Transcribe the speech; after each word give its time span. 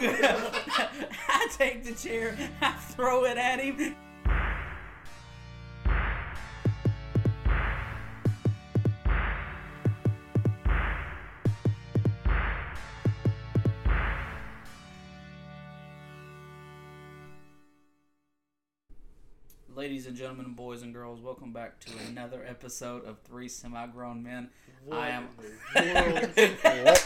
I 0.00 1.48
take 1.56 1.82
the 1.84 1.92
chair, 1.92 2.36
I 2.60 2.72
throw 2.72 3.24
it 3.24 3.36
at 3.36 3.58
him. 3.58 3.96
Ladies 19.74 20.06
and 20.06 20.16
gentlemen, 20.16 20.54
boys 20.54 20.82
and 20.82 20.92
girls, 20.92 21.20
welcome 21.20 21.52
back 21.52 21.78
to 21.80 21.90
another 22.08 22.44
episode 22.46 23.04
of 23.04 23.18
Three 23.20 23.48
Semi 23.48 23.86
Grown 23.88 24.22
Men. 24.22 24.50
I 24.90 25.10
am. 25.10 25.28
what? 25.34 27.04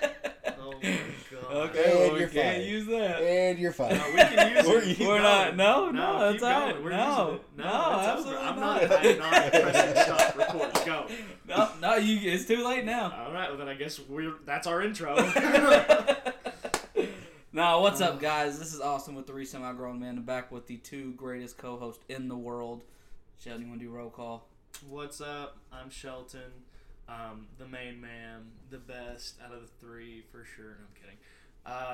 Oh 0.61 0.73
my 0.83 0.99
god. 1.31 1.45
Okay, 1.71 1.85
And 1.91 1.99
well, 1.99 2.13
we 2.13 2.21
you're 2.21 2.24
can't 2.35 2.57
fired. 2.59 2.67
use 2.67 2.87
that. 2.87 3.23
And 3.23 3.59
you're 3.59 3.73
fine. 3.73 3.97
No, 3.97 4.05
we 4.11 4.17
can 4.19 4.57
use 4.57 4.67
We're 4.67 4.83
it. 4.83 4.99
We're 5.01 5.23
not. 5.23 5.57
No, 5.57 5.91
no, 5.91 6.33
keep 6.33 6.41
that's 6.41 6.43
all 6.43 6.67
right. 6.67 6.83
We're 6.83 6.91
No, 6.91 7.31
using 7.31 7.35
it. 7.35 7.59
no, 7.59 7.99
it's 7.99 8.09
absolutely 8.09 8.37
over. 8.37 8.49
I'm 8.49 8.61
not. 8.61 8.83
not. 8.83 9.07
I'm 9.07 9.19
not 9.19 9.53
pressing 9.53 10.03
stop 10.03 10.37
record. 10.37 10.85
Go. 10.87 11.07
No, 11.49 11.69
no, 11.81 11.95
you. 11.97 12.31
It's 12.31 12.45
too 12.47 12.67
late 12.67 12.85
now. 12.85 13.13
All 13.27 13.33
right. 13.33 13.49
Well, 13.49 13.59
then 13.59 13.69
I 13.69 13.75
guess 13.75 13.99
we're. 14.01 14.35
That's 14.45 14.67
our 14.67 14.83
intro. 14.83 15.15
no, 17.53 17.81
what's 17.81 18.01
up, 18.01 18.21
guys? 18.21 18.59
This 18.59 18.75
is 18.75 18.81
Austin 18.81 19.15
with 19.15 19.27
Three 19.27 19.45
Semi 19.45 19.73
Grown 19.75 20.01
Men, 20.01 20.23
back 20.23 20.51
with 20.51 20.67
the 20.67 20.77
two 20.79 21.13
greatest 21.13 21.57
co-hosts 21.59 22.03
in 22.09 22.29
the 22.29 22.37
world. 22.37 22.83
Shelton, 23.39 23.63
you 23.63 23.69
want 23.69 23.81
to 23.81 23.87
do 23.87 23.93
roll 23.93 24.11
call? 24.11 24.49
What's 24.89 25.21
up? 25.21 25.59
I'm 25.73 25.91
Shelton. 25.91 26.51
Um, 27.09 27.47
the 27.59 27.67
main 27.67 28.01
man, 28.01 28.47
the 28.71 28.79
best 28.79 29.35
out 29.45 29.53
of 29.53 29.61
the 29.61 29.67
three 29.81 30.25
for 30.33 30.45
sure. 30.45 30.79
No, 30.79 30.87
I'm 30.87 30.95
kidding. 31.01 31.19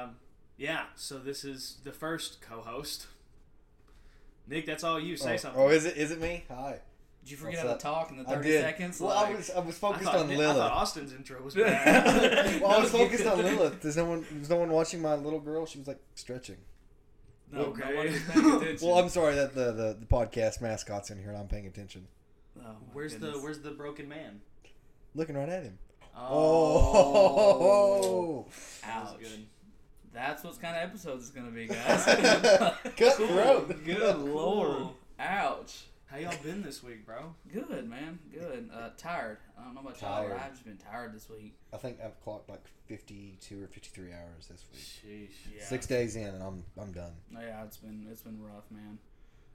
Um, 0.04 0.16
yeah. 0.60 0.82
So 0.94 1.18
this 1.18 1.44
is 1.44 1.78
the 1.82 1.90
first 1.92 2.40
co-host. 2.40 3.06
Nick, 4.46 4.66
that's 4.66 4.84
all 4.84 5.00
you. 5.00 5.16
Say 5.16 5.34
oh, 5.34 5.36
something. 5.38 5.60
oh, 5.62 5.68
is 5.68 5.84
it? 5.86 5.96
Is 5.96 6.10
it 6.12 6.20
me? 6.20 6.44
Hi. 6.48 6.80
Did 7.22 7.32
you 7.32 7.36
forget 7.36 7.64
What's 7.66 7.84
how 7.84 7.90
to 7.92 7.96
talk 7.98 8.10
in 8.10 8.16
the 8.16 8.28
I 8.30 8.34
30 8.36 8.48
did. 8.48 8.60
seconds? 8.62 9.00
Well, 9.00 9.14
Like- 9.14 9.26
I 9.28 9.34
was 9.34 9.50
I 9.50 9.58
was 9.60 9.76
I 9.76 9.78
focused 9.78 10.04
thought, 10.04 10.16
on 10.16 10.28
Nick- 10.28 10.36
I 10.38 10.40
Lilith. 10.40 10.56
thought 10.56 10.72
Austin's 10.72 11.12
intro 11.12 11.42
was 11.42 11.54
bad. 11.56 12.60
well, 12.62 12.70
I 12.70 12.78
was 12.82 12.90
focused 12.90 13.26
on 13.26 13.38
Lilith. 13.42 13.80
Does 13.80 13.96
no 13.96 14.04
one? 14.06 14.24
Was 14.38 14.48
no 14.50 14.56
one 14.56 14.70
watching 14.70 15.02
my 15.02 15.14
little 15.16 15.40
girl? 15.40 15.66
She 15.66 15.78
was 15.78 15.86
like 15.88 16.00
stretching. 16.14 16.56
no, 17.52 17.60
Okay. 17.66 17.90
nobody's 17.90 18.22
paying. 18.30 18.78
Well, 18.82 18.98
I'm 18.98 19.08
sorry 19.10 19.34
that 19.34 19.54
the, 19.54 19.72
the, 19.72 19.96
the 20.00 20.06
podcast 20.06 20.60
mascot's 20.62 21.10
in 21.10 21.18
here 21.18 21.28
and 21.30 21.36
I'm 21.38 21.48
paying 21.48 21.66
attention. 21.66 22.06
Oh, 22.58 22.62
my 22.62 22.68
Where's 22.92 23.14
the. 23.16 23.32
Where's 23.32 23.60
the 23.60 23.70
broken 23.72 24.08
man? 24.08 24.40
Looking 25.14 25.36
right 25.36 25.48
at 25.48 25.62
him. 25.64 25.78
Oh, 26.16 26.20
Oh. 26.94 28.46
that 28.82 29.02
was 29.04 29.12
Ouch. 29.12 29.20
Good. 30.12 30.20
That's 30.20 30.44
what 30.44 30.60
kind 30.60 30.76
of 30.76 30.82
episode 30.82 31.18
it's 31.18 31.30
gonna 31.30 31.50
be, 31.50 31.66
guys. 31.68 32.04
Cut 32.04 32.76
Cool. 33.16 33.26
throat. 33.28 33.84
Good 33.84 33.98
Cool. 34.14 34.24
lord. 34.26 34.88
Ouch. 35.18 35.84
How 36.06 36.16
y'all 36.16 36.34
been 36.42 36.62
this 36.62 36.82
week, 36.82 37.06
bro? 37.06 37.34
Good 37.52 37.88
man. 37.88 38.18
Good. 38.34 38.68
Uh, 38.74 38.88
tired. 38.98 39.38
I 39.56 39.62
don't 39.62 39.74
know 39.74 39.80
about 39.82 40.00
y'all, 40.02 40.22
but 40.24 40.28
Tired. 40.30 40.40
I've 40.44 40.50
just 40.52 40.64
been 40.64 40.76
tired 40.76 41.14
this 41.14 41.28
week. 41.30 41.54
I 41.72 41.76
think 41.76 41.98
I've 42.04 42.20
clocked 42.20 42.48
like 42.50 42.64
52 42.88 43.62
or 43.62 43.68
53 43.68 44.06
hours 44.12 44.48
this 44.50 44.64
week. 44.72 44.82
Sheesh. 45.28 45.54
Yeah. 45.56 45.64
Six 45.64 45.86
days 45.86 46.16
in 46.16 46.26
and 46.26 46.42
I'm 46.42 46.64
I'm 46.80 46.90
done. 46.90 47.12
Yeah, 47.32 47.62
it's 47.62 47.76
been 47.76 48.08
it's 48.10 48.22
been 48.22 48.42
rough, 48.42 48.64
man. 48.72 48.98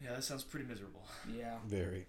Yeah, 0.01 0.13
that 0.13 0.23
sounds 0.23 0.43
pretty 0.45 0.65
miserable. 0.65 1.01
Yeah. 1.37 1.55
Very. 1.67 2.05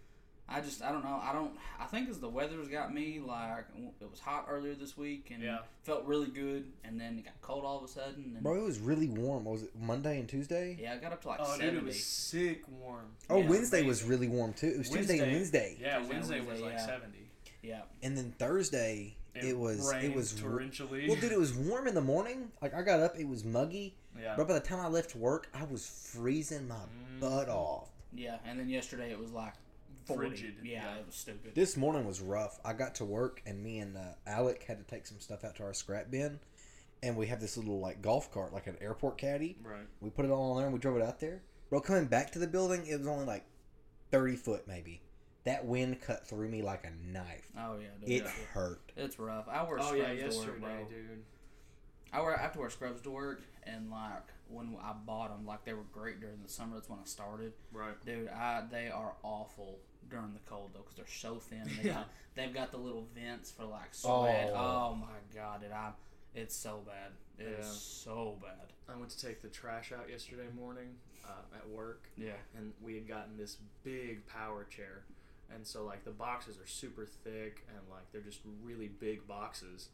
I 0.48 0.60
just 0.60 0.80
I 0.82 0.92
don't 0.92 1.02
know. 1.02 1.20
I 1.22 1.32
don't. 1.32 1.50
I 1.80 1.86
think 1.86 2.08
as 2.08 2.20
the 2.20 2.28
weather's 2.28 2.68
got 2.68 2.94
me 2.94 3.20
like 3.24 3.66
it 4.00 4.08
was 4.08 4.20
hot 4.20 4.46
earlier 4.48 4.74
this 4.74 4.96
week 4.96 5.30
and 5.34 5.42
Yeah. 5.42 5.58
felt 5.82 6.04
really 6.04 6.28
good, 6.28 6.66
and 6.84 7.00
then 7.00 7.18
it 7.18 7.24
got 7.24 7.34
cold 7.42 7.64
all 7.64 7.78
of 7.78 7.84
a 7.84 7.88
sudden. 7.88 8.32
And, 8.34 8.42
Bro, 8.44 8.54
it 8.60 8.62
was 8.64 8.78
really 8.78 9.08
warm. 9.08 9.44
What 9.44 9.52
was 9.54 9.62
it 9.64 9.70
Monday 9.80 10.20
and 10.20 10.28
Tuesday? 10.28 10.76
Yeah, 10.80 10.92
I 10.94 10.96
got 10.98 11.12
up 11.12 11.22
to 11.22 11.28
like 11.28 11.40
Oh, 11.40 11.44
seventy. 11.56 11.70
dude, 11.72 11.78
it 11.82 11.84
was 11.86 12.04
sick 12.04 12.62
warm. 12.68 13.06
Oh, 13.28 13.38
Yeah, 13.40 13.48
Wednesday 13.48 13.82
was 13.82 14.02
amazing. 14.02 14.08
really 14.10 14.28
warm 14.28 14.52
too. 14.52 14.68
It 14.68 14.78
was 14.78 14.88
Tuesday 14.90 15.18
and 15.18 15.32
Wednesday. 15.32 15.76
Yeah, 15.80 15.98
Tuesday 15.98 16.04
and 16.04 16.08
Wednesday, 16.08 16.40
was 16.52 16.60
like 16.60 16.72
yeah. 16.74 16.86
70. 16.86 17.18
Yeah. 17.62 17.82
And 18.04 18.16
then 18.16 18.32
Thursday 18.38 19.16
it, 19.34 19.58
was 19.58 19.90
rained 19.92 20.04
it 20.04 20.14
was 20.14 20.32
torrentially. 20.32 21.08
Well, 21.08 21.16
dude, 21.20 21.32
it 21.32 21.38
was 21.40 21.52
warm 21.54 21.88
in 21.88 21.94
the 21.94 22.00
morning. 22.00 22.52
Like 22.62 22.72
I 22.72 22.82
got 22.82 23.00
up, 23.00 23.18
it 23.18 23.26
was 23.28 23.44
muggy. 23.44 23.96
yeah. 24.16 24.34
But 24.36 24.46
by 24.46 24.54
the 24.54 24.60
time 24.60 24.78
I 24.78 24.86
left 24.86 25.16
work, 25.16 25.48
I 25.52 25.64
was 25.64 25.84
freezing 25.86 26.68
my 26.68 26.76
Mm. 26.76 27.20
butt 27.20 27.48
off. 27.48 27.88
Yeah, 28.14 28.38
and 28.46 28.60
then 28.60 28.68
yesterday 28.68 29.10
it 29.10 29.18
was 29.18 29.32
like 29.32 29.52
40. 30.06 30.28
Frigid, 30.28 30.54
Yeah, 30.62 30.84
yeah. 30.94 31.00
it 31.00 31.06
was 31.06 31.14
stupid. 31.16 31.54
This 31.54 31.76
morning 31.76 32.06
was 32.06 32.20
rough. 32.20 32.58
I 32.64 32.72
got 32.72 32.94
to 32.96 33.04
work, 33.04 33.42
and 33.46 33.62
me 33.62 33.78
and 33.78 33.96
uh, 33.96 34.12
Alec 34.26 34.64
had 34.64 34.78
to 34.78 34.84
take 34.84 35.06
some 35.06 35.20
stuff 35.20 35.44
out 35.44 35.56
to 35.56 35.62
our 35.64 35.74
scrap 35.74 36.10
bin, 36.10 36.38
and 37.02 37.16
we 37.16 37.26
have 37.26 37.40
this 37.40 37.56
little 37.56 37.80
like 37.80 38.02
golf 38.02 38.32
cart, 38.32 38.52
like 38.52 38.66
an 38.66 38.76
airport 38.80 39.18
caddy. 39.18 39.56
Right. 39.62 39.86
We 40.00 40.10
put 40.10 40.24
it 40.24 40.30
all 40.30 40.52
on 40.52 40.56
there, 40.58 40.66
and 40.66 40.72
we 40.74 40.78
drove 40.80 40.96
it 40.96 41.02
out 41.02 41.20
there. 41.20 41.42
Bro, 41.70 41.80
coming 41.80 42.06
back 42.06 42.30
to 42.32 42.38
the 42.38 42.46
building, 42.46 42.86
it 42.86 42.98
was 42.98 43.08
only 43.08 43.24
like 43.26 43.44
thirty 44.10 44.36
foot, 44.36 44.66
maybe. 44.68 45.02
That 45.44 45.64
wind 45.64 46.00
cut 46.00 46.26
through 46.28 46.48
me 46.48 46.62
like 46.62 46.84
a 46.84 46.90
knife. 47.12 47.48
Oh 47.58 47.76
yeah, 47.80 47.88
dude. 48.00 48.10
It 48.10 48.22
Yeah. 48.24 48.30
hurt. 48.52 48.92
It's 48.96 49.18
rough. 49.18 49.46
I 49.48 49.62
wear 49.62 49.78
Oh, 49.80 49.86
scrubs 49.94 49.98
yeah, 50.20 50.28
to 50.28 50.36
work, 50.38 50.60
bro. 50.60 50.86
dude. 50.90 51.24
I 52.12 52.20
wear 52.20 52.38
I 52.38 52.42
have 52.42 52.52
to 52.54 52.58
wear 52.60 52.70
scrubs 52.70 53.00
to 53.02 53.10
work, 53.10 53.42
and 53.64 53.90
like 53.90 54.22
when 54.48 54.76
I 54.82 54.92
bought 54.92 55.30
them, 55.36 55.44
like 55.46 55.64
they 55.64 55.74
were 55.74 55.84
great 55.92 56.20
during 56.20 56.40
the 56.42 56.48
summer. 56.48 56.76
That's 56.76 56.88
when 56.88 56.98
I 57.00 57.04
started, 57.04 57.52
Right. 57.72 57.94
dude. 58.04 58.28
I 58.28 58.64
they 58.70 58.88
are 58.88 59.14
awful 59.22 59.78
during 60.10 60.32
the 60.32 60.40
cold 60.48 60.70
though, 60.74 60.80
because 60.80 60.96
they're 60.96 61.06
so 61.06 61.36
thin. 61.36 61.62
They 61.82 61.88
Yeah. 61.88 61.94
got, 61.94 62.08
they've 62.34 62.54
got 62.54 62.70
the 62.70 62.78
little 62.78 63.06
vents 63.14 63.50
for 63.50 63.64
like 63.64 63.92
sweat. 63.94 64.50
Oh. 64.54 64.90
Oh, 64.92 64.94
my 64.94 65.06
god, 65.34 65.62
dude, 65.62 65.72
I 65.72 65.90
it's 66.34 66.54
so 66.54 66.82
bad. 66.86 67.12
It 67.38 67.48
is 67.60 67.66
Yeah. 67.66 67.72
so 67.72 68.38
bad. 68.42 68.72
I 68.88 68.96
went 68.98 69.10
to 69.10 69.20
take 69.26 69.40
the 69.42 69.48
trash 69.48 69.90
out 69.92 70.08
yesterday 70.10 70.48
morning 70.54 70.94
uh, 71.24 71.56
at 71.56 71.68
work, 71.68 72.08
Yeah. 72.16 72.32
and 72.56 72.72
we 72.82 72.94
had 72.94 73.08
gotten 73.08 73.36
this 73.36 73.56
big 73.82 74.26
power 74.26 74.64
chair. 74.64 75.02
And 75.52 75.66
so, 75.66 75.84
like, 75.84 76.04
the 76.04 76.10
boxes 76.10 76.56
are 76.58 76.66
super 76.66 77.06
thick, 77.06 77.64
and, 77.68 77.78
like, 77.90 78.10
they're 78.12 78.20
just 78.20 78.40
really 78.62 78.88
big 78.88 79.26
boxes. 79.26 79.88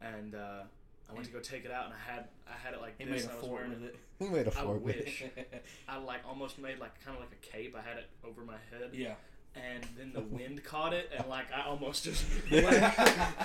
And, 0.00 0.34
uh, 0.34 0.62
I 1.10 1.12
went 1.14 1.26
to 1.26 1.32
go 1.32 1.40
take 1.40 1.64
it 1.64 1.70
out, 1.70 1.86
and 1.86 1.94
I 1.94 2.10
had 2.12 2.28
I 2.48 2.52
had 2.64 2.72
it 2.74 2.80
like 2.80 2.94
He 2.98 3.04
this. 3.04 3.24
made 3.24 3.30
a 3.30 3.32
I 3.32 3.36
was 3.36 3.44
fort 3.44 3.52
wearing 3.52 3.70
with 3.72 3.82
it. 3.82 3.94
it. 3.94 4.00
We 4.24 4.28
made 4.30 4.46
a 4.46 4.50
fort 4.50 4.80
with 4.80 4.96
it. 4.96 5.04
wish. 5.04 5.24
I 5.88 5.98
like 5.98 6.20
almost 6.26 6.58
made 6.58 6.78
like 6.78 7.04
kind 7.04 7.16
of 7.16 7.20
like 7.22 7.32
a 7.32 7.46
cape. 7.46 7.76
I 7.76 7.82
had 7.82 7.98
it 7.98 8.08
over 8.24 8.42
my 8.42 8.56
head. 8.70 8.90
Yeah. 8.94 9.14
And 9.54 9.84
then 9.96 10.12
the 10.12 10.20
wind 10.20 10.62
caught 10.64 10.92
it, 10.92 11.10
and 11.16 11.26
like 11.28 11.46
I 11.52 11.62
almost 11.66 12.04
just, 12.04 12.24
Yeah. 12.50 12.94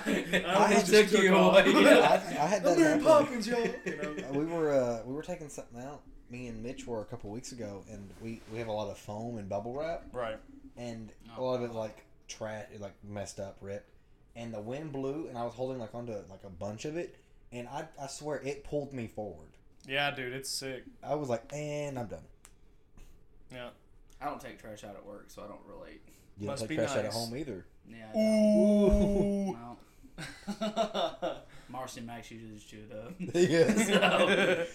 I 0.05 0.39
I 0.45 0.63
almost 0.63 0.87
took 0.87 1.09
just 1.09 1.23
you 1.23 1.33
off. 1.35 1.65
away. 1.65 1.75
I, 2.01 2.13
I 2.15 2.17
had 2.47 2.63
that 2.63 2.73
I'm 2.77 2.79
Mary. 2.81 2.99
Poppins, 3.01 3.47
y'all. 3.47 3.67
You 3.85 3.97
know? 3.97 4.31
We 4.39 4.45
were 4.45 4.73
uh, 4.73 5.01
we 5.05 5.13
were 5.13 5.23
taking 5.23 5.49
something 5.49 5.81
out. 5.81 6.01
Me 6.29 6.47
and 6.47 6.61
Mitch 6.61 6.85
were 6.85 7.01
a 7.01 7.05
couple 7.05 7.29
weeks 7.29 7.51
ago, 7.53 7.83
and 7.89 8.09
we, 8.21 8.41
we 8.51 8.57
have 8.59 8.67
a 8.67 8.71
lot 8.71 8.89
of 8.89 8.97
foam 8.97 9.37
and 9.37 9.47
bubble 9.47 9.73
wrap, 9.73 10.03
Right. 10.11 10.37
and 10.75 11.09
a 11.33 11.39
Oh, 11.39 11.45
lot 11.45 11.63
of 11.63 11.69
it 11.69 11.73
like 11.73 12.03
trash, 12.27 12.65
like 12.79 12.95
messed 13.03 13.39
up, 13.39 13.57
ripped. 13.61 13.89
And 14.35 14.53
the 14.53 14.59
wind 14.59 14.91
blew, 14.91 15.27
and 15.29 15.37
I 15.37 15.43
was 15.45 15.53
holding 15.53 15.79
like 15.79 15.95
onto 15.95 16.11
like 16.29 16.43
a 16.45 16.49
bunch 16.49 16.83
of 16.85 16.97
it, 16.97 17.15
and 17.53 17.67
I 17.69 17.87
I 18.01 18.07
swear 18.07 18.41
it 18.43 18.63
pulled 18.65 18.91
me 18.93 19.07
forward. 19.07 19.47
Yeah, 19.87 20.11
dude, 20.11 20.33
it's 20.33 20.49
sick. 20.49 20.83
I 21.01 21.15
was 21.15 21.29
like, 21.29 21.43
and 21.53 21.97
I'm 21.97 22.07
done. 22.07 22.25
Yeah. 23.53 23.69
I 24.21 24.25
don't 24.25 24.41
take 24.41 24.59
trash 24.59 24.83
out 24.83 24.95
at 24.95 25.05
work, 25.05 25.25
so 25.27 25.43
I 25.43 25.47
don't 25.47 25.61
relate. 25.67 26.01
You 26.39 26.47
Must 26.47 26.61
don't 26.61 26.69
be 26.69 26.75
take 26.77 26.85
trash 26.87 26.97
out 26.99 27.05
at 27.05 27.13
home 27.13 27.35
either. 27.37 27.65
Yeah. 27.89 28.19
Ooh. 28.19 29.51
Well, 29.53 29.77
Marcy 31.69 31.99
and 31.99 32.07
Max 32.07 32.31
usually 32.31 32.53
just 32.55 32.69
chew 32.69 32.83
it 32.89 32.95
up. 32.95 33.13
yes. 33.33 33.87
So, 33.87 33.93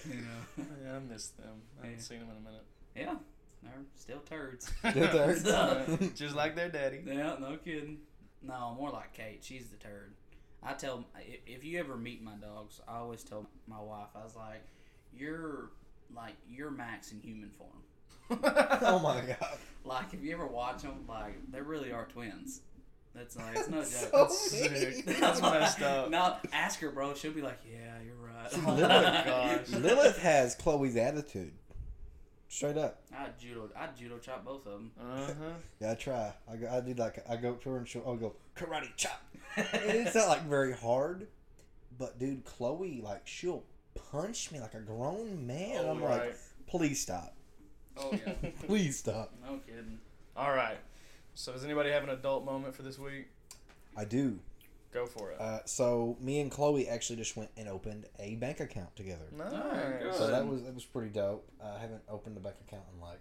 you 0.09 0.21
know. 0.21 0.67
yeah, 0.85 0.97
I 0.97 0.99
miss 1.01 1.29
them. 1.29 1.63
I 1.81 1.87
haven't 1.87 1.99
Yeah. 1.99 2.03
seen 2.05 2.19
them 2.21 2.29
in 2.31 2.37
a 2.37 2.41
minute. 2.41 2.65
Yeah, 2.95 3.15
they're 3.63 3.73
still 3.97 4.21
turds. 4.21 4.71
Still 4.91 5.09
turds. 5.09 5.45
So- 5.45 5.99
Just 6.15 6.35
like 6.37 6.55
their 6.55 6.69
daddy. 6.69 7.01
yeah, 7.07 7.37
no 7.41 7.57
kidding. 7.65 7.99
No, 8.43 8.75
more 8.79 8.91
like 8.91 9.13
Kate. 9.15 9.43
She's 9.43 9.69
the 9.69 9.77
turd. 9.77 10.13
I 10.63 10.75
tell 10.75 11.05
if 11.47 11.65
you 11.65 11.79
ever 11.81 11.97
meet 11.97 12.23
my 12.23 12.35
dogs, 12.35 12.81
I 12.87 12.97
always 12.99 13.23
tell 13.25 13.49
my 13.67 13.81
wife, 13.81 14.09
I 14.15 14.23
was 14.23 14.37
like, 14.37 14.63
"You're 15.13 15.71
like 16.15 16.35
you're 16.49 16.71
Max 16.71 17.11
in 17.13 17.21
human 17.21 17.51
form." 17.51 17.83
Oh 18.43 18.99
my 19.03 19.21
god. 19.21 19.59
Like 19.85 20.13
if 20.13 20.23
you 20.23 20.33
ever 20.33 20.47
watch 20.47 20.83
them, 20.83 21.05
like 21.09 21.35
they 21.51 21.61
really 21.61 21.93
are 21.93 22.07
twins. 22.07 22.63
That's 23.15 23.37
like 23.37 23.57
it's 23.57 23.69
no 23.69 23.79
joke. 23.79 23.87
So 23.87 24.09
That's 24.13 24.51
sick. 24.51 25.05
That's 25.05 25.43
messed 25.43 25.83
up. 25.83 26.11
No, 26.11 26.37
ask 26.53 26.81
her, 26.81 26.91
bro. 26.91 27.15
She'll 27.15 27.33
be 27.33 27.43
like, 27.43 27.59
"Yeah, 27.71 27.97
you're 28.05 28.15
right." 28.15 28.67
Lilith, 28.67 29.27
gosh. 29.27 29.69
Lilith 29.71 30.19
has 30.19 30.55
Chloe's 30.55 30.97
attitude. 30.97 31.53
Straight 32.49 32.77
up. 32.77 33.01
I 33.17 33.29
judo, 33.39 33.71
I 33.77 33.89
judo 33.99 34.19
chop 34.19 34.45
both 34.45 34.67
of 34.67 34.73
them. 34.73 34.91
Uh 35.01 35.27
huh. 35.27 35.33
Yeah, 35.81 35.93
I 35.93 35.95
try. 35.95 36.33
I 36.51 36.57
go, 36.57 36.69
I 36.71 36.81
do 36.81 36.95
like 36.95 37.19
I 37.29 37.37
go 37.37 37.55
to 37.55 37.71
her 37.71 37.79
and 37.79 37.89
she'll 37.89 38.03
I'll 38.07 38.17
go 38.17 38.35
karate 38.57 38.95
chop. 38.97 39.23
It's 39.57 40.15
not 40.15 40.29
like 40.29 40.43
very 40.45 40.73
hard, 40.73 41.29
but 41.99 42.19
dude, 42.19 42.45
Chloe 42.45 43.01
like 43.03 43.27
she'll 43.27 43.65
punch 44.11 44.51
me 44.53 44.61
like 44.61 44.75
a 44.75 44.81
grown 44.81 45.47
man. 45.47 45.81
Oh, 45.85 45.91
I'm 45.91 46.03
right. 46.03 46.21
like, 46.21 46.37
please 46.67 47.01
stop, 47.01 47.35
Oh 47.97 48.11
yeah, 48.13 48.33
please 48.67 48.99
stop. 48.99 49.33
no 49.45 49.59
kidding. 49.67 49.99
All 50.37 50.53
right. 50.55 50.79
So 51.35 51.53
does 51.53 51.65
anybody 51.65 51.91
have 51.91 52.03
an 52.05 52.11
adult 52.11 52.45
moment 52.45 52.75
for 52.75 52.83
this 52.83 52.99
week? 52.99 53.29
I 53.97 54.05
do. 54.05 54.39
Go 54.93 55.07
for 55.07 55.31
it. 55.31 55.41
Uh, 55.41 55.61
so 55.65 56.17
me 56.21 56.41
and 56.41 56.51
Chloe 56.51 56.87
actually 56.89 57.17
just 57.17 57.37
went 57.37 57.51
and 57.57 57.67
opened 57.69 58.05
a 58.19 58.35
bank 58.37 58.61
account 58.61 58.95
together. 58.95 59.25
nice. 59.37 59.51
good. 60.03 60.15
So 60.15 60.27
that 60.27 60.47
was 60.47 60.63
that 60.65 60.75
was 60.75 60.85
pretty 60.85 61.11
dope. 61.11 61.47
I 61.65 61.79
haven't 61.79 62.03
opened 62.09 62.37
a 62.37 62.41
bank 62.41 62.57
account 62.67 62.83
in 62.95 63.01
like 63.01 63.21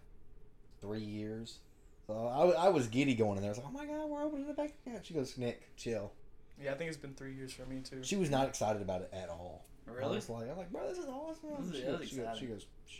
three 0.82 1.00
years. 1.04 1.60
So 2.08 2.28
I, 2.28 2.66
I 2.66 2.70
was 2.70 2.88
giddy 2.88 3.16
going 3.16 3.38
in 3.38 3.44
there. 3.44 3.52
I 3.52 3.56
was 3.56 3.58
like, 3.60 3.68
oh 3.68 3.72
my 3.72 3.86
god, 3.86 4.10
we're 4.10 4.24
opening 4.24 4.50
a 4.50 4.54
bank 4.54 4.74
account. 4.86 5.06
She 5.06 5.14
goes, 5.14 5.38
Nick, 5.38 5.76
chill. 5.78 6.12
Yeah, 6.62 6.72
I 6.72 6.76
think 6.76 6.90
it's 6.90 6.98
been 6.98 7.14
three 7.14 7.34
years 7.34 7.54
for 7.54 7.66
me 7.66 7.80
too. 7.80 8.04
She 8.04 8.18
was 8.18 8.30
not 8.30 8.48
excited 8.50 8.82
about 8.82 9.02
it 9.02 9.10
at 9.14 9.30
all. 9.30 9.64
Really? 9.86 10.04
I 10.04 10.08
was 10.16 10.30
like, 10.30 10.50
I'm 10.50 10.58
like, 10.58 10.72
bro, 10.72 10.88
this 10.90 10.98
is 10.98 11.06
awesome. 11.06 11.50
This 11.60 11.68
is- 11.72 11.76
she, 11.78 11.86
that 11.86 12.00
goes, 12.00 12.10
she, 12.10 12.16
goes, 12.18 12.38
she 12.38 12.46
goes, 12.48 12.66
"Shh." 12.88 12.96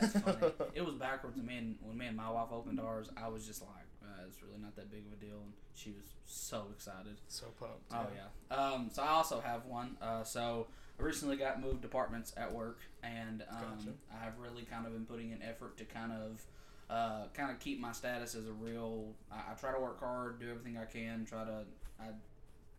That's 0.00 0.12
funny. 0.20 0.52
it 0.74 0.84
was 0.84 0.94
backwards. 0.94 1.36
and 1.38 1.46
when 1.82 1.96
me 1.98 2.06
and 2.06 2.16
my 2.16 2.30
wife 2.30 2.48
opened 2.52 2.80
ours, 2.80 3.08
I 3.16 3.28
was 3.28 3.46
just 3.46 3.62
like, 3.62 3.86
uh, 4.02 4.24
"It's 4.26 4.42
really 4.42 4.58
not 4.60 4.76
that 4.76 4.90
big 4.90 5.06
of 5.06 5.12
a 5.12 5.16
deal," 5.16 5.36
and 5.42 5.52
she 5.74 5.90
was 5.92 6.04
so 6.26 6.66
excited. 6.74 7.16
so 7.28 7.46
pumped. 7.58 7.92
Oh 7.92 8.06
yeah. 8.14 8.56
Um, 8.56 8.88
so 8.92 9.02
I 9.02 9.08
also 9.08 9.40
have 9.40 9.64
one. 9.66 9.96
Uh, 10.02 10.22
so 10.24 10.66
I 10.98 11.02
recently 11.02 11.36
got 11.36 11.60
moved 11.60 11.80
departments 11.80 12.32
at 12.36 12.52
work, 12.52 12.80
and 13.02 13.42
um, 13.50 13.76
Gotcha. 13.78 13.90
I've 14.24 14.38
really 14.38 14.62
kind 14.62 14.86
of 14.86 14.92
been 14.92 15.06
putting 15.06 15.32
an 15.32 15.40
effort 15.42 15.76
to 15.78 15.84
kind 15.84 16.12
of. 16.12 16.42
Uh, 16.88 17.28
kind 17.34 17.52
of 17.52 17.60
keep 17.60 17.78
my 17.78 17.92
status 17.92 18.34
as 18.34 18.48
a 18.48 18.52
real. 18.52 19.12
I, 19.30 19.52
I 19.52 19.54
try 19.54 19.70
to 19.72 19.78
work 19.78 20.00
hard, 20.00 20.40
do 20.40 20.50
everything 20.50 20.76
I 20.76 20.86
can. 20.86 21.24
Try 21.24 21.44
to, 21.44 21.62
I 22.00 22.06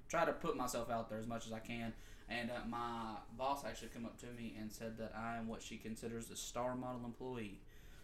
try 0.09 0.25
to 0.25 0.33
put 0.33 0.57
myself 0.57 0.89
out 0.89 1.09
there 1.09 1.17
as 1.17 1.27
much 1.27 1.45
as 1.47 1.53
I 1.53 1.59
can. 1.59 1.93
And 2.31 2.49
uh, 2.49 2.53
my 2.69 3.15
boss 3.37 3.65
actually 3.65 3.89
come 3.89 4.05
up 4.05 4.17
to 4.21 4.27
me 4.37 4.55
and 4.59 4.71
said 4.71 4.97
that 4.99 5.11
I 5.15 5.37
am 5.37 5.47
what 5.47 5.61
she 5.61 5.75
considers 5.77 6.29
a 6.31 6.35
star 6.35 6.75
model 6.75 7.01
employee. 7.05 7.59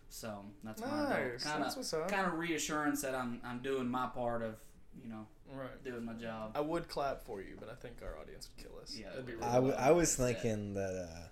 So 0.09 0.43
that's 0.63 0.81
my 0.81 0.87
Nice. 0.87 1.43
kind 1.43 1.63
of 1.63 2.07
kind 2.09 2.27
of 2.27 2.33
reassurance 2.39 3.01
that 3.01 3.13
I'm 3.15 3.39
I'm 3.43 3.59
doing 3.59 3.87
my 3.89 4.07
part 4.07 4.41
of 4.41 4.55
you 5.01 5.09
know 5.09 5.27
Right. 5.53 5.81
doing 5.83 6.03
my 6.03 6.13
job. 6.13 6.51
I 6.55 6.61
would 6.61 6.89
clap 6.89 7.23
for 7.23 7.41
you, 7.41 7.55
but 7.59 7.69
I 7.69 7.75
think 7.75 7.95
our 8.01 8.17
audience 8.21 8.49
would 8.55 8.63
kill 8.65 8.77
us. 8.81 8.97
Yeah, 8.99 9.09
That'd 9.09 9.25
be 9.25 9.33
really 9.35 9.45
I, 9.45 9.53
w- 9.55 9.73
well, 9.73 9.81
I 9.81 9.91
was 9.91 10.19
like 10.19 10.35
said. 10.37 10.43
thinking 10.43 10.73
that 10.73 11.07
uh, 11.09 11.27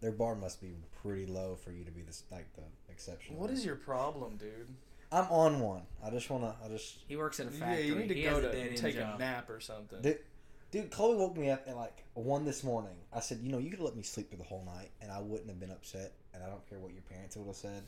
their 0.00 0.12
bar 0.12 0.34
must 0.36 0.60
be 0.60 0.74
pretty 1.02 1.26
low 1.26 1.56
for 1.56 1.72
you 1.72 1.84
to 1.84 1.90
be 1.90 2.02
this 2.02 2.22
like 2.30 2.52
the 2.54 2.62
exception. 2.92 3.36
What 3.36 3.50
is 3.50 3.64
your 3.64 3.76
problem, 3.76 4.36
dude? 4.36 4.68
I'm 5.12 5.26
on 5.30 5.60
one. 5.60 5.82
I 6.04 6.10
just 6.10 6.28
wanna. 6.30 6.54
I 6.64 6.68
just. 6.68 6.98
He 7.08 7.16
works 7.16 7.38
at 7.40 7.46
a 7.46 7.50
Yeah, 7.50 7.58
factory. 7.58 7.86
you 7.86 7.94
need 7.96 8.08
to 8.08 8.14
he 8.14 8.22
go 8.22 8.30
has 8.36 8.44
a 8.44 8.50
to 8.52 8.76
take 8.76 8.96
job. 8.96 9.16
a 9.16 9.18
nap 9.18 9.48
or 9.50 9.60
something. 9.60 10.00
Dude, 10.02 10.18
dude, 10.70 10.90
Chloe 10.90 11.16
woke 11.16 11.36
me 11.36 11.50
up 11.50 11.64
at 11.66 11.76
like 11.76 12.04
one 12.14 12.44
this 12.44 12.62
morning. 12.64 12.96
I 13.12 13.20
said, 13.20 13.40
you 13.42 13.50
know, 13.50 13.58
you 13.58 13.70
could 13.70 13.80
let 13.80 13.96
me 13.96 14.02
sleep 14.02 14.28
through 14.30 14.38
the 14.38 14.44
whole 14.44 14.64
night, 14.64 14.90
and 15.00 15.10
I 15.10 15.20
wouldn't 15.20 15.48
have 15.48 15.60
been 15.60 15.70
upset. 15.70 16.12
And 16.34 16.42
I 16.44 16.48
don't 16.48 16.68
care 16.68 16.78
what 16.78 16.92
your 16.92 17.02
parents 17.02 17.36
would 17.36 17.46
have 17.46 17.56
said. 17.56 17.82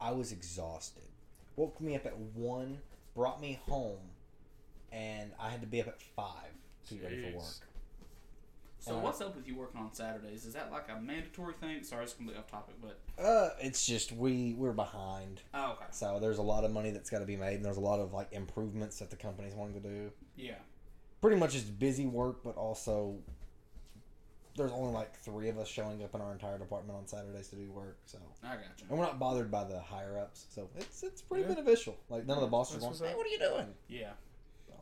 I 0.00 0.10
was 0.12 0.32
exhausted. 0.32 1.04
Woke 1.56 1.80
me 1.80 1.94
up 1.96 2.06
at 2.06 2.16
one, 2.16 2.78
brought 3.14 3.40
me 3.40 3.60
home, 3.68 3.98
and 4.92 5.32
I 5.40 5.50
had 5.50 5.60
to 5.60 5.66
be 5.66 5.80
up 5.80 5.88
at 5.88 6.00
five 6.00 6.50
to 6.88 6.94
be 6.94 7.00
ready 7.04 7.22
for 7.30 7.36
work. 7.38 7.44
So 8.80 8.96
Uh, 8.96 9.00
what's 9.00 9.20
up 9.20 9.34
with 9.34 9.46
you 9.46 9.56
working 9.56 9.80
on 9.80 9.92
Saturdays? 9.92 10.44
Is 10.46 10.54
that 10.54 10.70
like 10.70 10.88
a 10.88 11.00
mandatory 11.00 11.52
thing? 11.54 11.82
Sorry, 11.82 12.04
it's 12.04 12.14
completely 12.14 12.40
off 12.40 12.48
topic, 12.50 12.76
but 12.80 12.98
Uh, 13.22 13.50
it's 13.60 13.84
just 13.84 14.12
we 14.12 14.54
we're 14.54 14.72
behind. 14.72 15.42
oh 15.52 15.72
okay, 15.72 15.84
So 15.90 16.18
there's 16.20 16.38
a 16.38 16.42
lot 16.42 16.64
of 16.64 16.70
money 16.70 16.90
that's 16.92 17.10
got 17.10 17.18
to 17.18 17.26
be 17.26 17.36
made, 17.36 17.56
and 17.56 17.64
there's 17.64 17.76
a 17.76 17.80
lot 17.80 17.98
of 17.98 18.12
like 18.12 18.32
improvements 18.32 18.98
that 19.00 19.10
the 19.10 19.16
company's 19.16 19.54
wanting 19.54 19.80
to 19.82 19.88
do. 19.88 20.12
yeah, 20.36 20.54
Pretty 21.20 21.36
much 21.36 21.54
it's 21.54 21.64
busy 21.64 22.06
work, 22.06 22.44
but 22.44 22.56
also 22.56 23.16
there's 24.56 24.72
only 24.72 24.92
like 24.92 25.16
three 25.20 25.48
of 25.48 25.58
us 25.58 25.68
showing 25.68 26.02
up 26.02 26.14
in 26.14 26.20
our 26.20 26.32
entire 26.32 26.58
department 26.58 26.96
on 26.98 27.06
Saturdays 27.06 27.48
to 27.48 27.56
do 27.56 27.70
work. 27.70 27.96
So 28.06 28.18
I 28.42 28.54
got 28.54 28.62
you. 28.78 28.86
and 28.90 28.98
we're 28.98 29.04
not 29.04 29.18
bothered 29.18 29.50
by 29.50 29.64
the 29.64 29.80
higher 29.80 30.18
ups, 30.18 30.46
so 30.50 30.68
it's 30.76 31.02
it's 31.02 31.22
pretty 31.22 31.42
Yeah. 31.48 31.54
beneficial. 31.54 31.96
Like 32.08 32.26
none 32.26 32.36
of 32.38 32.42
the 32.42 32.48
bosses 32.48 32.74
That's 32.74 32.82
going, 32.84 32.90
what's 32.92 33.00
"Hey, 33.10 33.14
what 33.16 33.26
are 33.26 33.30
you 33.30 33.38
doing?" 33.38 33.74
Yeah, 33.88 34.12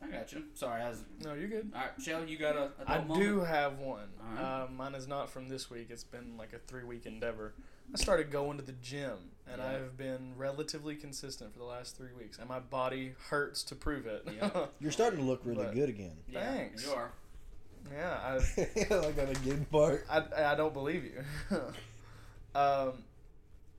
I 0.01 0.07
got 0.07 0.31
you. 0.31 0.43
Sorry, 0.53 0.81
I 0.81 0.89
was. 0.89 1.03
No, 1.23 1.33
you're 1.33 1.47
good. 1.47 1.71
All 1.75 1.81
right, 1.81 1.91
Shell, 2.01 2.25
you 2.25 2.37
got 2.37 2.55
a. 2.55 2.71
I 2.87 2.99
moment? 2.99 3.19
do 3.19 3.39
have 3.41 3.79
one. 3.79 4.09
Alright. 4.29 4.43
Uh, 4.43 4.67
mine 4.71 4.95
is 4.95 5.07
not 5.07 5.29
from 5.29 5.47
this 5.49 5.69
week. 5.69 5.87
It's 5.89 6.03
been 6.03 6.37
like 6.37 6.53
a 6.53 6.59
three 6.59 6.83
week 6.83 7.05
endeavor. 7.05 7.53
I 7.93 7.97
started 7.97 8.31
going 8.31 8.57
to 8.57 8.63
the 8.63 8.73
gym, 8.73 9.17
and 9.49 9.61
Yeah. 9.61 9.67
I've 9.69 9.97
been 9.97 10.33
relatively 10.37 10.95
consistent 10.95 11.53
for 11.53 11.59
the 11.59 11.65
last 11.65 11.95
three 11.95 12.13
weeks, 12.17 12.37
and 12.37 12.47
my 12.49 12.59
body 12.59 13.13
hurts 13.29 13.63
to 13.63 13.75
prove 13.75 14.05
it. 14.05 14.27
Yeah. 14.35 14.67
You're 14.79 14.91
starting 14.91 15.19
to 15.19 15.25
look 15.25 15.41
really 15.45 15.65
But- 15.65 15.75
good 15.75 15.89
again. 15.89 16.17
Yeah, 16.27 16.51
Thanks. 16.53 16.85
You 16.85 16.91
are. 16.93 17.11
yeah, 17.91 18.19
I, 18.21 18.33
like 18.95 19.17
on 19.17 19.27
a 19.29 19.33
good 19.43 19.69
part. 19.71 20.05
I, 20.09 20.23
I 20.51 20.55
don't 20.55 20.73
believe 20.73 21.05
you. 21.05 21.23
um, 22.55 23.03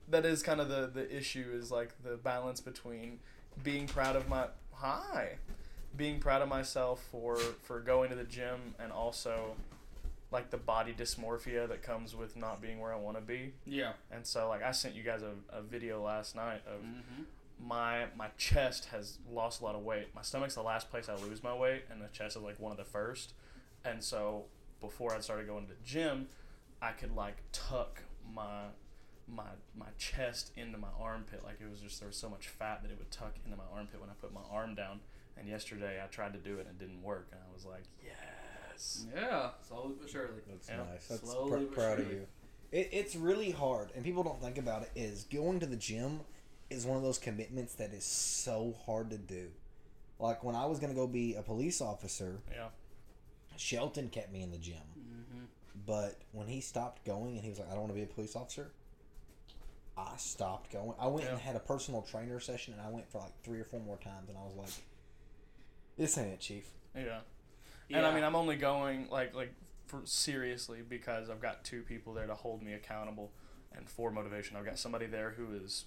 that 0.09 0.25
is 0.25 0.41
kind 0.41 0.59
of 0.59 0.69
the, 0.69 0.87
the 0.93 1.15
issue 1.15 1.45
is 1.53 1.69
like 1.71 1.91
the 2.03 2.17
balance 2.17 2.59
between 2.61 3.19
being 3.63 3.85
proud 3.87 4.15
of 4.15 4.27
my 4.27 4.47
hi, 4.73 5.35
being 5.95 6.19
proud 6.19 6.41
of 6.41 6.49
myself 6.49 7.03
for 7.11 7.37
for 7.63 7.79
going 7.79 8.09
to 8.09 8.15
the 8.15 8.23
gym 8.23 8.73
and 8.79 8.91
also 8.91 9.53
like 10.31 10.51
the 10.51 10.57
body 10.57 10.93
dysmorphia 10.93 11.67
that 11.67 11.81
comes 11.81 12.15
with 12.15 12.35
not 12.35 12.61
being 12.61 12.79
where 12.79 12.93
I 12.93 12.97
want 12.97 13.17
to 13.17 13.21
be. 13.21 13.53
Yeah. 13.65 13.93
And 14.11 14.25
so 14.27 14.47
like 14.49 14.61
I 14.63 14.71
sent 14.71 14.95
you 14.95 15.03
guys 15.03 15.21
a, 15.23 15.33
a 15.57 15.61
video 15.61 16.03
last 16.03 16.35
night 16.35 16.61
of 16.67 16.81
Mm-hmm. 16.81 17.23
my 17.67 18.05
my 18.15 18.27
chest 18.37 18.85
has 18.91 19.17
lost 19.31 19.61
a 19.61 19.63
lot 19.63 19.75
of 19.75 19.81
weight. 19.83 20.07
My 20.15 20.21
stomach's 20.21 20.55
the 20.55 20.61
last 20.61 20.89
place 20.91 21.09
I 21.09 21.15
lose 21.15 21.41
my 21.43 21.53
weight, 21.55 21.83
and 21.91 22.01
the 22.01 22.07
chest 22.07 22.35
is 22.37 22.43
like 22.43 22.59
one 22.59 22.71
of 22.71 22.77
the 22.77 22.83
first. 22.85 23.33
And 23.83 24.03
so 24.03 24.45
before 24.81 25.15
I 25.15 25.19
started 25.19 25.47
going 25.47 25.65
to 25.65 25.69
the 25.69 25.79
gym, 25.83 26.27
I 26.81 26.91
could 26.91 27.15
like 27.15 27.37
tuck 27.51 28.03
my 28.33 28.65
my 29.27 29.43
my 29.77 29.85
chest 29.97 30.51
into 30.55 30.77
my 30.77 30.87
armpit 30.99 31.43
like 31.43 31.57
it 31.61 31.69
was 31.69 31.79
just 31.81 31.99
there 31.99 32.07
was 32.07 32.17
so 32.17 32.29
much 32.29 32.47
fat 32.47 32.81
that 32.81 32.91
it 32.91 32.97
would 32.97 33.11
tuck 33.11 33.35
into 33.45 33.57
my 33.57 33.63
armpit 33.75 33.99
when 33.99 34.09
I 34.09 34.13
put 34.21 34.33
my 34.33 34.41
arm 34.51 34.75
down. 34.75 34.99
And 35.37 35.47
yesterday 35.47 36.01
I 36.03 36.07
tried 36.07 36.33
to 36.33 36.39
do 36.39 36.57
it 36.57 36.67
and 36.67 36.69
it 36.69 36.79
didn't 36.79 37.01
work, 37.01 37.27
and 37.31 37.39
I 37.41 37.53
was 37.53 37.65
like, 37.65 37.83
yes. 38.79 39.05
Yeah. 39.15 39.49
Slowly 39.67 39.95
but 39.99 40.09
surely. 40.09 40.41
That's 40.47 40.69
Yeah. 40.69 40.77
nice. 40.77 41.07
That's 41.07 41.21
Slowly 41.21 41.49
pr- 41.51 41.57
but 41.57 41.71
proud 41.73 41.99
of 41.99 42.05
surely. 42.05 42.15
you. 42.21 42.27
It, 42.71 42.89
it's 42.91 43.15
really 43.15 43.51
hard, 43.51 43.89
and 43.95 44.03
people 44.05 44.23
don't 44.23 44.41
think 44.41 44.57
about 44.57 44.83
it. 44.83 44.91
Is 44.95 45.23
going 45.23 45.59
to 45.59 45.65
the 45.65 45.75
gym 45.75 46.21
is 46.69 46.85
one 46.85 46.97
of 46.97 47.03
those 47.03 47.17
commitments 47.17 47.73
that 47.75 47.93
is 47.93 48.03
so 48.03 48.75
hard 48.85 49.09
to 49.09 49.17
do. 49.17 49.49
Like 50.19 50.43
when 50.43 50.55
I 50.55 50.65
was 50.67 50.79
gonna 50.79 50.93
go 50.93 51.07
be 51.07 51.35
a 51.35 51.41
police 51.41 51.81
officer, 51.81 52.41
Yeah. 52.51 52.69
Shelton 53.57 54.09
kept 54.09 54.31
me 54.31 54.41
in 54.43 54.51
the 54.51 54.57
gym. 54.57 54.75
Mm-hmm. 54.97 55.45
But 55.85 56.19
when 56.31 56.47
he 56.47 56.61
stopped 56.61 57.03
going 57.05 57.35
and 57.35 57.43
he 57.43 57.49
was 57.49 57.57
like, 57.59 57.67
I 57.69 57.71
don't 57.71 57.81
want 57.81 57.91
to 57.93 57.95
be 57.95 58.03
a 58.03 58.05
police 58.05 58.35
officer, 58.35 58.71
I 59.97 60.15
stopped 60.17 60.71
going. 60.71 60.93
I 60.99 61.07
went 61.07 61.27
and 61.27 61.39
had 61.39 61.55
a 61.55 61.59
personal 61.59 62.03
trainer 62.03 62.39
session 62.39 62.73
and 62.73 62.81
I 62.81 62.89
went 62.89 63.09
for 63.11 63.17
like 63.19 63.33
three 63.43 63.59
or 63.59 63.65
four 63.65 63.79
more 63.79 63.97
times 63.97 64.29
and 64.29 64.37
I 64.37 64.43
was 64.43 64.55
like, 64.55 64.69
this 65.97 66.17
ain't 66.17 66.27
it, 66.33 66.39
Chief. 66.39 66.69
Yeah. 66.95 67.19
Yeah. 67.89 67.97
And 67.97 68.05
I 68.07 68.13
mean, 68.13 68.23
I'm 68.23 68.35
only 68.35 68.55
going 68.55 69.07
like 69.09 69.33
like 69.35 69.53
for 69.87 70.01
seriously 70.05 70.79
because 70.87 71.29
I've 71.29 71.41
got 71.41 71.63
two 71.63 71.81
people 71.81 72.13
there 72.13 72.27
to 72.27 72.35
hold 72.35 72.61
me 72.61 72.73
accountable, 72.73 73.31
and 73.75 73.89
for 73.89 74.11
motivation, 74.11 74.55
I've 74.57 74.65
got 74.65 74.77
somebody 74.79 75.05
there 75.07 75.31
who 75.31 75.51
has 75.59 75.85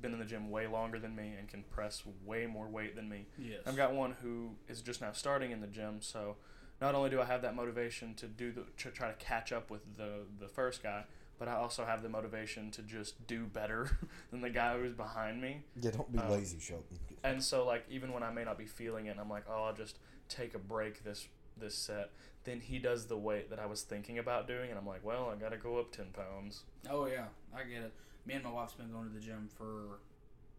been 0.00 0.12
in 0.14 0.18
the 0.18 0.24
gym 0.24 0.50
way 0.50 0.66
longer 0.66 0.98
than 0.98 1.14
me 1.14 1.34
and 1.38 1.46
can 1.48 1.62
press 1.64 2.02
way 2.24 2.46
more 2.46 2.66
weight 2.66 2.96
than 2.96 3.08
me. 3.08 3.26
yes. 3.38 3.60
I've 3.66 3.76
got 3.76 3.92
one 3.92 4.16
who 4.22 4.52
is 4.66 4.80
just 4.80 5.00
now 5.02 5.12
starting 5.12 5.50
in 5.52 5.60
the 5.60 5.66
gym, 5.66 5.98
so 6.00 6.36
not 6.80 6.94
only 6.94 7.10
do 7.10 7.20
I 7.20 7.26
have 7.26 7.42
that 7.42 7.54
motivation 7.54 8.14
to 8.14 8.26
do 8.26 8.50
the 8.52 8.64
to 8.78 8.90
try 8.90 9.08
to 9.08 9.14
catch 9.24 9.52
up 9.52 9.70
with 9.70 9.96
the 9.96 10.20
the 10.40 10.48
first 10.48 10.82
guy, 10.82 11.04
but 11.38 11.46
I 11.48 11.52
also 11.54 11.84
have 11.84 12.02
the 12.02 12.08
motivation 12.08 12.70
to 12.72 12.82
just 12.82 13.26
do 13.26 13.44
better 13.44 13.98
than 14.30 14.40
the 14.40 14.50
guy 14.50 14.78
who's 14.78 14.94
behind 14.94 15.42
me. 15.42 15.64
Yeah, 15.80 15.90
don't 15.90 16.10
be 16.10 16.18
Um, 16.18 16.30
lazy, 16.30 16.58
Shelton. 16.58 16.98
And 17.22 17.44
so 17.44 17.66
like 17.66 17.84
even 17.90 18.12
when 18.12 18.22
I 18.22 18.30
may 18.32 18.44
not 18.44 18.56
be 18.56 18.66
feeling 18.66 19.06
it, 19.06 19.18
I'm 19.20 19.28
like, 19.28 19.44
oh, 19.48 19.64
I'll 19.64 19.74
just 19.74 19.98
take 20.30 20.54
a 20.54 20.58
break 20.58 21.04
this 21.04 21.28
this 21.58 21.74
set. 21.74 22.10
Then 22.44 22.60
he 22.60 22.78
does 22.78 23.06
the 23.06 23.16
weight 23.16 23.50
that 23.50 23.58
I 23.58 23.66
was 23.66 23.82
thinking 23.82 24.18
about 24.18 24.48
doing, 24.48 24.70
and 24.70 24.78
I'm 24.78 24.86
like, 24.86 25.04
well, 25.04 25.32
I 25.34 25.40
gotta 25.40 25.56
go 25.56 25.78
up 25.78 25.92
ten 25.92 26.06
pounds. 26.12 26.62
Oh 26.90 27.06
yeah, 27.06 27.26
I 27.54 27.62
get 27.62 27.82
it. 27.82 27.92
Me 28.26 28.34
and 28.34 28.44
my 28.44 28.50
wife's 28.50 28.74
been 28.74 28.90
going 28.90 29.08
to 29.08 29.14
the 29.14 29.20
gym 29.20 29.48
for 29.56 30.00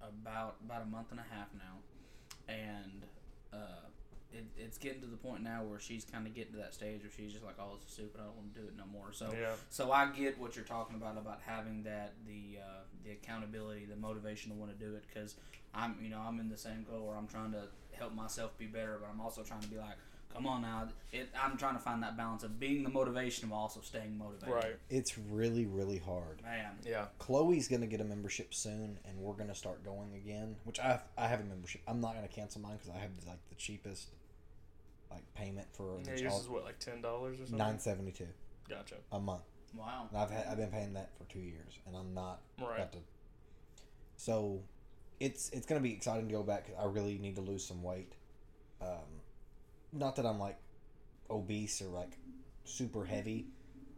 about 0.02 0.56
about 0.66 0.84
a 0.84 0.86
month 0.86 1.12
and 1.12 1.20
a 1.20 1.26
half 1.36 1.48
now, 1.54 2.54
and 2.54 3.06
uh, 3.54 3.88
it, 4.34 4.46
it's 4.58 4.78
getting 4.78 5.02
to 5.02 5.08
the 5.08 5.18
point 5.18 5.44
now 5.44 5.64
where 5.64 5.80
she's 5.80 6.06
kind 6.06 6.26
of 6.26 6.34
getting 6.34 6.54
to 6.54 6.60
that 6.60 6.74
stage 6.74 7.02
where 7.02 7.12
she's 7.16 7.32
just 7.32 7.44
like, 7.44 7.56
"Oh, 7.60 7.76
this 7.76 7.88
is 7.88 7.94
stupid. 7.94 8.20
I 8.20 8.26
don't 8.26 8.36
want 8.36 8.54
to 8.54 8.62
do 8.62 8.68
it 8.68 8.74
no 8.78 8.86
more." 8.92 9.12
So, 9.12 9.30
yeah, 9.32 9.52
so 9.70 9.92
I 9.92 10.08
get 10.08 10.40
what 10.40 10.56
you're 10.56 10.66
talking 10.66 10.96
about 10.96 11.18
about 11.18 11.42
having 11.46 11.84
that 11.84 12.14
the 12.26 12.60
uh, 12.60 12.82
the 13.04 13.12
accountability, 13.12 13.86
the 13.86 13.96
motivation 13.96 14.52
to 14.52 14.58
want 14.58 14.78
to 14.78 14.86
do 14.86 14.96
it 14.96 15.04
because 15.14 15.36
I'm 15.74 15.98
you 16.02 16.10
know 16.10 16.20
I'm 16.20 16.40
in 16.40 16.50
the 16.50 16.58
same 16.58 16.86
goal 16.90 17.08
where 17.08 17.18
I'm 17.18 17.28
trying 17.28 17.52
to 17.52 17.64
help 17.92 18.14
myself 18.14 18.58
be 18.58 18.66
better, 18.66 18.98
but 19.00 19.10
I'm 19.10 19.22
also 19.22 19.44
trying 19.44 19.62
to 19.62 19.68
be 19.68 19.78
like, 19.78 19.98
come 20.34 20.48
on 20.48 20.62
now, 20.62 20.88
it, 21.12 21.30
I'm 21.40 21.58
trying 21.58 21.76
to 21.76 21.80
find 21.80 22.02
that 22.04 22.18
balance 22.18 22.44
of 22.44 22.60
being 22.60 22.84
the 22.84 22.90
motivation 22.90 23.46
of 23.46 23.54
also 23.54 23.82
staying 23.82 24.18
motivated. 24.18 24.54
right, 24.54 24.76
It's 24.90 25.18
really, 25.18 25.66
really 25.66 25.98
hard. 26.00 26.42
Man. 26.42 26.78
yeah, 26.86 27.06
Chloe's 27.20 27.68
gonna 27.68 27.88
get 27.88 28.02
a 28.02 28.04
membership 28.04 28.54
soon, 28.54 28.98
and 29.06 29.18
we're 29.20 29.34
gonna 29.36 29.56
start 29.56 29.84
going 29.84 30.14
again. 30.16 30.56
Which 30.64 30.80
I 30.80 30.84
have, 30.88 31.04
I 31.18 31.28
have 31.28 31.40
a 31.42 31.46
membership. 31.46 31.82
I'm 31.88 32.02
not 32.02 32.16
gonna 32.16 32.28
cancel 32.28 32.62
mine 32.62 32.78
because 32.78 32.90
I 32.90 33.00
have 33.00 33.12
like 33.28 33.40
the 33.50 33.56
cheapest 33.56 34.10
like 35.12 35.24
payment 35.36 35.68
for 35.74 36.00
yeah. 36.06 36.16
Yours 36.16 36.34
is 36.42 36.50
what 36.50 36.64
like 36.64 36.80
ten 36.80 37.02
dollars 37.02 37.36
or 37.36 37.44
something. 37.44 37.58
nine 37.58 37.80
seventy 37.80 38.12
two 38.12 38.28
Gotcha. 38.68 38.96
a 39.12 39.20
month. 39.20 39.44
Wow. 39.76 40.08
And 40.10 40.18
I've 40.20 40.30
had, 40.32 40.46
I've 40.48 40.58
been 40.58 40.70
paying 40.72 40.94
that 40.94 41.12
for 41.18 41.26
two 41.26 41.40
years, 41.40 41.78
and 41.86 41.96
I'm 41.96 42.14
not 42.14 42.42
Right. 42.60 42.76
about 42.78 42.92
to. 42.94 43.00
So, 44.18 44.62
it's 45.20 45.50
it's 45.50 45.66
gonna 45.66 45.82
be 45.82 45.94
exciting 45.94 46.28
to 46.28 46.34
go 46.34 46.44
back. 46.44 46.68
'cause 46.68 46.76
I 46.80 46.86
really 46.86 47.18
need 47.18 47.36
to 47.36 47.42
lose 47.42 47.66
some 47.66 47.84
weight. 47.84 48.14
Um, 48.82 49.22
not 49.94 50.16
that 50.18 50.26
I'm 50.26 50.40
like 50.40 50.58
obese 51.30 51.82
or 51.82 51.86
like 51.86 52.18
super 52.66 53.06
heavy, 53.06 53.48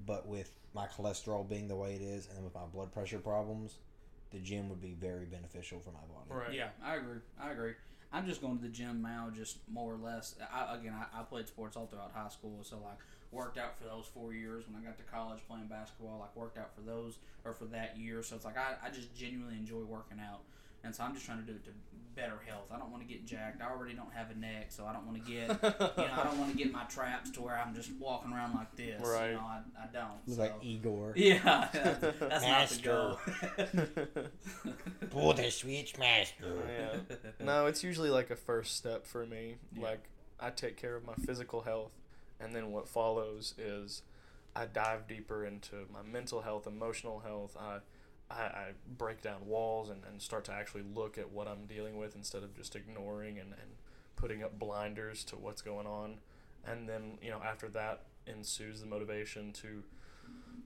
but 0.06 0.28
with 0.28 0.52
my 0.74 0.88
cholesterol 0.88 1.48
being 1.48 1.68
the 1.68 1.76
way 1.76 1.94
it 1.96 2.02
is, 2.02 2.28
and 2.36 2.44
with 2.44 2.54
my 2.54 2.66
blood 2.74 2.92
pressure 2.92 3.20
problems, 3.20 3.78
the 4.32 4.40
gym 4.40 4.70
would 4.70 4.82
be 4.82 4.94
very 5.00 5.26
beneficial 5.26 5.80
for 5.80 5.92
my 5.92 6.00
body. 6.00 6.48
Right. 6.48 6.54
Yeah, 6.54 6.70
I 6.84 6.96
agree. 6.96 7.20
I 7.40 7.52
agree. 7.52 7.74
I'm 8.12 8.26
just 8.26 8.42
going 8.42 8.58
to 8.58 8.64
the 8.64 8.70
gym 8.70 9.02
now, 9.02 9.30
just 9.34 9.58
more 9.72 9.94
or 9.94 9.98
less. 9.98 10.36
I, 10.54 10.76
again, 10.76 10.94
I, 10.94 11.20
I 11.20 11.24
played 11.24 11.48
sports 11.48 11.76
all 11.76 11.86
throughout 11.88 12.12
high 12.14 12.30
school, 12.30 12.60
so 12.64 12.78
like 12.78 12.98
worked 13.32 13.58
out 13.58 13.78
for 13.78 13.86
those 13.86 14.06
four 14.14 14.34
years. 14.34 14.66
When 14.68 14.82
I 14.82 14.86
got 14.86 14.98
to 14.98 15.04
college 15.04 15.40
playing 15.50 15.68
basketball, 15.68 16.20
like 16.20 16.36
worked 16.36 16.58
out 16.58 16.74
for 16.76 16.82
those 16.82 17.18
or 17.44 17.54
for 17.54 17.66
that 17.66 17.98
year. 17.98 18.24
So 18.24 18.36
it's 18.36 18.46
like 18.46 18.58
I, 18.58 18.76
I 18.86 18.90
just 18.90 19.14
genuinely 19.16 19.58
enjoy 19.58 19.82
working 19.82 20.20
out, 20.20 20.42
and 20.86 20.96
so 20.96 21.04
I'm 21.04 21.14
just 21.14 21.26
trying 21.26 21.40
to 21.40 21.46
do 21.46 21.54
it 21.54 21.66
to 21.66 21.72
better 22.16 22.40
health. 22.48 22.72
I 22.72 22.78
don't 22.78 22.92
want 22.92 23.06
to 23.06 23.14
get 23.14 23.26
jacked. 23.26 23.62
I 23.62 23.70
already 23.70 23.94
don't 23.94 24.12
have 24.14 24.32
a 24.32 24.36
neck, 24.36 24.68
so 24.70 24.86
I 24.86 24.94
don't 24.94 25.06
want 25.06 25.24
to 25.24 25.32
get 25.32 25.50
you 25.50 26.06
know 26.06 26.14
I 26.18 26.24
don't 26.24 26.40
want 26.40 26.52
to 26.52 26.58
get 26.58 26.72
my 26.72 26.84
traps 26.84 27.30
to 27.32 27.42
where 27.42 27.58
I'm 27.58 27.76
just 27.76 27.92
walking 28.00 28.32
around 28.32 28.56
like 28.56 28.76
this. 28.76 29.02
Right. 29.02 29.32
You 29.32 29.36
know, 29.36 29.42
I, 29.42 29.62
I 29.84 29.88
don't. 29.92 30.28
Look 30.28 30.38
so. 30.38 30.42
like 30.42 30.54
Igor. 30.62 31.14
yeah, 31.18 31.68
that's, 31.74 32.20
that's 32.20 32.46
not 32.46 32.70
the 32.70 32.82
goal. 34.14 34.28
Pull 35.10 35.34
the 35.34 35.52
switch, 35.52 35.98
master. 35.98 36.46
Oh, 36.46 36.54
yeah. 36.68 37.16
No, 37.46 37.68
it's 37.68 37.84
usually 37.84 38.10
like 38.10 38.32
a 38.32 38.36
first 38.36 38.76
step 38.76 39.06
for 39.06 39.26
me. 39.26 39.56
Yeah. 39.76 39.84
Like 39.84 40.06
I 40.40 40.50
take 40.50 40.78
care 40.78 40.96
of 40.96 41.06
my 41.06 41.16
physical 41.26 41.62
health, 41.62 41.92
and 42.40 42.56
then 42.56 42.72
what 42.72 42.88
follows 42.88 43.54
is 43.58 44.04
I 44.56 44.66
dive 44.66 45.08
deeper 45.08 45.46
into 45.46 45.76
my 45.92 46.02
mental 46.02 46.42
health, 46.42 46.66
emotional 46.66 47.20
health. 47.20 47.58
I 47.60 47.80
I, 48.30 48.34
I 48.34 48.66
break 48.98 49.22
down 49.22 49.46
walls 49.46 49.90
and, 49.90 50.02
and 50.10 50.22
start 50.22 50.46
to 50.46 50.52
actually 50.52 50.84
look 50.94 51.18
at 51.18 51.32
what 51.32 51.48
I'm 51.48 51.66
dealing 51.68 51.98
with 51.98 52.16
instead 52.16 52.44
of 52.44 52.56
just 52.56 52.76
ignoring 52.76 53.38
and, 53.38 53.52
and 53.52 53.72
putting 54.16 54.44
up 54.44 54.58
blinders 54.58 55.24
to 55.26 55.36
what's 55.36 55.62
going 55.62 55.88
on. 55.88 56.16
And 56.66 56.90
then, 56.90 57.20
you 57.22 57.30
know, 57.30 57.42
after 57.44 57.68
that 57.70 58.04
ensues 58.28 58.82
the 58.82 58.88
motivation 58.88 59.52
to 59.54 59.84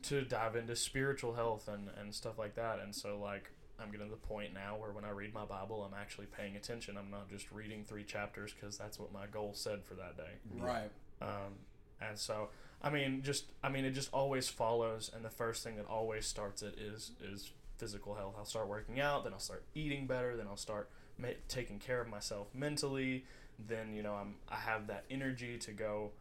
to 0.02 0.22
dive 0.22 0.56
into 0.56 0.74
spiritual 0.76 1.34
health 1.34 1.68
and, 1.68 1.90
and 2.00 2.16
stuff 2.16 2.40
like 2.40 2.56
that. 2.56 2.80
And 2.80 2.96
so 2.96 3.20
like 3.20 3.52
I'm 3.82 3.92
getting 3.92 4.08
to 4.08 4.12
the 4.12 4.28
point 4.28 4.54
now 4.54 4.78
where 4.78 4.92
when 4.92 5.06
I 5.06 5.10
read 5.10 5.34
my 5.34 5.46
Bible, 5.46 5.84
I'm 5.84 5.98
actually 6.00 6.28
paying 6.28 6.56
attention. 6.56 6.98
I'm 6.98 7.12
not 7.12 7.30
just 7.30 7.52
reading 7.52 7.84
three 7.86 8.04
chapters 8.04 8.54
because 8.54 8.78
that's 8.78 9.00
what 9.00 9.12
my 9.12 9.26
goal 9.28 9.52
said 9.54 9.84
for 9.84 9.96
that 9.96 10.18
day. 10.18 10.32
right. 10.58 10.92
Um, 11.22 11.54
and 12.02 12.18
so, 12.18 12.50
I 12.82 12.90
mean, 12.90 13.22
just 13.24 13.46
I 13.64 13.70
mean, 13.70 13.86
it 13.86 13.92
just 13.92 14.14
always 14.14 14.48
follows, 14.48 15.12
and 15.14 15.24
the 15.24 15.30
first 15.30 15.64
thing 15.64 15.76
that 15.76 15.86
always 15.86 16.26
starts 16.26 16.62
it 16.62 16.78
is 16.80 17.12
is 17.22 17.52
physical 17.78 18.16
health. 18.16 18.36
I'll 18.38 18.46
start 18.46 18.68
working 18.68 19.00
out, 19.00 19.24
then 19.24 19.34
I'll 19.34 19.40
start 19.40 19.64
eating 19.76 20.06
better, 20.06 20.36
then 20.36 20.48
I'll 20.48 20.58
start 20.58 20.90
ma- 21.18 21.30
taking 21.48 21.80
care 21.80 22.02
of 22.02 22.08
myself 22.08 22.48
mentally. 22.54 23.26
Then 23.68 23.94
you 23.94 24.04
know 24.04 24.14
I'm 24.14 24.36
I 24.50 24.56
have 24.56 24.88
that 24.88 25.04
energy 25.10 25.58
to 25.58 25.72
go 25.72 26.12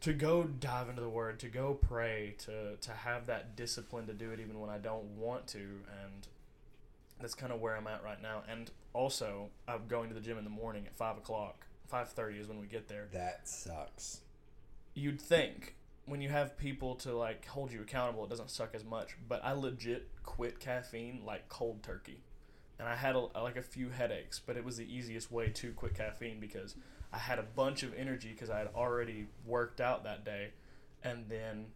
to 0.00 0.12
go 0.12 0.44
dive 0.44 0.88
into 0.88 1.02
the 1.02 1.08
word, 1.08 1.38
to 1.40 1.48
go 1.48 1.74
pray, 1.74 2.34
to 2.38 2.76
to 2.80 2.90
have 2.90 3.26
that 3.26 3.54
discipline 3.54 4.06
to 4.06 4.12
do 4.12 4.30
it 4.32 4.40
even 4.40 4.58
when 4.60 4.70
I 4.70 4.78
don't 4.78 5.04
want 5.18 5.46
to, 5.48 5.58
and 5.58 6.26
that's 7.20 7.34
kind 7.34 7.52
of 7.52 7.60
where 7.60 7.76
I'm 7.76 7.86
at 7.86 8.02
right 8.02 8.20
now. 8.20 8.42
And 8.48 8.70
also, 8.92 9.50
I'm 9.68 9.86
going 9.86 10.08
to 10.08 10.14
the 10.14 10.20
gym 10.20 10.38
in 10.38 10.44
the 10.44 10.50
morning 10.50 10.86
at 10.86 10.96
five 10.96 11.16
o'clock. 11.16 11.66
Five 11.86 12.10
thirty 12.10 12.38
is 12.38 12.48
when 12.48 12.60
we 12.60 12.66
get 12.66 12.88
there 12.88 13.06
That 13.12 13.48
sucks. 13.48 14.20
You'd 15.00 15.20
think 15.20 15.74
when 16.04 16.20
you 16.20 16.28
have 16.28 16.56
people 16.58 16.94
to 16.96 17.16
like 17.16 17.46
hold 17.46 17.72
you 17.72 17.80
accountable, 17.80 18.24
it 18.24 18.30
doesn't 18.30 18.50
suck 18.50 18.74
as 18.74 18.84
much. 18.84 19.16
But 19.28 19.44
I 19.44 19.52
legit 19.52 20.08
quit 20.22 20.60
caffeine 20.60 21.22
like 21.24 21.48
cold 21.48 21.82
turkey, 21.82 22.20
and 22.78 22.88
I 22.88 22.96
had 22.96 23.14
a, 23.14 23.20
like 23.40 23.56
a 23.56 23.62
few 23.62 23.90
headaches, 23.90 24.40
but 24.44 24.56
it 24.56 24.64
was 24.64 24.76
the 24.76 24.92
easiest 24.92 25.32
way 25.32 25.48
to 25.48 25.72
quit 25.72 25.94
caffeine 25.94 26.40
because 26.40 26.74
I 27.12 27.18
had 27.18 27.38
a 27.38 27.42
bunch 27.42 27.82
of 27.82 27.94
energy 27.94 28.30
because 28.30 28.50
I 28.50 28.58
had 28.58 28.68
already 28.74 29.26
worked 29.46 29.80
out 29.80 30.04
that 30.04 30.24
day, 30.24 30.50
and 31.02 31.24
then 31.28 31.66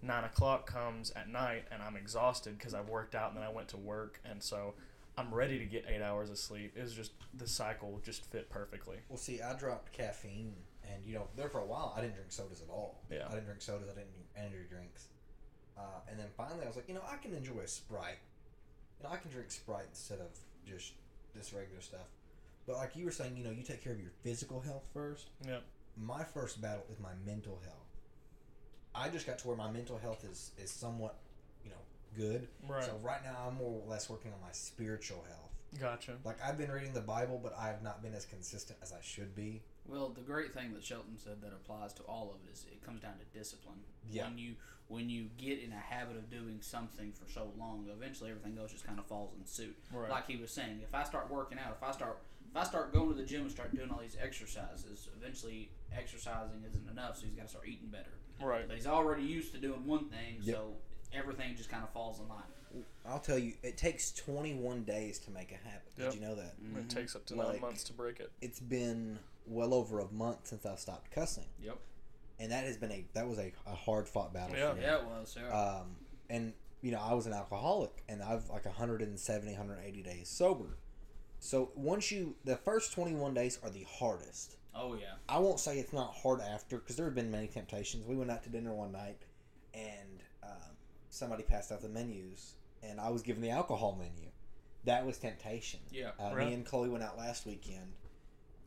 nine 0.00 0.24
o'clock 0.24 0.66
comes 0.70 1.10
at 1.16 1.28
night 1.28 1.64
and 1.72 1.82
I'm 1.82 1.96
exhausted 1.96 2.56
because 2.56 2.72
I've 2.72 2.88
worked 2.88 3.16
out 3.16 3.30
and 3.30 3.36
then 3.36 3.44
I 3.44 3.50
went 3.50 3.68
to 3.68 3.76
work, 3.76 4.20
and 4.24 4.42
so 4.42 4.74
I'm 5.16 5.34
ready 5.34 5.58
to 5.58 5.64
get 5.64 5.84
eight 5.88 6.02
hours 6.02 6.30
of 6.30 6.38
sleep. 6.38 6.74
It 6.76 6.82
was 6.82 6.94
just 6.94 7.12
the 7.34 7.48
cycle 7.48 8.00
just 8.04 8.30
fit 8.30 8.48
perfectly. 8.50 8.98
Well, 9.08 9.18
see, 9.18 9.40
I 9.40 9.54
dropped 9.54 9.92
caffeine, 9.92 10.54
and 10.92 11.06
you 11.06 11.14
know, 11.14 11.28
there 11.36 11.48
for 11.48 11.60
a 11.60 11.66
while, 11.66 11.94
I 11.96 12.00
didn't 12.00 12.14
drink 12.14 12.32
sodas 12.32 12.62
at 12.62 12.70
all. 12.70 13.02
Yeah. 13.10 13.26
I 13.28 13.34
didn't 13.34 13.46
drink 13.46 13.62
sodas. 13.62 13.88
I 13.90 13.94
didn't 13.94 14.12
drink 14.12 14.26
energy 14.36 14.66
drinks. 14.68 15.06
Uh, 15.76 16.00
and 16.10 16.18
then 16.18 16.26
finally, 16.36 16.64
I 16.64 16.66
was 16.66 16.76
like, 16.76 16.88
you 16.88 16.94
know, 16.94 17.04
I 17.08 17.16
can 17.16 17.34
enjoy 17.34 17.60
a 17.60 17.68
Sprite. 17.68 18.18
You 18.98 19.06
know, 19.06 19.12
I 19.12 19.16
can 19.16 19.30
drink 19.30 19.50
Sprite 19.50 19.86
instead 19.90 20.18
of 20.18 20.26
just 20.66 20.92
this 21.34 21.52
regular 21.52 21.80
stuff. 21.80 22.08
But 22.66 22.76
like 22.76 22.96
you 22.96 23.04
were 23.04 23.10
saying, 23.10 23.36
you 23.36 23.44
know, 23.44 23.50
you 23.50 23.62
take 23.62 23.82
care 23.82 23.92
of 23.92 24.00
your 24.00 24.10
physical 24.22 24.60
health 24.60 24.84
first. 24.92 25.30
Yeah. 25.46 25.58
My 25.96 26.24
first 26.24 26.60
battle 26.60 26.84
is 26.92 26.98
my 27.00 27.12
mental 27.24 27.60
health. 27.64 27.74
I 28.94 29.08
just 29.08 29.26
got 29.26 29.38
to 29.38 29.48
where 29.48 29.56
my 29.56 29.70
mental 29.70 29.98
health 29.98 30.24
is 30.24 30.50
is 30.58 30.70
somewhat, 30.70 31.16
you 31.64 31.70
know, 31.70 31.76
good. 32.16 32.48
Right. 32.66 32.84
So 32.84 32.98
right 33.02 33.22
now, 33.22 33.36
I'm 33.46 33.54
more 33.54 33.80
or 33.80 33.88
less 33.88 34.10
working 34.10 34.32
on 34.32 34.40
my 34.40 34.52
spiritual 34.52 35.24
health. 35.28 35.80
Gotcha. 35.80 36.16
Like 36.24 36.38
I've 36.42 36.58
been 36.58 36.70
reading 36.70 36.92
the 36.92 37.00
Bible, 37.00 37.40
but 37.42 37.54
I 37.58 37.68
have 37.68 37.82
not 37.82 38.02
been 38.02 38.14
as 38.14 38.24
consistent 38.24 38.78
as 38.82 38.92
I 38.92 39.00
should 39.02 39.34
be. 39.34 39.62
Well, 39.88 40.10
the 40.10 40.20
great 40.20 40.52
thing 40.52 40.74
that 40.74 40.84
Shelton 40.84 41.16
said 41.16 41.40
that 41.42 41.52
applies 41.52 41.92
to 41.94 42.02
all 42.02 42.30
of 42.30 42.46
it 42.46 42.52
is 42.52 42.66
it 42.70 42.84
comes 42.84 43.00
down 43.00 43.14
to 43.18 43.38
discipline. 43.38 43.78
Yeah. 44.10 44.24
When 44.28 44.38
you 44.38 44.54
when 44.88 45.10
you 45.10 45.26
get 45.36 45.60
in 45.60 45.72
a 45.72 45.78
habit 45.78 46.16
of 46.16 46.30
doing 46.30 46.58
something 46.60 47.12
for 47.12 47.30
so 47.30 47.52
long, 47.58 47.86
eventually 47.94 48.30
everything 48.30 48.58
else 48.58 48.72
just 48.72 48.86
kind 48.86 48.98
of 48.98 49.06
falls 49.06 49.34
in 49.38 49.46
suit. 49.46 49.76
Right. 49.92 50.10
Like 50.10 50.26
he 50.26 50.36
was 50.36 50.50
saying, 50.50 50.80
if 50.82 50.94
I 50.94 51.04
start 51.04 51.30
working 51.30 51.58
out, 51.58 51.76
if 51.76 51.86
I 51.86 51.92
start 51.92 52.18
if 52.50 52.56
I 52.56 52.64
start 52.64 52.92
going 52.92 53.08
to 53.10 53.14
the 53.14 53.24
gym 53.24 53.42
and 53.42 53.50
start 53.50 53.74
doing 53.74 53.90
all 53.90 54.00
these 54.00 54.16
exercises, 54.20 55.08
eventually 55.20 55.70
exercising 55.96 56.64
isn't 56.66 56.88
enough, 56.90 57.18
so 57.18 57.26
he's 57.26 57.34
got 57.34 57.42
to 57.42 57.48
start 57.48 57.68
eating 57.68 57.88
better. 57.88 58.12
Right. 58.40 58.66
But 58.66 58.76
he's 58.76 58.86
already 58.86 59.22
used 59.22 59.52
to 59.52 59.58
doing 59.58 59.84
one 59.86 60.06
thing, 60.06 60.38
Yep. 60.40 60.56
so 60.56 60.72
everything 61.12 61.56
just 61.56 61.68
kind 61.68 61.82
of 61.82 61.90
falls 61.90 62.20
in 62.20 62.28
line. 62.28 62.84
I'll 63.06 63.18
tell 63.18 63.38
you, 63.38 63.54
it 63.62 63.76
takes 63.76 64.12
21 64.12 64.84
days 64.84 65.18
to 65.20 65.30
make 65.30 65.52
a 65.52 65.56
habit. 65.56 65.92
Yep. 65.96 66.12
Did 66.12 66.20
you 66.20 66.26
know 66.26 66.34
that? 66.34 66.54
It 66.58 66.74
mm-hmm. 66.74 66.88
takes 66.88 67.16
up 67.16 67.24
to 67.26 67.34
Like- 67.34 67.52
nine 67.52 67.60
months 67.60 67.84
to 67.84 67.92
break 67.92 68.20
it. 68.20 68.30
It's 68.40 68.60
been 68.60 69.18
well 69.48 69.74
over 69.74 70.00
a 70.00 70.10
month 70.10 70.46
since 70.48 70.64
I 70.66 70.76
stopped 70.76 71.10
cussing, 71.10 71.46
Yep. 71.62 71.78
and 72.40 72.52
that 72.52 72.64
has 72.64 72.76
been 72.76 72.92
a 72.92 73.04
that 73.14 73.28
was 73.28 73.38
a, 73.38 73.52
a 73.66 73.74
hard 73.74 74.08
fought 74.08 74.32
battle 74.32 74.56
Yeah. 74.56 74.70
for 74.70 74.76
me. 74.76 74.82
Yeah, 74.82 74.98
it 74.98 75.04
was. 75.04 75.36
Yeah. 75.38 75.48
Um, 75.50 75.96
and 76.30 76.52
you 76.80 76.92
know, 76.92 77.00
I 77.00 77.14
was 77.14 77.26
an 77.26 77.32
alcoholic, 77.32 78.04
and 78.08 78.22
I've 78.22 78.48
like 78.50 78.64
170, 78.64 79.50
180 79.52 80.02
days 80.02 80.28
sober. 80.28 80.76
So 81.40 81.70
once 81.74 82.10
you, 82.10 82.34
the 82.44 82.56
first 82.56 82.92
21 82.92 83.34
days 83.34 83.58
are 83.62 83.70
the 83.70 83.84
hardest. 83.98 84.56
oh 84.74 84.94
yeah. 84.94 85.14
I 85.28 85.38
won't 85.38 85.58
say 85.60 85.78
it's 85.78 85.92
not 85.92 86.14
hard 86.14 86.40
after 86.40 86.78
because 86.78 86.96
there 86.96 87.06
have 87.06 87.14
been 87.14 87.30
many 87.30 87.46
temptations. 87.48 88.06
We 88.06 88.16
went 88.16 88.30
out 88.30 88.42
to 88.44 88.48
dinner 88.50 88.72
one 88.74 88.92
night, 88.92 89.18
and 89.74 90.22
um, 90.42 90.76
somebody 91.10 91.42
passed 91.42 91.72
out 91.72 91.80
the 91.80 91.88
menus, 91.88 92.54
and 92.82 93.00
I 93.00 93.08
was 93.10 93.22
given 93.22 93.42
the 93.42 93.50
alcohol 93.50 93.96
menu. 93.98 94.30
That 94.84 95.04
was 95.04 95.18
temptation. 95.18 95.80
Yeah. 95.90 96.10
Uh, 96.18 96.34
Right. 96.34 96.48
Me 96.48 96.54
and 96.54 96.64
Chloe 96.64 96.88
went 96.88 97.02
out 97.04 97.18
last 97.18 97.44
weekend, 97.46 97.92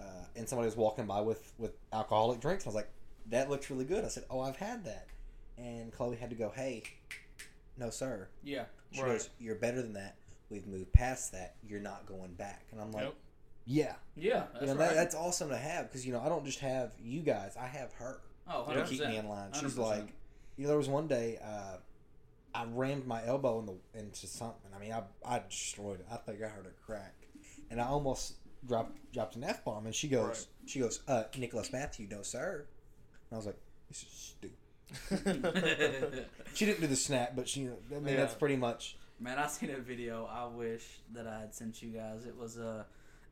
uh, 0.01 0.25
and 0.35 0.47
somebody 0.49 0.65
was 0.67 0.75
walking 0.75 1.05
by 1.05 1.21
with 1.21 1.53
with 1.57 1.73
alcoholic 1.93 2.39
drinks. 2.39 2.65
I 2.65 2.69
was 2.69 2.75
like, 2.75 2.89
"That 3.27 3.49
looks 3.49 3.69
really 3.69 3.85
good." 3.85 4.03
I 4.03 4.07
said, 4.07 4.25
"Oh, 4.29 4.39
I've 4.41 4.55
had 4.57 4.85
that," 4.85 5.07
and 5.57 5.91
Chloe 5.91 6.15
had 6.15 6.29
to 6.31 6.35
go, 6.35 6.49
"Hey, 6.55 6.83
no, 7.77 7.89
sir." 7.89 8.27
Yeah. 8.43 8.65
She 8.91 9.01
Right. 9.01 9.09
goes, 9.13 9.29
"You're 9.39 9.55
better 9.55 9.81
than 9.81 9.93
that. 9.93 10.15
We've 10.49 10.67
moved 10.67 10.91
past 10.91 11.31
that. 11.33 11.55
You're 11.63 11.79
not 11.79 12.05
going 12.05 12.33
back." 12.33 12.65
And 12.71 12.81
I'm 12.81 12.91
like, 12.91 13.05
Yep. 13.05 13.15
"Yeah." 13.65 13.95
Yeah. 14.15 14.43
That's 14.53 14.61
you 14.61 14.67
know 14.67 14.73
right. 14.75 14.89
that, 14.89 14.95
that's 14.95 15.15
awesome 15.15 15.49
to 15.49 15.57
have 15.57 15.87
because 15.87 16.05
you 16.05 16.13
know 16.13 16.21
I 16.21 16.29
don't 16.29 16.45
just 16.45 16.59
have 16.59 16.93
you 17.01 17.21
guys. 17.21 17.55
I 17.57 17.67
have 17.67 17.93
her 17.93 18.19
oh, 18.49 18.65
to 18.65 18.81
100%. 18.81 18.87
keep 18.87 19.01
me 19.01 19.17
in 19.17 19.27
line. 19.29 19.53
She's 19.53 19.75
100. 19.75 19.81
like, 20.03 20.13
you 20.57 20.63
know, 20.63 20.69
there 20.69 20.77
was 20.77 20.89
one 20.89 21.07
day 21.07 21.39
uh, 21.43 21.77
I 22.53 22.65
rammed 22.65 23.07
my 23.07 23.25
elbow 23.25 23.59
in 23.59 23.65
the 23.65 23.99
into 23.99 24.27
something. 24.27 24.71
I 24.75 24.79
mean, 24.79 24.91
I 24.91 25.03
I 25.25 25.39
destroyed 25.47 25.99
it. 26.01 26.05
I 26.11 26.17
think 26.17 26.41
I 26.41 26.47
heard 26.47 26.65
it 26.65 26.75
crack, 26.85 27.13
and 27.69 27.79
I 27.79 27.85
almost 27.85 28.33
dropped 28.65 29.11
dropped 29.13 29.35
an 29.35 29.43
f 29.43 29.63
bomb. 29.63 29.85
And 29.85 29.95
she 29.95 30.07
goes, 30.07 30.27
Right. 30.27 30.69
she 30.69 30.79
goes, 30.79 31.01
uh, 31.07 31.23
Nicholas 31.37 31.71
Matthew, 31.71 32.07
no 32.09 32.21
sir. 32.21 32.65
And 33.29 33.33
I 33.33 33.37
was 33.37 33.45
like, 33.45 33.59
this 33.89 34.03
is 34.03 34.33
stupid. 34.35 34.57
She 36.53 36.65
didn't 36.65 36.81
do 36.81 36.87
the 36.87 36.95
snap, 36.97 37.33
but 37.35 37.47
she. 37.47 37.61
I 37.95 37.99
mean, 37.99 38.17
that's 38.17 38.33
pretty 38.33 38.57
much. 38.57 38.97
Man, 39.21 39.37
I 39.39 39.47
seen 39.47 39.69
a 39.69 39.77
video. 39.77 40.25
I 40.25 40.47
wish 40.47 40.83
that 41.13 41.27
I 41.27 41.39
had 41.39 41.55
sent 41.55 41.81
you 41.81 41.89
guys. 41.91 42.25
It 42.25 42.35
was 42.35 42.57
uh, 42.57 42.83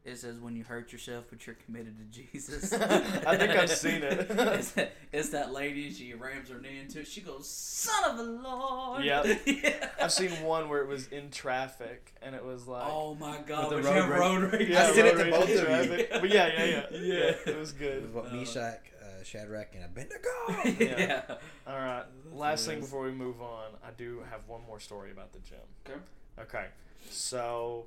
it 0.10 0.18
says 0.20 0.40
when 0.40 0.56
you 0.56 0.64
hurt 0.64 0.92
yourself, 0.92 1.26
but 1.30 1.46
you're 1.46 1.56
committed 1.66 1.96
to 1.98 2.04
Jesus. 2.22 2.74
I 2.74 3.38
think 3.38 3.52
I've 3.52 3.70
seen 3.70 4.02
it. 4.04 4.20
it's, 4.30 4.72
that, 4.72 4.94
it's 5.12 5.30
that 5.30 5.52
lady. 5.54 5.92
She 5.92 6.14
rams 6.14 6.50
her 6.50 6.60
knee 6.60 6.80
into 6.82 7.00
it. 7.02 7.08
She 7.08 7.22
goes, 7.22 7.48
"Son 7.50 8.12
of 8.12 8.20
a 8.20 8.24
Lord." 8.24 9.04
Yep. 9.06 9.40
yeah. 9.46 9.90
I've 10.02 10.12
seen 10.12 10.32
one 10.44 10.68
where 10.70 10.82
it 10.82 10.88
was 10.88 11.08
in 11.08 11.30
traffic 11.32 12.14
and 12.22 12.36
it 12.36 12.44
was 12.44 12.68
like 12.68 12.84
Oh 12.86 13.16
my 13.16 13.40
God! 13.46 13.70
With 13.74 13.86
With 13.86 13.94
the 13.94 14.02
the 14.02 14.08
road 14.08 14.20
road, 14.42 14.54
rage. 14.54 14.62
rage. 14.62 14.70
yeah, 14.70 14.84
I 14.88 14.92
sent 14.94 15.08
it 15.08 15.24
to 15.24 15.32
both 15.32 15.44
of 15.44 16.00
you. 16.00 16.08
But 16.20 16.30
yeah, 16.30 16.48
yeah, 16.48 16.66
yeah, 16.66 16.86
Yeah. 16.92 17.36
it 17.46 17.58
was 17.58 17.72
It 17.72 17.80
good. 17.80 18.02
was 18.04 18.12
what 18.12 18.26
Uh, 18.32 18.36
Meshach, 18.36 18.82
uh, 19.02 19.24
Shadrach, 19.24 19.76
and 19.76 19.86
Abednego. 19.86 20.80
yeah. 20.84 21.36
All 21.68 21.78
right, 21.78 22.04
last 22.34 22.66
thing 22.66 22.80
before 22.80 23.04
we 23.04 23.12
move 23.12 23.42
on, 23.42 23.68
I 23.84 23.92
do 23.98 24.24
have 24.32 24.42
one 24.48 24.62
more 24.68 24.80
story 24.80 25.12
about 25.12 25.34
the 25.34 25.40
gym. 25.40 25.60
Okay. 25.88 26.00
Okay, 26.42 26.66
so 27.10 27.86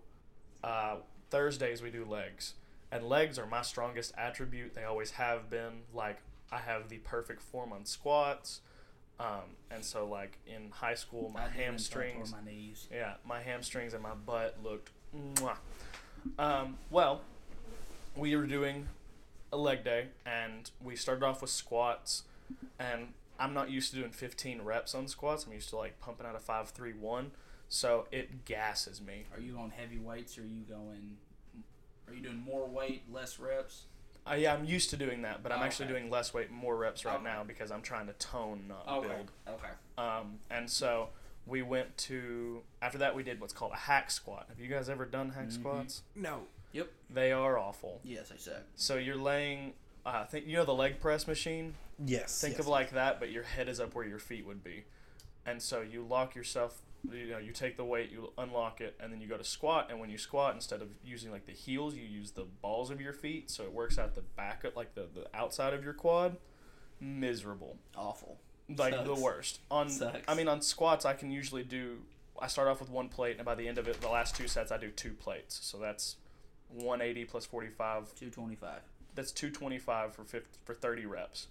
uh, 0.62 0.96
Thursdays 1.32 1.80
we 1.80 1.90
do 1.90 2.04
legs, 2.04 2.52
and 2.90 3.08
legs 3.08 3.38
are 3.38 3.46
my 3.46 3.62
strongest 3.62 4.12
attribute. 4.18 4.74
They 4.74 4.84
always 4.84 5.12
have 5.12 5.48
been. 5.48 5.84
Like 5.94 6.18
I 6.52 6.58
have 6.58 6.90
the 6.90 6.98
perfect 6.98 7.40
form 7.40 7.72
on 7.72 7.86
squats. 7.86 8.60
Um, 9.18 9.56
and 9.70 9.82
so 9.82 10.06
like 10.06 10.36
in 10.46 10.70
high 10.70 10.94
school, 10.94 11.30
my 11.32 11.44
I 11.44 11.44
did 11.44 11.54
when 11.54 11.60
I 11.60 11.64
hamstrings, 11.64 12.32
my 12.32 12.44
knees. 12.44 12.86
yeah, 12.92 13.14
my 13.24 13.40
hamstrings 13.40 13.94
and 13.94 14.02
my 14.02 14.12
butt 14.14 14.58
looked. 14.62 14.90
Mwah. 15.16 15.56
Um, 16.38 16.76
well, 16.90 17.22
we 18.14 18.36
were 18.36 18.46
doing 18.46 18.88
a 19.54 19.56
leg 19.56 19.84
day, 19.84 20.08
and 20.26 20.70
we 20.84 20.96
started 20.96 21.24
off 21.24 21.40
with 21.40 21.50
squats, 21.50 22.24
and 22.78 23.14
I'm 23.38 23.54
not 23.54 23.70
used 23.70 23.90
to 23.92 23.96
doing 23.96 24.10
15 24.10 24.60
reps 24.60 24.94
on 24.94 25.08
squats. 25.08 25.46
I'm 25.46 25.54
used 25.54 25.70
to 25.70 25.76
like 25.76 25.98
pumping 25.98 26.26
out 26.26 26.36
a 26.36 26.40
five, 26.40 26.68
three, 26.68 26.92
one, 26.92 27.30
so 27.72 28.06
it 28.12 28.44
gasses 28.44 29.00
me. 29.00 29.24
Are 29.34 29.40
you 29.40 29.54
going 29.54 29.70
heavy 29.70 29.98
weights 29.98 30.36
or 30.36 30.42
are 30.42 30.44
you 30.44 30.60
going? 30.68 31.16
Are 32.06 32.12
you 32.12 32.20
doing 32.20 32.36
more 32.36 32.66
weight, 32.68 33.04
less 33.10 33.38
reps? 33.38 33.84
Uh, 34.30 34.34
yeah, 34.34 34.52
I'm 34.52 34.66
used 34.66 34.90
to 34.90 34.96
doing 34.98 35.22
that, 35.22 35.42
but 35.42 35.50
I'm 35.52 35.62
actually 35.62 35.86
Okay. 35.86 35.94
doing 35.94 36.10
less 36.10 36.34
weight, 36.34 36.50
more 36.50 36.76
reps 36.76 37.06
right 37.06 37.14
Okay. 37.14 37.24
now 37.24 37.42
because 37.44 37.70
I'm 37.70 37.80
trying 37.80 38.06
to 38.08 38.12
tone, 38.14 38.66
not 38.68 38.86
Okay. 38.86 39.08
build. 39.08 39.30
Okay. 39.48 39.70
Um, 39.96 40.38
and 40.50 40.70
so 40.70 41.08
we 41.46 41.62
went 41.62 41.96
to 41.96 42.62
after 42.82 42.98
that 42.98 43.14
we 43.16 43.22
did 43.22 43.40
what's 43.40 43.54
called 43.54 43.72
a 43.72 43.76
hack 43.76 44.10
squat. 44.10 44.46
Have 44.50 44.60
you 44.60 44.68
guys 44.68 44.90
ever 44.90 45.06
done 45.06 45.30
hack 45.30 45.46
Mhm. 45.48 45.52
squats? 45.52 46.02
No. 46.14 46.46
Yep. 46.72 46.90
They 47.08 47.32
are 47.32 47.56
awful. 47.56 48.00
Yes, 48.04 48.30
I 48.30 48.36
said. 48.36 48.64
So 48.76 48.96
you're 48.96 49.16
laying. 49.16 49.72
Uh, 50.04 50.26
think 50.26 50.46
you 50.46 50.56
know 50.56 50.64
the 50.66 50.74
leg 50.74 51.00
press 51.00 51.26
machine. 51.26 51.74
Yes. 52.04 52.38
Think 52.38 52.52
yes. 52.52 52.60
of 52.60 52.66
like 52.66 52.90
that, 52.90 53.18
but 53.18 53.30
your 53.30 53.44
head 53.44 53.66
is 53.68 53.80
up 53.80 53.94
where 53.94 54.04
your 54.06 54.18
feet 54.18 54.44
would 54.44 54.62
be, 54.62 54.84
and 55.46 55.62
so 55.62 55.80
you 55.80 56.02
lock 56.04 56.34
yourself. 56.34 56.82
You 57.10 57.26
know, 57.30 57.38
you 57.38 57.52
take 57.52 57.76
the 57.76 57.84
weight, 57.84 58.10
you 58.12 58.32
unlock 58.38 58.80
it, 58.80 58.94
and 59.00 59.12
then 59.12 59.20
you 59.20 59.26
go 59.26 59.36
to 59.36 59.44
squat. 59.44 59.88
And 59.90 59.98
when 59.98 60.08
you 60.08 60.18
squat, 60.18 60.54
instead 60.54 60.80
of 60.82 60.88
using 61.04 61.30
like 61.32 61.46
the 61.46 61.52
heels, 61.52 61.94
you 61.96 62.04
use 62.04 62.30
the 62.32 62.44
balls 62.44 62.90
of 62.90 63.00
your 63.00 63.12
feet. 63.12 63.50
So 63.50 63.64
it 63.64 63.72
works 63.72 63.98
out 63.98 64.14
the 64.14 64.20
back, 64.22 64.64
of, 64.64 64.76
like 64.76 64.94
the 64.94 65.06
the 65.12 65.26
outside 65.34 65.74
of 65.74 65.82
your 65.84 65.94
quad. 65.94 66.36
Miserable, 67.00 67.76
Awful. 67.96 68.38
like 68.76 69.04
the 69.04 69.14
worst. 69.14 69.58
On 69.70 69.90
Sucks. 69.90 70.20
I 70.28 70.34
mean, 70.34 70.46
on 70.46 70.62
squats, 70.62 71.04
I 71.04 71.14
can 71.14 71.30
usually 71.32 71.64
do. 71.64 71.98
I 72.40 72.46
start 72.46 72.68
off 72.68 72.78
with 72.80 72.90
one 72.90 73.08
plate, 73.08 73.36
and 73.36 73.44
by 73.44 73.56
the 73.56 73.66
end 73.66 73.78
of 73.78 73.88
it, 73.88 74.00
the 74.00 74.08
last 74.08 74.36
two 74.36 74.46
sets, 74.46 74.70
I 74.70 74.78
do 74.78 74.88
two 74.90 75.12
plates. 75.12 75.58
So 75.62 75.78
that's 75.78 76.16
180 76.68 77.24
plus 77.26 77.44
45 77.44 78.14
Two 78.14 78.30
twenty-five. 78.30 78.80
that's 79.14 79.32
225 79.32 80.14
for 80.14 80.24
50, 80.24 80.48
for 80.64 80.74
30 80.74 81.04
reps 81.06 81.48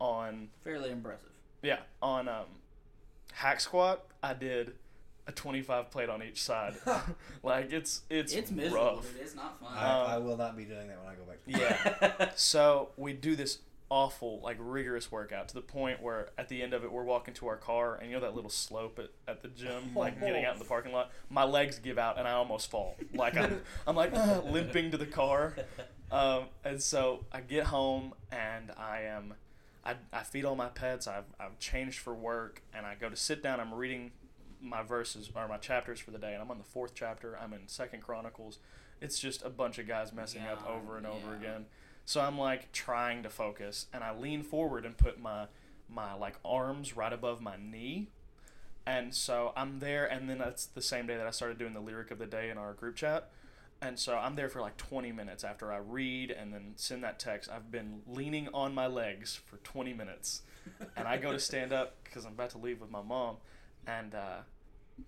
on 0.00 0.48
Fairly 0.64 0.90
impressive. 0.90 1.28
yeah 1.62 1.78
on 2.02 2.26
um 2.26 2.46
hack 3.34 3.60
squat 3.60 4.04
i 4.20 4.34
did 4.34 4.72
a 5.26 5.32
25 5.32 5.90
plate 5.90 6.08
on 6.08 6.22
each 6.22 6.42
side. 6.42 6.74
Like 7.42 7.72
it's 7.72 8.02
it's, 8.08 8.32
It's, 8.32 8.50
miserable. 8.50 8.96
rough. 8.96 9.12
Dude. 9.12 9.20
It's 9.22 9.34
not 9.34 9.60
fun. 9.60 9.72
I, 9.76 10.00
Um, 10.00 10.10
I 10.10 10.18
will 10.18 10.36
not 10.36 10.56
be 10.56 10.64
doing 10.64 10.88
that 10.88 10.98
when 10.98 11.12
I 11.12 11.14
go 11.14 11.24
back 11.24 11.44
to 11.44 11.50
yeah. 12.20 12.30
So 12.36 12.90
we 12.96 13.12
do 13.12 13.36
this 13.36 13.58
awful 13.90 14.40
like 14.42 14.56
rigorous 14.58 15.12
workout 15.12 15.46
to 15.48 15.54
the 15.54 15.60
point 15.60 16.02
where 16.02 16.30
at 16.38 16.48
the 16.48 16.62
end 16.62 16.72
of 16.72 16.82
it 16.84 16.90
we're 16.90 17.04
walking 17.04 17.34
to 17.34 17.46
our 17.46 17.56
car 17.56 17.96
and 17.96 18.08
you 18.10 18.16
know 18.16 18.20
that 18.22 18.34
little 18.34 18.48
slope 18.50 18.98
at, 18.98 19.10
at 19.28 19.42
the 19.42 19.48
gym 19.48 19.94
like 19.94 20.18
getting 20.18 20.44
out 20.44 20.54
in 20.54 20.58
the 20.58 20.64
parking 20.74 20.90
lot? 20.92 21.12
My 21.28 21.44
legs 21.44 21.78
give 21.78 21.98
out 21.98 22.18
and 22.18 22.26
i 22.26 22.32
almost 22.32 22.70
fall. 22.70 22.96
Like 23.14 23.36
i'm, 23.36 23.60
I'm 23.86 23.94
like 23.94 24.12
"Ah," 24.16 24.40
limping 24.46 24.90
to 24.92 24.96
the 24.96 25.06
car. 25.06 25.54
Um, 26.10 26.44
and 26.64 26.82
so 26.82 27.24
i 27.30 27.40
get 27.40 27.64
home 27.64 28.14
and 28.32 28.70
i 28.78 29.02
am 29.02 29.34
I, 29.84 29.96
I 30.14 30.22
feed 30.22 30.46
all 30.46 30.56
my 30.56 30.68
pets. 30.68 31.06
I've, 31.06 31.24
I've 31.38 31.58
changed 31.58 31.98
for 31.98 32.14
work 32.14 32.62
and 32.74 32.86
i 32.86 32.94
go 32.94 33.10
to 33.10 33.16
sit 33.16 33.42
down. 33.42 33.60
I'm 33.60 33.74
reading 33.74 34.12
my 34.64 34.82
verses 34.82 35.30
or 35.36 35.46
my 35.46 35.58
chapters 35.58 36.00
for 36.00 36.10
the 36.10 36.18
day 36.18 36.32
and 36.32 36.42
i'm 36.42 36.50
on 36.50 36.58
the 36.58 36.64
fourth 36.64 36.94
chapter 36.94 37.38
i'm 37.38 37.52
in 37.52 37.60
second 37.66 38.02
chronicles 38.02 38.58
it's 39.00 39.18
just 39.18 39.44
a 39.44 39.50
bunch 39.50 39.78
of 39.78 39.86
guys 39.86 40.12
messing 40.12 40.42
up 40.42 40.66
over 40.68 40.96
and 40.96 41.06
over 41.06 41.34
again 41.34 41.66
so 42.04 42.20
I'm 42.20 42.38
like 42.38 42.70
trying 42.72 43.22
to 43.22 43.30
focus, 43.30 43.86
and 43.92 44.04
I 44.04 44.14
lean 44.14 44.42
forward 44.42 44.84
and 44.84 44.96
put 44.96 45.20
my 45.20 45.46
my 45.88 46.14
like 46.14 46.36
arms 46.44 46.96
right 46.96 47.12
above 47.12 47.40
my 47.40 47.56
knee, 47.56 48.08
and 48.86 49.14
so 49.14 49.52
I'm 49.56 49.78
there. 49.78 50.04
And 50.04 50.28
then 50.28 50.38
that's 50.38 50.66
the 50.66 50.82
same 50.82 51.06
day 51.06 51.16
that 51.16 51.26
I 51.26 51.30
started 51.30 51.58
doing 51.58 51.72
the 51.72 51.80
lyric 51.80 52.10
of 52.10 52.18
the 52.18 52.26
day 52.26 52.50
in 52.50 52.58
our 52.58 52.74
group 52.74 52.96
chat, 52.96 53.30
and 53.80 53.98
so 53.98 54.16
I'm 54.16 54.36
there 54.36 54.50
for 54.50 54.60
like 54.60 54.76
20 54.76 55.12
minutes 55.12 55.44
after 55.44 55.72
I 55.72 55.78
read 55.78 56.30
and 56.30 56.52
then 56.52 56.74
send 56.76 57.02
that 57.04 57.18
text. 57.18 57.50
I've 57.50 57.70
been 57.70 58.02
leaning 58.06 58.48
on 58.52 58.74
my 58.74 58.86
legs 58.86 59.40
for 59.46 59.56
20 59.58 59.94
minutes, 59.94 60.42
and 60.96 61.08
I 61.08 61.16
go 61.16 61.32
to 61.32 61.40
stand 61.40 61.72
up 61.72 61.96
because 62.04 62.26
I'm 62.26 62.32
about 62.32 62.50
to 62.50 62.58
leave 62.58 62.82
with 62.82 62.90
my 62.90 63.02
mom, 63.02 63.36
and 63.86 64.14
uh, 64.14 64.40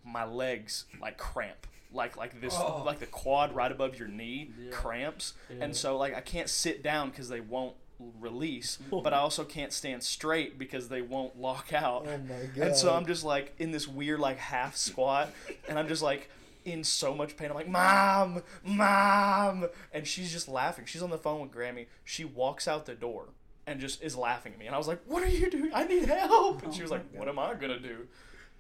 my 0.05 0.25
legs 0.25 0.85
like 1.01 1.19
cramp. 1.19 1.67
Like 1.93 2.17
like 2.17 2.41
this 2.41 2.55
Oh. 2.57 2.83
like 2.85 2.99
the 2.99 3.07
quad 3.07 3.55
right 3.55 3.71
above 3.73 3.99
your 3.99 4.09
knee 4.09 4.51
Yeah. 4.59 4.71
cramps 4.71 5.35
Yeah. 5.49 5.65
and 5.65 5.77
so 5.77 5.97
like 5.97 6.15
I 6.15 6.21
can't 6.21 6.49
sit 6.51 6.83
down 6.83 7.11
because 7.11 7.29
they 7.29 7.41
won't 7.41 7.77
release, 8.21 8.77
but 8.91 9.15
I 9.15 9.19
also 9.19 9.45
can't 9.45 9.73
stand 9.73 10.03
straight 10.03 10.59
because 10.59 10.89
they 10.89 11.01
won't 11.01 11.39
lock 11.41 11.73
out. 11.73 12.07
Oh 12.07 12.19
my 12.19 12.47
god. 12.55 12.67
and 12.69 12.77
so 12.77 12.93
I'm 12.95 13.07
just 13.07 13.25
like 13.25 13.55
in 13.59 13.71
this 13.71 13.87
weird 13.89 14.21
like 14.21 14.37
half 14.39 14.77
squat, 14.77 15.31
and 15.69 15.79
I'm 15.79 15.89
just 15.89 16.03
like 16.03 16.29
in 16.65 16.83
so 16.85 17.15
much 17.15 17.37
pain. 17.37 17.49
I'm 17.49 17.55
like, 17.55 17.69
"Mom, 17.69 18.43
mom," 18.65 19.69
and 19.93 20.07
she's 20.07 20.33
just 20.33 20.49
laughing. 20.49 20.85
She's 20.85 21.03
on 21.03 21.11
the 21.11 21.19
phone 21.19 21.41
with 21.41 21.53
Grammy. 21.53 21.87
She 22.05 22.25
walks 22.25 22.67
out 22.69 22.87
the 22.87 22.95
door 22.95 23.29
and 23.67 23.81
just 23.81 24.03
is 24.03 24.17
laughing 24.17 24.53
at 24.55 24.59
me, 24.59 24.67
and 24.67 24.75
I 24.75 24.79
was 24.79 24.89
like, 24.89 25.01
"What 25.07 25.23
are 25.23 25.29
you 25.29 25.49
doing? 25.51 25.71
I 25.73 25.85
need 25.85 26.05
help!" 26.07 26.63
And 26.65 26.75
she 26.75 26.83
was 26.83 26.91
Oh 26.91 26.97
like, 26.97 27.05
"What 27.13 27.29
am 27.29 27.39
I 27.39 27.55
gonna 27.55 27.79
do?" 27.79 28.09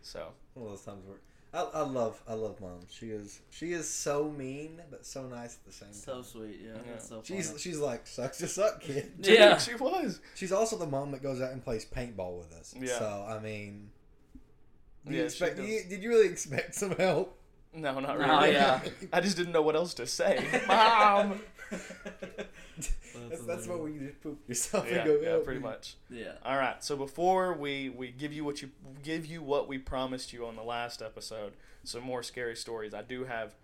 So 0.02 0.28
One 0.56 0.66
of 0.66 0.72
those 0.72 0.82
times 0.84 1.04
where 1.06 1.18
I, 1.54 1.80
I 1.80 1.82
love 1.82 2.20
I 2.28 2.34
love 2.34 2.60
mom. 2.60 2.80
She 2.90 3.06
is 3.10 3.40
she 3.50 3.72
is 3.72 3.88
so 3.88 4.30
mean 4.30 4.80
but 4.90 5.06
so 5.06 5.26
nice 5.26 5.54
at 5.56 5.64
the 5.64 5.72
same 5.72 5.92
so 5.92 6.14
time. 6.14 6.24
So 6.24 6.38
sweet. 6.40 6.60
Yeah. 6.62 6.70
Yeah. 6.74 6.80
That's 6.92 7.08
so 7.08 7.20
She's 7.24 7.48
funny. 7.48 7.60
she's 7.60 7.78
like 7.78 8.06
sucks 8.06 8.38
to 8.38 8.48
suck 8.48 8.80
kid. 8.80 9.12
Yeah. 9.22 9.58
she 9.58 9.74
was. 9.74 10.20
She's 10.34 10.52
also 10.52 10.76
the 10.76 10.86
mom 10.86 11.12
that 11.12 11.22
goes 11.22 11.40
out 11.40 11.52
and 11.52 11.62
plays 11.62 11.84
paintball 11.84 12.38
with 12.38 12.52
us. 12.52 12.74
Yeah. 12.78 12.98
So 12.98 13.26
I 13.28 13.38
mean, 13.38 13.90
do 15.06 15.12
Yeah, 15.14 15.20
she 15.20 15.24
expect? 15.26 15.58
You, 15.60 15.80
did 15.88 16.02
you 16.02 16.08
really 16.08 16.28
expect 16.28 16.74
some 16.74 16.90
help? 16.92 17.38
No, 17.74 18.00
not 18.00 18.18
No, 18.18 18.40
really. 18.40 18.52
yeah. 18.54 18.80
I 19.12 19.20
just 19.20 19.36
didn't 19.36 19.52
know 19.52 19.60
what 19.62 19.76
else 19.76 19.92
to 19.94 20.06
say. 20.06 20.42
Mom. 20.68 21.40
That's, 21.70 23.42
that's 23.46 23.66
what 23.66 23.82
we 23.82 23.98
just 23.98 24.20
poop 24.22 24.38
yourself 24.48 24.86
yeah, 24.88 24.98
and 24.98 25.04
go. 25.04 25.18
yeah, 25.20 25.28
"Help 25.30 25.44
pretty 25.44 25.60
much. 25.60 25.96
Yeah. 26.10 26.32
All 26.44 26.56
right. 26.56 26.82
So 26.82 26.96
before 26.96 27.54
we 27.54 27.88
we 27.90 28.10
give 28.10 28.32
you 28.32 28.44
what 28.44 28.62
you 28.62 28.70
give 29.02 29.26
you 29.26 29.42
what 29.42 29.68
we 29.68 29.78
promised 29.78 30.32
you 30.32 30.46
on 30.46 30.56
the 30.56 30.62
last 30.62 31.02
episode, 31.02 31.54
some 31.84 32.02
more 32.02 32.22
scary 32.22 32.56
stories. 32.56 32.94
I 32.94 33.02
do 33.02 33.24
have 33.24 33.54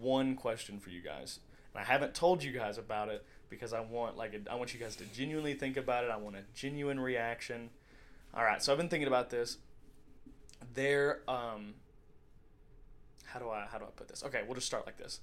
one 0.00 0.34
question 0.34 0.80
for 0.80 0.90
you 0.90 1.00
guys, 1.00 1.40
and 1.74 1.80
I 1.82 1.84
haven't 1.84 2.14
told 2.14 2.42
you 2.42 2.52
guys 2.52 2.78
about 2.78 3.08
it 3.08 3.24
because 3.48 3.72
I 3.72 3.80
want 3.80 4.16
like 4.16 4.34
a, 4.34 4.50
I 4.50 4.56
want 4.56 4.74
you 4.74 4.80
guys 4.80 4.96
to 4.96 5.04
genuinely 5.04 5.54
think 5.54 5.76
about 5.76 6.04
it. 6.04 6.10
I 6.10 6.16
want 6.16 6.36
a 6.36 6.42
genuine 6.54 7.00
reaction. 7.00 7.70
All 8.34 8.44
right. 8.44 8.62
So 8.62 8.72
I've 8.72 8.78
been 8.78 8.88
thinking 8.88 9.08
about 9.08 9.30
this. 9.30 9.58
There, 10.74 11.20
um, 11.28 11.74
how 13.24 13.38
do 13.38 13.48
I 13.48 13.66
how 13.70 13.78
do 13.78 13.84
I 13.84 13.90
put 13.94 14.08
this? 14.08 14.24
Okay, 14.24 14.42
we'll 14.44 14.54
just 14.54 14.66
start 14.66 14.86
like 14.86 14.98
this. 14.98 15.20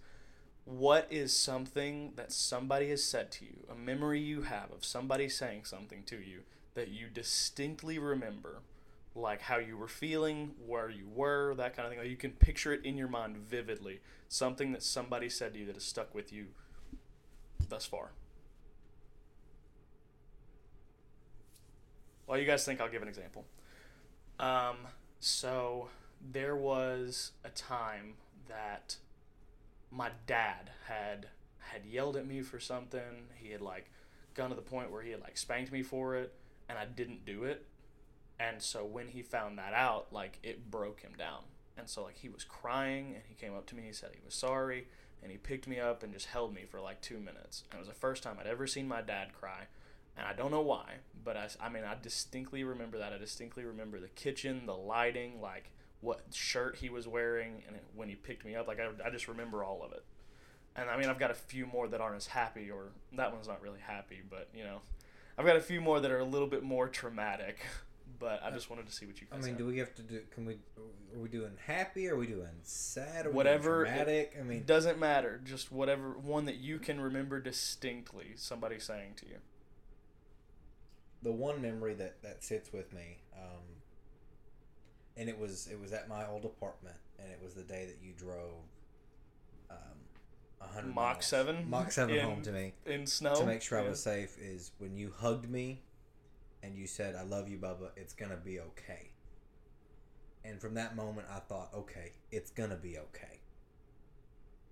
What 0.66 1.08
is 1.10 1.36
something 1.36 2.14
that 2.16 2.32
somebody 2.32 2.90
has 2.90 3.04
said 3.04 3.32
to 3.34 3.46
you, 3.46 3.66
a 3.70 3.76
memory 3.76 4.20
you 4.20 4.44
have 4.44 4.72
of 4.72 4.86
somebody 4.86 5.28
saying 5.28 5.66
something 5.66 6.04
to 6.04 6.16
you 6.16 6.42
that 6.74 6.88
you 6.88 7.08
distinctly 7.14 8.00
remember, 8.00 8.62
like 9.14 9.42
how 9.42 9.58
you 9.58 9.78
were 9.78 9.90
feeling, 9.90 10.52
where 10.66 10.90
you 10.90 11.08
were, 11.14 11.54
that 11.56 11.76
kind 11.76 11.86
of 11.86 11.92
thing. 11.92 12.00
Like 12.00 12.10
you 12.10 12.16
can 12.16 12.32
picture 12.32 12.74
it 12.74 12.86
in 12.86 12.98
your 12.98 13.10
mind 13.10 13.38
vividly. 13.38 14.00
Something 14.30 14.72
that 14.72 14.84
somebody 14.84 15.30
said 15.30 15.54
to 15.54 15.60
you 15.60 15.66
that 15.66 15.76
has 15.76 15.84
stuck 15.84 16.16
with 16.16 16.32
you 16.32 16.48
thus 17.70 17.86
far. 17.86 18.12
Well, 22.26 22.40
you 22.40 22.46
guys 22.46 22.64
think, 22.64 22.80
I'll 22.80 22.90
give 22.90 23.02
an 23.02 23.10
example. 23.10 23.46
Um, 24.40 24.78
so 25.20 25.90
there 26.32 26.56
was 26.56 27.34
a 27.44 27.50
time 27.50 28.14
that 28.48 28.96
my 29.96 30.10
dad 30.26 30.72
had 30.88 31.28
had 31.60 31.86
yelled 31.86 32.18
at 32.18 32.28
me 32.28 32.42
for 32.42 32.60
something. 32.60 33.30
He 33.36 33.52
had 33.52 33.62
like 33.62 33.90
gone 34.34 34.50
to 34.50 34.56
the 34.56 34.62
point 34.62 34.92
where 34.92 35.02
he 35.02 35.12
had 35.12 35.22
like 35.22 35.38
spanked 35.38 35.72
me 35.72 35.84
for 35.84 36.16
it, 36.16 36.34
and 36.68 36.78
I 36.78 36.86
didn't 36.86 37.26
do 37.26 37.44
it. 37.44 37.66
And 38.40 38.62
so 38.62 38.84
when 38.84 39.08
he 39.10 39.22
found 39.22 39.58
that 39.58 39.74
out, 39.74 40.08
like 40.12 40.40
it 40.44 40.70
broke 40.70 41.02
him 41.02 41.14
down. 41.18 41.44
And 41.78 41.88
so 41.90 42.04
like 42.04 42.18
he 42.18 42.30
was 42.30 42.44
crying, 42.44 43.14
and 43.14 43.24
he 43.28 43.36
came 43.36 43.56
up 43.56 43.66
to 43.68 43.76
me. 43.76 43.84
He 43.84 43.94
said 43.94 44.10
he 44.14 44.26
was 44.26 44.36
sorry, 44.36 44.88
and 45.22 45.32
he 45.32 45.38
picked 45.38 45.68
me 45.68 45.80
up 45.80 46.04
and 46.04 46.14
just 46.14 46.28
held 46.28 46.54
me 46.54 46.64
for 46.70 46.82
like 46.82 47.02
two 47.02 47.20
minutes. 47.20 47.64
And 47.70 47.78
it 47.78 47.80
was 47.80 47.88
the 47.88 47.94
first 47.94 48.24
time 48.24 48.38
I'd 48.40 48.48
ever 48.48 48.68
seen 48.68 48.88
my 48.88 49.02
dad 49.02 49.34
cry. 49.34 49.68
And 50.16 50.28
I 50.28 50.34
don't 50.34 50.52
know 50.52 50.62
why, 50.62 50.98
but 51.24 51.36
I, 51.38 51.48
I 51.60 51.70
mean, 51.70 51.84
I 51.84 51.96
distinctly 52.00 52.64
remember 52.64 53.00
that. 53.00 53.14
I 53.14 53.18
distinctly 53.18 53.66
remember 53.66 54.00
the 54.00 54.10
kitchen, 54.10 54.68
the 54.68 54.76
lighting, 54.76 55.42
like 55.42 55.72
what 56.04 56.22
shirt 56.34 56.76
he 56.78 56.90
was 56.90 57.08
wearing, 57.08 57.64
and 57.68 57.78
when 57.96 58.10
he 58.10 58.16
picked 58.16 58.46
me 58.46 58.56
up. 58.56 58.68
Like, 58.68 58.80
I, 58.80 58.90
I 59.08 59.10
just 59.10 59.28
remember 59.28 59.64
all 59.64 59.82
of 59.84 59.92
it. 59.94 60.04
And 60.76 60.90
I 60.90 60.98
mean, 60.98 61.10
I've 61.10 61.20
got 61.20 61.32
a 61.32 61.36
few 61.36 61.66
more 61.66 61.88
that 61.88 62.02
aren't 62.02 62.18
as 62.18 62.28
happy, 62.28 62.70
or 62.70 62.92
that 63.16 63.32
one's 63.34 63.48
not 63.48 63.62
really 63.62 63.80
happy, 63.80 64.22
but 64.30 64.50
you 64.54 64.64
know, 64.64 64.82
I've 65.38 65.46
got 65.46 65.56
a 65.56 65.62
few 65.62 65.82
more 65.82 66.00
that 66.00 66.12
are 66.12 66.20
a 66.20 66.26
little 66.26 66.48
bit 66.48 66.64
more 66.64 66.88
traumatic. 66.88 67.60
But 68.20 68.42
I 68.44 68.52
just 68.52 68.70
wanted 68.70 68.86
to 68.88 68.94
see 68.94 69.06
what 69.06 69.20
you 69.20 69.28
Guys 69.30 69.40
I 69.40 69.42
mean, 69.42 69.56
had. 69.56 69.58
do 69.58 69.66
we 69.66 69.80
have 69.80 69.94
to 69.96 70.02
do? 70.02 70.22
Can 70.34 70.46
we? 70.46 70.54
Are 71.14 71.20
we 71.20 71.28
doing 71.28 71.52
happy? 71.66 72.08
Are 72.08 72.16
we 72.16 72.28
doing 72.28 72.48
sad? 72.62 73.26
Are 73.26 73.32
Whatever 73.32 73.84
Doing. 73.86 74.28
I 74.40 74.44
mean, 74.44 74.64
Doesn't 74.66 74.98
matter. 74.98 75.42
Just 75.44 75.72
whatever 75.74 76.12
one 76.12 76.46
that 76.46 76.58
you 76.58 76.80
can 76.80 77.02
remember 77.02 77.42
distinctly 77.42 78.34
somebody 78.36 78.80
saying 78.80 79.16
to 79.18 79.26
you. 79.26 79.38
the 81.22 81.32
one 81.34 81.62
memory 81.62 81.94
that 81.96 82.22
that 82.24 82.44
sits 82.44 82.72
with 82.72 82.94
me, 82.94 83.18
um, 83.36 83.64
and 85.18 85.30
it 85.30 85.38
was 85.38 85.68
it 85.72 85.80
was 85.80 85.92
at 85.94 86.08
my 86.08 86.28
old 86.28 86.46
apartment, 86.46 86.98
and 87.20 87.30
it 87.32 87.40
was 87.44 87.54
the 87.54 87.64
day 87.64 87.86
that 87.86 88.06
you 88.06 88.14
drove. 88.14 88.64
Um, 89.70 89.78
a 90.62 90.68
hundred 90.68 90.96
Mach 90.96 91.16
miles. 91.16 91.26
7 91.26 91.70
Mach 91.70 91.92
seven 91.92 92.16
in- 92.16 92.26
home 92.26 92.42
to 92.44 92.52
me 92.52 92.74
in 92.86 93.06
snow 93.06 93.36
to 93.36 93.46
make 93.46 93.62
sure 93.62 93.80
I 93.80 93.88
was 93.88 94.02
safe 94.02 94.38
is 94.40 94.72
when 94.78 94.96
you 94.96 95.12
hugged 95.18 95.50
me 95.50 95.82
and 96.62 96.78
you 96.78 96.88
said, 96.88 97.16
I 97.16 97.24
love 97.24 97.50
you, 97.50 97.58
Bubba, 97.58 97.90
it's 97.98 98.14
going 98.14 98.32
to 98.32 98.38
be 98.38 98.60
okay. 98.60 99.10
And 100.46 100.62
from 100.62 100.76
that 100.76 100.96
moment, 100.96 101.28
I 101.30 101.40
thought, 101.40 101.70
okay, 101.76 102.14
it's 102.32 102.52
going 102.52 102.70
to 102.70 102.78
be 102.78 102.98
okay. 102.98 103.40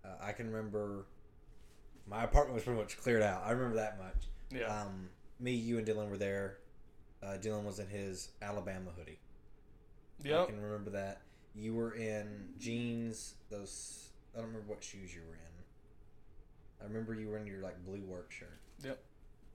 Uh, 0.06 0.10
I 0.22 0.32
can 0.32 0.50
remember 0.52 1.06
my 2.08 2.24
apartment 2.24 2.56
was 2.56 2.64
pretty 2.64 2.80
much 2.80 2.98
cleared 2.98 3.22
out. 3.22 3.44
I 3.46 3.52
remember 3.52 3.76
that 3.76 3.98
much. 4.00 4.28
Yeah. 4.52 4.68
Um, 4.68 5.10
me, 5.40 5.54
you, 5.54 5.78
and 5.78 5.88
Dylan 5.88 6.10
were 6.10 6.18
there. 6.18 6.58
Uh, 7.22 7.38
Dylan 7.42 7.64
was 7.64 7.80
in 7.80 7.88
his 7.88 8.30
Alabama 8.42 8.92
hoodie. 8.98 9.20
I 10.26 10.46
can 10.46 10.62
remember 10.62 10.92
that. 10.92 11.22
You 11.54 11.74
were 11.74 11.94
in 11.96 12.50
jeans, 12.58 13.36
those, 13.50 14.10
I 14.34 14.38
don't 14.38 14.48
remember 14.48 14.70
what 14.70 14.84
shoes 14.84 15.14
you 15.14 15.22
were 15.28 15.36
in. 15.36 15.52
I 16.82 16.88
remember 16.88 17.14
you 17.14 17.28
were 17.30 17.38
in 17.38 17.46
your 17.46 17.62
like 17.62 17.84
blue 17.86 18.02
work 18.02 18.32
shirt. 18.32 18.60
Yep. 18.84 19.00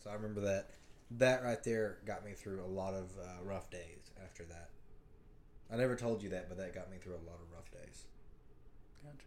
So 0.02 0.10
I 0.10 0.14
remember 0.14 0.40
that. 0.42 0.70
That 1.12 1.44
right 1.44 1.62
there 1.62 1.98
got 2.04 2.24
me 2.24 2.32
through 2.32 2.64
a 2.64 2.66
lot 2.66 2.94
of 2.94 3.10
uh, 3.20 3.42
rough 3.44 3.70
days 3.70 4.10
after 4.22 4.44
that. 4.44 4.70
I 5.72 5.76
never 5.76 5.96
told 5.96 6.22
you 6.22 6.28
that, 6.30 6.48
but 6.48 6.58
that 6.58 6.74
got 6.74 6.90
me 6.90 6.98
through 6.98 7.14
a 7.14 7.26
lot 7.26 7.38
of 7.40 7.52
rough 7.52 7.70
days. 7.70 8.04
Gotcha. 9.04 9.26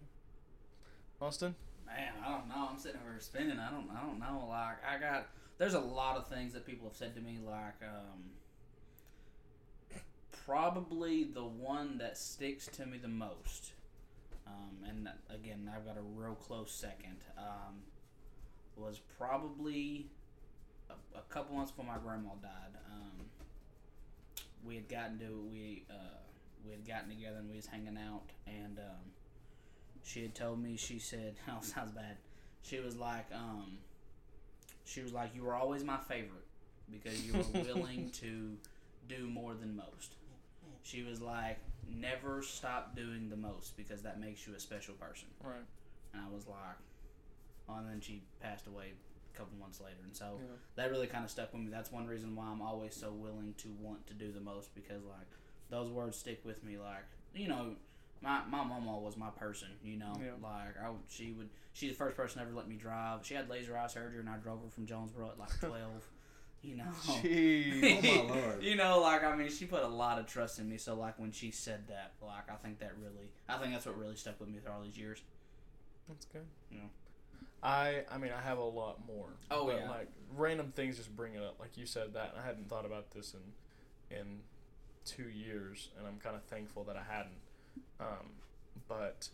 Austin? 1.21 1.56
Man, 1.86 2.13
I 2.25 2.32
don't 2.32 2.47
know. 2.47 2.67
I'm 2.69 2.78
sitting 2.78 2.99
over 3.02 3.12
here 3.12 3.19
spinning. 3.19 3.60
I 3.60 3.71
don't. 3.71 3.89
I 3.91 4.02
don't 4.06 4.19
know. 4.19 4.47
Like 4.49 4.78
I 4.86 4.99
got. 4.99 5.28
There's 5.58 5.73
a 5.73 5.80
lot 5.80 6.17
of 6.17 6.28
things 6.28 6.54
that 6.54 6.65
people 6.65 6.88
have 6.88 6.95
said 6.95 7.15
to 7.15 7.21
me. 7.21 7.39
Like 7.45 7.82
um, 7.84 8.23
probably 10.49 11.25
the 11.25 11.43
one 11.43 11.99
that 11.99 12.17
sticks 12.17 12.65
to 12.65 12.85
me 12.88 12.97
the 12.97 13.07
most. 13.07 13.73
Um, 14.47 14.83
and 14.88 15.07
again, 15.29 15.69
I've 15.73 15.85
got 15.85 15.95
a 15.95 16.01
real 16.01 16.33
close 16.33 16.71
second. 16.71 17.17
Um, 17.38 17.83
was 18.75 18.99
probably 19.19 20.07
a, 20.89 21.17
a 21.17 21.21
couple 21.29 21.55
months 21.55 21.69
before 21.69 21.85
my 21.85 21.99
grandma 21.99 22.31
died. 22.41 22.79
Um, 22.91 23.25
we 24.65 24.73
had 24.75 24.89
gotten 24.89 25.19
to 25.19 25.47
we 25.51 25.83
uh, 25.89 26.17
we 26.65 26.71
had 26.71 26.88
gotten 26.88 27.09
together 27.09 27.38
and 27.38 27.49
we 27.49 27.55
was 27.55 27.67
hanging 27.67 27.97
out 27.97 28.23
and 28.47 28.79
um, 28.79 29.12
she 30.03 30.23
had 30.23 30.33
told 30.33 30.62
me 30.62 30.75
she 30.75 30.97
said 30.97 31.35
oh 31.49 31.62
sounds 31.62 31.91
bad 31.91 32.17
she 32.62 32.79
was 32.79 32.95
like 32.95 33.25
um 33.33 33.77
she 34.83 35.01
was 35.01 35.13
like 35.13 35.33
you 35.33 35.43
were 35.43 35.55
always 35.55 35.83
my 35.83 35.97
favorite 35.97 36.45
because 36.91 37.25
you 37.25 37.33
were 37.33 37.62
willing 37.73 38.09
to 38.12 38.57
do 39.07 39.27
more 39.27 39.53
than 39.53 39.75
most 39.75 40.15
she 40.89 41.04
was 41.04 41.21
like 41.21 41.60
never 41.88 42.41
stop 42.41 42.95
doing 42.95 43.30
the 43.30 43.36
most 43.36 43.75
because 43.78 44.02
that 44.02 44.19
makes 44.19 44.45
you 44.47 44.54
a 44.56 44.60
special 44.60 44.93
person 44.95 45.28
Right. 45.43 45.56
and 46.13 46.21
i 46.21 46.34
was 46.34 46.47
like 46.47 46.78
oh, 47.67 47.78
and 47.78 47.89
then 47.89 47.99
she 48.02 48.21
passed 48.39 48.67
away 48.67 48.93
a 49.34 49.38
couple 49.38 49.58
months 49.60 49.80
later 49.80 49.97
and 50.04 50.15
so 50.15 50.38
Yeah. 50.39 50.56
that 50.75 50.91
really 50.91 51.08
kind 51.08 51.23
of 51.23 51.32
stuck 51.32 51.54
with 51.54 51.62
me 51.62 51.69
that's 51.71 51.91
one 51.91 52.06
reason 52.08 52.36
why 52.36 52.45
i'm 52.45 52.62
always 52.62 52.95
so 52.95 53.12
willing 53.12 53.54
to 53.60 53.67
want 53.80 54.06
to 54.08 54.13
do 54.13 54.32
the 54.32 54.41
most 54.41 54.73
because 54.75 55.04
like 55.06 55.28
those 55.69 55.89
words 55.91 56.17
stick 56.17 56.41
with 56.45 56.63
me 56.63 56.78
like 56.78 57.06
you 57.34 57.47
know 57.47 57.75
my 58.21 58.41
my 58.49 58.63
mama 58.65 58.99
was 58.99 59.15
my 59.15 59.30
person, 59.30 59.69
you 59.82 59.95
know. 59.95 60.12
Yeah. 60.19 60.32
Like 60.43 60.75
I, 60.84 60.89
would- 60.89 60.99
she 61.08 61.32
would, 61.32 61.47
she's 61.71 61.91
the 61.91 61.95
first 61.95 62.17
person 62.17 62.41
ever 62.41 62.52
let 62.54 62.67
me 62.67 62.75
drive. 62.75 63.25
She 63.25 63.34
had 63.34 63.49
laser 63.49 63.78
eye 63.78 63.88
surgery, 63.88 64.19
and 64.19 64.28
I 64.28 64.36
drove 64.36 64.62
her 64.62 64.69
from 64.69 64.86
Jonesboro 64.86 65.30
at 65.30 65.39
like 65.39 65.58
twelve. 65.62 66.06
You 66.62 66.76
know. 66.76 66.91
Jeez. 67.06 67.80
Oh, 68.19 68.24
my 68.28 68.41
Lord. 68.41 68.63
you 68.63 68.76
know, 68.76 69.00
like 69.02 69.24
I 69.24 69.36
mean, 69.36 69.50
she 69.50 69.65
put 69.65 69.84
a 69.84 69.88
lot 69.88 70.19
of 70.19 70.28
trust 70.28 70.60
in 70.60 70.69
me. 70.69 70.78
So 70.78 70.95
like 70.95 71.17
when 71.19 71.32
she 71.32 71.52
said 71.52 71.88
that, 71.88 72.13
like 72.22 72.50
I 72.50 72.56
think 72.56 72.80
that 72.80 72.93
really, 73.02 73.30
I 73.48 73.58
think 73.58 73.74
that's 73.74 73.86
what 73.86 73.98
really 73.98 74.15
stuck 74.15 74.39
with 74.39 74.50
me 74.50 74.60
through 74.60 74.74
all 74.74 74.82
these 74.82 74.98
years. 74.98 75.22
That's 76.08 76.26
good. 76.26 76.45
Yeah. 76.72 76.80
I 77.62 78.04
I 78.12 78.17
mean 78.17 78.32
I 78.32 78.41
have 78.41 78.58
a 78.58 78.63
lot 78.63 79.00
more. 79.08 79.28
Oh, 79.52 79.65
but, 79.67 79.80
yeah. 79.80 79.89
Like 79.89 80.08
random 80.36 80.72
things 80.76 80.98
just 80.98 81.15
bring 81.15 81.36
it 81.36 81.43
up. 81.43 81.60
Like 81.60 81.78
you 81.78 81.86
said 81.86 82.13
that 82.13 82.32
and 82.34 82.41
I 82.41 82.45
hadn't 82.45 82.69
thought 82.69 82.86
about 82.86 83.12
this 83.12 83.34
in 83.34 84.17
in 84.17 84.39
two 85.06 85.30
years 85.30 85.89
and 85.98 86.08
I'm 86.08 86.19
kinda 86.19 86.39
thankful 86.50 86.84
that 86.86 86.95
I 86.95 87.04
hadn't. 87.08 87.39
Um 88.00 88.32
but 88.88 89.30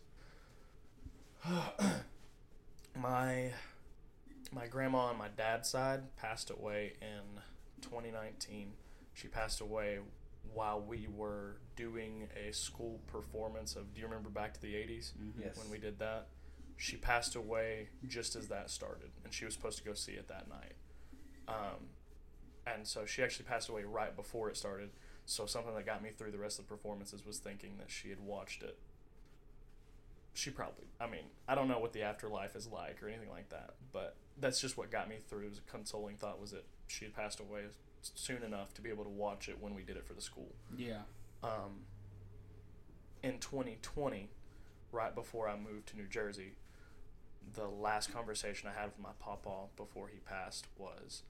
my 3.00 3.52
my 4.52 4.66
grandma 4.66 5.06
on 5.06 5.18
my 5.18 5.28
dad's 5.28 5.68
side 5.68 6.14
passed 6.16 6.50
away 6.50 6.94
in 7.00 7.40
2019. 7.82 8.72
She 9.14 9.28
passed 9.28 9.60
away 9.60 9.98
while 10.52 10.80
we 10.80 11.06
were 11.14 11.56
doing 11.74 12.28
a 12.36 12.52
school 12.52 13.00
performance 13.06 13.76
of 13.76 13.92
Do 13.94 14.00
you 14.00 14.06
remember 14.06 14.30
back 14.30 14.54
to 14.54 14.60
the 14.60 14.74
80s? 14.74 15.12
Mm-hmm. 15.12 15.42
Yes. 15.42 15.58
when 15.58 15.70
we 15.70 15.78
did 15.78 15.98
that. 15.98 16.28
She 16.78 16.96
passed 16.96 17.36
away 17.36 17.88
just 18.06 18.36
as 18.36 18.48
that 18.48 18.68
started, 18.70 19.10
and 19.24 19.32
she 19.32 19.46
was 19.46 19.54
supposed 19.54 19.78
to 19.78 19.84
go 19.84 19.94
see 19.94 20.12
it 20.12 20.28
that 20.28 20.46
night. 20.48 20.74
Um, 21.48 21.88
and 22.66 22.86
so 22.86 23.06
she 23.06 23.22
actually 23.22 23.46
passed 23.46 23.70
away 23.70 23.84
right 23.84 24.14
before 24.14 24.50
it 24.50 24.56
started. 24.58 24.90
So 25.24 25.46
something 25.46 25.74
that 25.74 25.86
got 25.86 26.02
me 26.02 26.10
through 26.10 26.32
the 26.32 26.38
rest 26.38 26.58
of 26.58 26.66
the 26.66 26.68
performances 26.68 27.24
was 27.24 27.38
thinking 27.38 27.78
that 27.78 27.90
she 27.90 28.10
had 28.10 28.20
watched 28.20 28.62
it. 28.62 28.78
She 30.34 30.50
probably, 30.50 30.84
I 31.00 31.06
mean, 31.06 31.24
I 31.48 31.54
don't 31.54 31.66
know 31.66 31.78
what 31.78 31.94
the 31.94 32.02
afterlife 32.02 32.54
is 32.56 32.66
like 32.66 33.02
or 33.02 33.08
anything 33.08 33.30
like 33.30 33.48
that, 33.48 33.74
but 33.92 34.16
that's 34.38 34.60
just 34.60 34.76
what 34.76 34.90
got 34.90 35.08
me 35.08 35.16
through. 35.28 35.46
It 35.46 35.50
was 35.50 35.58
a 35.58 35.70
consoling 35.70 36.16
thought 36.16 36.40
was 36.40 36.50
that 36.50 36.64
she 36.88 37.04
had 37.06 37.14
passed 37.14 37.40
away 37.40 37.62
soon 38.02 38.42
enough 38.42 38.72
to 38.74 38.80
be 38.82 38.90
able 38.90 39.04
to 39.04 39.10
watch 39.10 39.48
it 39.48 39.56
when 39.60 39.74
we 39.74 39.82
did 39.82 39.96
it 39.96 40.06
for 40.06 40.12
the 40.14 40.20
school 40.20 40.54
Yeah. 40.76 41.00
um, 41.42 41.80
in 43.22 43.38
2020, 43.40 44.28
right 44.92 45.14
before 45.14 45.48
I 45.48 45.56
moved 45.56 45.88
to 45.88 45.96
New 45.96 46.06
Jersey, 46.06 46.52
the 47.54 47.66
last 47.66 48.12
conversation 48.12 48.68
I 48.68 48.78
had 48.78 48.86
with 48.90 48.98
my 49.00 49.10
papa 49.18 49.66
before 49.76 50.08
he 50.08 50.18
passed 50.18 50.66
was 50.78 51.22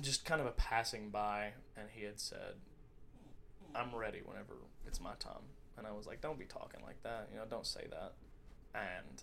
just 0.00 0.24
kind 0.24 0.40
of 0.40 0.46
a 0.46 0.52
passing 0.52 1.10
by, 1.10 1.52
and 1.76 1.88
he 1.92 2.04
had 2.04 2.18
said, 2.18 2.54
I'm 3.74 3.94
ready 3.94 4.20
whenever 4.24 4.54
it's 4.86 5.00
my 5.00 5.14
time. 5.18 5.42
And 5.76 5.86
I 5.86 5.92
was 5.92 6.06
like, 6.06 6.20
don't 6.20 6.38
be 6.38 6.44
talking 6.46 6.80
like 6.84 7.02
that, 7.04 7.28
you 7.32 7.38
know, 7.38 7.44
don't 7.48 7.66
say 7.66 7.86
that. 7.90 8.14
And 8.74 9.22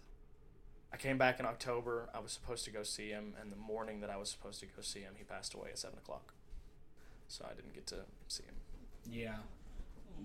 I 0.95 0.97
came 0.97 1.17
back 1.17 1.41
in 1.41 1.45
October. 1.45 2.08
I 2.15 2.19
was 2.21 2.31
supposed 2.31 2.63
to 2.65 2.71
go 2.71 2.84
see 2.84 3.10
him, 3.10 3.34
and 3.41 3.51
the 3.51 3.58
morning 3.58 3.99
that 3.99 4.10
I 4.10 4.15
was 4.15 4.29
supposed 4.29 4.62
to 4.62 4.65
go 4.65 4.81
see 4.81 5.01
him, 5.01 5.12
he 5.17 5.25
passed 5.25 5.53
away 5.53 5.67
at 5.71 5.77
7 5.77 5.97
o'clock. 5.97 6.34
So 7.27 7.43
I 7.49 7.53
didn't 7.53 7.73
get 7.73 7.86
to 7.88 7.97
see 8.29 8.43
him. 8.43 8.55
Yeah, 9.12 9.36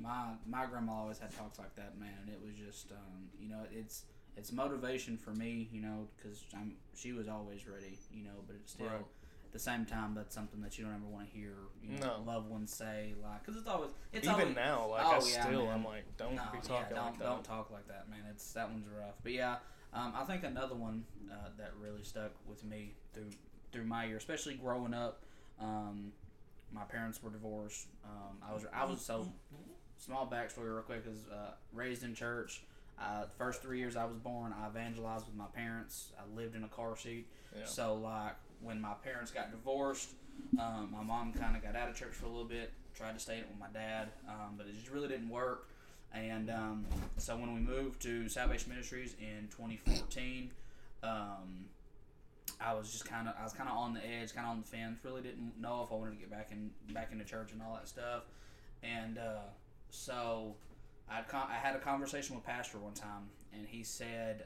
my 0.00 0.35
my 0.46 0.66
grandma 0.66 0.92
always 0.92 1.18
had 1.18 1.35
talks 1.37 1.59
like 1.59 1.74
that, 1.74 1.98
man. 1.98 2.12
And 2.22 2.30
it 2.30 2.40
was 2.44 2.54
just, 2.54 2.92
um, 2.92 3.30
you 3.40 3.48
know, 3.48 3.62
it's 3.72 4.04
it's 4.37 4.52
motivation 4.52 5.16
for 5.16 5.30
me, 5.33 5.68
you 5.72 5.80
know, 5.80 6.06
because 6.16 6.44
I'm 6.54 6.76
she 6.94 7.12
was 7.12 7.26
always 7.26 7.66
ready, 7.66 7.98
you 8.12 8.22
know, 8.22 8.44
but 8.46 8.54
it's 8.54 8.72
still 8.72 8.87
Right. 8.87 9.00
at 9.46 9.52
the 9.52 9.59
same 9.59 9.85
time 9.87 10.14
that's 10.14 10.35
something 10.35 10.61
that 10.61 10.78
you 10.78 10.85
don't 10.85 10.94
ever 10.94 11.06
want 11.06 11.28
to 11.30 11.37
hear, 11.37 11.54
you 11.83 11.98
know, 11.98 12.06
No. 12.06 12.22
loved 12.24 12.48
ones 12.48 12.72
say, 12.72 13.14
like, 13.22 13.44
because 13.44 13.59
it's 13.61 13.68
always 13.68 13.90
it's 14.12 14.26
Even 14.28 14.40
always, 14.40 14.54
now, 14.56 14.87
like 14.88 15.04
Oh, 15.06 15.11
I 15.11 15.14
yeah, 15.28 15.42
still, 15.42 15.64
man. 15.66 15.74
I'm 15.74 15.85
like, 15.85 16.04
don't 16.16 16.37
no, 16.37 16.42
be 16.52 16.59
yeah, 16.59 16.62
talking 16.68 16.96
don't 16.96 17.04
like 17.06 17.18
that. 17.18 17.24
don't 17.24 17.44
talk 17.44 17.70
like 17.70 17.88
that, 17.88 18.09
man. 18.09 18.20
It's 18.30 18.52
that 18.52 18.70
one's 18.70 18.87
rough, 18.87 19.16
but 19.22 19.33
yeah, 19.33 19.56
um, 19.92 20.12
I 20.16 20.24
think 20.24 20.44
another 20.44 20.74
one 20.74 21.05
uh, 21.31 21.48
that 21.59 21.72
really 21.81 22.05
stuck 22.05 22.33
with 22.46 22.64
me 22.64 22.94
through 23.12 23.31
through 23.72 23.85
my 23.85 24.05
year, 24.05 24.16
especially 24.16 24.55
growing 24.55 24.94
up. 24.94 25.22
Um, 25.61 26.12
my 26.72 26.85
parents 26.85 27.22
were 27.22 27.31
divorced. 27.31 27.87
Um, 28.05 28.38
I 28.48 28.55
was 28.55 28.66
I 28.72 28.85
was 28.85 29.00
so 29.00 29.26
small 29.98 30.26
backstory 30.26 30.72
real 30.72 30.83
quick 30.83 31.05
is 31.07 31.26
uh, 31.33 31.53
raised 31.72 32.03
in 32.03 32.14
church. 32.14 32.62
Uh, 33.00 33.22
the 33.22 33.31
first 33.38 33.62
three 33.62 33.79
years 33.79 33.96
I 33.96 34.05
was 34.05 34.18
born, 34.18 34.53
I 34.53 34.68
evangelized 34.68 35.26
with 35.26 35.35
my 35.35 35.46
parents. 35.46 36.12
I 36.18 36.37
lived 36.37 36.55
in 36.55 36.64
a 36.64 36.68
car 36.68 36.96
seat. 36.96 37.26
Yeah. 37.57 37.64
So 37.64 37.94
like 37.94 38.35
when 38.61 38.81
my 38.81 38.94
parents 39.03 39.31
got 39.31 39.50
divorced, 39.50 40.11
um, 40.59 40.90
my 40.92 41.03
mom 41.03 41.33
kind 41.33 41.57
of 41.57 41.62
got 41.62 41.76
out 41.76 41.88
of 41.88 41.96
church 41.96 42.12
for 42.12 42.26
a 42.26 42.29
little 42.29 42.44
bit. 42.44 42.72
Tried 42.94 43.14
to 43.14 43.20
stay 43.20 43.35
in 43.35 43.40
it 43.40 43.48
with 43.48 43.59
my 43.59 43.68
dad, 43.72 44.09
um, 44.29 44.55
but 44.57 44.66
it 44.66 44.74
just 44.74 44.90
really 44.90 45.09
didn't 45.09 45.31
work. 45.31 45.69
And 46.12 46.51
um, 46.51 46.87
so 47.18 47.37
when 47.37 47.55
we 47.55 47.61
moved 47.61 48.03
to 48.03 48.29
Salvation 48.29 48.70
Ministries 48.73 49.14
in 49.20 49.49
2014, 49.51 50.51
um, 51.03 51.66
I 52.61 52.75
was 52.75 52.90
just 52.90 53.05
kind 53.09 53.29
of 53.29 53.35
I 53.40 53.44
was 53.44 53.53
kind 53.53 53.68
of 53.70 53.77
on 53.77 53.94
the 53.94 54.01
edge, 54.05 54.35
kind 54.35 54.46
of 54.46 54.53
on 54.53 54.61
the 54.61 54.66
fence. 54.66 54.99
Really 55.05 55.23
didn't 55.23 55.53
know 55.61 55.83
if 55.87 55.92
I 55.92 55.94
wanted 55.94 56.12
to 56.12 56.16
get 56.18 56.31
back 56.31 56.49
in 56.51 56.70
back 56.92 57.11
into 57.12 57.25
church 57.25 57.53
and 57.53 57.62
all 57.62 57.75
that 57.75 57.88
stuff. 57.88 58.25
And 58.83 59.18
uh, 59.18 59.42
so 59.90 60.57
I'd 61.09 61.29
con- 61.29 61.49
I 61.49 61.55
had 61.55 61.77
a 61.77 61.79
conversation 61.79 62.35
with 62.35 62.44
Pastor 62.44 62.79
one 62.79 62.94
time, 62.94 63.29
and 63.55 63.66
he 63.68 63.85
said 63.85 64.42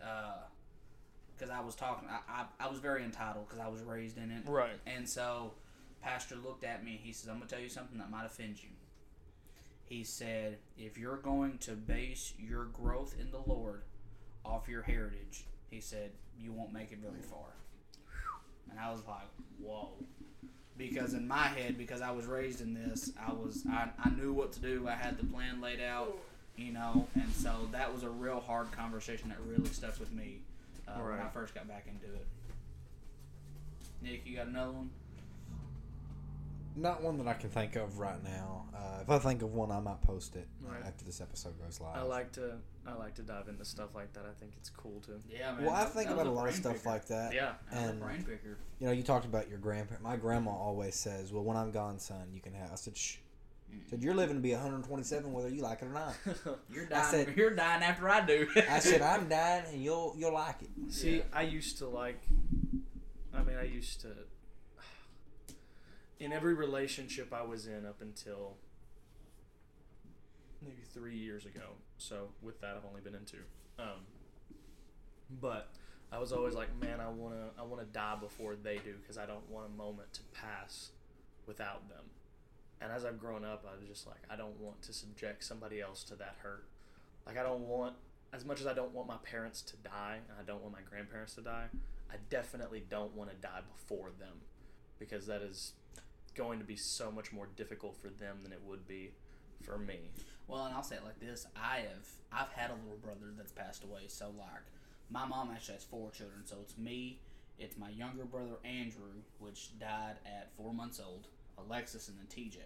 because 1.36 1.50
I 1.50 1.60
was 1.60 1.74
talking, 1.74 2.08
I, 2.08 2.42
I, 2.42 2.66
I 2.66 2.68
was 2.68 2.78
very 2.78 3.02
entitled 3.04 3.48
because 3.48 3.60
I 3.64 3.68
was 3.68 3.82
raised 3.82 4.18
in 4.18 4.30
it, 4.30 4.42
Right. 4.46 4.70
and 4.86 5.08
so 5.08 5.54
Pastor 6.02 6.36
looked 6.36 6.62
at 6.62 6.84
me. 6.84 7.00
He 7.02 7.12
says, 7.12 7.28
"I'm 7.28 7.36
gonna 7.38 7.46
tell 7.50 7.58
you 7.60 7.68
something 7.68 7.98
that 7.98 8.10
might 8.10 8.26
offend 8.26 8.62
you." 8.62 8.68
He 9.86 10.04
said, 10.04 10.58
"If 10.78 10.98
you're 10.98 11.16
going 11.16 11.58
to 11.58 11.72
base 11.72 12.34
your 12.38 12.64
growth 12.64 13.14
in 13.18 13.30
the 13.30 13.42
Lord 13.46 13.82
off 14.44 14.68
your 14.68 14.82
heritage," 14.82 15.44
he 15.70 15.80
said, 15.80 16.12
"you 16.38 16.52
won't 16.52 16.72
make 16.72 16.92
it 16.92 16.98
very 16.98 17.22
far." 17.22 17.54
And 18.70 18.80
I 18.80 18.90
was 18.90 19.02
like, 19.06 19.28
"Whoa." 19.58 19.92
because 20.76 21.14
in 21.14 21.26
my 21.26 21.46
head, 21.46 21.78
because 21.78 22.00
I 22.00 22.10
was 22.10 22.26
raised 22.26 22.60
in 22.60 22.74
this, 22.74 23.12
I 23.20 23.32
was 23.32 23.64
I, 23.70 23.88
I 24.04 24.10
knew 24.10 24.32
what 24.32 24.52
to 24.52 24.60
do. 24.60 24.88
I 24.88 24.94
had 24.94 25.18
the 25.18 25.24
plan 25.24 25.60
laid 25.60 25.80
out, 25.80 26.16
you 26.56 26.72
know, 26.72 27.06
and 27.14 27.32
so 27.32 27.68
that 27.72 27.92
was 27.92 28.02
a 28.02 28.08
real 28.08 28.40
hard 28.40 28.72
conversation 28.72 29.28
that 29.28 29.38
really 29.46 29.68
stuck 29.68 29.98
with 30.00 30.12
me 30.12 30.40
uh, 30.88 30.92
when 30.98 31.20
I 31.20 31.28
first 31.28 31.54
got 31.54 31.68
back 31.68 31.86
into 31.86 32.12
it. 32.14 32.26
Nick, 34.02 34.26
you 34.26 34.36
got 34.36 34.48
another 34.48 34.72
one? 34.72 34.90
Not 36.76 37.02
one 37.02 37.18
that 37.18 37.28
I 37.28 37.34
can 37.34 37.50
think 37.50 37.76
of 37.76 37.98
right 37.98 38.22
now. 38.24 38.66
Uh, 38.74 39.00
if 39.02 39.08
I 39.10 39.18
think 39.18 39.42
of 39.42 39.52
one, 39.54 39.70
I 39.70 39.78
might 39.80 40.00
post 40.02 40.34
it 40.34 40.48
uh, 40.66 40.72
Right. 40.72 40.82
after 40.84 41.04
this 41.04 41.20
episode 41.20 41.54
goes 41.62 41.80
live. 41.80 41.96
I 41.96 42.02
like 42.02 42.32
to 42.32 42.56
I 42.86 42.94
like 42.94 43.14
to 43.14 43.22
dive 43.22 43.48
into 43.48 43.64
stuff 43.64 43.94
like 43.94 44.12
that. 44.14 44.24
I 44.26 44.32
think 44.40 44.52
it's 44.56 44.70
cool 44.70 45.00
to. 45.06 45.12
Yeah, 45.30 45.52
man. 45.54 45.64
Well, 45.66 45.74
I 45.74 45.84
think 45.84 46.10
about 46.10 46.26
a 46.26 46.30
lot 46.30 46.48
of 46.48 46.54
stuff 46.54 46.74
picker. 46.78 46.88
like 46.88 47.06
that. 47.06 47.32
Yeah. 47.32 47.52
And- 47.70 48.02
a 48.02 48.04
brain 48.04 48.24
picker. 48.24 48.58
You 48.80 48.86
know, 48.88 48.92
you 48.92 49.02
talked 49.02 49.24
about 49.24 49.48
your 49.48 49.58
grandparent. 49.58 50.02
My 50.02 50.16
grandma 50.16 50.50
always 50.50 50.94
says, 50.96 51.32
"Well, 51.32 51.44
when 51.44 51.56
I'm 51.56 51.70
gone, 51.70 51.98
son, 51.98 52.28
you 52.32 52.40
can 52.40 52.52
have." 52.54 52.72
I 52.72 52.74
said, 52.74 52.96
"Shh." 52.96 53.18
I 53.72 53.90
said, 53.90 54.02
"You're 54.02 54.14
living 54.14 54.36
to 54.36 54.42
be 54.42 54.52
127, 54.52 55.32
whether 55.32 55.48
you 55.48 55.62
like 55.62 55.80
it 55.82 55.86
or 55.86 55.88
not." 55.90 56.14
You're 56.70 56.86
dying. 56.86 56.92
I 56.92 57.10
dying. 57.12 57.26
said- 57.26 57.36
you're 57.36 57.54
dying 57.54 57.82
after 57.82 58.08
I 58.08 58.24
do. 58.24 58.48
I 58.70 58.78
said, 58.80 59.00
"I'm 59.02 59.28
dying, 59.28 59.64
and 59.72 59.82
you'll 59.82 60.14
you'll 60.18 60.34
like 60.34 60.62
it." 60.62 60.92
See, 60.92 61.16
Yeah. 61.18 61.22
I 61.32 61.42
used 61.42 61.78
to 61.78 61.88
like. 61.88 62.20
I 63.32 63.42
mean, 63.42 63.56
I 63.56 63.64
used 63.64 64.00
to. 64.02 64.08
In 66.20 66.32
every 66.32 66.54
relationship 66.54 67.32
I 67.32 67.42
was 67.42 67.66
in 67.66 67.84
up 67.84 68.00
until 68.00 68.56
maybe 70.62 70.82
three 70.92 71.16
years 71.16 71.44
ago. 71.44 71.76
So 71.98 72.28
with 72.42 72.60
that, 72.60 72.76
I've 72.76 72.84
only 72.88 73.00
been 73.00 73.14
in 73.14 73.24
two. 73.24 73.44
Um, 73.78 74.06
but 75.40 75.68
I 76.12 76.18
was 76.18 76.32
always 76.32 76.54
like, 76.54 76.68
man, 76.80 77.00
I 77.00 77.08
wanna, 77.08 77.50
I 77.58 77.62
wanna 77.62 77.84
die 77.84 78.16
before 78.20 78.54
they 78.54 78.76
do 78.76 78.94
because 79.00 79.18
I 79.18 79.26
don't 79.26 79.48
want 79.50 79.66
a 79.66 79.76
moment 79.76 80.12
to 80.14 80.20
pass 80.32 80.90
without 81.46 81.88
them. 81.88 82.04
And 82.80 82.92
as 82.92 83.04
I've 83.04 83.18
grown 83.18 83.44
up, 83.44 83.64
I 83.70 83.78
was 83.78 83.88
just 83.88 84.06
like, 84.06 84.20
I 84.30 84.36
don't 84.36 84.58
want 84.60 84.82
to 84.82 84.92
subject 84.92 85.44
somebody 85.44 85.80
else 85.80 86.04
to 86.04 86.16
that 86.16 86.36
hurt. 86.42 86.64
Like 87.26 87.38
I 87.38 87.42
don't 87.42 87.62
want, 87.62 87.94
as 88.32 88.44
much 88.44 88.60
as 88.60 88.66
I 88.66 88.74
don't 88.74 88.92
want 88.92 89.08
my 89.08 89.16
parents 89.24 89.62
to 89.62 89.76
die, 89.76 90.18
and 90.28 90.38
I 90.38 90.42
don't 90.42 90.62
want 90.62 90.72
my 90.74 90.82
grandparents 90.88 91.34
to 91.34 91.40
die, 91.40 91.66
I 92.10 92.16
definitely 92.30 92.82
don't 92.88 93.14
want 93.14 93.30
to 93.30 93.36
die 93.36 93.60
before 93.72 94.10
them, 94.18 94.42
because 94.98 95.26
that 95.26 95.42
is 95.42 95.72
going 96.34 96.58
to 96.58 96.64
be 96.64 96.76
so 96.76 97.10
much 97.10 97.32
more 97.32 97.48
difficult 97.56 97.96
for 98.00 98.08
them 98.08 98.38
than 98.42 98.52
it 98.52 98.60
would 98.64 98.86
be 98.86 99.12
for 99.62 99.78
me. 99.78 100.10
Well, 100.46 100.64
and 100.66 100.74
I'll 100.74 100.82
say 100.82 100.96
it 100.96 101.04
like 101.04 101.20
this: 101.20 101.46
I 101.56 101.78
have 101.78 102.06
I've 102.32 102.52
had 102.52 102.70
a 102.70 102.74
little 102.74 102.98
brother 103.02 103.32
that's 103.36 103.52
passed 103.52 103.84
away. 103.84 104.02
So 104.08 104.26
like, 104.36 104.64
my 105.10 105.24
mom 105.24 105.50
actually 105.52 105.74
has 105.74 105.84
four 105.84 106.10
children. 106.10 106.42
So 106.44 106.56
it's 106.60 106.76
me, 106.76 107.20
it's 107.58 107.76
my 107.78 107.88
younger 107.90 108.24
brother 108.24 108.56
Andrew, 108.64 109.22
which 109.38 109.78
died 109.78 110.16
at 110.26 110.50
four 110.56 110.74
months 110.74 111.00
old, 111.04 111.28
Alexis, 111.58 112.08
and 112.08 112.18
then 112.18 112.26
TJ. 112.26 112.58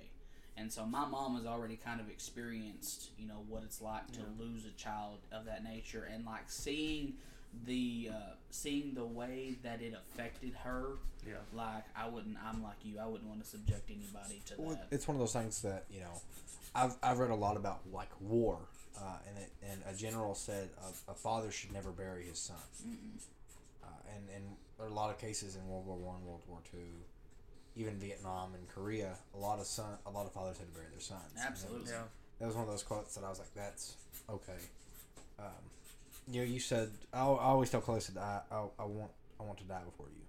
And 0.56 0.72
so 0.72 0.84
my 0.84 1.06
mom 1.06 1.36
has 1.36 1.46
already 1.46 1.76
kind 1.76 2.00
of 2.00 2.08
experienced, 2.10 3.10
you 3.16 3.28
know, 3.28 3.44
what 3.48 3.62
it's 3.62 3.80
like 3.80 4.10
to 4.12 4.20
Yeah. 4.20 4.26
lose 4.38 4.64
a 4.66 4.72
child 4.72 5.20
of 5.30 5.44
that 5.44 5.62
nature, 5.62 6.02
and 6.04 6.24
like 6.24 6.50
seeing 6.50 7.14
the 7.66 8.10
uh, 8.12 8.14
seeing 8.50 8.94
the 8.94 9.04
way 9.04 9.56
that 9.62 9.80
it 9.82 9.94
affected 9.94 10.54
her. 10.64 10.92
Yeah. 11.26 11.34
Like 11.52 11.84
I 11.96 12.08
wouldn't. 12.08 12.36
I'm 12.44 12.62
like 12.62 12.76
you. 12.84 12.98
I 12.98 13.06
wouldn't 13.06 13.28
want 13.28 13.42
to 13.42 13.46
subject 13.48 13.90
anybody 13.90 14.40
to 14.46 14.54
Well, 14.58 14.70
that. 14.76 14.86
it's 14.90 15.06
one 15.08 15.16
of 15.16 15.20
those 15.20 15.32
things 15.32 15.60
that 15.62 15.84
you 15.90 16.00
know, 16.00 16.12
I've 16.74 16.96
I've 17.02 17.18
read 17.18 17.30
a 17.30 17.34
lot 17.34 17.56
about 17.56 17.80
like 17.92 18.10
war, 18.20 18.58
uh, 18.96 19.16
and 19.28 19.36
it, 19.38 19.50
and 19.70 19.82
a 19.92 19.96
general 19.98 20.34
said 20.34 20.70
a, 21.08 21.10
a 21.10 21.14
father 21.14 21.50
should 21.50 21.72
never 21.72 21.90
bury 21.90 22.24
his 22.24 22.38
son, 22.38 22.56
uh, 23.82 23.86
and 24.14 24.24
and 24.34 24.44
there 24.76 24.86
are 24.86 24.90
a 24.90 24.94
lot 24.94 25.10
of 25.10 25.18
cases 25.18 25.56
in 25.56 25.66
World 25.68 25.86
War 25.86 25.96
One, 25.96 26.24
World 26.24 26.42
War 26.48 26.58
Two, 26.70 26.78
even 27.76 27.94
Vietnam 27.98 28.54
and 28.54 28.66
Korea. 28.68 29.14
A 29.34 29.38
lot 29.38 29.58
of 29.58 29.66
son, 29.66 29.98
a 30.06 30.10
lot 30.10 30.24
of 30.26 30.32
fathers 30.32 30.58
had 30.58 30.68
to 30.68 30.72
bury 30.74 30.86
their 30.90 31.00
sons. 31.00 31.22
And 31.34 31.42
that 31.44 31.50
Absolutely. 31.50 31.80
was- 31.82 31.90
Yeah. 31.90 32.02
that 32.38 32.46
was 32.46 32.54
one 32.54 32.64
of 32.64 32.70
those 32.70 32.84
quotes 32.84 33.14
that 33.16 33.24
I 33.24 33.28
was 33.28 33.38
like, 33.40 33.52
that's 33.54 33.94
okay. 34.30 34.58
Um, 35.38 35.46
you 36.30 36.40
know, 36.40 36.46
you 36.46 36.60
said 36.60 36.90
I, 37.12 37.20
I 37.20 37.22
always 37.22 37.70
tell 37.70 37.80
Chloe 37.80 38.00
that 38.00 38.20
I, 38.20 38.54
I 38.54 38.64
I 38.78 38.84
want 38.84 39.10
I 39.40 39.44
want 39.44 39.58
to 39.58 39.64
die 39.64 39.82
before 39.84 40.06
you. 40.08 40.22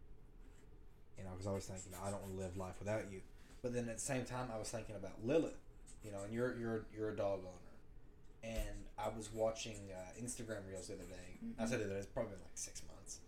You 1.18 1.26
know, 1.26 1.32
because 1.32 1.48
I 1.48 1.54
was 1.54 1.66
thinking 1.66 1.92
I 2.02 2.10
don't 2.10 2.22
want 2.22 2.36
to 2.36 2.40
live 2.40 2.58
life 2.58 2.76
without 2.80 3.12
you. 3.12 3.22
But 3.62 3.74
then 3.74 3.90
at 3.90 3.96
the 3.96 4.02
same 4.02 4.24
time, 4.24 4.48
I 4.54 4.58
was 4.58 4.70
thinking 4.70 4.96
about 4.96 5.24
Lilith. 5.24 5.60
You 6.04 6.12
know, 6.12 6.24
and 6.24 6.34
you're 6.34 6.56
you're 6.58 6.86
you're 6.96 7.10
a 7.10 7.16
dog 7.16 7.40
owner, 7.40 8.56
and 8.56 8.86
I 8.98 9.10
was 9.10 9.30
watching 9.34 9.76
uh, 9.92 10.24
Instagram 10.24 10.68
reels 10.70 10.88
the 10.88 10.94
other 10.94 11.04
day. 11.04 11.40
I 11.60 11.66
said 11.66 11.80
the 11.80 11.86
other 11.86 11.94
day, 11.96 12.00
it's 12.00 12.08
probably 12.08 12.32
been 12.32 12.42
like 12.42 12.56
six 12.56 12.82
months, 12.88 13.20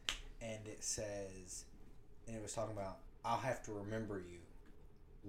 and 0.41 0.65
it 0.65 0.83
says, 0.83 1.65
and 2.27 2.35
it 2.35 2.41
was 2.41 2.53
talking 2.53 2.75
about 2.75 2.99
I'll 3.25 3.39
have 3.39 3.61
to 3.65 3.73
remember 3.73 4.19
you 4.19 4.39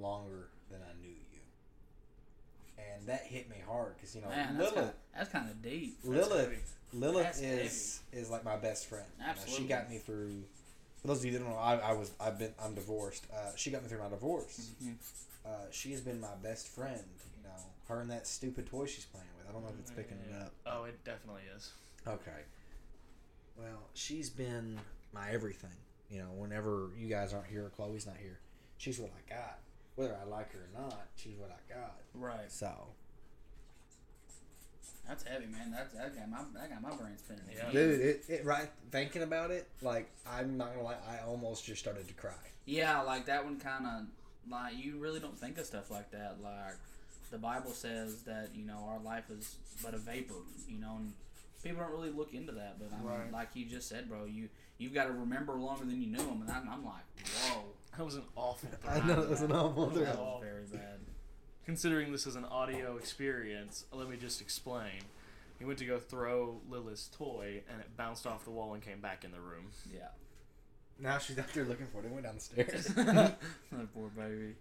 longer 0.01 0.49
than 0.71 0.81
I 0.83 0.93
knew 1.01 1.11
you. 1.11 1.32
And 2.97 3.07
that 3.09 3.23
hit 3.23 3.49
me 3.51 3.57
hard 3.67 3.95
because 3.97 4.15
you 4.15 4.23
know 4.23 4.29
Man, 4.29 4.57
that's 4.59 4.59
Lilith, 4.59 4.75
kind 4.75 4.87
of 4.89 4.95
that's 5.17 5.31
kind 5.31 5.51
of 5.51 5.63
deep. 5.63 5.99
Lilith. 6.05 6.77
Lilith 6.95 7.25
That's 7.25 7.41
is 7.41 8.01
is 8.13 8.31
like 8.31 8.45
my 8.45 8.57
best 8.57 8.87
friend. 8.87 9.05
You 9.19 9.25
know, 9.25 9.31
Absolutely. 9.31 9.65
she 9.65 9.69
got 9.69 9.91
me 9.91 9.99
through. 9.99 10.43
For 11.01 11.09
those 11.09 11.19
of 11.21 11.25
you 11.25 11.33
that 11.33 11.39
don't 11.41 11.49
know, 11.51 11.57
I, 11.57 11.77
I 11.79 11.93
was 11.95 12.13
I've 12.21 12.39
been 12.39 12.53
I'm 12.63 12.75
divorced. 12.75 13.27
Uh, 13.33 13.51
she 13.57 13.71
got 13.71 13.83
me 13.83 13.89
through 13.89 14.01
my 14.01 14.09
divorce. 14.11 14.71
Mhm. 14.83 14.95
Uh, 15.45 15.49
she 15.71 15.91
has 15.93 16.01
been 16.01 16.21
my 16.21 16.35
best 16.43 16.69
friend. 16.69 17.03
You 17.39 17.45
know, 17.49 17.57
her 17.89 18.01
and 18.01 18.11
that 18.11 18.27
stupid 18.27 18.67
toy 18.67 18.87
she's 18.87 19.07
playing 19.07 19.27
with. 19.39 19.49
I 19.49 19.53
don't 19.53 19.63
know 19.63 19.71
if 19.71 19.79
it's 19.81 19.91
picking 19.91 20.19
it 20.19 20.29
Yeah. 20.31 20.43
up. 20.45 20.53
Oh, 20.67 20.85
it 20.85 21.03
definitely 21.05 21.43
is. 21.57 21.73
Okay. 22.07 22.43
Well, 23.57 23.89
she's 23.95 24.31
been 24.31 24.79
my 25.13 25.31
everything. 25.31 25.71
You 26.11 26.21
know, 26.21 26.31
whenever 26.37 26.91
you 26.97 27.09
guys 27.09 27.33
aren't 27.33 27.47
here, 27.47 27.65
or 27.67 27.71
Chloe's 27.71 28.07
not 28.07 28.17
here, 28.19 28.39
she's 28.77 28.99
what 28.99 29.11
I 29.17 29.35
got. 29.35 29.59
Whether 29.97 30.17
I 30.21 30.25
like 30.29 30.53
her 30.53 30.61
or 30.75 30.81
not, 30.83 31.07
she's 31.17 31.37
what 31.37 31.51
I 31.51 31.73
got. 31.75 31.97
Right. 32.15 32.51
So 32.51 32.71
That's 35.07 35.25
heavy, 35.25 35.47
man. 35.47 35.71
That's 35.71 35.93
that 35.95 36.17
got 36.17 36.29
my 36.31 36.39
that 36.55 36.71
got 36.71 36.83
my 36.83 36.97
brain 36.97 37.19
spinning. 37.19 37.43
Yeah. 37.55 37.71
Dude, 37.71 38.01
it, 38.01 38.25
it 38.29 38.45
right 38.45 38.71
thinking 38.91 39.23
about 39.23 39.51
it, 39.51 39.69
like 39.83 40.11
I'm 40.27 40.57
not 40.57 40.73
gonna 40.73 40.85
lie, 40.85 40.97
I 41.11 41.25
almost 41.27 41.65
just 41.65 41.81
started 41.81 42.07
to 42.09 42.15
cry. 42.15 42.33
Yeah, 42.65 43.03
like 43.03 43.27
that 43.27 43.45
one 43.45 43.59
kind 43.59 43.85
of 43.87 44.51
like 44.51 44.75
you 44.77 44.99
really 44.99 45.21
don't 45.21 45.39
think 45.39 45.59
of 45.59 45.67
stuff 45.67 45.91
like 45.91 46.11
that. 46.13 46.37
Like 46.43 46.77
the 47.31 47.39
Bible 47.39 47.73
says 47.73 48.23
that 48.23 48.51
you 48.55 48.65
know 48.65 48.87
our 48.89 49.01
life 49.01 49.25
is 49.31 49.57
but 49.83 49.93
a 49.95 49.99
vapor. 49.99 50.35
You 50.69 50.79
know, 50.79 50.97
and 51.01 51.13
people 51.63 51.81
don't 51.83 51.93
really 51.93 52.11
look 52.11 52.33
into 52.33 52.53
that. 52.53 52.79
But 52.79 52.91
I 52.95 52.99
mean, 52.99 53.07
Right. 53.09 53.33
like 53.33 53.49
you 53.55 53.67
just 53.67 53.89
said, 53.89 54.09
bro, 54.09 54.25
you 54.25 54.49
you've 54.79 54.95
got 54.95 55.05
to 55.07 55.13
remember 55.13 55.55
longer 55.55 55.85
than 55.85 56.01
you 56.01 56.09
knew 56.09 56.19
them, 56.19 56.43
and 56.43 56.51
I'm, 56.51 56.69
I'm 56.69 56.85
like, 56.85 57.05
whoa, 57.51 57.63
That 57.97 58.05
was 58.05 58.15
an 58.17 58.25
awful. 58.37 58.69
I 58.89 59.01
know 59.01 59.21
it 59.23 59.29
was 59.31 59.43
an 59.43 59.53
awful 59.53 59.87
that 59.89 60.19
was 60.19 60.41
very 60.41 60.65
bad. 60.81 60.99
Considering 61.65 62.11
this 62.11 62.27
is 62.27 62.35
an 62.37 62.45
audio 62.45 62.97
experience, 62.97 63.85
let 63.93 64.09
me 64.09 64.17
just 64.17 64.41
explain. 64.41 65.03
He 65.59 65.65
went 65.65 65.79
to 65.79 65.85
go 65.85 65.99
throw 65.99 66.61
Lilith's 66.69 67.09
toy, 67.17 67.63
and 67.71 67.81
it 67.81 67.97
bounced 67.97 68.27
off 68.27 68.45
the 68.45 68.51
wall 68.51 68.75
and 68.75 68.83
came 68.83 69.01
back 69.01 69.25
in 69.25 69.31
the 69.31 69.41
room. 69.41 69.67
Yeah, 69.95 70.09
Now 70.99 71.19
she's 71.19 71.39
out 71.39 71.53
there 71.55 71.65
looking 71.65 71.87
for 71.87 71.99
it. 72.01 72.07
It 72.07 72.11
went 72.13 72.25
downstairs. 72.25 72.87
that 72.97 73.39
poor 73.95 74.09
baby. 74.17 74.55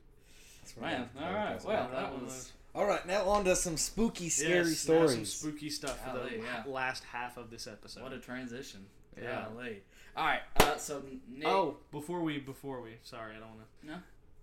That's 0.61 0.77
Man, 0.77 1.09
all 1.19 1.33
right, 1.33 1.63
well, 1.65 1.89
That 1.89 1.91
that 1.91 2.13
was. 2.13 2.21
was- 2.23 2.51
All 2.75 2.85
right, 2.85 3.03
now 3.07 3.23
on 3.29 3.45
to 3.45 3.55
some 3.55 3.77
spooky, 3.77 4.29
scary 4.29 4.57
Yes, 4.69 4.87
now 4.87 4.93
stories. 5.07 5.33
Some 5.33 5.49
spooky 5.51 5.69
stuff 5.71 5.99
for 6.05 6.17
Golly, 6.19 6.37
the 6.37 6.43
yeah. 6.43 6.63
last 6.67 7.03
half 7.05 7.37
of 7.37 7.49
this 7.49 7.65
episode. 7.65 8.03
What 8.03 8.13
a 8.13 8.19
transition. 8.19 8.85
Yeah. 9.19 9.45
Golly. 9.55 9.81
All 10.15 10.25
right. 10.25 10.41
Uh, 10.59 10.77
so 10.77 11.01
Nick. 11.29 11.47
Oh, 11.47 11.77
before 11.91 12.21
we, 12.21 12.37
before 12.39 12.81
we, 12.81 12.95
sorry, 13.03 13.31
I 13.35 13.39
don't 13.39 13.49
want 13.49 13.61
to. 13.81 13.87
No. 13.87 13.95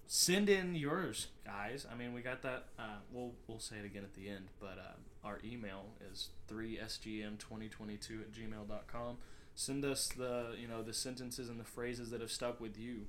Send 0.07 0.49
in 0.49 0.75
yours, 0.75 1.27
guys. 1.45 1.87
I 1.91 1.95
mean, 1.95 2.15
we 2.15 2.23
got 2.23 2.41
that. 2.43 2.65
Uh, 2.79 2.97
we'll 3.13 3.33
we'll 3.47 3.59
say 3.59 3.77
it 3.77 3.85
again 3.85 4.05
at 4.05 4.15
the 4.15 4.29
end, 4.31 4.47
but 4.59 4.79
uh, 4.79 5.27
our 5.27 5.39
email 5.45 5.87
is 6.11 6.31
3sgm2022 6.51 8.21
at 8.23 8.33
gmail.com. 8.33 9.17
Send 9.55 9.85
us 9.85 10.09
the 10.09 10.55
you 10.59 10.69
know 10.69 10.83
the 10.83 10.95
sentences 10.95 11.49
and 11.49 11.59
the 11.61 11.65
phrases 11.65 12.11
that 12.11 12.21
have 12.21 12.31
stuck 12.31 12.61
with 12.61 12.79
you. 12.79 13.03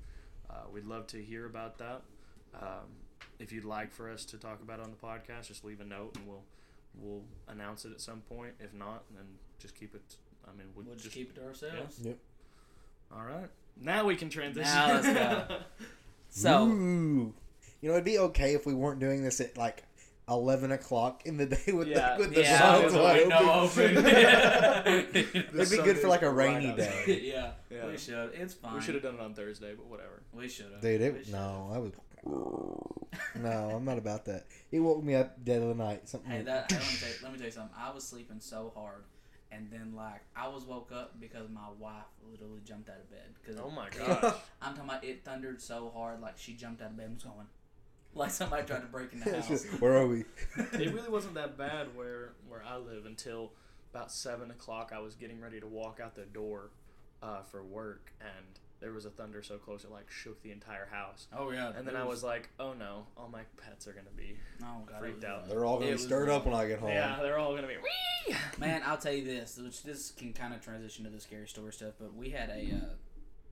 Uh, 0.50 0.64
we'd 0.72 0.84
love 0.84 1.06
to 1.08 1.22
hear 1.22 1.46
about 1.46 1.78
that. 1.78 2.02
Um, 2.60 2.88
if 3.38 3.52
you'd 3.52 3.64
like 3.64 3.92
for 3.92 4.10
us 4.10 4.24
to 4.26 4.36
talk 4.36 4.60
about 4.60 4.80
it 4.80 4.84
on 4.84 4.90
the 4.90 4.96
podcast, 4.96 5.46
just 5.46 5.64
leave 5.64 5.80
a 5.80 5.84
note 5.84 6.16
and 6.16 6.26
we'll 6.26 6.42
we'll 7.00 7.22
announce 7.48 7.84
it 7.84 7.92
at 7.92 8.00
some 8.00 8.20
point. 8.22 8.52
If 8.60 8.74
not, 8.74 9.04
then 9.14 9.24
just 9.58 9.74
keep 9.74 9.94
it. 9.94 10.02
I 10.44 10.50
mean, 10.56 10.66
we'll, 10.74 10.84
We'll 10.84 10.94
just 10.94 11.04
just 11.04 11.16
keep 11.16 11.30
it 11.30 11.40
to 11.40 11.46
ourselves. 11.46 12.00
Yep. 12.02 12.18
All 13.14 13.24
right. 13.24 13.48
Now 13.80 14.04
we 14.06 14.16
can 14.16 14.28
transition. 14.30 14.72
Now 14.72 14.92
let's 14.94 15.06
go. 15.06 15.56
So 16.32 16.64
Ooh. 16.68 17.34
you 17.80 17.88
know, 17.88 17.94
it'd 17.94 18.04
be 18.04 18.18
okay 18.18 18.54
if 18.54 18.64
we 18.64 18.72
weren't 18.72 19.00
doing 19.00 19.24
this 19.24 19.40
at 19.40 19.56
like 19.56 19.82
eleven 20.28 20.70
o'clock 20.70 21.22
in 21.26 21.36
the 21.38 21.46
day 21.46 21.72
with 21.72 21.88
Yeah, 21.88 22.14
the 22.16 22.20
with 22.20 22.34
the 22.36 22.42
yeah, 22.42 22.58
sun 22.60 22.84
with 22.84 22.92
the 22.92 23.02
wide 23.02 23.20
window 23.22 23.52
open. 23.52 23.96
open. 23.96 24.06
It'd 25.56 25.70
be 25.70 25.76
good 25.82 25.98
for 25.98 26.06
like 26.06 26.22
a 26.22 26.30
rainy 26.30 26.68
outside. 26.70 27.04
day. 27.06 27.20
yeah, 27.24 27.50
Yeah. 27.68 27.86
we 27.88 27.98
should. 27.98 28.30
It's 28.34 28.54
fine. 28.54 28.74
We 28.76 28.80
should 28.80 28.94
have 28.94 29.02
done 29.02 29.14
it 29.16 29.20
on 29.20 29.34
Thursday, 29.34 29.74
but 29.74 29.86
whatever. 29.86 30.22
We 30.32 30.48
should 30.48 30.70
have. 30.70 30.80
Dude, 30.80 31.00
it, 31.00 31.14
should've. 31.26 31.32
no, 31.32 31.70
I 31.74 31.78
was. 31.78 31.92
No, 33.34 33.70
I'm 33.74 33.84
not 33.84 33.98
about 33.98 34.24
that. 34.26 34.46
It 34.70 34.78
woke 34.80 35.02
me 35.02 35.14
up 35.16 35.44
dead 35.44 35.62
of 35.62 35.68
the 35.68 35.74
night. 35.74 36.08
Something. 36.08 36.30
Hey, 36.30 36.36
like- 36.38 36.46
that. 36.46 36.70
Hey, 36.72 36.78
let, 36.78 36.86
me 36.92 36.96
tell 36.98 37.08
you, 37.08 37.14
let 37.24 37.32
me 37.32 37.38
tell 37.38 37.46
you 37.46 37.52
something. 37.52 37.76
I 37.76 37.90
was 37.92 38.06
sleeping 38.06 38.38
so 38.40 38.72
hard, 38.76 39.02
and 39.52 39.68
then 39.70 39.94
like 39.94 40.22
I 40.36 40.48
was 40.48 40.64
woke 40.64 40.90
up 40.92 41.20
because 41.20 41.48
my 41.50 41.68
wife 41.78 42.04
literally 42.30 42.60
jumped 42.64 42.88
out 42.88 42.96
of 42.96 43.10
bed. 43.10 43.28
Cause 43.46 43.56
Oh 43.62 43.70
my 43.70 43.86
it- 43.88 43.98
gosh. 43.98 44.34
I'm 44.62 44.74
talking 44.74 44.88
about 44.90 45.04
it 45.04 45.24
thundered 45.24 45.60
so 45.60 45.90
hard, 45.94 46.20
like 46.20 46.38
she 46.38 46.54
jumped 46.54 46.80
out 46.82 46.90
of 46.90 46.96
bed 46.96 47.06
and 47.06 47.14
was 47.14 47.24
going, 47.24 47.46
like 48.14 48.30
somebody 48.30 48.66
tried 48.66 48.80
to 48.80 48.86
break 48.86 49.12
in 49.12 49.20
the 49.20 49.32
house. 49.36 49.48
just, 49.48 49.66
Where 49.80 49.96
are 49.96 50.06
we? 50.06 50.24
it 50.56 50.92
really 50.94 51.08
wasn't 51.10 51.34
that 51.34 51.56
bad 51.58 51.94
where 51.96 52.32
where 52.48 52.62
I 52.64 52.76
live 52.76 53.06
until 53.06 53.52
about 53.92 54.12
seven 54.12 54.50
o'clock. 54.50 54.92
I 54.94 54.98
was 55.00 55.14
getting 55.14 55.40
ready 55.40 55.60
to 55.60 55.66
walk 55.66 56.00
out 56.02 56.14
the 56.14 56.24
door 56.26 56.70
uh, 57.22 57.42
for 57.42 57.62
work, 57.64 58.12
and 58.20 58.58
there 58.80 58.92
was 58.92 59.04
a 59.04 59.10
thunder 59.10 59.42
so 59.42 59.58
close 59.58 59.84
it 59.84 59.90
like 59.90 60.10
shook 60.10 60.42
the 60.42 60.50
entire 60.52 60.86
house. 60.90 61.26
Oh 61.36 61.50
yeah. 61.50 61.72
And 61.76 61.86
then 61.86 61.96
I 61.96 62.04
was 62.04 62.22
like, 62.24 62.48
"Oh 62.58 62.72
no, 62.72 63.06
all 63.16 63.28
my 63.30 63.42
pets 63.62 63.86
are 63.86 63.92
gonna 63.92 64.06
be 64.16 64.36
oh 64.62 64.82
god, 64.86 65.00
freaked 65.00 65.16
was 65.16 65.24
out. 65.24 65.48
They're 65.48 65.64
all 65.64 65.78
gonna 65.78 65.90
It 65.92 65.96
be 65.96 66.02
stirred 66.02 66.28
rough. 66.28 66.38
up 66.42 66.46
when 66.46 66.54
I 66.54 66.66
get 66.66 66.78
home. 66.80 66.90
yeah, 66.90 67.18
they're 67.20 67.38
all 67.38 67.54
gonna 67.54 67.66
be 67.68 67.76
wee." 67.76 68.34
Man, 68.58 68.82
I'll 68.86 68.96
tell 68.98 69.12
you 69.12 69.24
this, 69.24 69.58
which 69.62 69.82
this 69.82 70.10
can 70.12 70.32
kind 70.32 70.54
of 70.54 70.60
transition 70.62 71.04
to 71.04 71.10
the 71.10 71.20
scary 71.20 71.46
story 71.48 71.72
stuff, 71.72 71.94
but 71.98 72.14
we 72.14 72.30
had 72.30 72.48
a, 72.50 72.74
uh, 72.76 72.88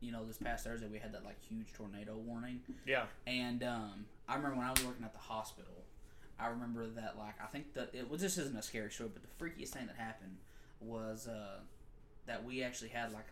you 0.00 0.12
know, 0.12 0.24
this 0.24 0.36
past 0.38 0.64
Thursday 0.64 0.86
we 0.86 0.98
had 0.98 1.12
that 1.12 1.24
like 1.24 1.36
huge 1.48 1.72
tornado 1.72 2.14
warning, 2.16 2.60
Yeah, 2.86 3.04
and 3.26 3.62
um, 3.62 4.06
I 4.28 4.36
remember 4.36 4.56
when 4.58 4.66
I 4.66 4.70
was 4.70 4.84
working 4.84 5.04
at 5.04 5.12
the 5.12 5.18
hospital, 5.18 5.84
I 6.38 6.46
remember 6.46 6.86
that 6.86 7.16
like 7.18 7.34
I 7.42 7.46
think 7.46 7.74
that 7.74 7.90
it 7.92 8.08
was 8.08 8.20
this 8.22 8.38
isn't 8.38 8.56
a 8.56 8.62
scary 8.62 8.90
story, 8.90 9.10
but 9.12 9.22
the 9.22 9.44
freakiest 9.44 9.70
thing 9.70 9.86
that 9.88 9.96
happened 9.96 10.36
was 10.80 11.26
uh, 11.28 11.58
that 12.26 12.44
we 12.44 12.62
actually 12.62 12.90
had 12.90 13.12
like 13.12 13.26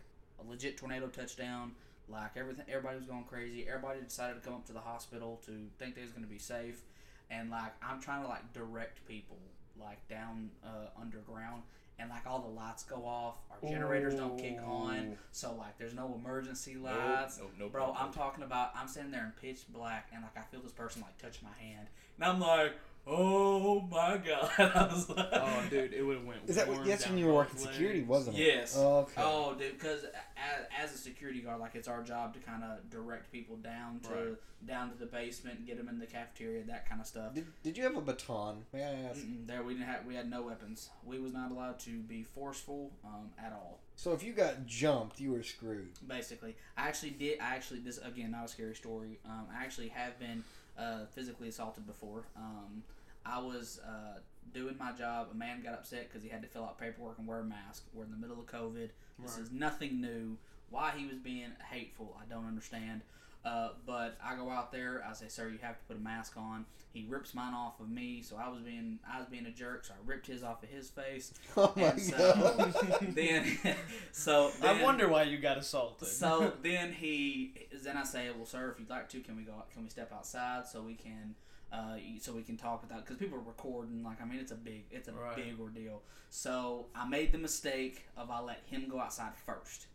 a 0.45 0.47
legit 0.49 0.77
tornado 0.77 1.07
touchdown. 1.07 1.71
Like 2.09 2.31
everything, 2.37 2.65
everybody 2.69 2.97
was 2.97 3.05
going 3.05 3.25
crazy. 3.25 3.65
Everybody 3.67 3.99
decided 4.01 4.35
to 4.35 4.39
come 4.41 4.53
up 4.53 4.65
to 4.67 4.73
the 4.73 4.79
hospital 4.79 5.41
to 5.45 5.51
think 5.77 5.95
they 5.95 6.01
was 6.01 6.11
going 6.11 6.23
to 6.23 6.29
be 6.29 6.39
safe, 6.39 6.81
and 7.29 7.49
like 7.49 7.73
I'm 7.81 7.99
trying 8.01 8.21
to 8.23 8.27
like 8.27 8.53
direct 8.53 9.05
people 9.07 9.37
like 9.79 10.07
down 10.07 10.49
uh, 10.63 10.87
underground, 10.99 11.63
and 11.99 12.09
like 12.09 12.25
all 12.25 12.39
the 12.39 12.47
lights 12.47 12.83
go 12.83 13.05
off, 13.05 13.35
our 13.51 13.69
generators 13.69 14.15
don't 14.15 14.37
kick 14.39 14.57
on, 14.65 15.17
so 15.31 15.53
like 15.57 15.77
there's 15.77 15.93
no 15.93 16.15
emergency 16.15 16.75
lights. 16.75 17.39
Nope, 17.39 17.51
nope, 17.59 17.71
Bro, 17.73 17.87
nope, 17.87 17.95
I'm 17.99 18.05
nope. 18.07 18.15
talking 18.15 18.43
about 18.43 18.71
I'm 18.75 18.87
sitting 18.87 19.11
there 19.11 19.25
in 19.25 19.33
pitch 19.41 19.63
black 19.69 20.09
and 20.13 20.23
like 20.23 20.37
I 20.37 20.49
feel 20.49 20.61
this 20.61 20.71
person 20.71 21.01
like 21.01 21.17
touch 21.17 21.41
my 21.43 21.49
hand. 21.63 21.87
And 22.15 22.25
I'm 22.25 22.39
like, 22.39 22.73
oh 23.07 23.81
my 23.89 24.17
god. 24.17 24.51
I 24.57 24.87
was 24.93 25.09
like, 25.09 25.27
Oh, 25.31 25.63
dude, 25.69 25.93
it 25.93 26.03
would 26.05 26.17
have 26.17 26.25
went. 26.25 26.41
Is 26.47 26.55
that 26.57 26.67
what, 26.67 26.85
that's 26.85 27.07
when 27.07 27.17
you 27.17 27.25
were 27.27 27.31
both 27.43 27.53
working 27.53 27.57
security, 27.59 28.03
wasn't 28.03 28.37
it? 28.37 28.45
Yes. 28.45 28.75
Oh, 28.77 28.97
okay. 28.99 29.13
Oh, 29.23 29.55
dude, 29.57 29.73
because 29.79 30.03
as, 30.03 30.65
as 30.91 30.93
a 30.93 30.97
security 30.97 31.39
guard, 31.41 31.59
like 31.59 31.75
it's 31.75 31.87
our 31.87 32.03
job 32.03 32.33
to 32.33 32.39
kind 32.39 32.63
of 32.63 32.89
direct 32.89 33.31
people 33.31 33.55
down 33.57 33.99
to 34.01 34.09
Right. 34.09 34.35
down 34.65 34.91
to 34.91 34.97
the 34.97 35.05
basement, 35.05 35.65
get 35.65 35.77
them 35.77 35.87
in 35.87 35.99
the 35.99 36.05
cafeteria, 36.05 36.63
that 36.63 36.87
kind 36.89 36.99
of 36.99 37.07
stuff. 37.07 37.33
Did, 37.33 37.45
did 37.63 37.77
you 37.77 37.83
have 37.83 37.95
a 37.95 38.01
baton? 38.01 38.65
May 38.73 38.83
I 38.83 39.09
ask? 39.09 39.21
Mm-mm, 39.21 39.47
there 39.47 39.63
we 39.63 39.73
didn't 39.73 39.87
have 39.87 40.05
we 40.05 40.15
had 40.15 40.29
no 40.29 40.41
weapons. 40.41 40.89
We 41.05 41.19
was 41.19 41.33
not 41.33 41.51
allowed 41.51 41.79
to 41.81 41.99
be 42.01 42.23
forceful 42.23 42.91
um, 43.05 43.29
at 43.37 43.53
all. 43.53 43.79
So 43.95 44.13
if 44.13 44.21
you 44.23 44.33
got 44.33 44.65
jumped, 44.67 45.19
you 45.19 45.31
were 45.31 45.43
screwed. 45.43 45.89
basically. 46.07 46.55
I 46.77 46.87
actually 46.87 47.11
did. 47.11 47.39
I 47.39 47.55
actually 47.55 47.79
this 47.79 47.97
again 47.99 48.31
not 48.31 48.45
a 48.45 48.47
scary 48.47 48.75
story. 48.75 49.19
Um, 49.25 49.47
I 49.55 49.63
actually 49.63 49.87
have 49.89 50.19
been 50.19 50.43
uh, 50.77 51.05
physically 51.15 51.47
assaulted 51.49 51.87
before. 51.87 52.23
Um, 52.35 52.83
I 53.27 53.39
was 53.39 53.79
uh, 53.85 54.19
doing 54.53 54.75
my 54.79 54.91
job. 54.93 55.27
A 55.31 55.35
man 55.35 55.61
got 55.61 55.73
upset 55.73 56.07
because 56.07 56.23
he 56.23 56.29
had 56.29 56.41
to 56.41 56.47
fill 56.47 56.63
out 56.63 56.79
paperwork 56.79 57.17
and 57.17 57.27
wear 57.27 57.39
a 57.39 57.43
mask. 57.43 57.83
We're 57.93 58.05
in 58.05 58.11
the 58.11 58.17
middle 58.17 58.39
of 58.39 58.45
COVID. 58.45 58.89
This 59.19 59.33
Right. 59.33 59.41
is 59.43 59.51
nothing 59.51 59.99
new. 60.01 60.37
Why 60.69 60.91
he 60.95 61.05
was 61.05 61.17
being 61.17 61.51
hateful, 61.71 62.15
I 62.21 62.25
don't 62.31 62.45
understand. 62.47 63.01
Uh, 63.45 63.69
but 63.85 64.17
I 64.23 64.35
go 64.35 64.49
out 64.49 64.71
there. 64.73 65.03
I 65.09 65.13
say, 65.13 65.27
"Sir, 65.29 65.47
you 65.49 65.57
have 65.61 65.77
to 65.79 65.83
put 65.87 65.95
a 65.95 65.99
mask 65.99 66.35
on." 66.37 66.65
He 66.91 67.05
rips 67.07 67.33
mine 67.33 67.53
off 67.53 67.79
of 67.79 67.87
me, 67.89 68.21
so 68.21 68.35
I 68.35 68.49
was 68.49 68.59
being 68.61 68.99
I 69.09 69.19
was 69.19 69.27
being 69.27 69.45
a 69.45 69.51
jerk. 69.51 69.85
So 69.85 69.93
I 69.93 69.97
ripped 70.05 70.27
his 70.27 70.43
off 70.43 70.63
of 70.63 70.69
his 70.69 70.89
face. 70.89 71.33
Oh 71.55 71.71
my 71.77 71.83
And 71.83 72.01
so 72.01 72.33
god. 72.33 72.97
then, 73.15 73.57
so 74.11 74.51
I 74.63 74.81
wonder 74.83 75.07
why 75.07 75.23
you 75.23 75.37
got 75.37 75.57
assaulted. 75.57 76.07
so 76.09 76.51
then 76.61 76.91
he, 76.91 77.53
then 77.83 77.95
I 77.97 78.03
say, 78.03 78.29
well, 78.35 78.45
sir, 78.45 78.71
if 78.71 78.79
you'd 78.79 78.89
like 78.89 79.07
to, 79.09 79.19
can 79.21 79.37
we 79.37 79.43
go? 79.43 79.53
Can 79.73 79.83
we 79.83 79.89
step 79.89 80.11
outside 80.11 80.67
so 80.67 80.81
we 80.81 80.95
can, 80.95 81.35
uh, 81.71 81.97
so 82.21 82.33
we 82.33 82.43
can 82.43 82.57
talk 82.57 82.81
without? 82.81 83.03
Because 83.05 83.17
people 83.17 83.37
are 83.37 83.41
recording. 83.41 84.03
Like, 84.03 84.21
I 84.21 84.25
mean, 84.25 84.39
it's 84.39 84.51
a 84.51 84.55
big, 84.55 84.85
it's 84.91 85.07
a 85.07 85.13
Right. 85.13 85.35
big 85.35 85.59
ordeal. 85.59 86.01
So 86.29 86.87
I 86.95 87.07
made 87.07 87.31
the 87.31 87.37
mistake 87.37 88.07
of 88.15 88.29
I 88.31 88.39
let 88.41 88.63
him 88.65 88.87
go 88.89 88.99
outside 88.99 89.35
first. 89.45 89.87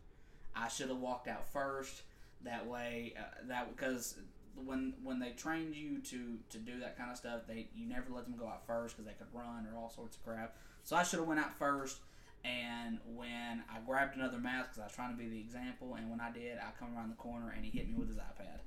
I 0.55 0.67
should 0.67 0.89
have 0.89 0.97
walked 0.99 1.27
out 1.27 1.47
first. 1.51 2.03
That 2.43 2.67
way, 2.67 3.13
uh, 3.17 3.47
that 3.47 3.75
because 3.75 4.17
when 4.55 4.93
when 5.01 5.17
they 5.19 5.31
trained 5.31 5.75
you 5.75 5.99
to 5.99 6.37
to 6.49 6.57
do 6.59 6.79
that 6.81 6.97
kind 6.97 7.09
of 7.09 7.17
stuff, 7.17 7.41
they 7.47 7.69
you 7.73 7.87
never 7.87 8.11
let 8.13 8.25
them 8.25 8.35
go 8.37 8.47
out 8.47 8.65
first 8.67 8.95
because 8.97 9.07
they 9.11 9.17
could 9.17 9.33
run 9.33 9.65
or 9.65 9.77
all 9.79 9.89
sorts 9.89 10.17
of 10.17 10.23
crap. 10.23 10.55
So 10.83 10.95
I 10.95 11.03
should 11.03 11.19
have 11.19 11.27
went 11.27 11.39
out 11.39 11.57
first. 11.57 11.99
And 12.45 12.99
when 13.15 13.63
I 13.73 13.79
grabbed 13.85 14.17
another 14.17 14.37
mask 14.37 14.71
because 14.71 14.81
I 14.81 14.83
was 14.83 14.93
trying 14.93 15.11
to 15.11 15.17
be 15.17 15.29
the 15.29 15.39
example, 15.39 15.95
and 15.95 16.09
when 16.11 16.19
I 16.19 16.29
did, 16.29 16.57
I 16.57 16.71
come 16.77 16.89
around 16.95 17.09
the 17.09 17.15
corner 17.15 17.51
and 17.55 17.63
he 17.63 17.71
hit 17.71 17.87
me 17.87 17.95
with 17.95 18.09
his 18.09 18.17
iPad. 18.17 18.59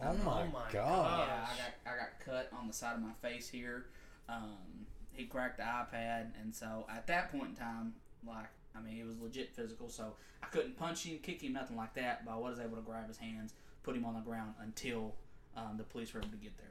Oh 0.00 0.14
my, 0.24 0.42
Oh 0.42 0.46
my 0.52 0.72
god. 0.72 1.28
Yeah, 1.28 1.46
I 1.46 1.56
got 1.56 1.92
I 1.92 1.96
got 1.96 2.08
cut 2.24 2.50
on 2.58 2.68
the 2.68 2.72
side 2.74 2.94
of 2.94 3.02
my 3.02 3.12
face 3.22 3.48
here. 3.48 3.86
Um, 4.28 4.86
he 5.12 5.24
cracked 5.24 5.56
the 5.58 5.64
iPad, 5.64 6.28
and 6.40 6.54
so 6.54 6.86
at 6.88 7.06
that 7.08 7.32
point 7.32 7.50
in 7.50 7.54
time, 7.56 7.94
like 8.26 8.46
I 8.76 8.80
mean, 8.80 8.98
it 9.00 9.06
was 9.06 9.18
legit 9.18 9.54
physical. 9.54 9.88
So 9.88 10.14
I 10.42 10.46
couldn't 10.46 10.78
punch 10.78 11.04
him, 11.04 11.18
kick 11.18 11.42
him, 11.42 11.52
nothing 11.54 11.76
like 11.76 11.94
that. 11.94 12.24
But 12.24 12.32
I 12.32 12.36
was 12.36 12.60
able 12.60 12.76
to 12.76 12.82
grab 12.82 13.08
his 13.08 13.18
hands, 13.18 13.54
put 13.82 13.96
him 13.96 14.04
on 14.04 14.14
the 14.14 14.20
ground 14.20 14.54
until 14.60 15.14
um, 15.56 15.76
the 15.76 15.84
police 15.84 16.12
were 16.14 16.20
able 16.20 16.30
to 16.30 16.36
get 16.36 16.56
there. 16.58 16.66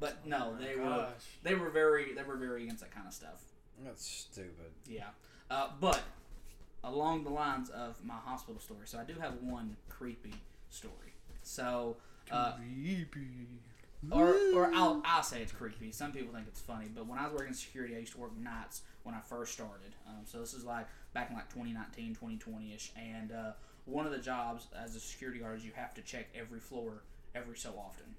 But 0.00 0.26
no, 0.26 0.48
Oh 0.48 0.52
my 0.52 0.66
they 0.66 0.76
were 0.76 1.06
they 1.42 1.54
were 1.54 1.70
very 1.70 2.14
they 2.14 2.24
were 2.24 2.36
very 2.36 2.64
against 2.64 2.82
that 2.82 2.90
kind 2.90 3.06
of 3.06 3.14
stuff. 3.14 3.44
That's 3.84 4.04
stupid. 4.04 4.72
Yeah. 4.88 5.08
Uh, 5.50 5.68
but 5.80 6.00
along 6.84 7.24
the 7.24 7.30
lines 7.30 7.70
of 7.70 8.02
my 8.04 8.14
hospital 8.14 8.60
story, 8.60 8.86
so 8.86 8.98
I 8.98 9.04
do 9.04 9.14
have 9.20 9.34
one 9.42 9.76
creepy 9.88 10.34
story. 10.70 11.14
So, 11.42 11.96
uh, 12.32 12.52
or, 14.10 14.34
or 14.54 14.70
I'll, 14.74 15.00
I'll 15.04 15.22
say 15.22 15.42
it's 15.42 15.52
creepy. 15.52 15.92
Some 15.92 16.12
people 16.12 16.34
think 16.34 16.46
it's 16.48 16.60
funny, 16.60 16.86
but 16.92 17.06
when 17.06 17.18
I 17.18 17.24
was 17.24 17.34
working 17.34 17.54
security, 17.54 17.94
I 17.94 18.00
used 18.00 18.12
to 18.12 18.18
work 18.18 18.36
nights 18.36 18.82
when 19.04 19.14
I 19.14 19.20
first 19.20 19.52
started. 19.52 19.94
Um, 20.08 20.22
so 20.24 20.40
this 20.40 20.54
is 20.54 20.64
like 20.64 20.86
back 21.14 21.30
in 21.30 21.36
like 21.36 21.48
2019, 21.50 22.14
2020 22.14 22.72
ish. 22.74 22.92
And 22.96 23.30
uh, 23.32 23.52
one 23.84 24.06
of 24.06 24.12
the 24.12 24.18
jobs 24.18 24.66
as 24.76 24.96
a 24.96 25.00
security 25.00 25.38
guard 25.38 25.58
is 25.58 25.64
you 25.64 25.72
have 25.76 25.94
to 25.94 26.02
check 26.02 26.26
every 26.34 26.58
floor 26.60 27.04
every 27.34 27.56
so 27.56 27.74
often. 27.78 28.16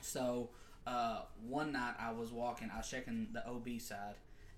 So 0.00 0.50
uh, 0.86 1.22
one 1.46 1.72
night 1.72 1.94
I 1.98 2.10
was 2.12 2.32
walking, 2.32 2.70
I 2.72 2.78
was 2.78 2.90
checking 2.90 3.28
the 3.32 3.46
OB 3.46 3.80
side, 3.80 4.14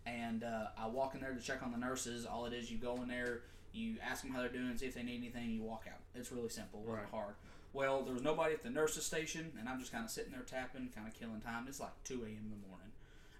and 0.06 0.42
uh, 0.42 0.68
I 0.78 0.86
walk 0.86 1.14
in 1.14 1.20
there 1.20 1.34
to 1.34 1.40
check 1.40 1.62
on 1.62 1.70
the 1.72 1.78
nurses. 1.78 2.24
All 2.24 2.46
it 2.46 2.52
is, 2.52 2.70
you 2.70 2.78
go 2.78 3.00
in 3.02 3.08
there, 3.08 3.42
you 3.72 3.96
ask 4.02 4.22
them 4.22 4.32
how 4.32 4.40
they're 4.40 4.48
doing, 4.48 4.76
see 4.76 4.86
if 4.86 4.94
they 4.94 5.02
need 5.02 5.18
anything, 5.18 5.50
you 5.50 5.62
walk 5.62 5.84
out. 5.86 6.00
It's 6.14 6.32
really 6.32 6.48
simple, 6.48 6.80
really 6.80 7.00
Right. 7.00 7.10
hard. 7.10 7.34
Well, 7.72 8.02
there 8.02 8.14
was 8.14 8.22
nobody 8.22 8.54
at 8.54 8.62
the 8.62 8.70
nurses 8.70 9.04
station, 9.04 9.52
and 9.58 9.68
I'm 9.68 9.78
just 9.78 9.92
kind 9.92 10.04
of 10.04 10.10
sitting 10.10 10.32
there 10.32 10.42
tapping, 10.42 10.88
kind 10.94 11.06
of 11.06 11.14
killing 11.14 11.40
time. 11.40 11.66
It's 11.68 11.80
like 11.80 11.92
2 12.04 12.14
a.m. 12.14 12.22
in 12.24 12.50
the 12.50 12.68
morning. 12.68 12.92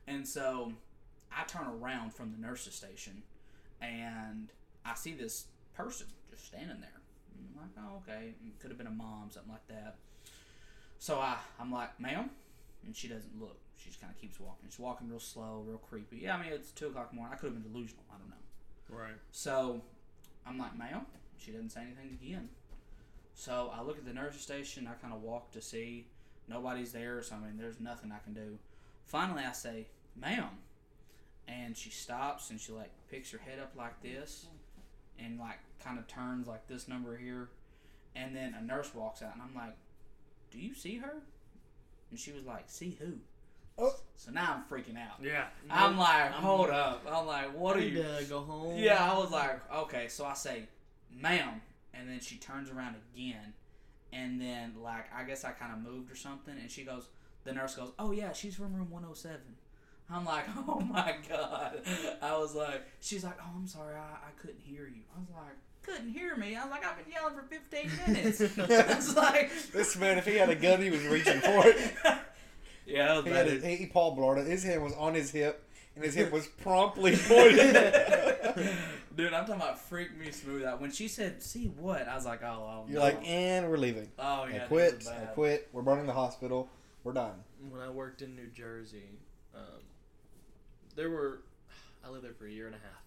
And 0.07 0.27
so 0.27 0.73
I 1.33 1.45
turn 1.45 1.67
around 1.67 2.15
from 2.15 2.33
the 2.33 2.39
nurses 2.39 2.75
station, 2.75 3.23
and 3.81 4.51
I 4.85 4.95
see 4.95 5.15
this 5.15 5.47
person 5.75 6.07
just 6.31 6.47
standing 6.47 6.81
there. 6.81 6.91
I'm 7.39 7.62
like, 7.62 7.71
oh, 7.79 8.03
okay. 8.03 8.35
It 8.47 8.59
could 8.61 8.71
have 8.71 8.79
been 8.79 8.87
a 8.87 8.91
mom, 8.91 9.31
something 9.31 9.53
like 9.53 9.67
that. 9.69 9.97
So 10.99 11.19
I, 11.19 11.37
I'm 11.61 11.71
like, 11.73 11.99
ma'am? 12.01 12.31
And 12.85 12.95
she 12.95 13.09
doesn't 13.09 13.41
look. 13.41 13.59
She 13.77 13.89
just 13.89 14.01
kind 14.01 14.12
of 14.12 14.21
keeps 14.21 14.41
walking. 14.41 14.69
She's 14.69 14.79
walking 14.79 15.09
real 15.09 15.21
slow, 15.21 15.62
real 15.67 15.79
creepy. 15.79 16.19
Yeah, 16.23 16.37
I 16.37 16.43
mean, 16.43 16.53
it's 16.53 16.71
2 16.73 16.89
o'clock 16.89 17.09
in 17.11 17.17
the 17.17 17.21
morning. 17.21 17.37
I 17.37 17.41
could 17.41 17.53
have 17.53 17.62
been 17.62 17.73
delusional. 17.73 18.05
I 18.11 18.19
don't 18.19 18.29
know. 18.29 19.03
Right. 19.03 19.17
So 19.33 19.83
I'm 20.47 20.59
like, 20.59 20.79
ma'am? 20.79 21.07
She 21.37 21.51
doesn't 21.51 21.71
say 21.71 21.83
anything 21.83 22.19
again. 22.21 22.49
So 23.38 23.70
I 23.77 23.83
look 23.83 23.99
at 23.99 24.07
the 24.07 24.14
nurse's 24.14 24.40
station. 24.40 24.88
I 24.90 24.94
kind 24.94 25.12
of 25.14 25.22
walk 25.22 25.53
to 25.53 25.61
see. 25.62 26.07
Nobody's 26.49 26.92
there, 26.92 27.22
so 27.22 27.37
I 27.37 27.38
mean, 27.38 27.59
there's 27.59 27.79
nothing 27.81 28.11
I 28.11 28.18
can 28.25 28.33
do. 28.33 28.59
Finally, 29.05 29.42
I 29.44 29.53
say, 29.53 29.87
ma'am. 30.16 30.49
And 31.46 31.77
she 31.77 31.90
stops 31.90 32.51
and 32.51 32.59
she 32.61 32.72
like 32.72 32.90
picks 33.11 33.31
her 33.33 33.38
head 33.38 33.59
up 33.61 33.72
like 33.77 34.03
this 34.03 34.46
and 35.18 35.38
like 35.38 35.59
kind 35.85 35.99
of 35.99 36.07
turns 36.09 36.49
like 36.49 36.66
this 36.66 36.88
number 36.88 37.16
here. 37.16 37.51
And 38.16 38.35
then 38.35 38.55
a 38.59 38.62
nurse 38.62 38.92
walks 38.94 39.22
out 39.22 39.35
and 39.35 39.42
I'm 39.42 39.55
like, 39.55 39.77
do 40.51 40.59
you 40.59 40.74
see 40.74 40.97
her? 40.97 41.22
And 42.11 42.18
she 42.18 42.32
was 42.32 42.45
like, 42.45 42.64
see 42.66 42.97
who? 42.99 43.12
Oh. 43.78 43.95
So 44.14 44.30
now 44.32 44.55
I'm 44.57 44.64
freaking 44.64 44.97
out. 44.97 45.22
Yeah. 45.22 45.45
I'm 45.70 45.99
like, 45.99 46.32
I'm- 46.32 46.43
hold 46.43 46.70
up. 46.70 47.05
I'm 47.11 47.26
like, 47.26 47.55
what 47.57 47.76
are 47.76 47.80
you? 47.80 48.05
Go 48.28 48.41
home. 48.41 48.78
Yeah, 48.78 49.12
I 49.12 49.18
was 49.18 49.30
like, 49.30 49.61
okay. 49.72 50.09
So 50.09 50.24
I 50.24 50.32
say, 50.34 50.62
ma'am, 51.14 51.61
and 51.99 52.09
then 52.09 52.20
she 52.20 52.36
turns 52.36 52.70
around 52.70 52.97
again, 53.14 53.55
and 54.12 54.40
then 54.40 54.74
like 54.82 55.07
I 55.14 55.24
guess 55.24 55.44
I 55.44 55.51
kind 55.53 55.72
of 55.72 55.80
moved 55.92 56.11
or 56.11 56.16
something, 56.16 56.55
and 56.61 56.70
she 56.70 56.82
goes, 56.84 57.09
the 57.44 57.53
nurse 57.53 57.74
goes, 57.76 57.92
oh 57.99 58.11
yeah, 58.12 58.32
she's 58.32 58.55
from 58.57 58.74
room 58.74 58.90
107. 58.90 59.40
I'm 60.11 60.24
like, 60.24 60.44
oh 60.68 60.80
my 60.80 61.16
god. 61.28 61.80
I 62.22 62.36
was 62.38 62.55
like, 62.55 62.82
she's 63.01 63.24
like, 63.24 63.36
oh, 63.40 63.51
I'm 63.57 63.66
sorry, 63.66 63.97
I, 63.97 63.99
I 64.28 64.30
couldn't 64.40 64.61
hear 64.61 64.86
you. 64.86 65.03
I 65.16 65.20
was 65.20 65.28
like, 65.34 65.57
couldn't 65.82 66.12
hear 66.12 66.36
me. 66.36 66.57
I 66.57 66.62
was 66.62 66.70
like, 66.72 66.84
I've 66.84 66.97
been 66.97 67.12
yelling 67.12 67.34
for 67.34 67.42
15 67.42 67.90
minutes. 68.14 68.40
I 68.59 68.97
was 68.97 69.14
like, 69.16 69.51
This 69.72 69.97
man, 69.97 70.18
if 70.18 70.26
he 70.26 70.34
had 70.36 70.49
a 70.51 70.55
gun, 70.57 70.80
he 70.82 70.90
was 70.90 71.05
reaching 71.07 71.40
for 71.40 71.66
it. 71.66 71.92
yeah, 72.86 73.07
that 73.07 73.16
was 73.16 73.24
He 73.24 73.30
had 73.30 73.47
bad. 73.47 73.62
his, 73.62 73.78
he, 73.78 73.86
Paul 73.86 74.16
Blart, 74.16 74.44
his 74.47 74.64
hand 74.64 74.82
was 74.82 74.92
on 74.94 75.14
his 75.14 75.30
hip, 75.30 75.62
and 75.94 76.05
his 76.05 76.14
hip 76.14 76.32
was 76.32 76.47
promptly 76.49 77.16
pointed. 77.16 77.76
Dude, 79.17 79.33
I'm 79.33 79.47
talking 79.47 79.62
about 79.62 79.79
freak 79.81 80.14
me 80.17 80.31
smooth 80.31 80.64
out. 80.64 80.81
When 80.81 80.91
she 80.93 81.09
said, 81.09 81.43
"See 81.43 81.67
what?" 81.79 82.07
I 82.07 82.14
was 82.14 82.27
like, 82.27 82.43
"Oh, 82.43 82.85
oh 82.85 82.85
You're 82.87 82.99
no. 82.99 83.05
like, 83.07 83.27
and 83.27 83.69
we're 83.71 83.79
leaving. 83.79 84.11
oh 84.19 84.43
I 84.43 84.49
yeah, 84.51 84.59
these 84.59 84.69
quit. 84.69 85.09
I 85.09 85.25
quit. 85.27 85.69
We're 85.73 85.83
burning 85.83 86.07
the 86.07 86.12
hospital. 86.12 86.69
We're 87.03 87.12
done. 87.14 87.43
when 87.71 87.81
I 87.81 87.89
worked 87.89 88.21
in 88.21 88.37
New 88.37 88.49
Jersey, 88.49 89.19
um, 89.55 89.81
there 90.97 91.09
were 91.09 91.41
I 92.05 92.11
lived 92.11 92.25
there 92.25 92.35
for 92.35 92.47
a 92.47 92.51
year 92.51 92.67
and 92.67 92.75
a 92.75 92.79
half. 92.79 93.03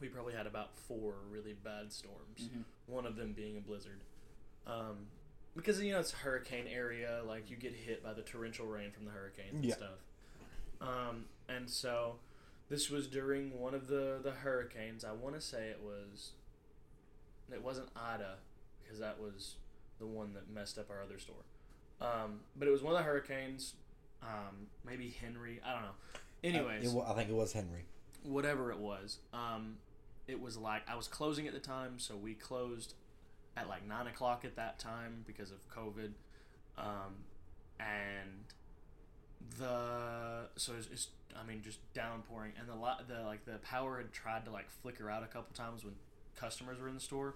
We 0.00 0.08
probably 0.08 0.32
had 0.34 0.46
about 0.46 0.76
four 0.86 1.14
really 1.28 1.54
bad 1.54 1.92
storms. 1.92 2.38
Mhm. 2.40 2.62
One 2.86 3.04
of 3.04 3.16
them 3.16 3.32
being 3.32 3.56
a 3.56 3.60
blizzard, 3.60 3.98
um, 4.66 5.08
because 5.56 5.80
you 5.82 5.92
know 5.92 5.98
it's 5.98 6.12
a 6.12 6.16
hurricane 6.18 6.68
area. 6.68 7.20
Like 7.26 7.50
you 7.50 7.56
get 7.56 7.72
hit 7.74 8.02
by 8.04 8.12
the 8.12 8.22
torrential 8.22 8.66
rain 8.66 8.92
from 8.92 9.06
the 9.06 9.10
hurricanes 9.10 9.54
and 9.54 9.64
Yeah. 9.64 9.74
stuff. 9.74 9.98
Um, 10.80 11.26
and 11.48 11.68
so 11.68 12.20
this 12.68 12.90
was 12.90 13.06
during 13.06 13.58
one 13.58 13.74
of 13.74 13.88
the 13.88 14.18
the 14.22 14.30
hurricanes. 14.32 15.04
I 15.04 15.12
want 15.12 15.34
to 15.34 15.40
say 15.40 15.68
it 15.68 15.80
was. 15.82 16.32
It 17.52 17.62
wasn't 17.62 17.88
Ida, 17.96 18.36
because 18.82 18.98
that 19.00 19.18
was 19.18 19.54
the 19.98 20.06
one 20.06 20.34
that 20.34 20.50
messed 20.50 20.78
up 20.78 20.90
our 20.90 21.02
other 21.02 21.18
store. 21.18 21.44
Um, 22.00 22.40
but 22.56 22.68
it 22.68 22.70
was 22.70 22.82
one 22.82 22.92
of 22.92 22.98
the 22.98 23.04
hurricanes. 23.04 23.74
Um, 24.22 24.66
maybe 24.84 25.08
Henry. 25.20 25.60
I 25.64 25.72
don't 25.72 25.82
know. 25.82 25.88
Anyways, 26.44 26.94
Uh, 26.94 26.98
it 26.98 27.04
I 27.08 27.14
think 27.14 27.30
it 27.30 27.34
was 27.34 27.52
Henry. 27.52 27.86
whatever 28.22 28.70
it 28.70 28.78
was. 28.78 29.18
Um, 29.32 29.78
it 30.26 30.40
was 30.40 30.56
like 30.58 30.82
I 30.88 30.94
was 30.94 31.08
closing 31.08 31.46
at 31.48 31.54
the 31.54 31.58
time, 31.60 31.98
so 31.98 32.16
we 32.16 32.34
closed 32.34 32.94
at 33.56 33.66
like 33.68 33.86
nine 33.86 34.06
o'clock 34.06 34.44
at 34.44 34.54
that 34.56 34.78
time 34.78 35.24
because 35.26 35.50
of 35.50 35.58
COVID, 35.70 36.12
um, 36.76 37.24
and 37.80 38.44
the 39.58 40.48
so 40.56 40.74
it's, 40.76 40.88
it's 40.92 41.08
I 41.36 41.44
mean 41.46 41.62
just 41.62 41.78
downpouring, 41.94 42.52
and 42.58 42.68
the 42.68 42.74
li- 42.74 43.04
the 43.08 43.22
like 43.24 43.44
the 43.44 43.58
power 43.58 43.98
had 43.98 44.12
tried 44.12 44.44
to 44.46 44.50
like 44.50 44.70
flicker 44.70 45.10
out 45.10 45.22
a 45.22 45.26
couple 45.26 45.54
times 45.54 45.84
when 45.84 45.94
customers 46.36 46.80
were 46.80 46.88
in 46.88 46.94
the 46.94 47.00
store, 47.00 47.34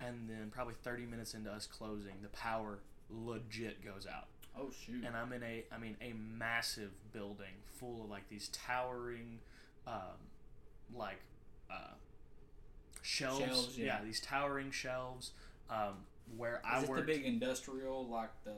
and 0.00 0.28
then 0.28 0.50
probably 0.50 0.74
thirty 0.82 1.06
minutes 1.06 1.34
into 1.34 1.50
us 1.50 1.66
closing, 1.66 2.14
the 2.22 2.28
power 2.28 2.78
legit 3.10 3.84
goes 3.84 4.06
out 4.06 4.28
Oh 4.58 4.70
shoot. 4.86 5.04
and 5.04 5.14
I'm 5.16 5.32
in 5.32 5.42
a 5.42 5.64
I 5.72 5.78
mean 5.78 5.96
a 6.00 6.12
massive 6.14 6.90
building 7.12 7.54
full 7.78 8.04
of 8.04 8.10
like 8.10 8.28
these 8.28 8.48
towering 8.48 9.38
um, 9.86 10.18
like 10.94 11.20
uh, 11.70 11.94
shelves. 13.02 13.40
Shelves, 13.44 13.78
yeah. 13.78 14.00
these 14.04 14.20
towering 14.20 14.70
shelves 14.70 15.32
um, 15.70 16.04
where 16.36 16.60
I 16.64 16.82
Is 16.82 16.88
it 16.88 16.94
the 16.94 17.02
big 17.02 17.24
industrial, 17.24 18.06
like 18.06 18.30
the 18.44 18.54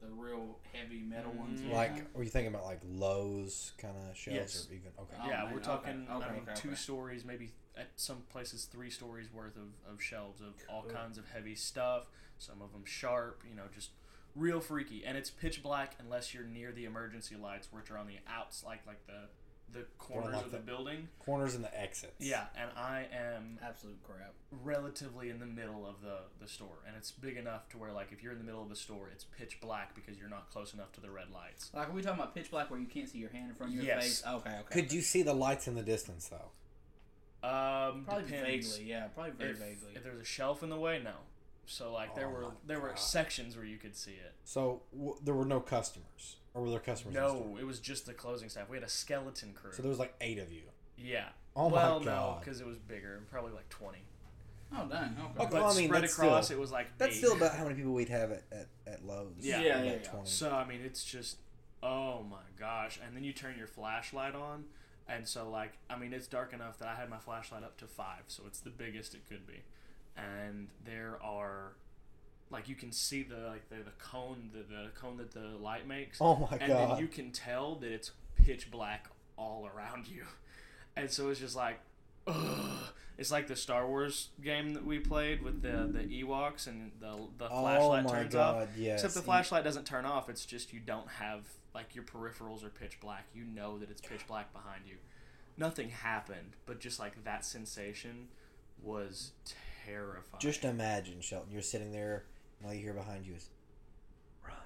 the 0.00 0.08
real 0.08 0.58
heavy 0.72 1.00
metal 1.00 1.32
ones? 1.32 1.60
Mhm. 1.60 1.68
you 1.68 1.72
Like, 1.74 1.96
know? 1.96 2.04
were 2.14 2.22
you 2.22 2.30
thinking 2.30 2.52
about 2.54 2.64
like 2.64 2.80
Lowe's 2.84 3.72
kind 3.78 3.96
of 3.96 4.16
shelves 4.16 4.36
Yes. 4.36 4.68
or 4.70 4.74
even 4.74 4.92
okay? 4.98 5.16
Oh, 5.20 5.28
yeah, 5.28 5.44
man, 5.44 5.54
we're 5.54 5.60
talking. 5.60 6.06
okay, 6.10 6.24
I 6.26 6.32
mean, 6.32 6.42
okay, 6.42 6.54
two 6.54 6.74
stories, 6.76 7.24
maybe 7.24 7.52
at 7.76 7.88
some 7.96 8.22
places 8.30 8.64
three 8.64 8.90
stories 8.90 9.32
worth 9.32 9.56
of, 9.56 9.68
of 9.92 10.02
shelves 10.02 10.40
of 10.40 10.54
all 10.68 10.82
Cool. 10.82 10.90
kinds 10.92 11.18
of 11.18 11.28
heavy 11.30 11.54
stuff. 11.54 12.06
Some 12.38 12.62
of 12.62 12.72
them 12.72 12.84
sharp, 12.84 13.42
you 13.48 13.54
know, 13.54 13.64
just 13.74 13.90
real 14.36 14.60
freaky. 14.60 15.04
And 15.04 15.16
it's 15.18 15.30
pitch 15.30 15.62
black 15.62 15.96
unless 15.98 16.32
you're 16.34 16.44
near 16.44 16.70
the 16.72 16.84
emergency 16.84 17.34
lights, 17.36 17.72
which 17.72 17.90
are 17.90 17.98
on 17.98 18.06
the 18.06 18.18
outs, 18.28 18.62
like 18.64 18.86
like 18.86 19.04
the 19.06 19.28
the 19.72 19.84
corners 19.98 20.34
like 20.34 20.44
of 20.46 20.50
the 20.50 20.56
the- 20.58 20.62
building. 20.62 21.08
Corners 21.18 21.54
and 21.54 21.62
the 21.62 21.78
exits. 21.78 22.14
Yeah, 22.18 22.46
and 22.56 22.70
I 22.76 23.06
am 23.12 23.58
Absolute 23.62 24.02
crap. 24.02 24.32
relatively 24.64 25.28
in 25.30 25.38
the 25.40 25.46
middle 25.46 25.86
of 25.86 26.00
the, 26.02 26.18
the 26.40 26.48
store, 26.48 26.78
and 26.86 26.96
it's 26.96 27.10
big 27.10 27.36
enough 27.36 27.68
to 27.70 27.78
where 27.78 27.92
like 27.92 28.10
if 28.12 28.22
you're 28.22 28.32
in 28.32 28.38
the 28.38 28.44
middle 28.44 28.62
of 28.62 28.68
the 28.70 28.76
store, 28.76 29.08
it's 29.12 29.24
pitch 29.24 29.60
black 29.60 29.94
because 29.94 30.18
you're 30.18 30.30
not 30.30 30.50
close 30.50 30.72
enough 30.72 30.90
to 30.92 31.00
the 31.00 31.10
red 31.10 31.30
lights. 31.32 31.70
Like, 31.74 31.88
are 31.90 31.92
we 31.92 32.00
talking 32.02 32.18
about 32.20 32.34
pitch 32.34 32.50
black 32.50 32.70
where 32.70 32.80
you 32.80 32.86
can't 32.86 33.08
see 33.08 33.18
your 33.18 33.30
hand 33.30 33.50
in 33.50 33.54
front 33.54 33.72
of 33.72 33.76
your 33.76 33.84
Yes. 33.84 34.02
face? 34.02 34.22
Okay, 34.26 34.50
okay. 34.60 34.62
Could 34.80 34.92
you 34.92 35.00
see 35.02 35.22
the 35.22 35.34
lights 35.34 35.68
in 35.68 35.74
the 35.74 35.82
distance 35.82 36.28
though? 36.28 36.50
Um, 37.40 38.04
Probably 38.04 38.24
depends. 38.24 38.68
vaguely, 38.76 38.90
yeah, 38.90 39.06
probably 39.08 39.32
very 39.32 39.50
if, 39.52 39.58
vaguely. 39.58 39.92
if 39.94 40.02
there's 40.02 40.20
a 40.20 40.24
shelf 40.24 40.62
in 40.64 40.70
the 40.70 40.76
way, 40.78 41.00
no. 41.02 41.12
So 41.66 41.92
like 41.92 42.14
there 42.16 42.26
Oh 42.26 42.30
were 42.30 42.40
my 42.42 42.48
there 42.66 42.80
were 42.80 42.92
sections 42.96 43.54
where 43.54 43.64
you 43.66 43.76
could 43.76 43.94
see 43.94 44.12
it. 44.12 44.32
So 44.44 44.82
w- 44.92 45.16
there 45.22 45.34
were 45.34 45.44
no 45.44 45.60
customers, 45.60 46.36
or 46.54 46.62
were 46.62 46.70
there 46.70 46.78
customers? 46.80 47.14
in 47.16 47.22
the 47.22 47.28
store? 47.28 47.46
No, 47.52 47.56
it 47.58 47.64
was 47.66 47.78
just 47.80 48.06
the 48.06 48.14
closing 48.14 48.48
staff. 48.48 48.68
We 48.68 48.76
had 48.76 48.84
a 48.84 48.88
skeleton 48.88 49.52
crew. 49.54 49.72
So 49.72 49.82
there 49.82 49.90
was 49.90 49.98
like 49.98 50.14
eight 50.20 50.38
of 50.38 50.52
you. 50.52 50.62
yeah. 50.96 51.28
Oh 51.56 51.68
well, 51.68 51.98
my 51.98 52.04
no, 52.06 52.36
because 52.40 52.60
it 52.60 52.66
was 52.66 52.78
bigger, 52.78 53.20
probably 53.30 53.52
like 53.52 53.68
twenty. 53.68 53.98
oh 54.72 54.86
dang, 54.88 55.00
okay. 55.18 55.22
Okay. 55.22 55.32
But 55.36 55.52
Well, 55.52 55.64
I 55.72 55.74
mean, 55.76 55.86
spread 55.88 56.02
that's 56.04 56.12
across, 56.12 56.44
still- 56.46 56.56
it 56.58 56.60
was 56.60 56.70
like 56.70 56.86
That's 56.98 57.16
eight. 57.16 57.18
still 57.18 57.32
about 57.36 57.54
how 57.56 57.64
many 57.64 57.74
people 57.74 57.92
we'd 57.94 58.10
have 58.10 58.30
at, 58.30 58.44
at, 58.52 58.66
at 58.86 59.04
Lowe's. 59.04 59.32
Yeah. 59.40 59.60
Yeah, 59.60 59.74
About 59.76 59.86
yeah, 59.86 59.92
yeah. 60.02 60.08
20. 60.10 60.28
So 60.28 60.50
I 60.52 60.64
mean, 60.66 60.80
it's 60.84 61.02
just 61.04 61.38
oh 61.82 62.22
my 62.30 62.42
gosh! 62.58 62.98
And 63.04 63.16
then 63.16 63.24
you 63.24 63.32
turn 63.32 63.56
your 63.58 63.66
flashlight 63.66 64.34
on, 64.36 64.64
and 65.08 65.26
so 65.26 65.48
like 65.50 65.72
I 65.90 65.96
mean, 65.98 66.12
it's 66.12 66.26
dark 66.28 66.52
enough 66.52 66.78
that 66.78 66.88
I 66.88 66.94
had 66.94 67.08
my 67.10 67.18
flashlight 67.18 67.64
up 67.64 67.76
to 67.78 67.86
five, 67.86 68.24
so 68.28 68.44
it's 68.46 68.60
the 68.60 68.70
biggest 68.70 69.14
it 69.14 69.22
could 69.28 69.46
be. 69.46 69.62
And 70.16 70.68
there 70.84 71.18
are, 71.22 71.72
like, 72.50 72.68
you 72.68 72.74
can 72.74 72.92
see 72.92 73.22
the 73.22 73.36
like 73.48 73.68
the, 73.68 73.76
the 73.76 73.90
cone 73.98 74.50
the, 74.52 74.60
the 74.60 74.88
cone 74.98 75.16
that 75.18 75.32
the 75.32 75.56
light 75.60 75.86
makes, 75.86 76.18
Oh 76.20 76.36
my 76.50 76.56
and 76.58 76.68
god. 76.72 76.90
then 76.92 76.98
you 76.98 77.06
can 77.08 77.30
tell 77.30 77.74
that 77.76 77.90
it's 77.92 78.12
pitch 78.36 78.70
black 78.70 79.08
all 79.36 79.68
around 79.74 80.08
you, 80.08 80.24
and 80.96 81.10
so 81.10 81.28
it's 81.30 81.40
just 81.40 81.56
like. 81.56 81.78
Ugh. 82.26 82.84
It's 83.16 83.32
like 83.32 83.48
the 83.48 83.56
Star 83.56 83.88
Wars 83.88 84.28
game 84.40 84.74
that 84.74 84.84
we 84.84 85.00
played 85.00 85.42
with 85.42 85.60
the 85.62 85.88
the 85.90 86.04
Ewoks 86.22 86.66
and 86.68 86.92
the 87.00 87.16
the 87.36 87.48
oh 87.50 87.62
flashlight 87.62 88.04
my 88.04 88.10
turns 88.10 88.34
off. 88.36 88.54
god. 88.56 88.68
Yes. 88.76 89.00
Except 89.02 89.14
the 89.14 89.22
flashlight 89.22 89.64
doesn't 89.64 89.86
turn 89.86 90.04
off. 90.04 90.28
It's 90.28 90.44
just 90.46 90.72
you 90.72 90.78
don't 90.78 91.08
have 91.08 91.40
like 91.74 91.94
your 91.96 92.04
peripherals 92.04 92.64
are 92.64 92.68
pitch 92.68 93.00
black. 93.00 93.24
You 93.34 93.42
know 93.44 93.78
that 93.78 93.90
it's 93.90 94.00
pitch 94.00 94.24
black 94.28 94.52
behind 94.52 94.82
you. 94.86 94.96
Nothing 95.56 95.88
happened, 95.88 96.52
but 96.64 96.78
just 96.78 97.00
like 97.00 97.24
that 97.24 97.44
sensation 97.44 98.28
was 98.82 99.32
terrifying. 99.84 100.38
Just 100.40 100.64
imagine, 100.64 101.20
Shelton. 101.20 101.50
You're 101.52 101.62
sitting 101.62 101.90
there, 101.90 102.24
and 102.60 102.68
all 102.68 102.74
you 102.74 102.80
hear 102.82 102.94
behind 102.94 103.26
you 103.26 103.34
is 103.34 103.48
run. 104.46 104.56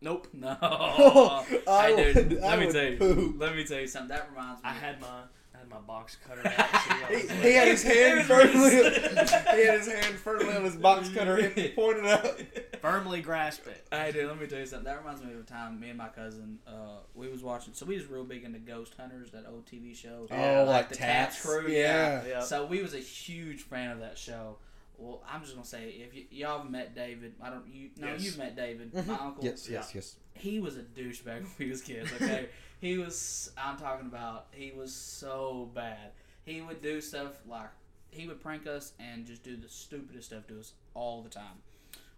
nope. 0.00 0.28
No. 0.34 0.56
I 1.68 1.92
Hey, 1.96 2.12
dude, 2.12 2.30
would- 2.30 2.38
I 2.42 2.48
let 2.48 2.58
me 2.58 2.66
would 2.66 2.74
tell 2.74 2.84
you. 2.84 2.96
poop. 2.98 3.34
Let 3.40 3.56
me 3.56 3.64
tell 3.64 3.80
you 3.80 3.86
something. 3.86 4.08
That 4.16 4.28
reminds 4.30 4.62
me. 4.62 4.68
I 4.70 4.72
had 4.72 5.00
my 5.00 5.06
I 5.54 5.58
had 5.58 5.68
my 5.68 5.78
box 5.80 6.16
cutter 6.26 6.40
out. 6.46 6.70
so 6.70 6.90
I 6.90 7.06
He, 7.08 7.14
was 7.26 7.30
he 7.42 7.52
had 7.54 7.68
his 7.68 7.82
hand 7.92 8.24
firmly. 8.26 8.70
he 8.70 9.66
had 9.66 9.78
his 9.78 9.88
hand 9.92 10.14
firmly 10.16 10.54
on 10.56 10.64
his 10.64 10.76
box 10.76 11.10
cutter, 11.10 11.36
hip 11.36 11.74
pointed 11.76 12.06
out. 12.06 12.40
firmly 12.80 13.20
grasp 13.20 13.66
it. 13.66 13.86
Hey, 13.90 14.10
dude, 14.12 14.26
let 14.28 14.40
me 14.40 14.46
tell 14.46 14.60
you 14.60 14.64
something. 14.66 14.84
That 14.86 14.98
reminds 15.00 15.22
me 15.22 15.34
of 15.34 15.40
a 15.40 15.42
time 15.42 15.78
me 15.78 15.90
and 15.90 15.98
my 15.98 16.08
cousin, 16.08 16.60
uh, 16.66 17.00
we 17.14 17.28
was 17.28 17.42
watching. 17.42 17.74
So 17.74 17.84
we 17.84 17.96
was 17.96 18.06
real 18.06 18.24
big 18.24 18.44
into 18.44 18.58
Ghost 18.58 18.94
Hunters, 18.98 19.32
that 19.32 19.44
old 19.50 19.66
TV 19.66 19.94
show. 19.94 20.26
Oh, 20.30 20.64
like 20.64 20.88
the 20.88 20.94
Taps? 20.94 21.42
Crew. 21.44 21.68
Yeah. 21.68 22.22
Yeah. 22.26 22.40
So 22.40 22.64
we 22.64 22.80
was 22.80 22.94
a 22.94 22.98
huge 22.98 23.62
fan 23.62 23.90
of 23.90 24.00
that 24.00 24.16
show. 24.16 24.56
Well, 25.00 25.22
I'm 25.26 25.40
just 25.40 25.54
gonna 25.54 25.64
say, 25.66 25.88
if 26.06 26.12
y- 26.12 26.26
y'all 26.30 26.60
have 26.62 26.70
met 26.70 26.94
David, 26.94 27.34
I 27.42 27.48
don't. 27.50 27.66
You 27.66 27.88
no, 27.96 28.08
Yes. 28.08 28.22
you've 28.22 28.38
met 28.38 28.54
David, 28.54 28.92
my 29.06 29.14
uncle. 29.18 29.42
Yes, 29.44 29.66
yes, 29.68 29.92
yes. 29.94 30.16
he 30.34 30.60
was 30.60 30.76
a 30.76 30.82
douchebag 30.82 31.24
when 31.42 31.50
we 31.58 31.70
was 31.70 31.80
kids. 31.80 32.10
Okay, 32.20 32.48
he 32.80 32.98
was. 32.98 33.50
I'm 33.56 33.78
talking 33.78 34.06
about. 34.06 34.48
He 34.52 34.72
was 34.72 34.94
so 34.94 35.70
bad. 35.74 36.12
He 36.44 36.60
would 36.60 36.82
do 36.82 37.00
stuff 37.00 37.40
like 37.48 37.70
he 38.10 38.26
would 38.28 38.40
prank 38.42 38.66
us 38.66 38.92
and 39.00 39.24
just 39.26 39.42
do 39.42 39.56
the 39.56 39.68
stupidest 39.68 40.28
stuff 40.28 40.46
to 40.48 40.58
us 40.60 40.72
all 40.94 41.22
the 41.22 41.30
time. 41.30 41.62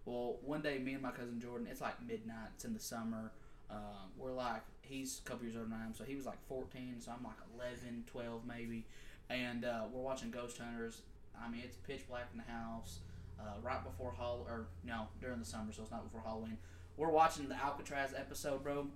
Well, 0.04 0.38
one 0.42 0.62
day, 0.62 0.78
me 0.78 0.94
and 0.94 1.02
my 1.02 1.12
cousin 1.12 1.38
Jordan, 1.40 1.68
it's 1.70 1.80
like 1.80 2.02
midnight. 2.04 2.48
It's 2.56 2.64
in 2.64 2.72
the 2.74 2.80
summer. 2.80 3.30
Um, 3.70 4.10
we're 4.18 4.32
like, 4.32 4.62
he's 4.82 5.20
a 5.24 5.28
couple 5.28 5.44
years 5.46 5.56
older 5.56 5.68
than 5.68 5.78
I 5.80 5.84
am, 5.86 5.94
so 5.94 6.04
he 6.04 6.14
was 6.16 6.26
like 6.26 6.36
14, 6.48 6.96
so 7.00 7.12
I'm 7.16 7.22
like 7.24 7.36
11, 7.54 8.04
12 8.06 8.42
maybe. 8.46 8.84
And 9.30 9.64
uh, 9.64 9.84
we're 9.90 10.02
watching 10.02 10.30
Ghost 10.30 10.58
Hunters. 10.58 11.02
I 11.40 11.50
mean, 11.50 11.62
it's 11.64 11.76
pitch 11.76 12.06
black 12.08 12.28
in 12.32 12.38
the 12.38 12.52
house. 12.52 13.00
Uh, 13.40 13.58
right 13.60 13.82
before 13.82 14.12
Hall, 14.12 14.46
or 14.48 14.66
no, 14.84 15.08
during 15.20 15.40
the 15.40 15.44
summer, 15.44 15.72
so 15.72 15.82
it's 15.82 15.90
not 15.90 16.04
before 16.04 16.20
Halloween. 16.24 16.58
We're 16.96 17.10
watching 17.10 17.48
the 17.48 17.56
Alcatraz 17.56 18.14
episode, 18.16 18.62
bro, 18.62 18.86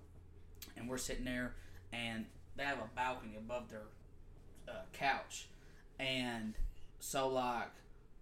and 0.76 0.88
we're 0.88 0.98
sitting 0.98 1.24
there, 1.24 1.56
and 1.92 2.26
they 2.56 2.62
have 2.62 2.78
a 2.78 2.88
balcony 2.94 3.34
above 3.36 3.70
their 3.70 3.82
uh, 4.68 4.82
couch, 4.92 5.48
and 5.98 6.54
so 7.00 7.28
like 7.28 7.72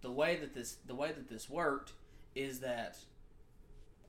the 0.01 0.09
way 0.09 0.37
that 0.37 0.53
this 0.53 0.77
the 0.87 0.95
way 0.95 1.11
that 1.11 1.29
this 1.29 1.47
worked 1.47 1.91
is 2.33 2.59
that 2.61 2.97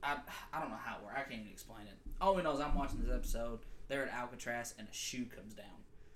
I 0.01 0.17
I 0.51 0.59
don't 0.59 0.71
know 0.71 0.77
how 0.83 0.95
it 0.95 1.03
worked. 1.03 1.17
I 1.17 1.21
can't 1.21 1.41
even 1.41 1.51
explain 1.51 1.85
it. 1.85 1.97
All 2.19 2.33
we 2.33 2.41
know 2.41 2.53
is 2.53 2.61
I'm 2.61 2.73
watching 2.73 2.99
this 2.99 3.13
episode. 3.13 3.59
They're 3.89 4.07
at 4.07 4.13
Alcatraz, 4.13 4.73
and 4.79 4.87
a 4.87 4.93
shoe 4.93 5.25
comes 5.25 5.53
down. 5.53 5.65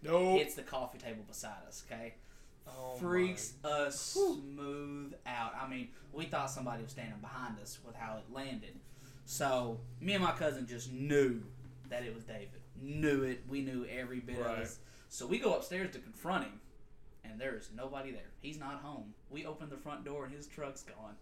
No. 0.02 0.36
Hits 0.36 0.56
the 0.56 0.64
coffee 0.64 0.98
table 0.98 1.24
beside 1.28 1.62
us. 1.68 1.84
Okay 1.86 2.16
oh 2.68 2.96
freaks 2.98 3.54
my- 3.64 3.70
us 3.70 4.00
smooth 4.00 5.14
out. 5.26 5.54
I 5.60 5.68
mean, 5.68 5.90
we 6.14 6.26
thought 6.26 6.50
somebody 6.52 6.84
was 6.84 6.92
standing 6.92 7.20
behind 7.20 7.60
us 7.60 7.80
with 7.86 7.96
how 7.96 8.18
it 8.18 8.34
landed. 8.34 8.80
So 9.26 9.80
me 10.00 10.14
and 10.14 10.24
my 10.24 10.32
cousin 10.32 10.68
just 10.68 10.92
knew 10.92 11.42
that 11.90 12.04
it 12.04 12.14
was 12.14 12.24
David. 12.24 12.50
Knew 12.82 13.24
it. 13.24 13.44
We 13.48 13.62
knew 13.62 13.86
every 13.86 14.20
bit 14.20 14.40
of 14.40 14.46
Right. 14.46 14.60
it. 14.64 14.78
So 15.10 15.28
we 15.28 15.40
go 15.40 15.54
upstairs 15.56 15.92
to 15.94 16.00
confront 16.00 16.46
him, 16.46 16.60
and 17.24 17.40
there 17.40 17.56
is 17.56 17.70
nobody 17.76 18.12
there. 18.12 18.32
He's 18.42 18.58
not 18.60 18.82
home. 18.82 19.14
We 19.30 19.46
open 19.46 19.70
the 19.70 19.78
front 19.78 20.04
door, 20.06 20.26
and 20.26 20.34
his 20.34 20.48
truck's 20.48 20.84
gone. 20.84 21.16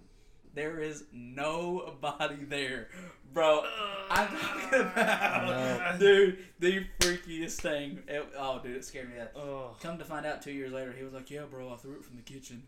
There 0.55 0.79
is 0.79 1.03
nobody 1.13 2.43
there, 2.43 2.89
bro. 3.33 3.63
I'm 4.09 4.27
talking 4.35 4.79
about, 4.81 5.47
No. 5.93 5.97
dude, 5.99 6.37
the 6.59 6.85
freakiest 6.99 7.61
thing. 7.61 7.99
It- 8.07 8.27
oh, 8.37 8.59
dude, 8.61 8.75
it 8.77 8.83
scared 8.83 9.09
me. 9.09 9.15
That. 9.17 9.33
Oh. 9.35 9.75
Come 9.81 9.97
to 9.99 10.03
find 10.05 10.25
out, 10.25 10.41
two 10.41 10.51
years 10.51 10.71
later, 10.73 10.91
he 10.91 11.03
was 11.03 11.13
like, 11.13 11.29
"Yeah, 11.29 11.43
bro, 11.49 11.71
I 11.71 11.75
threw 11.77 11.93
it 11.97 12.03
from 12.03 12.15
the 12.17 12.23
kitchen." 12.23 12.63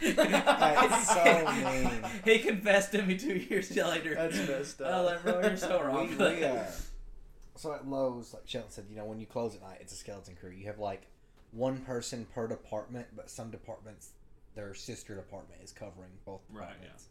That's 0.00 1.08
so 1.08 1.52
mean. 1.64 2.04
He 2.24 2.38
confessed 2.40 2.92
to 2.92 3.02
me 3.02 3.16
two 3.16 3.34
years 3.36 3.74
later. 3.74 4.14
That's 4.14 4.36
messed 4.48 4.82
I 4.82 5.00
was 5.00 5.10
like, 5.12 5.22
bro, 5.22 5.40
you're 5.40 5.56
so 5.56 5.82
wrong. 5.82 6.08
we, 6.08 6.16
we, 6.16 6.44
uh, 6.44 6.64
so 7.56 7.72
at 7.72 7.86
Lowe's, 7.88 8.34
like 8.34 8.42
Shelton 8.46 8.70
said, 8.70 8.84
you 8.90 8.96
know, 8.96 9.04
when 9.04 9.20
you 9.20 9.26
close 9.26 9.54
at 9.54 9.62
night, 9.62 9.78
it's 9.80 9.92
a 9.92 9.96
skeleton 9.96 10.36
crew. 10.38 10.50
You 10.50 10.66
have 10.66 10.78
like 10.78 11.02
one 11.52 11.78
person 11.80 12.26
per 12.34 12.46
department, 12.48 13.06
but 13.16 13.30
some 13.30 13.50
departments, 13.50 14.10
their 14.54 14.74
sister 14.74 15.14
department 15.14 15.60
is 15.62 15.72
covering 15.72 16.10
both 16.24 16.40
Right, 16.50 16.68
departments. 16.68 17.06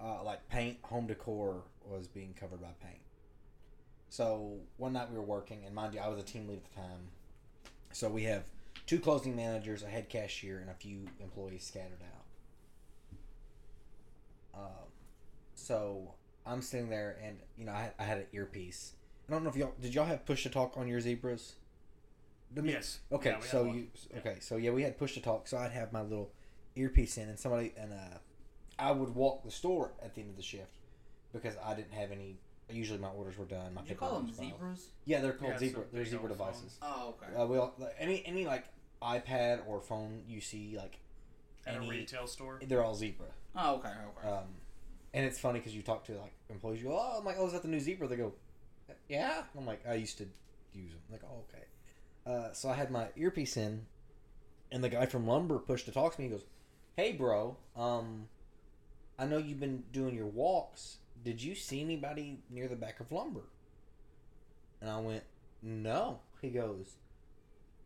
Uh, 0.00 0.22
like 0.22 0.48
paint, 0.48 0.78
home 0.82 1.06
decor 1.06 1.62
was 1.84 2.06
being 2.06 2.34
covered 2.38 2.60
by 2.60 2.68
paint. 2.82 3.00
So 4.10 4.58
one 4.76 4.92
night 4.92 5.10
we 5.10 5.16
were 5.16 5.22
working, 5.24 5.64
and 5.66 5.74
mind 5.74 5.94
you, 5.94 6.00
I 6.00 6.08
was 6.08 6.18
a 6.18 6.22
team 6.22 6.46
lead 6.48 6.58
at 6.58 6.64
the 6.70 6.76
time. 6.76 7.08
So 7.92 8.08
we 8.08 8.22
have 8.24 8.44
two 8.86 9.00
closing 9.00 9.34
managers, 9.36 9.82
a 9.82 9.86
head 9.88 10.08
cashier, 10.08 10.58
and 10.58 10.70
a 10.70 10.74
few 10.74 11.08
employees 11.20 11.64
scattered 11.64 11.98
out. 14.54 14.60
Um, 14.60 14.88
so 15.54 16.14
I'm 16.46 16.62
sitting 16.62 16.88
there, 16.88 17.18
and 17.22 17.38
you 17.56 17.64
know, 17.64 17.72
I 17.72 17.82
had, 17.82 17.92
I 17.98 18.02
had 18.04 18.18
an 18.18 18.26
earpiece. 18.32 18.92
I 19.28 19.32
don't 19.32 19.42
know 19.44 19.50
if 19.50 19.56
y'all 19.56 19.74
did 19.80 19.94
y'all 19.94 20.06
have 20.06 20.24
push 20.24 20.42
to 20.44 20.48
talk 20.48 20.76
on 20.76 20.88
your 20.88 21.00
zebras. 21.00 21.54
Me- 22.54 22.70
Yes. 22.70 23.00
Okay, 23.12 23.30
Yeah, 23.30 23.40
so 23.40 23.64
you 23.64 23.88
Yeah. 24.10 24.18
okay, 24.20 24.36
so 24.40 24.56
yeah, 24.56 24.70
we 24.70 24.82
had 24.82 24.96
push 24.96 25.12
to 25.14 25.20
talk. 25.20 25.46
So 25.48 25.58
I'd 25.58 25.72
have 25.72 25.92
my 25.92 26.00
little 26.02 26.30
earpiece 26.78 27.18
in, 27.18 27.28
and 27.28 27.38
somebody 27.38 27.72
and 27.76 27.92
uh, 27.92 28.18
I 28.78 28.92
would 28.92 29.14
walk 29.14 29.44
the 29.44 29.50
store 29.50 29.92
at 30.02 30.14
the 30.14 30.20
end 30.20 30.30
of 30.30 30.36
the 30.36 30.42
shift 30.42 30.76
because 31.32 31.54
I 31.64 31.74
didn't 31.74 31.92
have 31.92 32.10
any. 32.12 32.36
Usually 32.70 32.98
my 32.98 33.08
orders 33.08 33.38
were 33.38 33.46
done. 33.46 33.72
My 33.74 33.80
Did 33.80 33.90
you 33.90 33.94
paperwork 33.96 34.10
call 34.10 34.18
them 34.20 34.28
was 34.28 34.36
filed. 34.36 34.50
zebras? 34.52 34.88
Yeah, 35.06 35.20
they're 35.20 35.32
called 35.32 35.52
Yeah, 35.52 35.58
zebra. 35.58 35.82
so 35.84 35.88
they're 35.92 36.04
zebra 36.04 36.20
old 36.28 36.38
devices. 36.38 36.76
Oh, 36.82 37.14
okay. 37.22 37.34
Uh, 37.34 37.46
we 37.46 37.56
all 37.56 37.72
like, 37.78 37.94
any 37.98 38.22
any 38.26 38.44
like 38.46 38.64
iPad 39.02 39.66
or 39.66 39.80
phone 39.80 40.22
you 40.28 40.40
see 40.42 40.74
like 40.76 40.98
At 41.66 41.76
any- 41.76 41.86
a 41.86 41.90
retail 41.90 42.26
store. 42.26 42.60
they're 42.66 42.84
all 42.84 42.94
zebra. 42.94 43.26
oh, 43.56 43.76
okay, 43.76 43.88
okay. 44.18 44.28
Um, 44.28 44.44
and 45.14 45.24
it's 45.24 45.38
funny 45.38 45.60
because 45.60 45.74
you 45.74 45.80
talk 45.82 46.04
to 46.04 46.12
like 46.18 46.34
employees, 46.50 46.82
you 46.82 46.88
go, 46.88 46.98
"Oh, 47.00 47.18
I'm 47.18 47.24
like, 47.24 47.36
oh, 47.38 47.46
is 47.46 47.52
that 47.54 47.62
the 47.62 47.68
new 47.68 47.80
zebra?" 47.80 48.06
They 48.06 48.16
go, 48.16 48.34
"Yeah." 49.08 49.44
I'm 49.56 49.64
like, 49.66 49.86
I 49.88 49.94
used 49.94 50.18
to 50.18 50.28
use 50.74 50.92
them. 50.92 51.00
like, 51.10 51.22
oh, 51.24 51.44
okay. 51.48 51.64
Uh, 52.26 52.52
so 52.52 52.68
I 52.68 52.74
had 52.74 52.90
my 52.90 53.06
earpiece 53.16 53.56
in, 53.56 53.86
and 54.70 54.84
the 54.84 54.90
guy 54.90 55.06
from 55.06 55.26
Lumber 55.26 55.58
pushed 55.58 55.86
to 55.86 55.92
talk 55.92 56.14
to 56.16 56.20
me. 56.20 56.26
He 56.26 56.32
goes, 56.32 56.44
"Hey, 56.98 57.12
bro, 57.12 57.56
um, 57.76 58.28
I 59.16 59.24
know 59.24 59.38
you've 59.38 59.60
been 59.60 59.84
doing 59.92 60.16
your 60.16 60.26
walks. 60.26 60.96
Did 61.24 61.40
you 61.40 61.54
see 61.54 61.80
anybody 61.80 62.40
near 62.50 62.66
the 62.66 62.74
back 62.74 62.98
of 62.98 63.12
Lumber?" 63.12 63.44
And 64.80 64.90
I 64.90 64.98
went, 64.98 65.22
"No." 65.62 66.18
He 66.42 66.50
goes, 66.50 66.96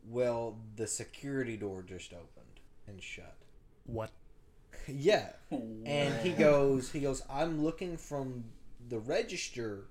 "Well, 0.09 0.57
the 0.77 0.87
security 0.87 1.59
door 1.59 1.83
just 1.83 2.15
opened 2.15 2.61
and 2.87 3.03
shut." 3.03 3.37
What? 3.85 4.11
yeah. 4.89 5.33
And 5.51 6.15
he 6.23 6.31
goes, 6.31 6.91
he 6.91 7.01
goes, 7.01 7.23
I'm 7.29 7.63
looking 7.63 7.99
from 7.99 8.45
the 8.89 8.99
register 8.99 9.85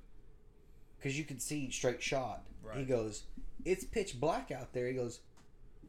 because 0.98 1.16
you 1.16 1.26
could 1.26 1.42
see 1.42 1.70
straight 1.70 2.02
shot. 2.02 2.44
He 2.76 2.86
goes, 2.86 3.24
it's 3.66 3.84
pitch 3.84 4.20
black 4.20 4.52
out 4.52 4.74
there. 4.74 4.88
He 4.88 4.94
goes, 4.94 5.20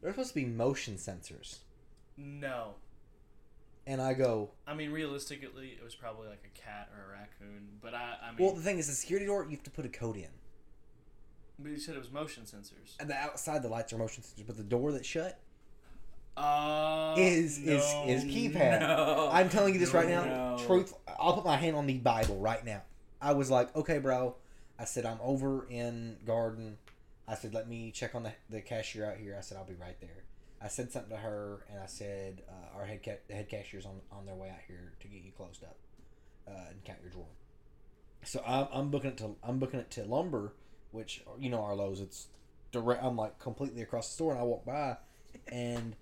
there's 0.01 0.13
supposed 0.13 0.29
to 0.29 0.35
be 0.35 0.45
motion 0.45 0.95
sensors. 0.95 1.59
No. 2.17 2.75
And 3.85 4.01
I 4.01 4.13
go, 4.13 4.51
I 4.65 4.73
mean, 4.73 4.91
realistically, 4.91 5.69
it 5.77 5.83
was 5.83 5.93
probably 5.95 6.27
like 6.29 6.43
a 6.45 6.57
cat 6.59 6.89
or 6.95 7.13
a 7.13 7.17
raccoon. 7.19 7.67
But 7.81 7.93
I, 7.93 8.15
I 8.23 8.31
mean, 8.31 8.37
well, 8.45 8.55
the 8.55 8.61
thing 8.61 8.79
is, 8.79 8.87
the 8.87 8.93
security 8.93 9.25
door, 9.25 9.43
you 9.43 9.51
have 9.51 9.63
to 9.63 9.71
put 9.71 9.85
a 9.85 9.89
code 9.89 10.15
in. 10.15 10.27
but 11.59 11.69
you 11.71 11.77
said 11.77 11.95
it 11.95 11.99
was 11.99 12.11
motion 12.11 12.43
sensors. 12.43 12.95
And 12.99 13.09
the 13.09 13.15
outside, 13.15 13.61
the 13.61 13.67
lights 13.67 13.91
are 13.91 13.97
motion 13.97 14.23
sensors, 14.23 14.47
but 14.47 14.55
the 14.55 14.63
door 14.63 14.93
that 14.93 15.05
shut, 15.05 15.37
Uh, 16.37 17.15
Is- 17.17 17.59
is- 17.59 17.93
no. 17.93 18.05
is 18.07 18.23
keypad. 18.23 18.79
No. 18.79 19.29
I'm 19.31 19.49
telling 19.49 19.73
you 19.73 19.79
this 19.79 19.93
right 19.93 20.07
now. 20.07 20.23
No. 20.25 20.57
Truth, 20.65 20.93
I'll 21.19 21.33
put 21.35 21.45
my 21.45 21.57
hand 21.57 21.75
on 21.75 21.85
the 21.85 21.97
Bible 21.99 22.37
right 22.39 22.63
now. 22.65 22.81
I 23.21 23.33
was 23.33 23.51
like, 23.51 23.75
okay, 23.75 23.99
bro. 23.99 24.35
I 24.79 24.85
said, 24.85 25.05
I'm 25.05 25.19
over 25.21 25.67
in 25.69 26.17
Garden. 26.25 26.77
I 27.27 27.35
said, 27.35 27.53
let 27.53 27.69
me 27.69 27.91
check 27.91 28.15
on 28.15 28.23
the, 28.23 28.31
the 28.49 28.61
cashier 28.61 29.05
out 29.05 29.17
here. 29.17 29.35
I 29.37 29.41
said, 29.41 29.57
I'll 29.57 29.65
be 29.65 29.75
right 29.75 29.99
there. 30.01 30.23
I 30.63 30.69
said 30.69 30.91
something 30.91 31.11
to 31.11 31.17
her, 31.17 31.65
and 31.69 31.79
I 31.81 31.87
said, 31.87 32.43
uh, 32.47 32.77
our 32.77 32.85
head 32.85 33.01
ca- 33.03 33.33
head 33.33 33.49
cashier's 33.49 33.85
on, 33.85 33.99
on 34.11 34.25
their 34.25 34.35
way 34.35 34.49
out 34.49 34.59
here 34.67 34.93
to 35.01 35.07
get 35.07 35.21
you 35.21 35.31
closed 35.31 35.63
up 35.63 35.75
uh, 36.47 36.69
and 36.69 36.83
count 36.85 36.99
your 37.01 37.11
drawer. 37.11 37.25
So 38.23 38.41
I'm, 38.47 38.67
I'm 38.71 38.89
booking 38.89 39.11
it 39.11 39.17
to 39.17 39.35
I'm 39.43 39.59
booking 39.59 39.81
it 39.81 39.91
to 39.91 40.05
Lumber, 40.05 40.53
which 40.91 41.21
you 41.37 41.49
know 41.49 41.61
our 41.61 41.75
Lowe's. 41.75 41.99
It's 41.99 42.27
direct. 42.71 43.03
I'm 43.03 43.17
like 43.17 43.39
completely 43.39 43.81
across 43.81 44.07
the 44.07 44.13
store, 44.13 44.31
and 44.31 44.39
I 44.39 44.43
walk 44.43 44.65
by, 44.65 44.97
and 45.51 45.97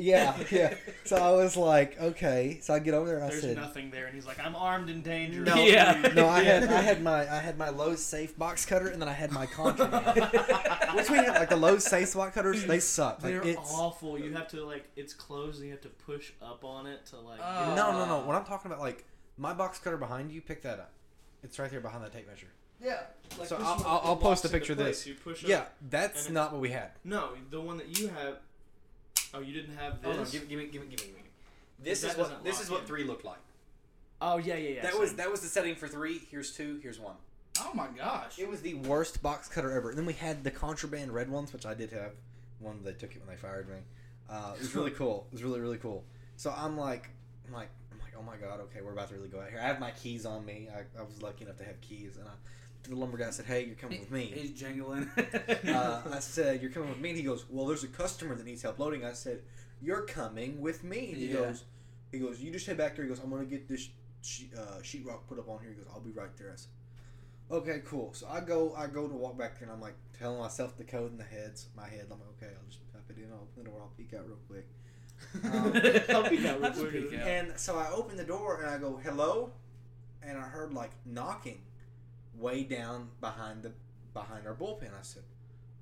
yeah, 0.00 0.36
yeah. 0.50 0.74
So 1.04 1.16
I 1.16 1.30
was 1.32 1.56
like, 1.56 2.00
okay. 2.00 2.58
So 2.62 2.74
I 2.74 2.78
get 2.78 2.94
over 2.94 3.06
there, 3.06 3.16
and 3.16 3.24
I 3.24 3.28
There's 3.28 3.42
said, 3.42 3.56
nothing 3.56 3.90
there, 3.90 4.06
and 4.06 4.14
he's 4.14 4.26
like, 4.26 4.38
"I'm 4.44 4.56
armed 4.56 4.88
and 4.90 5.02
dangerous." 5.04 5.48
no, 5.48 5.56
Yeah. 5.64 6.10
no, 6.14 6.28
I 6.28 6.42
had 6.42 6.64
I 6.72 6.80
had 6.82 7.02
my 7.02 7.20
I 7.22 7.38
had 7.40 7.58
my 7.58 7.68
Lowe's 7.68 8.02
safe 8.04 8.36
box 8.38 8.64
cutter, 8.66 8.88
and 8.88 9.00
then 9.00 9.08
I 9.08 9.12
had 9.12 9.30
my 9.32 9.46
contraband. 9.46 10.16
Which 10.94 11.10
we 11.10 11.16
had 11.18 11.34
like 11.34 11.48
the 11.50 11.56
Lowe's 11.56 11.84
safe 11.84 12.12
box 12.14 12.34
cutters, 12.34 12.64
they 12.64 12.80
suck. 12.80 13.22
Like 13.22 13.32
They're 13.32 13.42
it's 13.46 13.72
awful. 13.74 14.18
You 14.18 14.32
have 14.34 14.48
to 14.48 14.64
like, 14.64 14.88
it's 14.96 15.12
closed, 15.14 15.58
and 15.58 15.66
you 15.66 15.72
have 15.72 15.82
to 15.82 15.88
push 15.88 16.32
up 16.42 16.64
on 16.64 16.86
it 16.86 17.06
to 17.06 17.18
like. 17.20 17.40
Oh. 17.42 17.74
no, 17.76 17.92
no, 17.92 18.06
no. 18.06 18.26
When 18.26 18.36
I'm 18.36 18.44
talking 18.44 18.70
about 18.70 18.80
like 18.82 19.04
my 19.38 19.52
box 19.52 19.78
cutter 19.78 19.96
behind 19.96 20.30
you, 20.32 20.40
pick 20.40 20.62
that 20.62 20.78
up. 20.80 20.92
It's 21.42 21.58
right 21.58 21.70
there 21.70 21.80
behind 21.80 22.04
that 22.04 22.12
tape 22.12 22.28
measure. 22.28 22.48
Yeah. 22.82 23.00
like 23.38 23.48
so 23.48 23.56
I'll- 23.56 23.82
I'll- 23.86 24.00
I'll 24.04 24.16
post 24.16 24.44
a 24.44 24.48
picture 24.48 24.72
of 24.72 24.78
this. 24.78 25.06
You 25.06 25.14
push 25.14 25.44
up. 25.44 25.50
Yeah, 25.50 25.64
that's 25.90 26.30
not 26.30 26.52
what 26.52 26.60
we 26.62 26.70
had. 26.70 26.92
No, 27.04 27.30
the 27.50 27.60
one 27.60 27.76
that 27.78 27.98
you 27.98 28.08
have. 28.08 28.36
Oh, 29.32 29.40
you 29.40 29.52
didn't 29.52 29.76
have 29.76 30.02
this. 30.02 30.10
Oh, 30.10 30.18
no, 30.18 30.24
give, 30.24 30.48
give 30.48 30.58
me, 30.58 30.66
give 30.66 30.82
me, 30.82 30.88
give 30.88 31.00
me, 31.00 31.06
give 31.06 31.14
me. 31.14 31.22
This 31.82 32.02
That 32.02 32.12
is 32.12 32.16
what 32.16 32.24
doesn't 32.24 32.44
this 32.44 32.54
lock 32.56 32.62
is 32.64 32.70
what 32.70 32.80
in. 32.80 32.86
three 32.86 33.04
looked 33.04 33.24
like. 33.24 33.38
Oh 34.20 34.36
yeah, 34.36 34.56
yeah, 34.56 34.68
yeah. 34.70 34.82
that 34.82 34.92
same. 34.92 35.00
was 35.00 35.14
that 35.14 35.30
was 35.30 35.40
the 35.40 35.48
setting 35.48 35.74
for 35.74 35.88
three. 35.88 36.20
Here's 36.30 36.52
two. 36.52 36.78
Here's 36.82 37.00
one. 37.00 37.14
Oh 37.58 37.70
my 37.74 37.86
gosh. 37.96 38.38
It 38.38 38.48
was 38.48 38.60
the 38.60 38.74
worst 38.74 39.22
box 39.22 39.48
cutter 39.48 39.70
ever. 39.72 39.90
And 39.90 39.98
then 39.98 40.06
we 40.06 40.12
had 40.12 40.44
the 40.44 40.50
contraband 40.50 41.12
red 41.12 41.30
ones, 41.30 41.52
which 41.52 41.64
I 41.64 41.74
did 41.74 41.90
have. 41.92 42.12
One 42.58 42.80
they 42.84 42.92
took 42.92 43.12
it 43.16 43.22
when 43.24 43.34
they 43.34 43.40
fired 43.40 43.68
me. 43.68 43.76
Uh, 44.28 44.52
it 44.56 44.60
was 44.60 44.74
really 44.74 44.90
cool. 45.02 45.26
It 45.30 45.34
was 45.34 45.42
really 45.42 45.60
really 45.60 45.78
cool. 45.78 46.04
So 46.36 46.52
I'm 46.54 46.76
like, 46.76 47.08
I'm 47.46 47.54
like, 47.54 47.70
I'm 47.92 47.98
like, 47.98 48.12
oh 48.18 48.22
my 48.22 48.36
god, 48.36 48.60
okay, 48.60 48.80
we're 48.82 48.92
about 48.92 49.08
to 49.08 49.14
really 49.14 49.28
go 49.28 49.40
out 49.40 49.48
here. 49.50 49.60
I 49.60 49.66
have 49.66 49.80
my 49.80 49.90
keys 49.92 50.26
on 50.26 50.44
me. 50.44 50.68
I, 50.74 50.80
I 50.98 51.02
was 51.02 51.22
lucky 51.22 51.44
enough 51.44 51.56
to 51.58 51.64
have 51.64 51.80
keys, 51.80 52.16
and 52.18 52.26
I, 52.28 52.32
the 52.84 52.94
lumber 52.96 53.18
guy 53.18 53.30
said, 53.30 53.46
hey, 53.46 53.64
you're 53.64 53.74
coming 53.76 54.00
with 54.00 54.10
me. 54.10 54.32
He's 54.34 54.50
jingling. 54.52 55.08
uh, 55.68 56.02
I 56.12 56.18
said, 56.20 56.62
"You're 56.62 56.70
coming 56.70 56.88
with 56.88 57.00
me." 57.00 57.10
And 57.10 57.18
he 57.18 57.24
goes, 57.24 57.44
"Well, 57.50 57.66
there's 57.66 57.84
a 57.84 57.88
customer 57.88 58.34
that 58.34 58.44
needs 58.46 58.62
help 58.62 58.78
loading." 58.78 59.04
I 59.04 59.12
said, 59.12 59.42
"You're 59.82 60.02
coming 60.02 60.60
with 60.60 60.82
me." 60.82 61.08
And 61.12 61.16
he 61.18 61.26
Yeah. 61.26 61.34
goes, 61.40 61.64
"He 62.10 62.18
goes, 62.18 62.40
you 62.40 62.50
just 62.50 62.66
head 62.66 62.78
back 62.78 62.96
there." 62.96 63.04
He 63.04 63.08
goes, 63.08 63.20
"I'm 63.20 63.30
gonna 63.30 63.44
get 63.44 63.68
this 63.68 63.90
uh, 64.56 64.80
sheetrock 64.82 65.26
put 65.28 65.38
up 65.38 65.48
on 65.48 65.60
here." 65.60 65.70
He 65.70 65.76
goes, 65.76 65.86
"I'll 65.92 66.00
be 66.00 66.10
right 66.12 66.34
there." 66.38 66.52
I 66.52 66.56
said, 66.56 66.70
"Okay, 67.50 67.82
cool." 67.84 68.12
So 68.14 68.26
I 68.28 68.40
go, 68.40 68.74
I 68.74 68.86
go 68.86 69.06
to 69.08 69.14
walk 69.14 69.36
back 69.38 69.58
there, 69.58 69.68
and 69.68 69.72
I'm 69.76 69.80
like 69.82 69.94
telling 70.18 70.38
myself 70.40 70.76
the 70.76 70.84
code 70.84 71.12
in 71.12 71.18
the 71.18 71.24
heads, 71.24 71.68
my 71.76 71.88
head. 71.88 72.04
I'm 72.10 72.18
like, 72.18 72.28
"Okay, 72.42 72.52
I'll 72.56 72.66
just 72.68 72.80
type 72.92 73.02
it 73.10 73.16
in. 73.18 73.30
I'll 73.30 73.40
open 73.42 73.62
the 73.64 73.70
door. 73.70 73.80
I'll 73.82 73.92
peek 73.96 74.14
out 74.14 74.26
real 74.26 74.38
quick." 74.48 74.66
Um, 75.44 75.72
I'll 76.16 76.28
peek 76.30 76.46
out 76.46 76.56
real 76.56 76.64
I'll 76.64 76.70
just 76.72 76.80
quick. 76.80 77.10
peek 77.10 77.20
out. 77.20 77.28
And 77.28 77.52
so 77.58 77.76
I 77.78 77.90
open 77.90 78.16
the 78.16 78.24
door 78.24 78.62
and 78.62 78.70
I 78.70 78.78
go, 78.78 78.98
"Hello," 79.04 79.52
and 80.22 80.38
I 80.38 80.42
heard 80.42 80.72
like 80.72 80.92
knocking 81.04 81.60
way 82.40 82.64
down 82.64 83.08
behind 83.20 83.62
the 83.62 83.72
behind 84.14 84.46
our 84.46 84.54
bullpen. 84.54 84.90
I 84.98 85.02
said, 85.02 85.22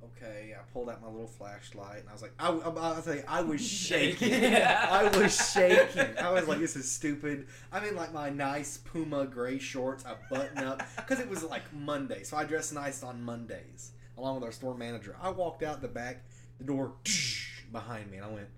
"Okay." 0.02 0.54
I 0.58 0.62
pulled 0.72 0.90
out 0.90 1.00
my 1.00 1.08
little 1.08 1.26
flashlight 1.28 2.00
and 2.00 2.08
I 2.08 2.12
was 2.12 2.22
like, 2.22 2.32
I, 2.38 2.48
I, 2.48 2.68
I'll 2.68 3.02
tell 3.02 3.14
you, 3.14 3.22
I 3.28 3.42
was 3.42 3.60
shaking. 3.66 4.54
I 4.54 5.08
was 5.16 5.52
shaking. 5.52 6.18
I 6.18 6.30
was 6.32 6.46
like, 6.48 6.58
"This 6.58 6.76
is 6.76 6.90
stupid." 6.90 7.46
I'm 7.72 7.84
in 7.84 7.96
like 7.96 8.12
my 8.12 8.30
nice 8.30 8.78
Puma 8.78 9.26
gray 9.26 9.58
shorts, 9.58 10.04
I 10.04 10.14
button 10.30 10.58
up, 10.58 10.82
because 10.96 11.20
it 11.20 11.28
was 11.28 11.42
like 11.42 11.72
Monday, 11.72 12.22
so 12.22 12.36
I 12.36 12.44
dress 12.44 12.72
nice 12.72 13.02
on 13.02 13.22
Mondays, 13.22 13.92
along 14.16 14.36
with 14.36 14.44
our 14.44 14.52
store 14.52 14.74
manager. 14.76 15.16
I 15.20 15.30
walked 15.30 15.62
out 15.62 15.80
the 15.80 15.88
back, 15.88 16.24
the 16.58 16.64
door 16.64 16.92
behind 17.72 18.10
me, 18.10 18.18
and 18.18 18.26
I 18.26 18.30
went, 18.30 18.48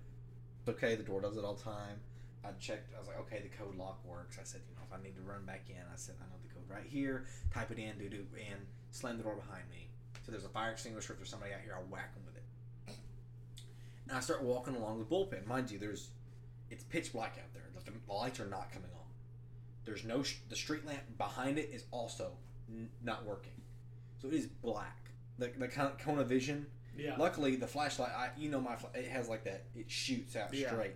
"Okay." 0.67 0.95
The 0.95 1.03
door 1.03 1.21
does 1.21 1.37
it 1.37 1.43
all 1.43 1.53
the 1.55 1.63
time. 1.63 1.99
I 2.43 2.49
checked. 2.59 2.93
I 2.95 2.99
was 2.99 3.07
like, 3.07 3.19
okay, 3.19 3.39
the 3.41 3.49
code 3.55 3.75
lock 3.77 4.03
works. 4.03 4.37
I 4.41 4.43
said, 4.43 4.61
you 4.67 4.75
know, 4.75 4.81
if 4.87 4.91
I 4.97 5.01
need 5.03 5.15
to 5.15 5.21
run 5.21 5.45
back 5.45 5.65
in, 5.69 5.75
I 5.77 5.95
said, 5.95 6.15
I 6.19 6.25
know 6.25 6.39
the 6.41 6.50
right 6.73 6.85
here. 6.87 7.25
Type 7.53 7.71
it 7.71 7.77
in, 7.79 7.97
do 7.97 8.09
do, 8.09 8.25
and 8.49 8.59
slam 8.91 9.17
the 9.17 9.23
door 9.23 9.35
behind 9.35 9.63
me. 9.69 9.87
So 10.25 10.31
there's 10.31 10.45
a 10.45 10.49
fire 10.49 10.71
extinguisher. 10.71 11.13
If 11.13 11.19
there's 11.19 11.29
somebody 11.29 11.53
out 11.53 11.59
here, 11.63 11.73
I'll 11.75 11.83
whack 11.91 12.13
them 12.13 12.23
with 12.25 12.35
it. 12.37 12.43
And 14.07 14.17
I 14.17 14.19
start 14.19 14.43
walking 14.43 14.75
along 14.75 14.99
the 14.99 15.05
bullpen. 15.05 15.45
Mind 15.47 15.71
you, 15.71 15.79
there's 15.79 16.09
it's 16.69 16.83
pitch 16.83 17.11
black 17.13 17.37
out 17.39 17.53
there. 17.53 17.63
The, 17.83 17.91
the 17.91 18.13
lights 18.13 18.39
are 18.39 18.45
not 18.45 18.71
coming 18.71 18.89
on. 18.93 19.01
There's 19.85 20.03
no 20.05 20.23
sh- 20.23 20.37
the 20.49 20.55
street 20.55 20.85
lamp 20.85 21.01
behind 21.17 21.57
it 21.57 21.69
is 21.73 21.85
also 21.91 22.31
n- 22.69 22.89
not 23.03 23.25
working. 23.25 23.51
So 24.21 24.27
it 24.27 24.33
is 24.33 24.45
black. 24.47 24.97
The 25.37 25.51
the 25.57 25.67
kind 25.67 26.19
of 26.19 26.27
vision. 26.27 26.67
Yeah. 26.97 27.15
Luckily, 27.17 27.55
the 27.55 27.67
flashlight, 27.67 28.11
I 28.11 28.29
you 28.37 28.49
know 28.49 28.59
my 28.61 28.75
fla- 28.75 28.89
it 28.93 29.07
has 29.07 29.27
like 29.29 29.43
that. 29.45 29.63
It 29.75 29.89
shoots 29.89 30.35
out 30.35 30.53
Yeah. 30.53 30.67
straight. 30.67 30.95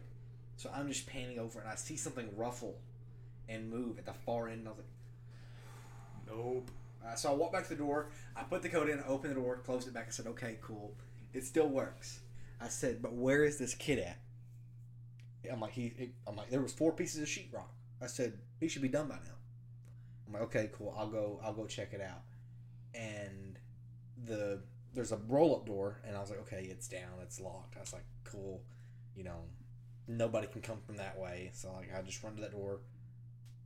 So 0.57 0.69
I'm 0.73 0.87
just 0.87 1.07
panning 1.07 1.39
over 1.39 1.59
and 1.59 1.67
I 1.69 1.75
see 1.75 1.97
something 1.97 2.29
ruffle 2.35 2.77
and 3.49 3.69
move 3.69 3.97
at 3.97 4.05
the 4.05 4.13
far 4.13 4.47
end. 4.47 4.59
And 4.59 4.67
I 4.67 4.71
was 4.71 4.77
like, 4.79 4.87
Nope. 6.27 6.71
uh, 7.05 7.15
so 7.15 7.31
I 7.31 7.35
walked 7.35 7.53
back 7.53 7.63
to 7.63 7.69
the 7.69 7.75
door. 7.75 8.09
I 8.35 8.43
put 8.43 8.61
the 8.61 8.69
code 8.69 8.89
in, 8.89 9.03
opened 9.07 9.31
the 9.35 9.39
door, 9.39 9.57
closed 9.57 9.87
it 9.87 9.93
back. 9.93 10.05
I 10.07 10.11
said, 10.11 10.27
okay, 10.27 10.57
cool. 10.61 10.95
It 11.33 11.43
still 11.43 11.67
works. 11.67 12.19
I 12.59 12.69
said, 12.69 13.01
but 13.01 13.13
where 13.13 13.43
is 13.43 13.57
this 13.57 13.75
kid 13.75 13.99
at? 13.99 14.19
I'm 15.51 15.59
like, 15.59 15.73
he. 15.73 15.93
It, 15.97 16.13
I'm 16.27 16.35
like, 16.35 16.49
there 16.49 16.61
was 16.61 16.73
four 16.73 16.91
pieces 16.91 17.21
of 17.21 17.27
sheetrock. 17.27 17.69
I 18.01 18.07
said, 18.07 18.33
he 18.59 18.67
should 18.67 18.81
be 18.81 18.87
done 18.87 19.07
by 19.07 19.15
now. 19.15 19.35
I'm 20.25 20.33
like, 20.33 20.41
okay, 20.43 20.69
cool. 20.73 20.95
I'll 20.97 21.09
go. 21.09 21.39
I'll 21.43 21.53
go 21.53 21.65
check 21.65 21.93
it 21.93 22.01
out. 22.01 22.21
And 22.95 23.59
the 24.25 24.61
there's 24.93 25.11
a 25.11 25.19
roll 25.27 25.55
up 25.55 25.65
door, 25.65 25.99
and 26.07 26.15
I 26.15 26.21
was 26.21 26.29
like, 26.29 26.39
okay, 26.39 26.67
it's 26.69 26.87
down, 26.87 27.19
it's 27.21 27.39
locked. 27.39 27.75
I 27.77 27.81
was 27.81 27.93
like, 27.93 28.05
cool. 28.23 28.63
You 29.15 29.25
know, 29.25 29.41
nobody 30.07 30.47
can 30.47 30.61
come 30.61 30.79
from 30.85 30.97
that 30.97 31.19
way. 31.19 31.51
So 31.53 31.71
like, 31.73 31.93
I 31.95 32.01
just 32.01 32.23
run 32.23 32.35
to 32.35 32.41
that 32.41 32.51
door. 32.51 32.79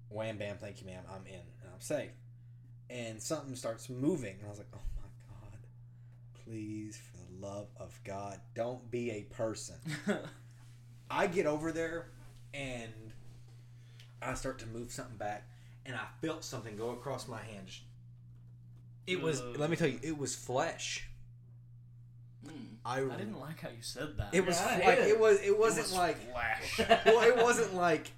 Wham 0.10 0.38
bam, 0.38 0.57
thank 0.57 0.82
you, 0.82 0.88
ma'am. 0.88 1.03
I'm 1.10 1.26
in 1.28 1.36
and 1.36 1.72
I'm 1.74 1.80
safe. 1.80 2.12
And 2.90 3.22
something 3.22 3.56
starts 3.56 3.90
moving, 3.90 4.36
and 4.40 4.46
I 4.48 4.50
was 4.50 4.58
like, 4.58 4.68
oh 4.74 4.80
my 4.98 5.04
god, 5.30 5.60
please, 6.46 6.98
for 6.98 7.18
the 7.18 7.46
love 7.48 7.68
of 7.80 7.98
God, 8.04 8.40
don't 8.56 8.90
be 8.90 9.12
a 9.12 9.22
person. 9.34 9.76
I 11.12 11.28
get 11.28 11.46
over 11.46 11.72
there 11.72 12.08
and 12.54 12.92
I 14.22 14.34
start 14.34 14.60
to 14.60 14.68
move 14.68 14.92
something 14.92 15.18
back, 15.18 15.48
and 15.86 15.96
I 15.96 16.06
felt 16.26 16.44
something 16.44 16.76
go 16.78 16.90
across 16.92 17.28
my 17.28 17.38
hand. 17.42 17.68
It 19.08 19.22
was. 19.22 19.40
Ugh. 19.42 19.58
Let 19.58 19.70
me 19.70 19.76
tell 19.76 19.88
you, 19.88 20.00
it 20.04 20.18
was 20.18 20.36
flesh. 20.36 21.08
Mm. 22.46 22.52
I, 22.86 22.98
I 23.02 23.18
didn't 23.18 23.40
like 23.40 23.60
how 23.62 23.70
you 23.70 23.82
said 23.82 24.18
that. 24.18 24.34
It 24.34 24.46
was 24.46 24.60
Yeah, 24.60 24.82
like 24.86 24.98
it. 25.00 25.08
it 25.10 25.20
was. 25.20 25.40
It 25.42 25.48
It 25.48 25.60
wasn't 25.60 25.88
was 25.88 25.96
like. 25.96 26.32
flash. 26.32 26.80
Well, 27.06 27.22
it 27.22 27.38
wasn't 27.38 27.76
like. 27.76 28.12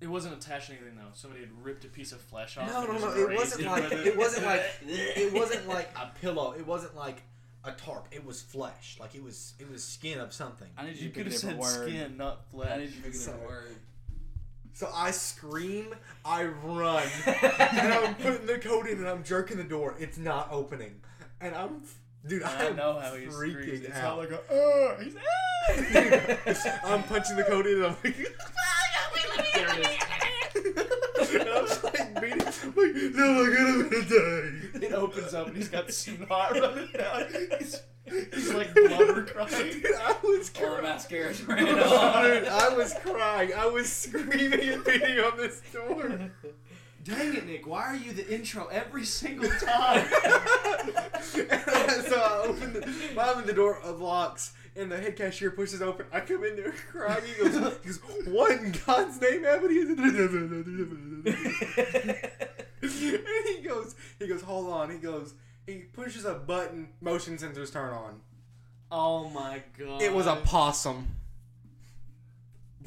It 0.00 0.06
wasn't 0.08 0.34
attached 0.34 0.66
to 0.68 0.72
anything 0.72 0.96
though. 0.96 1.10
Somebody 1.14 1.42
had 1.42 1.50
ripped 1.62 1.84
a 1.84 1.88
piece 1.88 2.12
of 2.12 2.20
flesh 2.20 2.56
off. 2.56 2.68
No, 2.68 2.84
no, 2.86 2.98
no. 2.98 3.12
It 3.14 3.36
wasn't 3.36 3.66
like. 3.66 3.92
It 3.92 4.16
wasn't 4.16 4.46
like. 4.46 4.62
It 4.86 5.32
wasn't 5.32 5.68
like 5.68 5.90
a 5.96 6.10
pillow. 6.20 6.54
It 6.58 6.66
wasn't 6.66 6.96
like 6.96 7.22
a 7.64 7.72
tarp. 7.72 8.08
It 8.10 8.24
was 8.24 8.40
flesh. 8.40 8.96
Like 8.98 9.14
it 9.14 9.22
was. 9.22 9.52
It 9.58 9.70
was 9.70 9.84
skin 9.84 10.18
of 10.18 10.32
something. 10.32 10.68
I 10.78 10.86
need 10.86 10.96
you, 10.96 11.02
You 11.04 11.08
to 11.10 11.14
pick 11.14 11.14
could 11.24 11.32
have 11.32 11.40
said 11.40 11.58
word. 11.58 11.88
skin, 11.88 12.16
not 12.16 12.46
flesh. 12.50 12.70
I 12.72 12.76
need 12.78 12.84
you 12.84 12.90
to 12.90 12.96
pick 13.02 13.14
a 13.14 13.18
different 13.18 13.40
So- 13.42 13.46
word. 13.48 13.76
So 14.72 14.88
I 14.94 15.10
scream, 15.10 15.94
I 16.24 16.44
run, 16.44 17.02
and 17.26 17.92
I'm 17.92 18.14
putting 18.14 18.46
the 18.46 18.56
code 18.58 18.86
in, 18.86 18.98
and 18.98 19.08
I'm 19.08 19.24
jerking 19.24 19.56
the 19.58 19.64
door. 19.64 19.96
It's 19.98 20.16
not 20.16 20.48
opening, 20.52 21.00
and 21.40 21.54
I'm, 21.56 21.82
dude, 22.26 22.44
I 22.44 22.68
I'm 22.68 22.76
know 22.76 22.98
how 22.98 23.14
he 23.14 23.28
screams. 23.28 23.56
freaking 23.56 23.84
It's 23.84 23.96
out. 23.98 24.16
not 24.16 24.18
like 24.18 24.30
a. 24.30 24.38
Uh, 24.38 25.00
he's, 25.02 25.16
ah! 26.70 26.80
I'm 26.84 27.02
punching 27.02 27.36
the 27.36 27.42
code 27.44 27.66
in, 27.66 27.76
and 27.78 27.86
I'm 27.86 27.96
like, 28.02 28.16
like 32.76 32.94
beating, 32.94 33.20
I'm 33.24 33.36
like, 33.38 33.52
no, 33.52 33.74
I'm 33.74 33.82
gonna 33.90 34.04
die. 34.04 34.50
It 34.86 34.92
opens 34.92 35.34
up 35.34 35.48
and 35.48 35.56
he's 35.56 35.68
got 35.68 35.90
snot 35.92 36.52
running 36.52 36.88
down. 36.96 37.26
He's, 37.58 37.82
he's 38.06 38.52
like 38.54 38.72
blubber 38.74 39.24
crying. 39.24 39.80
Dude, 39.80 39.94
I 39.94 40.16
was 40.22 40.50
Or 40.60 40.78
crying. 40.78 40.82
mascara's 40.84 41.42
ran 41.46 41.64
Dude, 41.66 41.78
off. 41.78 42.14
I 42.48 42.68
was 42.74 42.94
crying. 43.04 43.52
I 43.56 43.66
was 43.66 43.90
screaming 43.92 44.60
and 44.68 44.84
beating 44.84 45.18
on 45.20 45.36
this 45.36 45.60
door. 45.72 46.30
Dang 47.02 47.34
it, 47.34 47.46
Nick! 47.46 47.66
Why 47.66 47.82
are 47.84 47.96
you 47.96 48.12
the 48.12 48.28
intro 48.32 48.66
every 48.66 49.04
single 49.06 49.48
time? 49.50 50.06
so 50.10 50.16
I 52.20 52.42
open 52.46 52.74
the, 52.74 52.84
I 53.18 53.30
open 53.30 53.46
the 53.46 53.54
door 53.54 53.80
unlocks, 53.82 54.52
and 54.76 54.92
the 54.92 54.98
head 54.98 55.16
cashier 55.16 55.50
pushes 55.50 55.80
open. 55.80 56.04
I 56.12 56.20
come 56.20 56.44
in 56.44 56.56
there 56.56 56.72
crying. 56.92 57.24
He 57.24 57.32
goes, 57.42 57.54
he 57.54 57.60
goes 57.88 58.00
"What 58.26 58.50
in 58.52 58.72
God's 58.86 59.18
name 59.18 59.44
happened?" 59.44 61.24
He 62.80 63.14
and 63.14 63.24
he 63.56 63.62
goes, 63.62 63.94
he 64.18 64.26
goes, 64.26 64.42
"Hold 64.42 64.70
on." 64.70 64.90
He 64.90 64.98
goes, 64.98 65.34
he 65.66 65.76
pushes 65.92 66.24
a 66.24 66.34
button. 66.34 66.88
Motion 67.00 67.36
sensors 67.36 67.72
turn 67.72 67.92
on. 67.92 68.20
oh 68.90 69.28
my 69.28 69.62
god! 69.78 70.02
It 70.02 70.12
was 70.12 70.26
a 70.26 70.36
possum. 70.36 71.16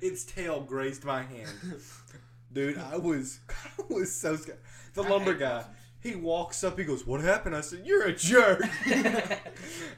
Its 0.00 0.24
tail 0.24 0.60
grazed 0.60 1.04
my 1.04 1.22
hand. 1.22 1.48
Dude, 2.52 2.78
I 2.78 2.96
was 2.96 3.40
I 3.50 3.82
was 3.88 4.14
so 4.14 4.36
scared. 4.36 4.58
The 4.94 5.02
lumber 5.02 5.34
guy, 5.34 5.58
possums. 5.62 5.76
He 6.06 6.16
walks 6.16 6.62
up, 6.64 6.78
he 6.78 6.84
goes, 6.84 7.06
What 7.06 7.20
happened? 7.20 7.54
I 7.56 7.60
said, 7.60 7.80
You're 7.84 8.04
a 8.06 8.14
jerk. 8.14 8.62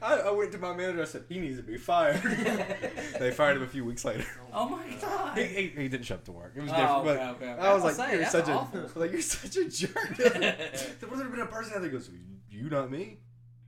I, 0.02 0.14
I 0.26 0.30
went 0.30 0.52
to 0.52 0.58
my 0.58 0.74
manager, 0.74 1.02
I 1.02 1.04
said, 1.04 1.24
He 1.28 1.38
needs 1.38 1.56
to 1.58 1.62
be 1.62 1.76
fired. 1.76 2.22
they 3.18 3.30
fired 3.30 3.56
him 3.58 3.62
a 3.62 3.66
few 3.66 3.84
weeks 3.84 4.04
later. 4.04 4.24
Oh 4.52 4.68
my 4.68 4.84
god. 5.00 5.36
He, 5.38 5.44
he, 5.44 5.62
he 5.68 5.88
didn't 5.88 6.04
show 6.04 6.14
up 6.16 6.24
to 6.24 6.32
work. 6.32 6.52
It 6.56 6.62
was 6.62 6.70
Oh, 6.72 6.76
different. 6.76 6.96
okay, 6.96 7.06
but 7.06 7.16
okay, 7.46 7.52
okay. 7.52 7.60
I 7.68 7.74
was 7.74 7.84
like, 7.84 7.94
saying, 7.94 8.20
You're 8.20 8.30
such 8.30 8.48
awful. 8.48 8.80
a 8.80 8.90
like 8.98 9.12
you're 9.12 9.20
such 9.20 9.56
a 9.56 9.68
jerk. 9.68 10.16
there 10.16 10.32
have 10.32 11.30
been 11.30 11.40
a 11.40 11.46
person 11.46 11.74
out 11.74 11.82
there 11.82 11.90
goes, 11.90 12.10
You 12.50 12.68
not 12.70 12.90
me? 12.90 13.18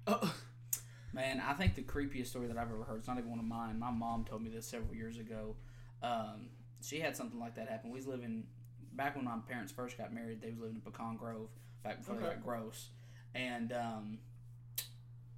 Oh. 0.07 0.35
Man, 1.13 1.43
I 1.45 1.55
think 1.55 1.75
the 1.75 1.83
creepiest 1.83 2.29
story 2.29 2.47
that 2.47 2.57
I've 2.57 2.71
ever 2.71 2.85
heard, 2.85 2.99
it's 2.99 3.09
not 3.09 3.19
even 3.19 3.31
one 3.31 3.41
of 3.41 3.45
mine. 3.45 3.79
My 3.79 3.91
mom 3.91 4.25
told 4.25 4.43
me 4.43 4.51
this 4.51 4.67
several 4.67 4.95
years 4.95 5.19
ago. 5.19 5.57
Um, 6.03 6.51
she 6.83 7.01
had 7.01 7.17
something 7.17 7.39
like 7.41 7.57
that 7.57 7.69
happen. 7.69 7.91
We 7.91 7.97
was 7.99 8.07
living, 8.07 8.45
back 8.93 9.17
when 9.17 9.25
my 9.25 9.37
parents 9.49 9.73
first 9.73 9.99
got 9.99 10.13
married, 10.13 10.41
they 10.41 10.51
was 10.51 10.59
living 10.61 10.77
in 10.77 10.81
Pecan 10.81 11.17
Grove, 11.17 11.49
back 11.83 11.99
before 11.99 12.17
they 12.17 12.23
got 12.23 12.43
gross. 12.43 12.89
And 13.35 13.73
um, 13.73 14.19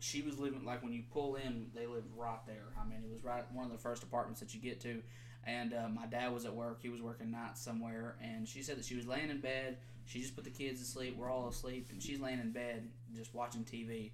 she 0.00 0.22
was 0.22 0.38
living, 0.38 0.64
like 0.64 0.82
when 0.82 0.92
you 0.92 1.02
pull 1.12 1.36
in, 1.36 1.66
they 1.74 1.86
lived 1.86 2.08
right 2.16 2.44
there. 2.46 2.72
I 2.80 2.88
mean, 2.88 3.02
it 3.02 3.10
was 3.12 3.24
right 3.24 3.44
one 3.52 3.66
of 3.66 3.72
the 3.72 3.78
first 3.78 4.02
apartments 4.02 4.40
that 4.40 4.54
you 4.54 4.60
get 4.60 4.80
to. 4.80 5.02
And 5.44 5.74
uh, 5.74 5.88
my 5.88 6.06
dad 6.06 6.32
was 6.32 6.44
at 6.44 6.54
work. 6.54 6.78
He 6.80 6.88
was 6.88 7.02
working 7.02 7.30
nights 7.30 7.60
somewhere. 7.60 8.16
And 8.22 8.46
she 8.46 8.62
said 8.62 8.78
that 8.78 8.84
she 8.84 8.94
was 8.94 9.06
laying 9.06 9.30
in 9.30 9.40
bed. 9.40 9.78
She 10.06 10.20
just 10.20 10.34
put 10.34 10.44
the 10.44 10.50
kids 10.50 10.80
to 10.80 10.86
sleep. 10.86 11.16
We're 11.16 11.30
all 11.30 11.48
asleep. 11.48 11.88
And 11.90 12.02
she's 12.02 12.20
laying 12.20 12.40
in 12.40 12.52
bed 12.52 12.88
just 13.16 13.34
watching 13.34 13.64
TV 13.64 14.10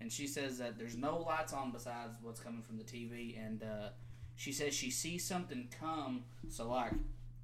and 0.00 0.12
she 0.12 0.26
says 0.26 0.58
that 0.58 0.78
there's 0.78 0.96
no 0.96 1.18
lights 1.18 1.52
on 1.52 1.72
besides 1.72 2.18
what's 2.22 2.40
coming 2.40 2.62
from 2.62 2.78
the 2.78 2.84
TV, 2.84 3.36
and 3.44 3.62
uh, 3.62 3.88
she 4.36 4.52
says 4.52 4.74
she 4.74 4.90
sees 4.90 5.24
something 5.24 5.68
come. 5.78 6.22
So 6.48 6.68
like 6.68 6.92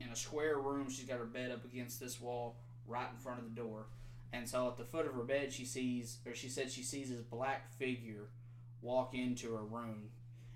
in 0.01 0.09
a 0.09 0.17
square 0.17 0.59
room, 0.59 0.89
she's 0.91 1.07
got 1.07 1.19
her 1.19 1.25
bed 1.25 1.51
up 1.51 1.65
against 1.65 2.01
this 2.01 2.21
wall 2.21 2.57
right 2.87 3.09
in 3.11 3.19
front 3.19 3.39
of 3.39 3.45
the 3.45 3.61
door, 3.61 3.87
and 4.33 4.49
so 4.49 4.67
at 4.69 4.77
the 4.77 4.85
foot 4.85 5.07
of 5.07 5.15
her 5.15 5.23
bed, 5.23 5.53
she 5.53 5.65
sees, 5.65 6.19
or 6.27 6.35
she 6.35 6.49
said 6.49 6.71
she 6.71 6.83
sees 6.83 7.11
this 7.11 7.21
black 7.21 7.73
figure 7.79 8.29
walk 8.83 9.15
into 9.15 9.55
her 9.55 9.65
room, 9.65 10.11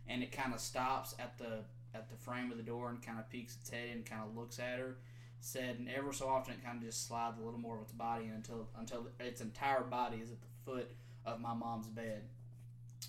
and 0.07 0.22
it 0.22 0.32
kind 0.32 0.53
of 0.53 0.61
stops 0.61 1.14
at 1.18 1.39
the 1.39 1.64
at 1.95 2.11
the 2.11 2.16
frame 2.16 2.51
of 2.51 2.59
the 2.59 2.62
door 2.62 2.91
and 2.91 3.01
kind 3.03 3.18
of 3.18 3.30
peeks 3.30 3.57
its 3.61 3.70
head 3.70 3.89
and 3.93 4.05
kind 4.05 4.22
of 4.22 4.36
looks 4.36 4.59
at 4.59 4.78
her. 4.78 4.97
Said, 5.41 5.78
and 5.78 5.89
ever 5.89 6.12
so 6.12 6.26
often 6.26 6.55
it 6.55 6.64
kind 6.64 6.78
of 6.78 6.84
just 6.84 7.07
slides 7.07 7.39
a 7.39 7.45
little 7.45 7.61
more 7.61 7.76
of 7.76 7.82
its 7.82 7.93
body 7.93 8.24
in 8.24 8.32
until 8.32 8.68
until 8.78 9.07
its 9.20 9.41
entire 9.41 9.82
body 9.82 10.18
is 10.18 10.30
at 10.32 10.41
the 10.41 10.49
foot 10.64 10.91
of 11.24 11.41
my 11.41 11.55
mom's 11.55 11.86
bed. 11.86 12.22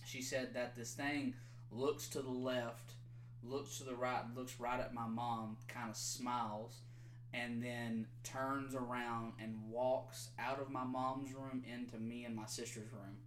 She 0.06 0.22
said 0.22 0.54
that 0.54 0.76
this 0.76 0.94
thing 0.94 1.34
looks 1.72 2.08
to 2.10 2.22
the 2.22 2.30
left, 2.30 2.94
looks 3.44 3.78
to 3.78 3.84
the 3.84 3.96
right, 3.96 4.22
looks 4.36 4.60
right 4.60 4.80
at 4.80 4.94
my 4.94 5.08
mom, 5.08 5.58
kind 5.68 5.90
of 5.90 5.96
smiles, 5.96 6.82
and 7.34 7.62
then 7.64 8.08
turns 8.24 8.76
around 8.76 9.34
and 9.40 9.56
walks 9.70 10.30
out 10.40 10.60
of 10.60 10.70
my 10.70 10.84
mom's 10.84 11.34
room 11.34 11.64
into 11.68 11.98
me 11.98 12.26
and 12.26 12.36
my 12.36 12.46
sister's 12.46 12.92
room. 12.92 13.18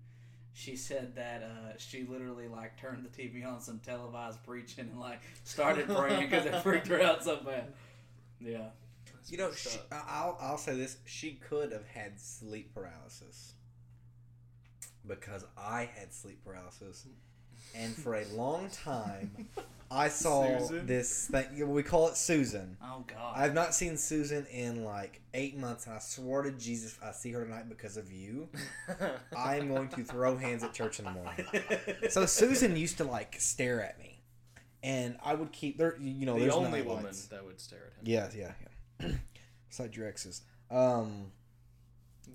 She 0.54 0.76
said 0.76 1.14
that 1.16 1.42
uh, 1.42 1.78
she 1.78 2.04
literally 2.04 2.46
like 2.46 2.78
turned 2.78 3.04
the 3.04 3.08
TV 3.08 3.46
on 3.46 3.60
some 3.60 3.78
televised 3.78 4.42
preaching 4.44 4.88
and 4.90 5.00
like 5.00 5.22
started 5.44 5.88
praying 5.88 6.28
because 6.28 6.44
it 6.44 6.56
freaked 6.62 6.88
her 6.88 7.00
out 7.00 7.24
so 7.24 7.36
bad. 7.36 7.72
Yeah. 8.40 8.68
You 9.28 9.38
know, 9.38 9.52
she, 9.52 9.78
I'll 9.90 10.36
I'll 10.40 10.58
say 10.58 10.76
this: 10.76 10.96
she 11.04 11.34
could 11.48 11.72
have 11.72 11.86
had 11.86 12.20
sleep 12.20 12.74
paralysis 12.74 13.54
because 15.06 15.44
I 15.56 15.88
had 15.96 16.12
sleep 16.12 16.44
paralysis, 16.44 17.06
and 17.74 17.94
for 17.94 18.14
a 18.14 18.24
long 18.34 18.68
time, 18.70 19.48
I 19.92 20.08
saw 20.08 20.58
Susan? 20.58 20.86
this 20.86 21.26
thing. 21.28 21.68
We 21.70 21.82
call 21.82 22.08
it 22.08 22.16
Susan. 22.16 22.76
Oh 22.82 23.04
God. 23.06 23.34
I've 23.36 23.54
not 23.54 23.74
seen 23.74 23.96
Susan 23.96 24.46
in 24.46 24.84
like 24.84 25.20
eight 25.34 25.56
months, 25.56 25.86
and 25.86 25.94
I 25.94 25.98
swore 25.98 26.42
to 26.42 26.50
Jesus, 26.52 26.98
I 27.04 27.12
see 27.12 27.30
her 27.32 27.44
tonight 27.44 27.68
because 27.68 27.96
of 27.96 28.10
you. 28.10 28.48
I 29.36 29.56
am 29.56 29.68
going 29.68 29.88
to 29.88 30.04
throw 30.04 30.36
hands 30.36 30.62
at 30.62 30.72
church 30.72 30.98
in 30.98 31.04
the 31.04 31.10
morning. 31.12 31.46
So 32.10 32.26
Susan 32.26 32.76
used 32.76 32.98
to 32.98 33.04
like 33.04 33.36
stare 33.38 33.82
at 33.82 33.98
me, 33.98 34.20
and 34.82 35.16
I 35.22 35.34
would 35.34 35.52
keep 35.52 35.78
there. 35.78 35.96
You 36.00 36.26
know, 36.26 36.34
the 36.34 36.40
there's 36.40 36.54
only 36.54 36.82
woman 36.82 37.04
lights. 37.04 37.26
that 37.26 37.44
would 37.44 37.60
stare 37.60 37.78
at 37.86 38.06
him. 38.06 38.12
Yeah, 38.12 38.28
yeah, 38.36 38.52
yeah. 39.00 39.08
Besides 39.68 39.96
your 39.96 40.06
exes. 40.06 40.42
Um, 40.70 41.32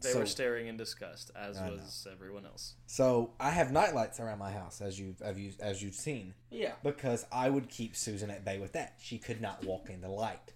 They 0.02 0.12
So- 0.12 0.20
were 0.20 0.26
staring 0.26 0.68
in 0.68 0.78
disgust, 0.78 1.32
as 1.36 1.58
I 1.58 1.70
know. 1.70 1.76
was 1.76 2.08
everyone 2.12 2.46
else. 2.46 2.76
so 2.86 3.34
I 3.40 3.50
have 3.52 3.72
nightlights 3.72 4.20
around 4.20 4.40
my 4.40 4.52
house, 4.52 4.82
as 4.82 5.00
you've 5.00 5.22
as 5.22 5.38
you 5.40 5.54
as 5.60 5.82
you've 5.82 5.96
seen, 5.96 6.34
yeah. 6.50 6.74
because 6.84 7.26
I 7.32 7.50
would 7.50 7.70
keep 7.70 7.96
Susan 7.96 8.30
at 8.30 8.44
bay 8.46 8.60
with 8.60 8.74
that. 8.74 8.96
She 9.00 9.18
could 9.18 9.42
not 9.42 9.64
walk 9.66 9.90
in 9.90 10.02
the 10.02 10.10
light. 10.10 10.54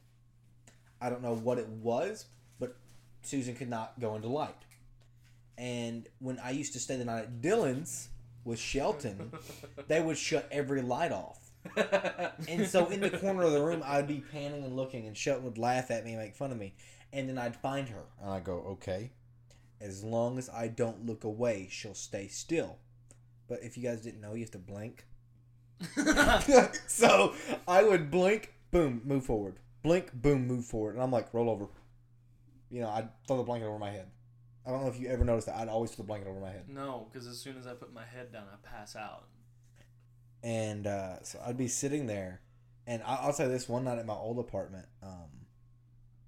I 1.02 1.10
don't 1.10 1.22
know 1.24 1.34
what 1.36 1.58
it 1.58 1.68
was, 1.68 2.26
but 2.60 2.76
Susan 3.24 3.56
could 3.56 3.70
not 3.70 4.00
go 4.00 4.16
into 4.16 4.28
light. 4.28 4.66
And 5.58 6.08
when 6.20 6.40
I 6.40 6.52
used 6.52 6.74
to 6.74 6.80
stay 6.80 6.96
the 6.96 7.06
night 7.06 7.24
at 7.24 7.42
Dylan's 7.42 8.10
with 8.46 8.60
Shelton, 8.60 9.32
they 9.88 10.02
would 10.02 10.18
shut 10.18 10.48
every 10.52 10.82
light 10.82 11.12
off. 11.12 11.38
And 12.48 12.68
so 12.68 12.88
in 12.88 13.02
the 13.02 13.10
corner 13.12 13.44
of 13.44 13.52
the 13.52 13.62
room, 13.62 13.84
I'd 13.86 14.08
be 14.08 14.22
panning 14.32 14.64
and 14.64 14.76
looking, 14.76 15.06
and 15.08 15.16
Shelton 15.16 15.46
would 15.46 15.58
laugh 15.60 15.92
at 15.92 16.04
me 16.04 16.14
and 16.14 16.20
make 16.22 16.36
fun 16.36 16.52
of 16.52 16.58
me. 16.58 16.74
And 17.14 17.30
then 17.30 17.38
I'd 17.38 17.56
find 17.56 17.88
her, 17.90 18.04
and 18.22 18.32
I'd 18.32 18.44
go, 18.44 18.54
okay. 18.72 19.12
As 19.82 20.04
long 20.04 20.38
as 20.38 20.50
I 20.50 20.68
don't 20.68 21.06
look 21.06 21.24
away, 21.24 21.68
she'll 21.72 21.94
stay 21.96 22.28
still. 22.28 22.78
But 23.48 23.64
if 23.64 23.78
you 23.78 23.84
guys 23.84 24.02
didn't 24.02 24.22
know, 24.22 24.34
you 24.34 24.42
have 24.42 24.52
to 24.52 24.60
blink. 24.60 25.06
so 26.88 27.34
I 27.68 27.84
would 27.84 28.12
blink, 28.12 28.54
boom, 28.72 29.02
move 29.04 29.26
forward. 29.26 29.56
Blink, 29.84 30.14
boom, 30.14 30.48
move 30.48 30.66
forward. 30.66 30.94
And 30.96 31.04
I'm 31.04 31.12
like, 31.12 31.34
roll 31.34 31.50
over. 31.50 31.68
You 32.70 32.82
know, 32.82 32.90
I'd 32.90 33.10
throw 33.28 33.38
the 33.38 33.44
blanket 33.44 33.66
over 33.68 33.80
my 33.80 33.90
head. 33.90 34.08
I 34.66 34.70
don't 34.70 34.84
know 34.84 34.90
if 34.90 35.00
you 35.00 35.08
ever 35.10 35.26
noticed 35.26 35.48
that. 35.48 35.58
I'd 35.58 35.68
always 35.70 35.92
throw 35.92 36.04
the 36.04 36.08
blanket 36.08 36.30
over 36.30 36.40
my 36.40 36.52
head. 36.52 36.70
no, 36.70 37.08
because 37.12 37.28
as 37.28 37.40
soon 37.40 37.58
as 37.58 37.66
I 37.66 37.74
put 37.74 37.92
my 37.94 38.06
head 38.06 38.32
down, 38.32 38.44
I 38.54 38.58
pass 38.66 38.96
out. 38.96 39.26
and 40.44 40.86
uh, 40.88 41.22
so 41.24 41.40
I'd 41.46 41.58
be 41.58 41.68
sitting 41.68 42.06
there, 42.08 42.42
and 42.88 43.02
I- 43.04 43.18
I'll 43.18 43.34
say 43.34 43.48
this: 43.48 43.68
one 43.68 43.84
night 43.86 43.98
at 43.98 44.06
my 44.06 44.14
old 44.14 44.38
apartment, 44.40 44.86
um, 45.02 45.48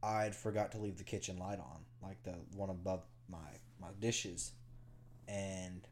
I'd 0.01 0.35
forgot 0.35 0.71
to 0.73 0.79
leave 0.79 0.97
the 0.97 1.03
kitchen 1.03 1.37
light 1.37 1.59
on, 1.59 1.81
like 2.01 2.23
the 2.23 2.33
one 2.55 2.69
above 2.71 3.03
my 3.33 3.87
my 3.87 3.93
dishes, 3.99 4.51
and 5.27 5.87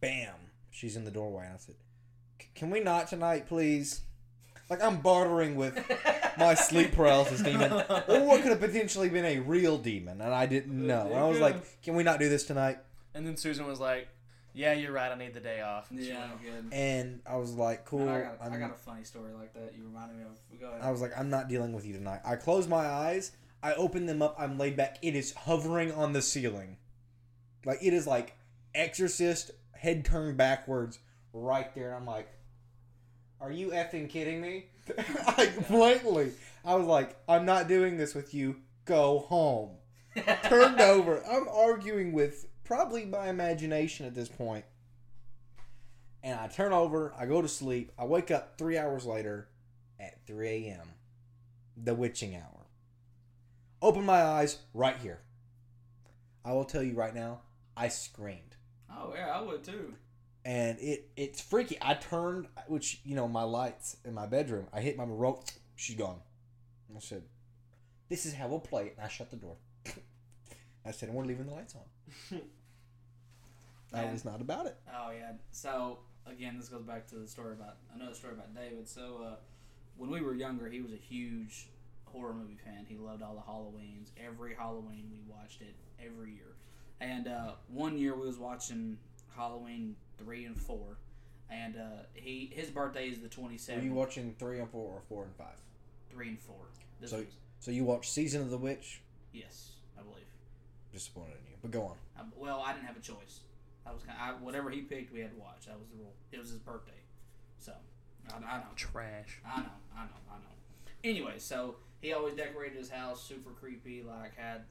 bam, 0.00 0.34
she's 0.70 0.96
in 0.96 1.04
the 1.04 1.10
doorway, 1.10 1.44
and 1.44 1.54
I 1.54 1.58
said, 1.58 1.74
"Can 2.54 2.70
we 2.70 2.80
not 2.80 3.08
tonight, 3.08 3.46
please?" 3.46 4.02
Like 4.68 4.82
I'm 4.82 4.98
bartering 4.98 5.56
with 5.56 5.74
my 6.38 6.54
sleep 6.54 6.92
paralysis 6.92 7.42
demon, 7.42 7.72
or 8.08 8.24
what 8.24 8.42
could 8.42 8.52
have 8.52 8.60
potentially 8.60 9.08
been 9.08 9.24
a 9.24 9.40
real 9.40 9.78
demon, 9.78 10.20
and 10.20 10.32
I 10.32 10.46
didn't 10.46 10.86
know. 10.86 11.06
And 11.06 11.18
I 11.18 11.24
was 11.24 11.40
like, 11.40 11.82
"Can 11.82 11.96
we 11.96 12.04
not 12.04 12.18
do 12.20 12.28
this 12.28 12.44
tonight?" 12.44 12.78
And 13.14 13.26
then 13.26 13.36
Susan 13.36 13.66
was 13.66 13.80
like, 13.80 14.06
"Yeah, 14.54 14.72
you're 14.72 14.92
right. 14.92 15.10
I 15.10 15.16
need 15.16 15.34
the 15.34 15.40
day 15.40 15.60
off." 15.60 15.90
And 15.90 15.98
yeah, 16.00 16.28
good. 16.42 16.72
And 16.72 17.20
I 17.26 17.36
was 17.36 17.52
like, 17.54 17.84
"Cool." 17.84 18.08
I, 18.08 18.20
got, 18.20 18.38
I 18.40 18.56
got 18.58 18.70
a 18.70 18.74
funny 18.74 19.02
story 19.02 19.32
like 19.32 19.52
that. 19.54 19.74
You 19.76 19.82
reminded 19.84 20.16
me 20.16 20.22
of. 20.22 20.60
Go 20.60 20.68
ahead. 20.68 20.82
I 20.82 20.90
was 20.90 21.00
like, 21.00 21.12
I'm 21.18 21.30
not 21.30 21.48
dealing 21.48 21.72
with 21.72 21.86
you 21.86 21.94
tonight. 21.94 22.20
I 22.24 22.36
closed 22.36 22.68
my 22.68 22.86
eyes. 22.86 23.32
I 23.62 23.74
open 23.74 24.06
them 24.06 24.22
up. 24.22 24.36
I'm 24.38 24.58
laid 24.58 24.76
back. 24.76 24.98
It 25.02 25.14
is 25.14 25.32
hovering 25.34 25.92
on 25.92 26.12
the 26.12 26.22
ceiling. 26.22 26.76
Like, 27.64 27.78
it 27.82 27.92
is 27.92 28.06
like 28.06 28.36
Exorcist, 28.74 29.50
head 29.72 30.04
turned 30.04 30.36
backwards, 30.36 30.98
right 31.32 31.74
there. 31.74 31.88
And 31.88 31.96
I'm 31.96 32.06
like, 32.06 32.28
are 33.40 33.52
you 33.52 33.70
effing 33.70 34.08
kidding 34.08 34.40
me? 34.40 34.66
like, 35.38 35.68
blatantly. 35.68 36.32
I 36.64 36.74
was 36.74 36.86
like, 36.86 37.16
I'm 37.28 37.44
not 37.44 37.68
doing 37.68 37.96
this 37.96 38.14
with 38.14 38.34
you. 38.34 38.56
Go 38.84 39.20
home. 39.20 39.70
Turned 40.44 40.80
over. 40.80 41.22
I'm 41.26 41.48
arguing 41.48 42.12
with 42.12 42.46
probably 42.64 43.04
my 43.04 43.28
imagination 43.28 44.06
at 44.06 44.14
this 44.14 44.28
point. 44.28 44.64
And 46.22 46.38
I 46.38 46.48
turn 46.48 46.72
over. 46.72 47.14
I 47.18 47.26
go 47.26 47.40
to 47.40 47.48
sleep. 47.48 47.92
I 47.98 48.04
wake 48.04 48.30
up 48.30 48.58
three 48.58 48.76
hours 48.76 49.06
later 49.06 49.48
at 49.98 50.26
3 50.26 50.48
a.m. 50.48 50.88
The 51.76 51.94
witching 51.94 52.36
hour. 52.36 52.59
Open 53.82 54.04
my 54.04 54.22
eyes 54.22 54.58
right 54.74 54.96
here. 54.98 55.20
I 56.44 56.52
will 56.52 56.64
tell 56.64 56.82
you 56.82 56.94
right 56.94 57.14
now, 57.14 57.40
I 57.76 57.88
screamed. 57.88 58.56
oh 58.90 59.12
yeah, 59.14 59.28
I 59.28 59.40
would 59.40 59.64
too. 59.64 59.94
And 60.44 60.78
it 60.80 61.10
it's 61.16 61.40
freaky. 61.40 61.76
I 61.80 61.94
turned, 61.94 62.46
which, 62.66 63.00
you 63.04 63.14
know, 63.14 63.28
my 63.28 63.42
lights 63.42 63.96
in 64.04 64.14
my 64.14 64.26
bedroom, 64.26 64.66
I 64.72 64.80
hit 64.80 64.96
my 64.96 65.04
remote, 65.04 65.52
she's 65.76 65.96
gone. 65.96 66.20
I 66.94 67.00
said, 67.00 67.22
This 68.08 68.26
is 68.26 68.34
how 68.34 68.48
we'll 68.48 68.58
play 68.60 68.86
it. 68.86 68.94
And 68.96 69.04
I 69.04 69.08
shut 69.08 69.30
the 69.30 69.36
door. 69.36 69.56
I 70.84 70.90
said, 70.90 71.10
We're 71.12 71.24
leaving 71.24 71.46
the 71.46 71.52
lights 71.52 71.74
on. 71.74 72.40
I 73.94 74.10
was 74.12 74.24
not 74.24 74.40
about 74.40 74.66
it. 74.66 74.76
Oh 74.94 75.10
yeah. 75.10 75.32
So 75.52 75.98
again, 76.26 76.56
this 76.56 76.68
goes 76.68 76.82
back 76.82 77.06
to 77.08 77.16
the 77.16 77.26
story 77.28 77.52
about 77.54 77.76
another 77.94 78.14
story 78.14 78.34
about 78.34 78.54
David. 78.54 78.88
So 78.88 79.22
uh, 79.24 79.34
when 79.96 80.10
we 80.10 80.20
were 80.20 80.34
younger, 80.34 80.68
he 80.68 80.80
was 80.80 80.92
a 80.92 80.96
huge 80.96 81.68
horror 82.12 82.32
movie 82.34 82.58
fan. 82.64 82.84
He 82.88 82.96
loved 82.96 83.22
all 83.22 83.34
the 83.34 83.40
Halloweens. 83.50 84.10
Every 84.24 84.54
Halloween, 84.54 85.10
we 85.12 85.18
watched 85.32 85.60
it 85.62 85.74
every 86.04 86.32
year. 86.32 86.54
And 87.00 87.28
uh, 87.28 87.52
one 87.68 87.96
year, 87.98 88.14
we 88.14 88.26
was 88.26 88.38
watching 88.38 88.98
Halloween 89.36 89.96
three 90.18 90.44
and 90.44 90.56
four. 90.58 90.98
And 91.50 91.76
uh, 91.76 92.02
he 92.14 92.50
his 92.54 92.70
birthday 92.70 93.08
is 93.08 93.20
the 93.20 93.28
twenty 93.28 93.58
seventh. 93.58 93.82
Were 93.84 93.88
you 93.90 93.94
watching 93.94 94.34
three 94.38 94.60
and 94.60 94.70
four 94.70 94.92
or 94.94 95.00
four 95.08 95.24
and 95.24 95.34
five? 95.36 95.56
three 96.10 96.28
and 96.28 96.38
four. 96.40 96.56
This 97.00 97.10
So- 97.10 97.18
was, 97.18 97.26
So 97.60 97.70
you 97.70 97.84
watched 97.84 98.10
Season 98.12 98.42
of 98.42 98.50
the 98.50 98.58
Witch? 98.58 99.00
yes, 99.32 99.72
I 99.98 100.02
believe. 100.02 100.24
Disappointed 100.92 101.36
in 101.44 101.50
you. 101.52 101.56
But 101.62 101.70
go 101.70 101.82
on. 101.84 101.96
I, 102.18 102.22
well, 102.36 102.62
I 102.66 102.72
didn't 102.72 102.86
have 102.86 102.96
a 102.96 103.00
choice. 103.00 103.40
I 103.86 103.92
was 103.92 104.02
kind 104.02 104.18
of, 104.20 104.40
I, 104.40 104.44
whatever 104.44 104.70
he 104.70 104.80
picked, 104.82 105.12
we 105.12 105.20
had 105.20 105.30
to 105.32 105.38
watch. 105.38 105.66
That 105.66 105.78
was 105.78 105.88
the 105.88 105.96
rule. 105.96 106.12
It 106.32 106.38
was 106.40 106.50
his 106.50 106.58
birthday, 106.58 107.00
so 107.58 107.72
I, 108.28 108.36
I 108.36 108.56
know. 108.58 108.64
Trash. 108.76 109.38
I 109.46 109.60
know, 109.60 109.66
I 109.96 110.02
know, 110.04 110.10
I 110.30 110.34
know. 110.36 110.44
Anyway, 111.04 111.34
so 111.38 111.76
he 112.00 112.12
always 112.12 112.34
decorated 112.34 112.76
his 112.76 112.90
house 112.90 113.22
super 113.22 113.50
creepy, 113.50 114.02
like 114.02 114.36
had 114.36 114.62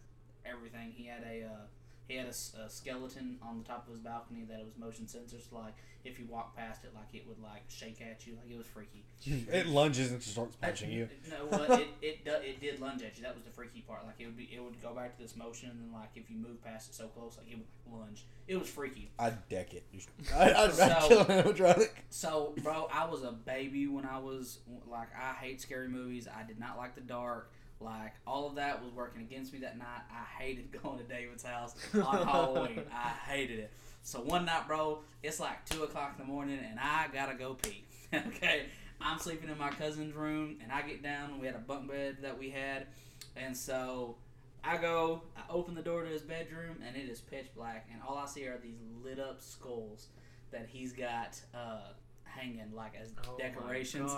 everything. 0.46 0.92
He 0.96 1.06
had 1.06 1.24
a 1.24 1.46
uh, 1.46 1.66
he 2.10 2.16
had 2.18 2.28
a 2.28 2.70
skeleton 2.70 3.38
on 3.42 3.60
the 3.60 3.64
top 3.64 3.86
of 3.88 3.94
his 3.94 4.02
balcony 4.02 4.44
that 4.50 4.60
it 4.60 4.66
was 4.66 4.76
motion 4.78 5.06
sensors. 5.06 5.52
Like 5.52 5.76
if 6.04 6.18
you 6.18 6.26
walk 6.28 6.56
past 6.58 6.84
it, 6.84 6.92
like 6.96 7.14
it 7.14 7.28
would 7.28 7.40
like 7.42 7.62
shake 7.70 8.02
at 8.02 8.26
you, 8.26 8.34
like 8.42 8.52
it 8.52 8.58
was 8.58 8.66
freaky. 8.68 9.06
It 9.52 9.68
lunges 9.68 10.12
and 10.12 10.22
starts 10.24 10.58
uh, 10.62 10.66
punching 10.68 10.92
you. 10.92 11.08
No, 11.30 11.46
what 11.56 11.80
it 11.80 11.88
it 12.02 12.26
do, 12.26 12.32
it 12.32 12.60
did 12.60 12.80
lunge 12.80 13.04
at 13.04 13.16
you. 13.18 13.24
That 13.24 13.36
was 13.36 13.44
the 13.44 13.52
freaky 13.52 13.82
part. 13.82 14.06
Like 14.06 14.16
it 14.18 14.26
would 14.26 14.38
be 14.38 14.50
it 14.54 14.62
would 14.64 14.82
go 14.82 14.94
back 14.94 15.16
to 15.18 15.22
this 15.22 15.36
motion, 15.36 15.70
and 15.70 15.80
then 15.80 15.92
like 15.94 16.10
if 16.16 16.30
you 16.32 16.38
move 16.38 16.64
past 16.64 16.90
it 16.90 16.96
so 16.96 17.08
close, 17.08 17.38
like 17.38 17.52
it 17.52 17.58
would 17.58 18.00
lunge. 18.00 18.26
It 18.48 18.58
was 18.58 18.68
freaky. 18.68 19.12
I'd 19.20 19.48
deck 19.50 19.76
it. 19.76 19.84
I'd, 20.36 20.54
I'd, 20.54 20.74
So- 20.74 20.84
I'd 20.86 21.08
kill 21.08 21.20
an 21.20 21.28
animatronic. 21.44 21.90
So, 22.10 22.56
bro, 22.64 22.88
I 22.92 23.06
was 23.06 23.22
a 23.22 23.32
baby 23.32 23.86
when 23.88 24.06
I 24.06 24.18
was 24.18 24.60
like, 24.90 25.10
I 25.16 25.34
hate 25.34 25.62
scary 25.62 25.88
movies. 25.88 26.28
I 26.28 26.42
did 26.48 26.60
not 26.60 26.76
like 26.78 26.96
the 26.96 27.02
dark. 27.02 27.52
Like 27.82 28.14
all 28.28 28.48
of 28.48 28.56
that 28.56 28.84
was 28.84 28.92
working 28.94 29.22
against 29.22 29.54
me 29.54 29.60
that 29.60 29.78
night. 29.78 30.02
I 30.12 30.42
hated 30.42 30.72
going 30.84 30.98
to 31.00 31.04
David's 31.04 31.44
house 31.44 31.76
on 31.94 32.28
Halloween. 32.28 32.84
I 32.94 33.10
hated 33.32 33.60
it. 33.60 33.72
So 34.02 34.22
one 34.22 34.46
night, 34.46 34.68
bro, 34.68 35.00
it's 35.24 35.40
like 35.40 35.66
two 35.66 35.84
o'clock 35.84 36.16
in 36.18 36.26
the 36.26 36.32
morning, 36.32 36.60
and 36.68 36.80
I 36.80 37.08
gotta 37.14 37.36
go 37.36 37.54
pee. 37.54 37.86
okay, 38.14 38.66
I'm 39.02 39.20
sleeping 39.20 39.50
in 39.50 39.58
my 39.58 39.70
cousin's 39.70 40.16
room, 40.16 40.58
and 40.64 40.72
I 40.72 40.82
get 40.82 41.04
down. 41.04 41.40
We 41.40 41.48
had 41.48 41.56
a 41.56 41.60
bunk 41.60 41.90
bed 41.90 42.18
that 42.22 42.38
we 42.38 42.50
had, 42.50 42.88
and 43.36 43.56
so 43.56 44.16
I 44.64 44.78
go. 44.78 45.24
I 45.38 45.42
open 45.50 45.76
the 45.76 45.82
door 45.82 46.04
to 46.04 46.10
his 46.10 46.22
bedroom, 46.22 46.78
and 46.86 46.96
it 46.96 47.10
is 47.10 47.22
pitch 47.22 47.48
black, 47.56 47.88
and 47.92 48.02
all 48.08 48.18
I 48.18 48.26
see 48.26 48.46
are 48.48 48.58
these 48.62 48.80
lit 49.04 49.20
up 49.20 49.42
skulls 49.42 50.08
that 50.52 50.68
he's 50.68 50.94
got 50.94 51.40
uh, 51.54 51.92
hanging 52.24 52.72
like 52.74 52.94
as 53.00 53.12
Oh 53.28 53.38
decorations. 53.38 54.12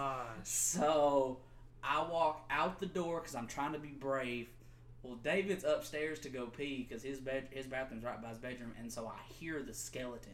So 0.43 1.39
I 1.83 2.03
walk 2.03 2.45
out 2.49 2.79
the 2.79 2.85
door 2.85 3.19
because 3.19 3.35
I'm 3.35 3.47
trying 3.47 3.73
to 3.73 3.79
be 3.79 3.89
brave. 3.89 4.47
Well, 5.03 5.15
David's 5.15 5.63
upstairs 5.63 6.19
to 6.19 6.29
go 6.29 6.45
pee 6.47 6.85
because 6.87 7.03
his 7.03 7.19
bed 7.19 7.47
his 7.51 7.65
bathroom's 7.65 8.03
right 8.03 8.21
by 8.21 8.29
his 8.29 8.37
bedroom, 8.37 8.73
and 8.79 8.91
so 8.91 9.07
I 9.07 9.19
hear 9.33 9.61
the 9.63 9.73
skeleton 9.73 10.33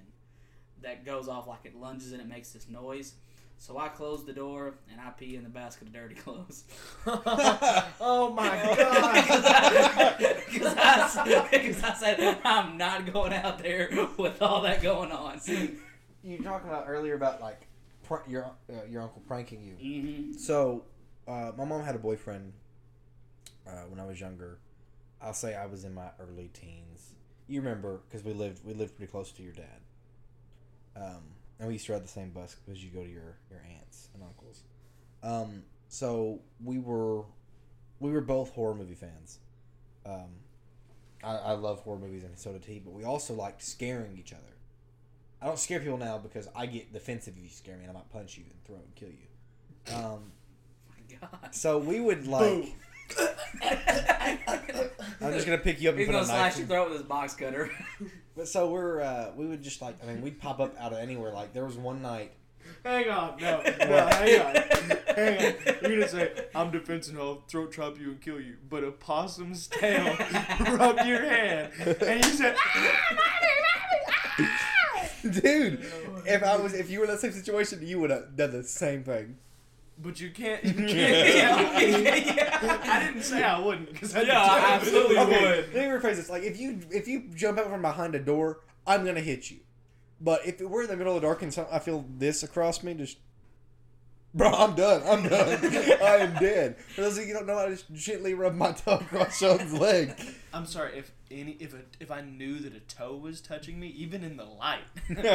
that 0.82 1.06
goes 1.06 1.28
off 1.28 1.48
like 1.48 1.62
it 1.64 1.76
lunges 1.76 2.12
and 2.12 2.22
it 2.22 2.28
makes 2.28 2.52
this 2.52 2.68
noise. 2.70 3.14
So 3.60 3.80
I 3.80 3.88
close 3.88 4.24
the 4.24 4.34
door 4.34 4.76
and 4.92 5.02
I 5.02 5.10
pee 5.10 5.36
in 5.36 5.42
the 5.44 5.50
basket 5.50 5.88
of 5.88 5.94
dirty 5.94 6.14
clothes. 6.24 6.66
oh 7.08 8.32
my 8.36 8.50
god. 8.78 10.18
Because 10.52 10.76
I, 10.78 11.48
'cause 11.52 11.84
I 11.84 11.94
said 12.00 12.38
I'm 12.44 12.78
not 12.78 13.12
going 13.12 13.34
out 13.34 13.60
there 13.60 13.90
with 14.18 14.42
all 14.42 14.62
that 14.62 14.82
going 14.84 15.12
on. 15.12 15.40
You 15.48 16.38
were 16.38 16.44
talking 16.44 16.70
about 16.70 16.86
earlier 16.88 17.16
about 17.16 17.42
like 17.42 17.62
pr- 18.04 18.28
your 18.28 18.52
uh, 18.70 18.84
your 18.90 19.02
uncle 19.02 19.24
pranking 19.28 19.64
you. 19.64 19.74
hmm 19.74 20.34
So, 20.38 20.84
uh, 21.28 21.52
my 21.58 21.66
mom 21.66 21.84
had 21.84 21.96
a 21.96 22.00
boyfriend 22.00 22.54
uh, 23.68 23.84
when 23.90 24.00
I 24.00 24.06
was 24.06 24.20
younger. 24.20 24.60
I'll 25.22 25.34
say 25.34 25.56
I 25.56 25.66
was 25.66 25.84
in 25.84 25.94
my 25.94 26.10
early 26.20 26.50
teens. 26.54 27.14
You 27.48 27.62
remember 27.62 28.02
because 28.08 28.24
we 28.26 28.34
lived 28.34 28.66
we 28.66 28.74
lived 28.74 28.96
pretty 28.96 29.12
close 29.12 29.32
to 29.32 29.44
your 29.44 29.54
dad, 29.54 29.82
um, 30.96 31.24
and 31.60 31.68
we 31.68 31.76
used 31.76 31.86
to 31.88 31.94
ride 31.94 32.04
the 32.04 32.10
same 32.10 32.32
bus 32.32 32.56
because 32.56 32.84
you 32.84 32.90
go 32.90 33.04
to 33.04 33.10
your 33.10 33.38
your 33.50 33.62
aunts 33.78 34.10
and 34.14 34.24
uncles. 34.24 34.64
Um, 35.24 35.64
so 35.88 36.42
we 36.64 36.78
were 36.78 37.24
we 38.00 38.12
were 38.12 38.22
both 38.22 38.52
horror 38.52 38.76
movie 38.76 38.96
fans. 38.96 39.40
Um, 40.06 40.30
I, 41.24 41.36
I 41.36 41.52
love 41.54 41.80
horror 41.82 42.00
movies 42.00 42.24
and 42.24 42.38
so 42.38 42.54
did 42.54 42.66
he, 42.66 42.80
but 42.80 42.94
we 42.94 43.04
also 43.04 43.34
liked 43.34 43.64
scaring 43.64 44.18
each 44.18 44.34
other. 44.34 44.42
I 45.42 45.46
don't 45.46 45.60
scare 45.60 45.80
people 45.80 45.98
now 45.98 46.18
because 46.18 46.48
I 46.56 46.66
get 46.66 46.94
defensive 46.94 47.36
if 47.38 47.44
you 47.44 47.50
scare 47.50 47.76
me 47.78 47.84
and 47.84 47.92
I 47.92 47.94
might 47.94 48.10
punch 48.10 48.38
you 48.38 48.46
and 48.50 48.64
throw 48.66 48.76
and 48.76 48.96
kill 48.96 49.10
you. 49.10 49.96
Um, 49.96 50.32
God. 51.22 51.54
so 51.56 51.78
we 51.78 52.00
would 52.00 52.28
like. 52.28 52.74
I'm 55.22 55.34
just 55.34 55.46
gonna 55.46 55.58
pick 55.60 55.82
you 55.82 55.90
up 55.90 55.94
and 55.94 56.00
He's 56.00 56.08
put 56.08 56.12
gonna 56.14 56.24
a 56.24 56.28
slash 56.28 56.52
knife. 56.54 56.58
your 56.60 56.68
throat 56.68 56.90
with 56.90 57.00
his 57.00 57.08
box 57.08 57.34
cutter. 57.34 57.70
But 58.36 58.48
so 58.48 58.70
we're 58.70 59.02
uh, 59.02 59.32
we 59.36 59.48
would 59.48 59.64
just 59.64 59.82
like 59.82 59.96
I 60.04 60.06
mean 60.06 60.22
we'd 60.22 60.40
pop 60.40 60.60
up 60.60 60.76
out 60.80 60.94
of 60.94 61.00
anywhere. 61.00 61.34
Like 61.34 61.54
there 61.54 61.66
was 61.66 61.76
one 61.76 62.04
night. 62.04 62.34
Hang 62.84 63.10
on, 63.10 63.42
no, 63.42 63.62
no, 63.66 64.08
hang 64.08 64.42
on, 64.42 64.56
hang 65.16 65.40
on. 65.40 65.54
You're 65.82 66.00
gonna 66.00 66.08
say 66.08 66.32
I'm 66.54 66.70
defensive, 66.70 67.20
I'll 67.20 67.42
throat 67.48 67.74
chop 67.74 68.00
you 68.00 68.12
and 68.12 68.22
kill 68.22 68.40
you, 68.40 68.58
but 68.70 68.84
a 68.84 68.92
possum's 68.92 69.66
tail 69.66 70.16
rubbed 70.70 71.04
your 71.08 71.22
hand, 71.28 71.74
and 71.80 72.24
you 72.24 72.30
said, 72.32 72.56
Dude, 75.24 75.84
if 76.28 76.44
I 76.44 76.58
was, 76.58 76.74
if 76.76 76.92
you 76.92 77.00
were 77.00 77.06
in 77.06 77.12
that 77.12 77.20
same 77.20 77.32
situation, 77.32 77.80
you 77.82 78.00
would 78.00 78.12
have 78.12 78.36
done 78.36 78.52
the 78.52 78.64
same 78.64 79.04
thing. 79.04 79.38
But 80.00 80.20
you 80.20 80.30
can't. 80.30 80.64
You 80.64 80.74
can't 80.74 80.90
yeah, 80.96 82.16
yeah. 82.16 82.80
I 82.84 83.04
didn't 83.06 83.24
say 83.24 83.42
I 83.44 83.60
wouldn't 83.60 83.92
because 83.92 84.16
I 84.16 84.22
Yeah, 84.22 84.40
I 84.42 84.60
absolutely 84.74 85.18
Okay, 85.18 85.42
would. 85.42 85.74
Let 85.74 85.90
me 85.90 85.98
rephrase 86.10 86.16
this. 86.18 86.30
Like, 86.30 86.44
if 86.44 86.60
you 86.60 86.80
if 86.92 87.08
you 87.08 87.24
jump 87.34 87.58
out 87.58 87.70
from 87.70 87.82
behind 87.82 88.14
a 88.14 88.20
door, 88.20 88.60
I'm 88.86 89.04
gonna 89.06 89.22
hit 89.22 89.50
you. 89.50 89.58
But 90.22 90.46
if 90.46 90.62
we're 90.62 90.84
in 90.84 90.88
the 90.90 90.98
middle 90.98 91.16
of 91.16 91.22
the 91.22 91.28
dark 91.28 91.42
and 91.42 91.54
so, 91.54 91.68
I 91.72 91.80
feel 91.80 92.06
this 92.18 92.44
across 92.44 92.84
me, 92.84 92.94
just 92.94 93.18
bro, 94.34 94.52
I'm 94.52 94.76
done. 94.76 95.02
I'm 95.06 95.28
done. 95.28 95.60
I 96.04 96.18
am 96.18 96.34
dead. 96.36 96.78
For 96.96 97.02
those 97.02 97.18
of 97.18 97.24
you 97.24 97.30
who 97.34 97.40
don't 97.40 97.48
know, 97.48 97.58
I 97.58 97.70
just 97.70 97.92
gently 97.94 98.34
rub 98.36 98.54
my 98.56 98.72
toe 98.74 98.96
across 98.98 99.38
someone's 99.40 99.74
leg. 99.74 100.14
I'm 100.54 100.66
sorry 100.68 100.98
if 100.98 101.12
any 101.32 101.52
if 101.60 101.74
a, 101.74 101.82
if 102.00 102.10
I 102.12 102.22
knew 102.22 102.60
that 102.60 102.76
a 102.76 102.80
toe 102.82 103.16
was 103.16 103.42
touching 103.42 103.80
me, 103.80 103.88
even 103.90 104.24
in 104.24 104.38
the 104.38 104.46
light, 104.46 104.82
I'm 105.10 105.18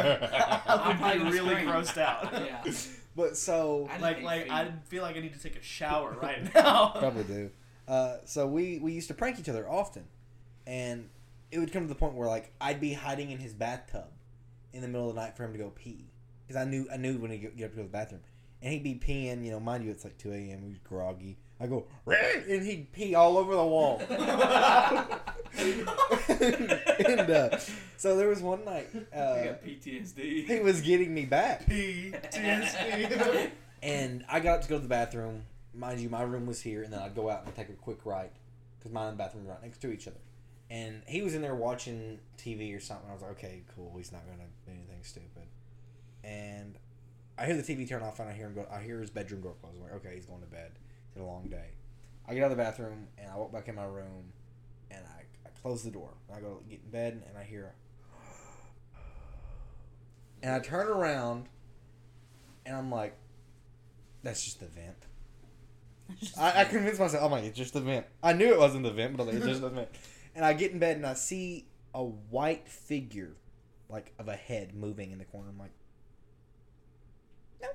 I 1.03 1.17
would 1.19 1.25
be 1.33 1.39
really 1.39 1.51
scream. 1.57 1.67
grossed 1.69 1.99
out. 1.99 2.33
Yeah. 2.33 2.63
But 3.15 3.37
so 3.37 3.89
I 3.91 3.99
like 3.99 4.23
like 4.23 4.45
feet. 4.45 4.53
I 4.53 4.73
feel 4.85 5.03
like 5.03 5.17
I 5.17 5.21
need 5.21 5.35
to 5.35 5.41
take 5.41 5.57
a 5.57 5.63
shower 5.63 6.17
right 6.23 6.53
now. 6.55 6.95
Probably 6.99 7.25
do. 7.25 7.51
Uh, 7.87 8.17
so 8.25 8.47
we 8.47 8.79
we 8.79 8.93
used 8.93 9.09
to 9.09 9.15
prank 9.15 9.39
each 9.39 9.49
other 9.49 9.69
often, 9.69 10.05
and 10.67 11.09
it 11.51 11.59
would 11.59 11.73
come 11.73 11.83
to 11.83 11.89
the 11.89 11.95
point 11.95 12.15
where 12.15 12.29
like 12.29 12.53
I'd 12.61 12.81
be 12.81 12.95
hiding 12.95 13.31
in 13.31 13.39
his 13.39 13.53
bathtub 13.53 14.09
in 14.73 14.81
the 14.81 14.89
middle 14.89 15.09
of 15.11 15.15
the 15.15 15.21
night 15.21 15.37
for 15.37 15.45
him 15.45 15.53
to 15.53 15.59
go 15.59 15.71
pee 15.75 16.07
because 16.47 16.61
I 16.61 16.69
knew 16.69 16.87
I 16.93 16.97
knew 16.97 17.19
when 17.19 17.31
he 17.31 17.39
get 17.39 17.51
up 17.51 17.57
to 17.57 17.61
go 17.61 17.69
to 17.69 17.83
the 17.83 17.85
bathroom, 17.85 18.23
and 18.63 18.73
he'd 18.73 18.83
be 18.83 18.95
peeing. 18.95 19.45
You 19.45 19.51
know, 19.53 19.61
mind 19.61 19.85
you, 19.85 19.91
it's 19.91 20.05
like 20.05 20.17
two 20.19 20.33
a.m. 20.33 20.63
He's 20.63 20.79
groggy. 20.79 21.39
I 21.63 21.67
go 21.69 21.87
and 22.07 22.67
he'd 22.67 22.91
pee 22.93 23.15
all 23.15 23.39
over 23.39 23.55
the 23.55 23.65
wall. 23.65 24.03
and 25.59 27.31
uh, 27.31 27.59
so 27.97 28.17
there 28.17 28.29
was 28.29 28.41
one 28.41 28.65
night 28.65 28.89
uh, 29.15 29.45
got 29.45 29.65
PTSD. 29.65 30.47
he 30.47 30.61
was 30.61 30.81
getting 30.81 31.15
me 31.15 31.25
back. 31.25 31.67
PTSD. 31.67 33.51
And 33.85 34.25
I 34.29 34.39
got 34.39 34.59
up 34.59 34.63
to 34.63 34.69
go 34.69 34.77
to 34.77 34.83
the 34.83 34.89
bathroom. 34.89 35.43
Mind 35.75 35.99
you, 35.99 36.09
my 36.09 36.23
room 36.23 36.47
was 36.47 36.61
here, 36.61 36.85
and 36.85 36.93
then 36.93 37.01
I'd 37.01 37.17
go 37.17 37.29
out 37.29 37.45
and 37.45 37.53
take 37.57 37.69
a 37.69 37.73
quick 37.73 38.07
right 38.07 38.31
because 38.79 38.93
mine 38.93 39.09
and 39.09 39.19
the 39.19 39.25
bathroom 39.25 39.45
were 39.45 39.55
right 39.55 39.63
next 39.63 39.79
to 39.79 39.91
each 39.91 40.07
other. 40.07 40.21
And 40.71 41.03
he 41.09 41.21
was 41.21 41.35
in 41.35 41.43
there 41.43 41.57
watching 41.57 42.21
TV 42.39 42.77
or 42.77 42.79
something. 42.79 43.11
I 43.11 43.13
was 43.13 43.23
like, 43.23 43.33
okay, 43.33 43.65
cool. 43.75 43.93
He's 43.97 44.13
not 44.13 44.23
gonna 44.25 44.49
do 44.65 44.71
anything 44.71 45.03
stupid. 45.03 45.49
And 46.23 46.79
I 47.37 47.47
hear 47.47 47.57
the 47.57 47.63
TV 47.63 47.89
turn 47.89 48.03
off, 48.03 48.21
and 48.21 48.29
I 48.29 48.35
hear 48.35 48.47
him 48.47 48.55
go. 48.55 48.67
I 48.71 48.81
hear 48.81 49.01
his 49.01 49.11
bedroom 49.11 49.41
door 49.41 49.55
close. 49.61 49.73
I'm 49.75 49.83
like, 49.83 49.95
okay, 49.95 50.15
he's 50.15 50.27
going 50.27 50.43
to 50.43 50.47
bed. 50.47 50.71
It's 51.13 51.19
been 51.19 51.25
a 51.25 51.31
long 51.31 51.49
day. 51.49 51.67
I 52.27 52.33
get 52.33 52.43
out 52.43 52.53
of 52.53 52.57
the 52.57 52.63
bathroom 52.63 53.07
and 53.19 53.31
I 53.31 53.37
walk 53.37 53.53
back 53.53 53.69
in 53.69 53.75
my 53.75 53.85
room, 53.85 54.33
and 54.91 55.05
I, 55.05 55.25
I 55.47 55.51
close 55.61 55.83
the 55.83 55.91
door. 55.91 56.15
I 56.35 56.41
go 56.41 56.63
get 56.71 56.81
in 56.83 56.91
bed, 56.91 57.23
and 57.29 57.37
I 57.37 57.45
hear. 57.45 57.75
And 60.43 60.55
I 60.55 60.59
turn 60.61 60.89
around, 60.89 61.51
and 62.65 62.75
I'm 62.75 62.91
like, 62.91 63.15
that's 64.23 64.43
just 64.43 64.61
the 64.61 64.67
vent. 64.67 64.97
I, 66.41 66.63
I 66.63 66.65
convinced 66.65 66.99
myself, 66.99 67.23
I'm 67.23 67.31
like, 67.31 67.45
it's 67.45 67.59
just 67.59 67.75
the 67.75 67.83
vent. 67.83 68.07
I 68.23 68.33
knew 68.33 68.51
it 68.51 68.59
wasn't 68.59 68.85
the 68.85 68.91
vent, 68.91 69.19
but 69.19 69.27
like, 69.27 69.37
it's 69.37 69.47
just 69.47 69.61
the 69.61 69.69
vent. 69.69 69.89
And 70.35 70.47
I 70.47 70.55
get 70.55 70.73
in 70.73 70.79
bed 70.79 70.97
and 70.97 71.05
I 71.05 71.13
see 71.13 71.67
a 71.95 72.03
white 72.03 72.67
figure, 72.67 73.37
like 73.91 74.15
of 74.19 74.29
a 74.29 74.35
head 74.35 74.75
moving 74.75 75.11
in 75.11 75.19
the 75.19 75.27
corner. 75.27 75.51
I'm 75.51 75.59
like, 75.59 75.73
no, 77.61 77.69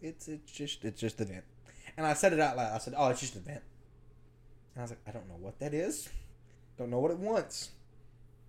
it's 0.00 0.26
it's 0.26 0.50
just 0.50 0.82
it's 0.82 0.98
just 0.98 1.18
the 1.18 1.26
vent. 1.26 1.44
And 1.96 2.06
I 2.06 2.14
said 2.14 2.32
it 2.32 2.40
out 2.40 2.56
loud. 2.56 2.72
I 2.72 2.78
said, 2.78 2.94
oh, 2.96 3.08
it's 3.08 3.20
just 3.20 3.36
a 3.36 3.40
vent. 3.40 3.62
And 4.74 4.80
I 4.80 4.82
was 4.82 4.90
like, 4.90 5.00
I 5.06 5.10
don't 5.10 5.28
know 5.28 5.36
what 5.38 5.58
that 5.60 5.72
is. 5.72 6.08
Don't 6.76 6.90
know 6.90 6.98
what 6.98 7.10
it 7.10 7.18
wants. 7.18 7.70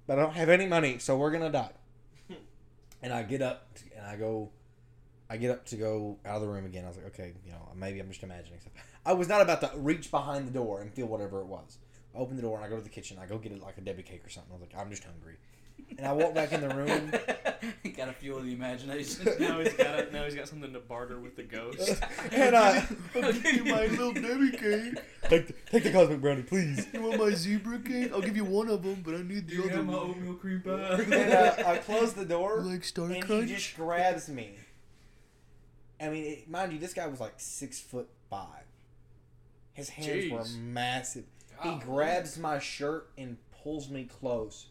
But 0.07 0.19
I 0.19 0.23
don't 0.23 0.35
have 0.35 0.49
any 0.49 0.65
money, 0.67 0.97
so 0.97 1.17
we're 1.17 1.31
gonna 1.31 1.51
die. 1.51 1.73
and 3.01 3.13
I 3.13 3.23
get 3.23 3.41
up 3.41 3.67
and 3.95 4.05
I 4.05 4.15
go 4.15 4.49
I 5.29 5.37
get 5.37 5.51
up 5.51 5.65
to 5.67 5.75
go 5.75 6.17
out 6.25 6.35
of 6.35 6.41
the 6.41 6.47
room 6.47 6.65
again. 6.65 6.85
I 6.85 6.87
was 6.87 6.97
like, 6.97 7.07
okay, 7.07 7.33
you 7.45 7.51
know, 7.51 7.57
maybe 7.75 7.99
I'm 7.99 8.09
just 8.09 8.21
imagining 8.21 8.59
stuff. 8.59 8.73
I 9.05 9.13
was 9.13 9.27
not 9.27 9.41
about 9.41 9.61
to 9.61 9.71
reach 9.75 10.11
behind 10.11 10.47
the 10.47 10.51
door 10.51 10.81
and 10.81 10.93
feel 10.93 11.07
whatever 11.07 11.41
it 11.41 11.47
was. 11.47 11.77
I 12.15 12.19
open 12.19 12.35
the 12.35 12.43
door 12.43 12.57
and 12.57 12.65
I 12.65 12.69
go 12.69 12.77
to 12.77 12.81
the 12.81 12.89
kitchen. 12.89 13.17
I 13.19 13.25
go 13.25 13.37
get 13.37 13.51
it 13.51 13.61
like 13.61 13.77
a 13.77 13.81
Debbie 13.81 14.03
cake 14.03 14.25
or 14.25 14.29
something. 14.29 14.51
I 14.51 14.59
was 14.59 14.61
like, 14.61 14.79
I'm 14.79 14.89
just 14.89 15.03
hungry. 15.03 15.37
And 15.97 16.05
I 16.05 16.11
walk 16.11 16.33
back 16.33 16.51
in 16.51 16.61
the 16.61 16.75
room. 16.75 17.11
Got 17.95 18.05
to 18.07 18.13
fuel 18.13 18.41
the 18.41 18.51
imagination. 18.51 19.25
now 19.39 19.59
he's 19.59 19.73
got 19.73 19.97
a, 19.97 20.11
now 20.11 20.25
he's 20.25 20.35
got 20.35 20.49
something 20.49 20.73
to 20.73 20.79
barter 20.81 21.17
with 21.17 21.37
the 21.37 21.43
ghost. 21.43 22.01
and 22.31 22.53
I 22.53 22.85
I'll 23.15 23.31
give 23.31 23.45
you 23.45 23.63
my 23.63 23.85
little 23.87 24.11
Debbie 24.11 24.51
cake. 24.51 24.95
take 25.29 25.47
the, 25.47 25.53
take 25.71 25.83
the 25.83 25.91
cosmic 25.93 26.19
brownie, 26.19 26.43
please. 26.43 26.85
You 26.93 27.01
want 27.01 27.19
my 27.19 27.31
zebra 27.31 27.79
cake? 27.79 28.11
I'll 28.11 28.21
give 28.21 28.35
you 28.35 28.43
one 28.43 28.67
of 28.67 28.83
them, 28.83 29.01
but 29.05 29.15
I 29.15 29.21
need 29.21 29.47
the 29.47 29.63
other 29.63 29.83
one. 29.83 29.95
oatmeal 29.95 30.33
cream 30.33 30.61
And 30.65 31.13
uh, 31.33 31.53
I 31.65 31.77
close 31.77 32.13
the 32.13 32.25
door. 32.25 32.59
Like 32.61 32.83
Star 32.83 33.05
and 33.05 33.23
Crunch? 33.23 33.49
he 33.49 33.55
just 33.55 33.77
grabs 33.77 34.27
me. 34.27 34.57
I 36.01 36.09
mean, 36.09 36.25
it, 36.25 36.49
mind 36.49 36.73
you, 36.73 36.79
this 36.79 36.93
guy 36.93 37.07
was 37.07 37.21
like 37.21 37.35
six 37.37 37.79
foot 37.79 38.09
five. 38.29 38.65
His 39.71 39.89
hands 39.89 40.29
were 40.31 40.39
Jeez. 40.39 40.59
massive. 40.59 41.23
He 41.63 41.69
God. 41.69 41.81
grabs 41.83 42.37
my 42.37 42.59
shirt 42.59 43.09
and 43.17 43.37
pulls 43.63 43.89
me 43.89 44.03
close. 44.03 44.67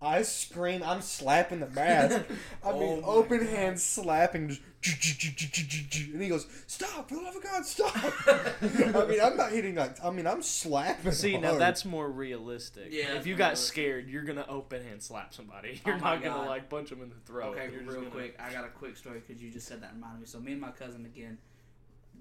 I 0.00 0.22
scream. 0.22 0.82
I'm 0.84 1.00
slapping 1.00 1.60
the 1.60 1.66
mask. 1.68 2.20
I 2.64 2.72
mean, 2.72 2.82
Oh 2.82 3.00
my 3.00 3.06
open 3.08 3.38
God. 3.38 3.48
hands 3.48 3.82
slapping. 3.82 4.48
Just, 4.48 4.62
and 6.14 6.22
he 6.22 6.28
goes, 6.28 6.46
"Stop! 6.68 7.08
For 7.08 7.16
the 7.16 7.20
love 7.22 7.34
of 7.34 7.42
God, 7.42 7.66
stop!" 7.66 7.92
I 8.28 9.06
mean, 9.06 9.20
I'm 9.20 9.36
not 9.36 9.50
hitting 9.50 9.74
like. 9.74 9.96
I 10.04 10.10
mean, 10.10 10.24
I'm 10.24 10.40
slapping. 10.40 11.10
See, 11.10 11.36
now 11.36 11.56
that's 11.56 11.84
more 11.84 12.08
realistic. 12.08 12.86
Yeah, 12.90 13.14
if 13.14 13.26
you 13.26 13.34
got 13.34 13.48
more 13.50 13.56
scared, 13.56 14.08
you're 14.08 14.22
gonna 14.22 14.46
open 14.48 14.84
hand 14.84 15.02
slap 15.02 15.34
somebody. 15.34 15.80
Oh 15.84 15.88
you're 15.88 15.96
Oh 15.96 16.00
not 16.00 16.22
gonna 16.22 16.36
God. 16.42 16.48
like 16.48 16.70
punch 16.70 16.90
them 16.90 17.02
in 17.02 17.08
the 17.08 17.16
throat. 17.26 17.56
Okay, 17.58 17.70
you're 17.72 17.82
real 17.82 18.02
gonna- 18.02 18.10
quick, 18.10 18.38
I 18.40 18.52
got 18.52 18.64
a 18.64 18.68
quick 18.68 18.96
story 18.96 19.20
because 19.26 19.42
you 19.42 19.50
just 19.50 19.66
said 19.66 19.82
that 19.82 19.94
reminded 19.94 20.20
me. 20.20 20.26
So 20.26 20.38
me 20.38 20.52
and 20.52 20.60
my 20.60 20.70
cousin 20.70 21.04
again, 21.06 21.38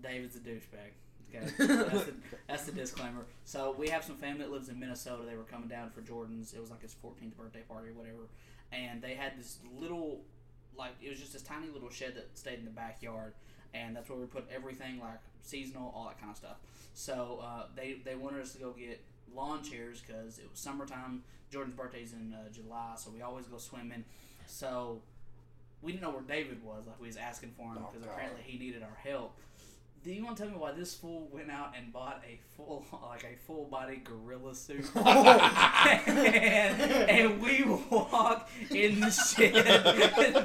David's 0.01 0.35
a 0.35 0.39
douchebag. 0.39 0.93
Okay, 1.29 1.45
that's 1.57 2.05
the, 2.05 2.13
that's 2.47 2.63
the 2.65 2.71
disclaimer. 2.71 3.25
So 3.45 3.75
we 3.77 3.89
have 3.89 4.03
some 4.03 4.15
family 4.15 4.43
that 4.43 4.51
lives 4.51 4.69
in 4.69 4.79
Minnesota. 4.79 5.23
They 5.29 5.35
were 5.35 5.43
coming 5.43 5.67
down 5.67 5.89
for 5.89 6.01
Jordan's. 6.01 6.53
It 6.53 6.61
was 6.61 6.69
like 6.69 6.81
his 6.81 6.95
14th 7.03 7.35
birthday 7.35 7.61
party 7.67 7.89
or 7.89 7.93
whatever, 7.93 8.27
and 8.71 9.01
they 9.01 9.13
had 9.15 9.37
this 9.37 9.59
little, 9.77 10.21
like 10.77 10.91
it 11.01 11.09
was 11.09 11.19
just 11.19 11.33
this 11.33 11.41
tiny 11.41 11.67
little 11.69 11.89
shed 11.89 12.15
that 12.15 12.29
stayed 12.37 12.59
in 12.59 12.65
the 12.65 12.71
backyard, 12.71 13.33
and 13.73 13.95
that's 13.95 14.09
where 14.09 14.17
we 14.17 14.25
put 14.25 14.45
everything 14.53 14.99
like 14.99 15.19
seasonal, 15.41 15.91
all 15.95 16.05
that 16.05 16.19
kind 16.19 16.31
of 16.31 16.37
stuff. 16.37 16.57
So 16.93 17.39
uh, 17.43 17.63
they 17.75 17.97
they 18.05 18.15
wanted 18.15 18.41
us 18.41 18.53
to 18.53 18.59
go 18.59 18.71
get 18.71 19.01
lawn 19.35 19.63
chairs 19.63 20.01
because 20.05 20.39
it 20.39 20.49
was 20.49 20.59
summertime. 20.59 21.23
Jordan's 21.51 21.75
birthday's 21.75 22.13
in 22.13 22.33
uh, 22.33 22.49
July, 22.51 22.93
so 22.97 23.09
we 23.09 23.21
always 23.21 23.45
go 23.47 23.57
swimming. 23.57 24.03
So 24.47 25.01
we 25.81 25.91
didn't 25.91 26.03
know 26.03 26.09
where 26.11 26.21
David 26.21 26.63
was. 26.63 26.87
Like 26.87 26.99
we 26.99 27.07
was 27.07 27.17
asking 27.17 27.51
for 27.57 27.63
him 27.63 27.77
Oh, 27.79 27.89
because 27.91 28.05
God. 28.05 28.13
apparently 28.15 28.41
he 28.45 28.57
needed 28.57 28.81
our 28.83 28.97
help. 29.03 29.37
Do 30.03 30.13
you 30.13 30.23
want 30.23 30.37
to 30.37 30.43
tell 30.43 30.51
me 30.51 30.57
why 30.57 30.71
this 30.71 30.95
fool 30.95 31.27
went 31.31 31.51
out 31.51 31.73
and 31.77 31.91
bought 31.91 32.23
a 32.25 32.39
full, 32.55 32.85
like 33.09 33.23
a 33.23 33.35
full 33.45 33.65
body 33.65 34.01
gorilla 34.03 34.55
suit? 34.55 34.89
and, 34.95 36.09
and 36.09 37.41
we 37.41 37.63
walk 37.89 38.49
in 38.69 38.99
the 39.01 39.09
shed. 39.09 39.65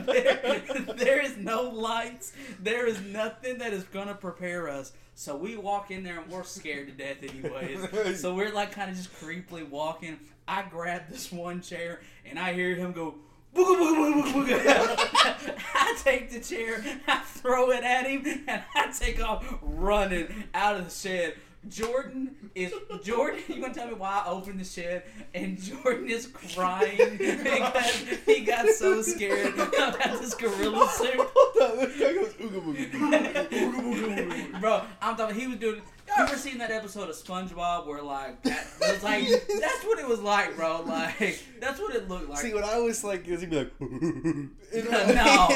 there, 0.07 0.95
there 0.97 1.23
is 1.23 1.37
no 1.37 1.63
lights. 1.63 2.33
There 2.61 2.87
is 2.87 3.01
nothing 3.03 3.59
that 3.59 3.73
is 3.73 3.85
gonna 3.85 4.15
prepare 4.15 4.69
us. 4.69 4.93
So 5.15 5.37
we 5.37 5.57
walk 5.57 5.91
in 5.91 6.03
there 6.03 6.21
and 6.21 6.31
we're 6.31 6.43
scared 6.43 6.89
to 6.89 6.93
death 6.93 7.19
anyways. 7.23 8.21
So 8.21 8.35
we're 8.35 8.53
like 8.53 8.73
kind 8.73 8.91
of 8.91 8.97
just 8.97 9.13
creepily 9.15 9.69
walking. 9.69 10.19
I 10.49 10.63
grab 10.63 11.03
this 11.09 11.31
one 11.31 11.61
chair 11.61 12.01
and 12.25 12.39
I 12.39 12.55
hear 12.55 12.75
him 12.75 12.93
go. 12.93 13.15
Booga, 13.55 13.77
booga, 13.77 14.23
booga, 14.23 14.33
booga, 14.33 14.59
booga. 14.65 15.55
I 15.75 15.99
take 16.03 16.31
the 16.31 16.41
chair, 16.41 16.83
I 17.07 17.19
throw 17.19 17.71
it 17.71 17.85
at 17.85 18.07
him, 18.07 18.45
and 18.49 18.63
I 18.75 18.91
take 18.99 19.23
off 19.23 19.45
running 19.61 20.45
out 20.55 20.77
of 20.77 20.85
the 20.87 20.91
shed. 20.91 21.35
Jordan 21.69 22.35
is 22.57 22.73
Jordan. 23.05 23.41
You 23.47 23.61
gonna 23.61 23.73
tell 23.73 23.87
me 23.87 23.95
why 23.95 24.25
I 24.27 24.31
opened 24.31 24.59
the 24.59 24.65
shed 24.65 25.05
and 25.33 25.61
Jordan 25.63 26.09
is 26.09 26.27
crying 26.27 27.17
because 27.19 28.05
he 28.27 28.41
got 28.41 28.69
so 28.71 29.01
scared 29.01 29.55
about 29.55 29.97
this 30.21 30.35
gorilla 30.35 30.89
suit. 30.89 31.15
Hold 31.17 31.71
on, 31.71 31.77
this 31.79 32.01
guy 32.01 32.13
goes 32.15 32.33
ooga 32.35 32.61
booga 32.61 32.91
booga. 32.91 33.49
Ooga 33.49 33.81
booga 33.81 34.29
booga. 34.29 34.61
Bro, 34.61 34.83
I'm 35.01 35.17
talking. 35.17 35.39
He 35.39 35.47
was 35.47 35.59
doing. 35.59 35.83
Y'all 36.17 36.27
ever 36.27 36.37
seen 36.37 36.59
that 36.59 36.71
episode 36.71 37.09
of 37.09 37.17
SpongeBob 37.17 37.87
where 37.87 38.03
like 38.03 38.43
that 38.43 38.67
was 38.81 39.03
like 39.03 39.29
that's 39.61 39.85
what 39.85 39.99
it 39.99 40.07
was 40.07 40.21
like, 40.21 40.57
bro. 40.57 40.83
Like 40.83 41.43
that's 41.61 41.81
what 41.81 41.95
it 41.95 42.09
looked 42.09 42.29
like. 42.29 42.39
See, 42.39 42.53
what 42.53 42.65
I 42.65 42.79
was 42.79 43.03
like 43.03 43.27
is 43.27 43.41
he'd 43.41 43.51
be 43.51 43.57
like, 43.57 43.73
No. 43.81 45.49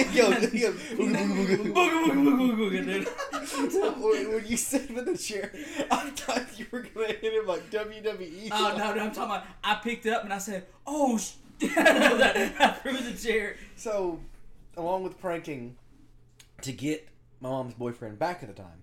when, 3.99 4.47
you 4.47 4.57
said 4.57 4.91
with 4.95 5.07
the 5.07 5.19
chair, 5.19 5.53
I 5.91 6.11
thought 6.11 6.59
you 6.59 6.67
were 6.71 6.83
gonna 6.83 7.09
hit 7.09 7.33
him 7.33 7.47
like 7.47 7.71
WWE. 7.71 8.49
Oh 8.53 8.75
no, 8.77 8.95
no, 8.95 9.03
I'm 9.03 9.13
talking 9.13 9.25
about. 9.25 9.45
I 9.63 9.75
picked 9.77 10.07
it 10.07 10.13
up 10.13 10.25
and 10.25 10.33
I 10.33 10.39
said, 10.39 10.67
"Oh." 10.87 11.19
Sh-. 11.19 11.33
I 11.63 12.77
threw 12.83 12.97
the 12.99 13.17
chair. 13.17 13.57
So, 13.77 14.21
along 14.77 15.05
with 15.05 15.19
pranking, 15.19 15.77
to 16.63 16.73
get 16.73 17.09
my 17.41 17.49
mom's 17.49 17.75
boyfriend 17.75 18.19
back 18.19 18.43
at 18.43 18.49
the 18.49 18.55
time, 18.55 18.83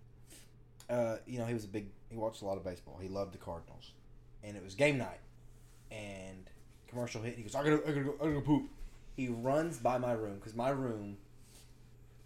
uh, 0.90 1.18
you 1.26 1.40
know, 1.40 1.46
he 1.46 1.54
was 1.54 1.66
a 1.66 1.68
big. 1.68 1.88
He 2.10 2.18
watched 2.18 2.42
a 2.42 2.46
lot 2.46 2.58
of 2.58 2.64
baseball. 2.64 2.98
He 3.02 3.08
loved 3.08 3.34
the 3.34 3.38
Cardinals, 3.38 3.92
and 4.44 4.56
it 4.56 4.64
was 4.64 4.76
game 4.76 4.98
night, 4.98 5.20
and 5.92 6.50
commercial 6.88 7.22
hit. 7.22 7.36
He 7.36 7.44
goes, 7.44 7.56
"I 7.56 7.64
gotta, 7.64 7.82
I 7.88 7.92
gotta 7.92 8.04
go, 8.04 8.16
I 8.16 8.24
gotta 8.26 8.34
go 8.34 8.42
poop." 8.42 8.70
He 9.16 9.28
runs 9.28 9.78
by 9.78 9.98
my 9.98 10.14
room 10.14 10.36
because 10.36 10.56
my 10.56 10.70
room 10.70 11.18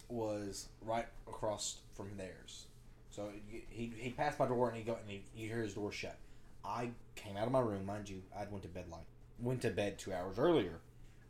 was 0.10 0.70
right 0.86 1.08
across 1.28 1.78
from 1.96 2.16
theirs. 2.18 2.66
So 3.12 3.30
he, 3.50 3.92
he 3.98 4.10
passed 4.12 4.40
my 4.40 4.48
door 4.48 4.70
and 4.70 4.78
he 4.78 4.84
go 4.84 4.94
and 4.94 5.10
he, 5.10 5.24
you 5.36 5.50
hear 5.50 5.62
his 5.64 5.74
door 5.74 5.92
shut. 5.92 6.16
I 6.64 6.90
came 7.16 7.36
out 7.36 7.48
of 7.48 7.52
my 7.52 7.60
room, 7.60 7.86
mind 7.86 8.10
you. 8.10 8.22
I'd 8.38 8.52
went 8.52 8.62
to 8.64 8.70
bed 8.70 8.86
like 8.92 9.06
went 9.40 9.62
to 9.64 9.70
bed 9.70 9.98
two 9.98 10.14
hours 10.14 10.38
earlier. 10.38 10.80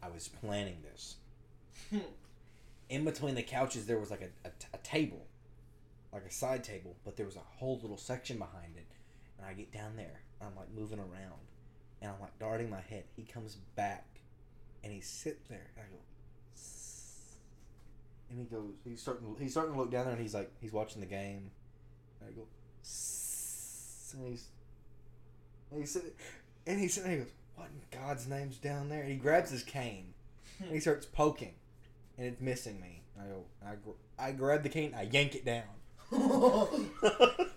I 0.02 0.10
was 0.10 0.28
planning 0.28 0.78
this. 0.84 1.16
In 2.90 3.04
between 3.04 3.36
the 3.36 3.44
couches, 3.44 3.86
there 3.86 4.00
was 4.00 4.12
like 4.12 4.22
a, 4.22 4.48
a, 4.48 4.52
a 4.74 4.78
table, 4.80 5.26
like 6.18 6.30
a 6.30 6.34
side 6.34 6.63
table, 6.63 6.95
but 7.05 7.15
there 7.15 7.26
was 7.26 7.36
a 7.36 7.43
whole 7.57 7.80
little 7.82 7.97
section 7.97 8.38
behind 8.38 8.76
it. 8.76 8.88
And 9.38 9.47
I 9.47 9.53
get 9.53 9.72
down 9.72 9.95
there, 9.95 10.22
I'm 10.41 10.55
like 10.55 10.74
moving 10.76 10.99
around, 10.99 11.41
and 12.01 12.11
I'm 12.11 12.20
like 12.20 12.38
darting 12.39 12.70
my 12.70 12.82
head. 12.82 13.03
He 13.15 13.24
comes 13.24 13.55
back, 13.76 14.05
and 14.84 14.91
he 14.91 15.01
sits 15.01 15.47
there, 15.47 15.68
and 15.76 15.86
I 15.86 15.89
go, 15.89 15.99
"Sss." 16.55 17.36
and 18.30 18.39
he 18.39 18.45
goes, 18.45 18.74
he's 18.84 19.01
starting, 19.01 19.36
he's 19.39 19.51
starting 19.51 19.74
to 19.74 19.80
look 19.80 19.91
down 19.91 20.05
there, 20.05 20.13
and 20.13 20.22
he's 20.22 20.34
like, 20.34 20.51
he's 20.59 20.74
watching 20.74 21.01
the 21.01 21.07
game. 21.07 21.51
And 22.20 22.30
I 22.30 22.32
go, 22.32 22.47
"Sss," 22.84 24.13
and 24.13 24.28
he's, 24.28 24.47
and 25.72 25.80
he's 25.80 25.91
sitting, 25.91 26.11
and 26.65 26.80
he's 26.80 26.93
sitting 26.93 27.11
he 27.11 27.18
goes, 27.18 27.32
what 27.55 27.68
in 27.68 27.99
God's 27.99 28.28
name's 28.28 28.57
down 28.57 28.89
there? 28.89 29.01
And 29.01 29.11
he 29.11 29.18
grabs 29.18 29.51
his 29.51 29.63
cane, 29.63 30.13
and 30.59 30.72
he 30.72 30.80
starts 30.80 31.05
poking, 31.05 31.53
and 32.18 32.28
it's 32.28 32.41
missing 32.41 32.80
me. 32.82 33.01
And 33.15 33.28
I 33.28 33.32
go, 33.32 33.43
I, 33.65 33.76
gr- 33.76 33.99
I 34.20 34.32
grab 34.32 34.63
the 34.63 34.70
cane, 34.70 34.93
I 34.97 35.03
yank 35.03 35.36
it 35.36 35.45
down. 35.45 35.63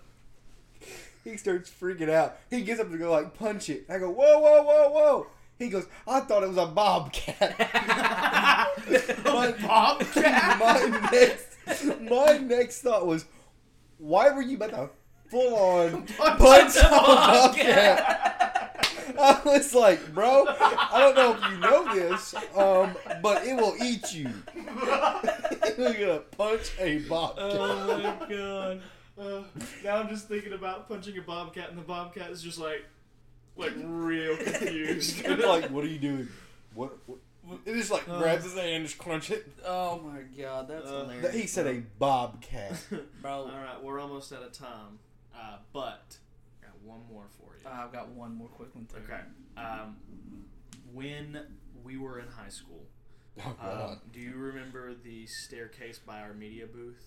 he 1.23 1.37
starts 1.37 1.69
freaking 1.69 2.09
out. 2.09 2.37
He 2.49 2.61
gets 2.61 2.79
up 2.79 2.89
to 2.91 2.97
go 2.97 3.11
like 3.11 3.37
punch 3.37 3.69
it. 3.69 3.85
I 3.89 3.99
go, 3.99 4.09
whoa, 4.09 4.39
whoa, 4.39 4.63
whoa, 4.63 4.89
whoa. 4.89 5.27
He 5.57 5.69
goes, 5.69 5.85
I 6.07 6.21
thought 6.21 6.43
it 6.43 6.49
was 6.49 6.57
a 6.57 6.65
bobcat. 6.65 7.59
my, 9.23 9.51
Bobcat? 9.61 10.59
my 10.59 11.09
next, 11.11 11.55
my 12.01 12.37
next 12.39 12.81
thought 12.81 13.05
was, 13.05 13.25
why 13.99 14.31
were 14.31 14.41
you 14.41 14.57
about 14.57 14.71
to 14.71 14.89
full 15.29 15.55
on 15.55 16.07
punch 16.07 16.75
a 16.77 16.89
bobcat? 16.89 18.17
I 19.19 19.41
was 19.45 19.75
like, 19.75 20.13
bro, 20.13 20.45
I 20.47 20.99
don't 20.99 21.15
know 21.15 21.35
if 21.35 21.43
you 21.51 21.57
know 21.59 21.93
this, 21.93 22.33
um, 22.55 22.95
but 23.21 23.45
it 23.45 23.55
will 23.55 23.75
eat 23.83 24.13
you. 24.13 24.31
You're 25.77 25.93
gonna 25.93 26.19
punch 26.19 26.71
a 26.79 26.99
bobcat. 26.99 27.51
Oh 27.53 27.97
my 28.19 28.27
god. 28.27 28.81
Uh, 29.19 29.43
now 29.83 29.97
I'm 29.97 30.09
just 30.09 30.27
thinking 30.27 30.53
about 30.53 30.87
punching 30.87 31.17
a 31.17 31.21
bobcat, 31.21 31.69
and 31.69 31.77
the 31.77 31.83
bobcat 31.83 32.31
is 32.31 32.41
just 32.41 32.57
like, 32.59 32.85
like 33.57 33.73
real 33.83 34.37
confused. 34.37 35.25
like, 35.27 35.69
what 35.69 35.83
are 35.83 35.87
you 35.87 35.99
doing? 35.99 36.27
What? 36.73 36.97
what? 37.05 37.19
It 37.65 37.73
just 37.75 37.91
like 37.91 38.07
Uh. 38.07 38.19
grabs 38.19 38.43
his 38.43 38.53
hand 38.53 38.69
and 38.69 38.85
just 38.85 38.97
crunch 38.97 39.29
it. 39.31 39.47
Oh 39.65 39.99
my 39.99 40.21
god, 40.41 40.67
that's 40.67 40.87
Uh, 40.87 41.01
hilarious. 41.05 41.33
He 41.33 41.47
said 41.47 41.67
a 41.67 41.81
bobcat. 41.99 42.79
bro. 43.21 43.31
All 43.31 43.45
right, 43.47 43.81
we're 43.83 43.99
almost 43.99 44.31
out 44.31 44.43
of 44.43 44.53
time, 44.53 44.99
uh, 45.35 45.57
but 45.73 46.17
I 46.61 46.67
got 46.67 46.79
one 46.83 47.01
more 47.11 47.25
for 47.37 47.55
you. 47.57 47.69
I've 47.69 47.91
got 47.91 48.09
one 48.09 48.35
more 48.35 48.47
quick 48.47 48.73
one 48.73 48.85
too. 48.85 48.97
Okay. 49.03 49.21
Um, 49.57 49.97
when 50.93 51.39
we 51.83 51.97
were 51.97 52.19
in 52.19 52.27
high 52.27 52.49
school, 52.49 52.83
Oh 53.45 53.55
god. 53.61 53.89
um, 53.91 53.99
do 54.11 54.19
you 54.19 54.33
remember 54.35 54.93
the 54.93 55.25
staircase 55.25 55.99
by 55.99 56.19
our 56.21 56.33
media 56.33 56.65
booth 56.67 57.01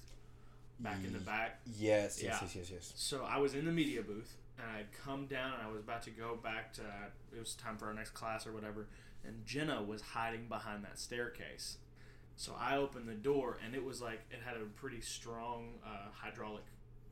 back 0.80 1.04
in 1.04 1.12
the 1.12 1.18
back? 1.18 1.60
Yes, 1.78 2.20
yes, 2.22 2.22
Yeah. 2.22 2.38
yes, 2.42 2.56
yes, 2.56 2.70
yes. 2.72 2.92
So 2.96 3.24
I 3.28 3.38
was 3.38 3.54
in 3.54 3.64
the 3.66 3.72
media 3.72 4.02
booth 4.02 4.34
and 4.58 4.66
I'd 4.76 4.86
come 5.04 5.26
down 5.26 5.52
and 5.54 5.62
I 5.62 5.70
was 5.70 5.80
about 5.80 6.02
to 6.04 6.10
go 6.10 6.36
back 6.42 6.72
to 6.74 6.82
it 7.36 7.38
was 7.38 7.54
time 7.54 7.76
for 7.76 7.86
our 7.86 7.94
next 7.94 8.10
class 8.10 8.46
or 8.46 8.52
whatever, 8.52 8.86
and 9.24 9.44
Jenna 9.44 9.82
was 9.82 10.00
hiding 10.00 10.48
behind 10.48 10.82
that 10.84 10.98
staircase. 10.98 11.76
So 12.36 12.52
I 12.58 12.76
opened 12.78 13.06
the 13.08 13.14
door 13.14 13.58
and 13.64 13.74
it 13.74 13.84
was 13.84 14.00
like 14.00 14.20
it 14.30 14.40
had 14.44 14.56
a 14.56 14.64
pretty 14.64 15.00
strong 15.02 15.74
uh, 15.86 16.08
hydraulic 16.12 16.64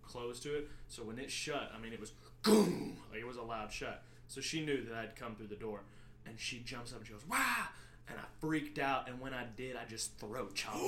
close 0.02 0.40
to 0.40 0.56
it. 0.56 0.68
So 0.88 1.02
when 1.04 1.18
it 1.18 1.30
shut, 1.30 1.70
I 1.76 1.78
mean 1.80 1.92
it 1.92 2.00
was 2.00 2.12
boom, 2.42 2.96
like 3.10 3.20
it 3.20 3.26
was 3.26 3.36
a 3.36 3.42
loud 3.42 3.70
shut. 3.70 4.02
So 4.26 4.40
she 4.40 4.64
knew 4.64 4.82
that 4.84 4.94
I'd 4.94 5.16
come 5.16 5.34
through 5.36 5.48
the 5.48 5.56
door, 5.56 5.80
and 6.26 6.40
she 6.40 6.60
jumps 6.60 6.92
up 6.92 6.98
and 6.98 7.06
she 7.06 7.12
goes 7.12 7.28
wow. 7.28 7.66
And 8.08 8.18
I 8.18 8.24
freaked 8.40 8.78
out, 8.78 9.08
and 9.08 9.20
when 9.20 9.32
I 9.32 9.44
did, 9.56 9.76
I 9.76 9.84
just 9.88 10.18
throat 10.18 10.54
chopped 10.54 10.76
her. 10.78 10.82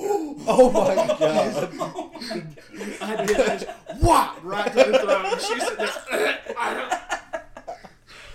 Oh 0.47 0.71
my 0.71 0.95
god. 1.17 2.57
I 3.01 3.25
did. 3.25 3.39
I 3.39 3.57
just 3.57 3.67
whop 4.01 4.39
right 4.43 4.71
to 4.71 4.75
the 4.91 4.99
throat. 4.99 5.25
And 5.25 5.41
she's 5.41 5.63
sitting 5.63 5.77
there. 6.11 6.39
Uh, 6.49 6.53
I 6.57 6.73
don't- 6.73 6.91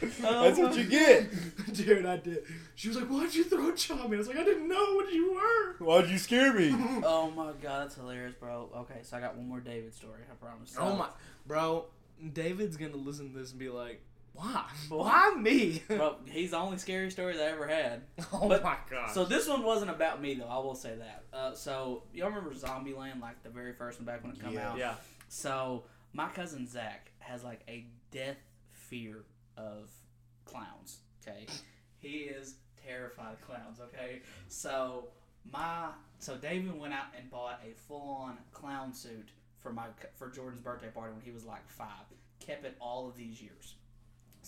That's 0.21 0.59
what 0.59 0.75
you 0.77 0.85
get. 0.85 1.29
Dude, 1.75 2.07
I 2.07 2.17
did. 2.17 2.39
She 2.75 2.89
was 2.89 2.97
like, 2.97 3.07
"Why'd 3.09 3.35
you 3.35 3.45
throat 3.45 3.77
chop 3.77 4.09
me?" 4.09 4.17
I 4.17 4.19
was 4.19 4.29
like, 4.29 4.39
"I 4.39 4.45
didn't 4.45 4.67
know 4.67 4.95
what 4.95 5.13
you 5.13 5.35
were." 5.35 5.85
Why'd 5.85 6.09
you 6.09 6.17
scare 6.17 6.55
me? 6.55 6.71
Oh 7.05 7.31
my 7.37 7.53
god, 7.63 7.83
that's 7.83 7.97
hilarious, 7.97 8.35
bro. 8.35 8.71
Okay, 8.75 9.01
so 9.03 9.19
I 9.19 9.21
got 9.21 9.37
one 9.37 9.47
more 9.47 9.61
David 9.61 9.95
story. 9.95 10.21
I 10.31 10.35
promise. 10.35 10.75
Oh 10.79 10.97
my, 10.97 11.09
bro. 11.47 11.85
David's 12.33 12.77
gonna 12.79 12.97
listen 12.97 13.33
to 13.33 13.39
this 13.39 13.51
and 13.51 13.59
be 13.61 13.69
like, 13.69 14.01
"Why? 14.33 14.65
Why 14.89 15.35
me?" 15.39 15.83
Bro, 15.89 16.17
he's 16.27 16.51
the 16.53 16.57
only 16.59 16.79
scary 16.79 17.11
stories 17.11 17.39
I 17.39 17.45
ever 17.45 17.67
had. 17.67 18.03
oh 18.33 18.49
But- 18.49 18.63
my 18.63 18.77
god. 18.91 19.11
So 19.13 19.25
this 19.25 19.49
one 19.49 19.63
wasn't 19.63 19.91
about 19.91 20.21
me 20.23 20.35
though. 20.35 20.47
I 20.49 20.59
will 20.59 20.75
say 20.75 20.97
that. 20.97 21.25
Uh, 21.33 21.55
so 21.55 22.05
y'all 22.15 22.29
remember 22.29 22.53
Zombieland, 22.55 23.21
like 23.21 23.43
the 23.43 23.51
very 23.51 23.73
first 23.73 23.99
one 23.99 24.07
back 24.07 24.23
when 24.23 24.33
it 24.33 24.41
come 24.41 24.53
Yeah. 24.55 24.71
out. 24.71 24.79
yeah. 24.79 24.95
So 25.29 25.85
my 26.13 26.29
cousin 26.29 26.67
Zach 26.67 27.11
has 27.21 27.45
like 27.45 27.61
a 27.69 27.87
death 28.11 28.39
fear 28.73 29.25
of 29.57 29.91
clowns. 30.45 30.99
Okay, 31.27 31.47
he 31.99 32.19
is 32.25 32.55
terrified 32.87 33.35
of 33.35 33.41
clowns. 33.43 33.79
Okay, 33.81 34.23
so 34.49 35.09
my 35.53 35.89
so 36.19 36.37
David 36.37 36.79
went 36.79 36.93
out 36.95 37.07
and 37.17 37.31
bought 37.31 37.61
a 37.65 37.73
full 37.75 38.17
on 38.23 38.39
clown 38.53 38.93
suit 38.93 39.29
for 39.61 39.73
my 39.73 39.87
for 40.17 40.29
Jordan's 40.31 40.61
birthday 40.63 40.89
party 40.89 41.13
when 41.13 41.23
he 41.23 41.31
was 41.31 41.45
like 41.45 41.69
five. 41.69 41.89
Kept 42.41 42.65
it 42.65 42.75
all 42.81 43.07
of 43.07 43.17
these 43.17 43.41
years. 43.43 43.75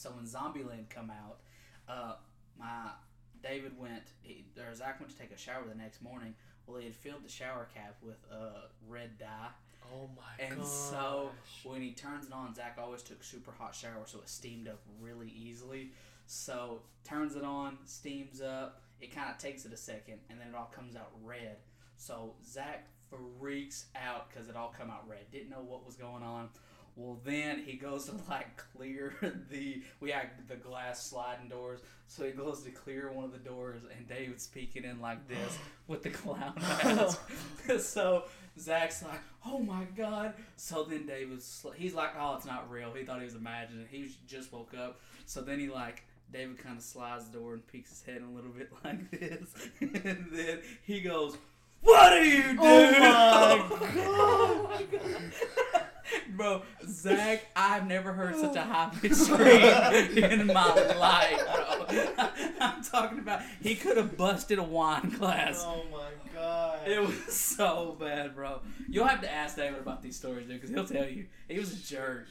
So 0.02 0.10
when 0.10 0.24
Zombieland 0.26 0.90
come 0.90 1.10
out, 1.10 1.38
uh, 1.88 2.14
my 2.58 2.90
David 3.40 3.78
went. 3.78 4.02
He, 4.22 4.44
or 4.58 4.74
Zach 4.74 4.98
went 4.98 5.12
to 5.12 5.18
take 5.18 5.30
a 5.30 5.38
shower 5.38 5.62
the 5.68 5.76
next 5.76 6.02
morning. 6.02 6.34
Well, 6.66 6.78
he 6.78 6.86
had 6.86 6.94
filled 6.96 7.24
the 7.24 7.28
shower 7.28 7.68
cap 7.72 7.96
with 8.02 8.16
uh, 8.30 8.66
red 8.88 9.16
dye. 9.18 9.48
Oh 9.94 10.08
my 10.16 10.44
And 10.44 10.58
god. 10.58 10.66
so 10.66 11.30
when 11.64 11.82
he 11.82 11.92
turns 11.92 12.26
it 12.26 12.32
on, 12.32 12.52
Zach 12.54 12.78
always 12.82 13.02
took 13.02 13.22
super 13.22 13.52
hot 13.52 13.74
shower, 13.76 14.02
so 14.06 14.18
it 14.18 14.28
steamed 14.28 14.66
up 14.66 14.80
really 15.00 15.28
easily. 15.28 15.92
So 16.26 16.80
turns 17.04 17.36
it 17.36 17.44
on, 17.44 17.78
steams 17.84 18.40
up. 18.40 18.82
It 19.00 19.14
kind 19.14 19.30
of 19.30 19.38
takes 19.38 19.64
it 19.64 19.72
a 19.72 19.76
second, 19.76 20.18
and 20.30 20.40
then 20.40 20.48
it 20.48 20.54
all 20.56 20.70
comes 20.74 20.96
out 20.96 21.10
red. 21.22 21.58
So 21.96 22.34
Zach 22.44 22.88
freaks 23.38 23.86
out 23.94 24.30
because 24.30 24.48
it 24.48 24.56
all 24.56 24.74
come 24.76 24.90
out 24.90 25.08
red. 25.08 25.30
Didn't 25.30 25.50
know 25.50 25.62
what 25.64 25.84
was 25.86 25.94
going 25.96 26.22
on. 26.22 26.48
Well, 26.96 27.18
then 27.24 27.62
he 27.64 27.74
goes 27.76 28.04
to 28.06 28.14
like 28.28 28.62
clear 28.74 29.14
the 29.50 29.82
we 30.00 30.10
had 30.10 30.28
the 30.48 30.56
glass 30.56 31.02
sliding 31.02 31.48
doors, 31.48 31.80
so 32.06 32.24
he 32.24 32.32
goes 32.32 32.62
to 32.64 32.70
clear 32.70 33.10
one 33.10 33.24
of 33.24 33.32
the 33.32 33.38
doors, 33.38 33.82
and 33.96 34.06
David's 34.06 34.46
peeking 34.46 34.84
in 34.84 35.00
like 35.00 35.26
this 35.26 35.58
with 35.86 36.02
the 36.02 36.10
clown 36.10 36.52
mask. 36.56 37.30
so 37.80 38.24
Zach's 38.58 39.02
like, 39.02 39.20
"Oh 39.46 39.58
my 39.58 39.84
god!" 39.96 40.34
So 40.56 40.84
then 40.84 41.06
David's 41.06 41.64
he's 41.76 41.94
like, 41.94 42.10
"Oh, 42.18 42.34
it's 42.36 42.46
not 42.46 42.70
real." 42.70 42.92
He 42.92 43.04
thought 43.04 43.18
he 43.18 43.24
was 43.24 43.34
imagining. 43.34 43.86
He 43.90 44.14
just 44.26 44.52
woke 44.52 44.74
up. 44.74 45.00
So 45.24 45.40
then 45.40 45.58
he 45.58 45.68
like 45.68 46.04
David 46.30 46.58
kind 46.58 46.76
of 46.76 46.82
slides 46.82 47.26
the 47.28 47.38
door 47.38 47.54
and 47.54 47.66
peeks 47.66 47.88
his 47.90 48.02
head 48.02 48.22
a 48.22 48.34
little 48.34 48.50
bit 48.50 48.70
like 48.84 49.10
this, 49.10 49.48
and 49.80 50.28
then 50.30 50.60
he 50.82 51.00
goes, 51.00 51.38
"What 51.80 52.12
are 52.12 52.24
you 52.24 52.56
oh 52.58 52.90
doing?" 52.90 53.02
Oh 53.02 53.78
my 53.80 53.92
Oh 54.04 54.68
my 54.68 54.98
god. 54.98 55.86
Bro, 56.36 56.62
Zach, 56.86 57.46
I've 57.54 57.86
never 57.86 58.12
heard 58.12 58.36
such 58.36 58.56
a 58.56 58.62
high 58.62 58.90
pitched 59.00 59.14
scream 59.16 60.18
in 60.18 60.46
my 60.46 60.74
life, 60.98 61.42
bro. 61.54 62.26
I'm 62.60 62.82
talking 62.82 63.18
about 63.18 63.42
he 63.60 63.74
could 63.74 63.96
have 63.96 64.16
busted 64.16 64.58
a 64.58 64.62
wine 64.62 65.10
glass. 65.18 65.62
Oh 65.66 65.82
my 65.90 66.10
god. 66.34 66.88
It 66.88 67.00
was 67.00 67.32
so 67.32 67.96
bad, 67.98 68.34
bro. 68.34 68.60
You'll 68.88 69.06
have 69.06 69.20
to 69.22 69.32
ask 69.32 69.56
David 69.56 69.80
about 69.80 70.02
these 70.02 70.16
stories, 70.16 70.46
dude, 70.46 70.60
because 70.60 70.70
he'll 70.70 70.86
tell 70.86 71.08
you. 71.08 71.26
He 71.48 71.58
was 71.58 71.72
a 71.72 71.86
jerk. 71.86 72.26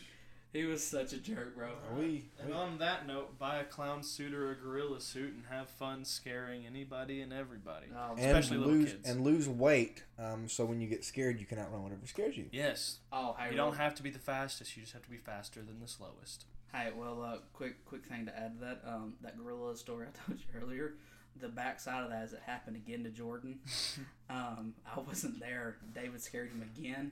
He 0.53 0.65
was 0.65 0.85
such 0.85 1.13
a 1.13 1.17
jerk, 1.17 1.55
bro. 1.55 1.69
We, 1.97 2.25
And 2.43 2.53
on 2.53 2.77
that 2.79 3.07
note, 3.07 3.39
buy 3.39 3.57
a 3.59 3.63
clown 3.63 4.03
suit 4.03 4.33
or 4.33 4.51
a 4.51 4.55
gorilla 4.55 4.99
suit 4.99 5.33
and 5.33 5.43
have 5.49 5.69
fun 5.69 6.03
scaring 6.03 6.65
anybody 6.65 7.21
and 7.21 7.31
everybody. 7.31 7.85
And 7.89 8.19
Especially 8.19 8.57
little 8.57 8.73
lose 8.73 8.91
kids. 8.91 9.09
and 9.09 9.23
lose 9.23 9.47
weight. 9.47 10.03
Um, 10.19 10.49
so 10.49 10.65
when 10.65 10.81
you 10.81 10.87
get 10.89 11.05
scared, 11.05 11.39
you 11.39 11.45
can 11.45 11.57
outrun 11.57 11.83
whatever 11.83 12.05
scares 12.05 12.35
you. 12.37 12.47
Yes. 12.51 12.97
oh 13.13 13.33
hey, 13.39 13.51
You 13.51 13.57
well- 13.57 13.67
don't 13.69 13.77
have 13.77 13.95
to 13.95 14.03
be 14.03 14.09
the 14.09 14.19
fastest, 14.19 14.75
you 14.75 14.81
just 14.83 14.91
have 14.93 15.03
to 15.03 15.09
be 15.09 15.17
faster 15.17 15.61
than 15.61 15.79
the 15.79 15.87
slowest. 15.87 16.45
Hey, 16.73 16.89
well, 16.97 17.21
uh, 17.21 17.37
quick, 17.53 17.85
quick 17.85 18.05
thing 18.05 18.25
to 18.25 18.37
add 18.37 18.59
to 18.59 18.65
that. 18.65 18.81
Um, 18.85 19.13
that 19.21 19.37
gorilla 19.37 19.75
story 19.77 20.07
I 20.07 20.11
told 20.27 20.39
you 20.39 20.61
earlier. 20.61 20.93
The 21.39 21.47
backside 21.47 22.03
of 22.03 22.09
that 22.09 22.25
is 22.25 22.33
it 22.33 22.41
happened 22.45 22.75
again 22.75 23.03
to 23.05 23.09
Jordan. 23.09 23.59
um, 24.29 24.73
I 24.85 24.99
wasn't 24.99 25.39
there. 25.39 25.77
David 25.95 26.21
scared 26.21 26.49
him 26.49 26.61
again, 26.75 27.11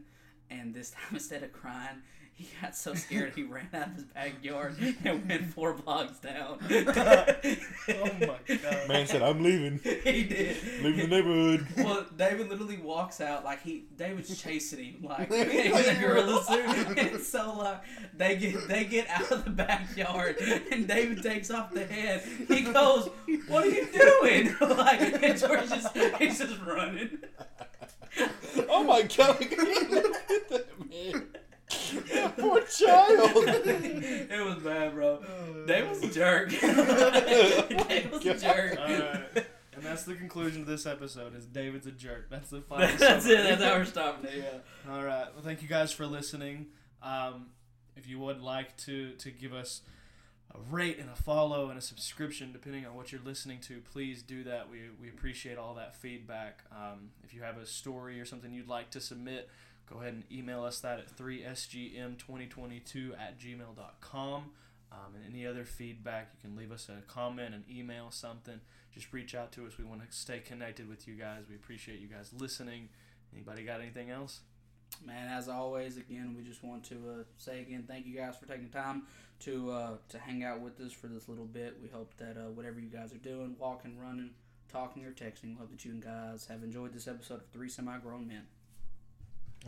and 0.50 0.74
this 0.74 0.92
time 0.92 1.04
instead 1.14 1.42
of 1.44 1.54
crying, 1.54 2.02
he 2.40 2.48
got 2.62 2.74
so 2.74 2.94
scared 2.94 3.34
he 3.36 3.44
ran 3.44 3.68
out 3.74 3.88
of 3.88 3.96
his 3.96 4.04
backyard 4.06 4.78
and 5.04 5.28
went 5.28 5.54
four 5.54 5.74
blocks 5.74 6.20
down. 6.20 6.58
Oh 7.90 8.12
my 8.20 8.56
god. 8.56 8.88
Man 8.88 9.08
said, 9.08 9.22
"I'm 9.22 9.42
leaving, 9.42 9.80
he 10.04 10.24
did. 10.24 10.58
leaving 10.84 11.10
the 11.10 11.16
neighborhood." 11.16 11.68
Well, 11.78 12.06
David 12.16 12.50
literally 12.50 12.78
walks 12.78 13.20
out 13.20 13.44
like 13.44 13.62
he 13.62 13.86
David's 13.98 14.40
chasing 14.42 14.80
him 14.80 15.04
like 15.04 15.30
in 15.32 15.74
a 15.74 16.00
gorilla 16.00 16.44
suit, 16.44 16.98
and 16.98 17.20
so 17.20 17.58
like 17.58 17.82
they 18.16 18.38
get 18.38 18.68
they 18.68 18.86
get 18.86 19.10
out 19.10 19.32
of 19.32 19.44
the 19.44 19.50
backyard, 19.50 20.38
and 20.72 20.88
David 20.88 21.24
takes 21.24 21.50
off 21.52 21.74
the 21.74 21.86
head. 21.86 22.24
He 22.48 22.62
goes, 22.62 23.10
"What 23.48 23.66
are 23.66 23.70
you 23.70 23.88
doing?" 23.92 24.56
like 24.78 25.02
and 25.02 25.38
George 25.38 25.68
just 25.70 25.98
he's 25.98 26.40
just 26.40 26.62
running. 26.62 27.18
oh 28.70 28.84
my 28.84 29.02
god! 29.02 29.40
Look 29.40 29.52
at 29.52 30.50
that 30.50 30.90
man. 30.90 31.24
That 31.70 32.38
poor 32.40 32.62
child. 32.62 33.32
it 33.46 34.46
was 34.46 34.64
bad, 34.64 34.94
bro. 34.94 35.22
David 35.68 35.90
was 35.90 36.04
a 36.04 36.08
jerk. 36.08 36.50
David 36.62 38.12
was 38.12 38.26
a 38.26 38.38
jerk. 38.38 38.80
Alright. 38.80 39.46
And 39.74 39.84
that's 39.84 40.04
the 40.04 40.16
conclusion 40.16 40.62
of 40.62 40.68
this 40.68 40.86
episode 40.86 41.36
is 41.36 41.46
David's 41.46 41.88
a 41.88 41.92
jerk. 41.92 42.30
That's 42.30 42.50
the 42.50 42.62
final 42.62 42.88
That's 42.98 43.26
it. 43.26 43.38
That's 43.38 43.64
how 43.64 43.76
we're 43.76 43.86
stopping 43.86 44.30
it. 44.30 44.38
Yeah. 44.38 44.94
All 44.94 45.04
right. 45.04 45.28
Well, 45.34 45.44
thank 45.44 45.62
you 45.62 45.68
guys 45.68 45.92
for 45.92 46.06
listening. 46.06 46.68
Um, 47.02 47.48
if 47.96 48.08
you 48.08 48.20
would 48.20 48.42
like 48.42 48.76
to 48.78 49.12
to 49.14 49.32
give 49.32 49.54
us 49.54 49.82
a 50.54 50.60
rate 50.72 50.98
and 51.00 51.10
a 51.10 51.16
follow 51.16 51.70
and 51.70 51.78
a 51.78 51.82
subscription, 51.82 52.52
depending 52.52 52.86
on 52.86 52.96
what 52.96 53.12
you're 53.12 53.22
listening 53.24 53.60
to, 53.62 53.82
please 53.94 54.24
do 54.24 54.44
that. 54.46 54.70
We 54.70 54.82
we 55.00 55.10
appreciate 55.10 55.58
all 55.58 55.76
that 55.76 55.96
feedback. 55.96 56.64
Um, 56.72 57.12
if 57.24 57.34
you 57.34 57.42
have 57.44 57.58
a 57.58 57.66
story 57.66 58.20
or 58.20 58.26
something 58.26 58.52
you'd 58.52 58.68
like 58.68 58.90
to 58.92 59.00
submit, 59.00 59.50
go 59.92 60.00
ahead 60.00 60.14
and 60.14 60.24
email 60.32 60.64
us 60.64 60.80
that 60.82 61.00
at 61.00 61.16
3sgm2022 61.18 63.14
at 63.20 63.40
gmail.com. 63.40 64.52
Um, 64.92 65.14
and 65.16 65.24
any 65.32 65.46
other 65.46 65.66
feedback, 65.66 66.32
you 66.34 66.40
can 66.50 66.58
leave 66.58 66.72
us 66.72 66.90
a 66.90 67.02
comment, 67.12 67.54
an 67.54 67.64
email, 67.70 68.10
something. 68.10 68.60
Just 68.94 69.14
reach 69.14 69.36
out 69.36 69.52
to 69.54 69.68
us. 69.68 69.78
We 69.78 69.84
want 69.84 70.02
to 70.02 70.08
stay 70.16 70.40
connected 70.40 70.90
with 70.90 71.08
you 71.08 71.14
guys. 71.14 71.44
We 71.48 71.56
appreciate 71.56 72.00
you 72.00 72.08
guys 72.08 72.32
listening. 72.36 72.90
Anybody 73.32 73.64
got 73.64 73.82
anything 73.82 74.10
else? 74.10 74.40
Man, 75.06 75.28
as 75.28 75.48
always, 75.48 75.98
again, 75.98 76.34
we 76.36 76.44
just 76.44 76.64
want 76.64 76.84
to 76.86 76.96
uh, 76.96 77.24
say 77.38 77.62
again, 77.62 77.86
thank 77.88 78.08
you 78.08 78.18
guys 78.18 78.36
for 78.38 78.48
taking 78.48 78.70
time 78.70 79.04
to 79.42 79.72
uh, 79.72 79.98
to 80.10 80.18
hang 80.18 80.44
out 80.44 80.60
with 80.62 80.80
us 80.82 80.92
for 80.92 81.08
this 81.08 81.30
little 81.30 81.46
bit. 81.46 81.78
We 81.82 81.90
hope 81.90 82.16
that 82.18 82.38
uh, 82.38 82.50
whatever 82.50 82.80
you 82.80 82.90
guys 82.90 83.14
are 83.14 83.20
doing, 83.20 83.56
walking, 83.60 83.98
running, 84.00 84.32
talking, 84.72 85.06
or 85.06 85.12
texting, 85.12 85.50
we 85.50 85.56
hope 85.60 85.72
that 85.72 85.86
you 85.86 85.94
guys 85.94 86.48
have 86.48 86.64
enjoyed 86.64 86.94
this 86.94 87.08
episode 87.08 87.36
of 87.36 87.48
Three 87.54 87.70
Semi-Grown 87.70 88.28
Men. 88.28 88.48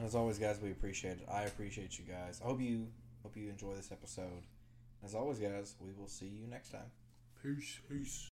As 0.04 0.16
always, 0.16 0.40
guys, 0.40 0.60
we 0.62 0.72
appreciate 0.72 1.18
it. 1.18 1.28
I 1.32 1.44
appreciate 1.44 2.00
you 2.00 2.06
guys. 2.06 2.42
I 2.44 2.48
hope 2.48 2.60
you 2.60 2.88
hope 3.24 3.38
you 3.38 3.50
enjoy 3.50 3.76
this 3.76 3.92
episode. 3.92 4.44
As 5.04 5.14
always, 5.14 5.40
guys, 5.40 5.76
we 5.80 5.92
will 5.98 6.08
see 6.08 6.26
you 6.28 6.48
next 6.48 6.72
time. 6.72 6.92
Peace. 7.42 7.80
Peace. 7.90 8.30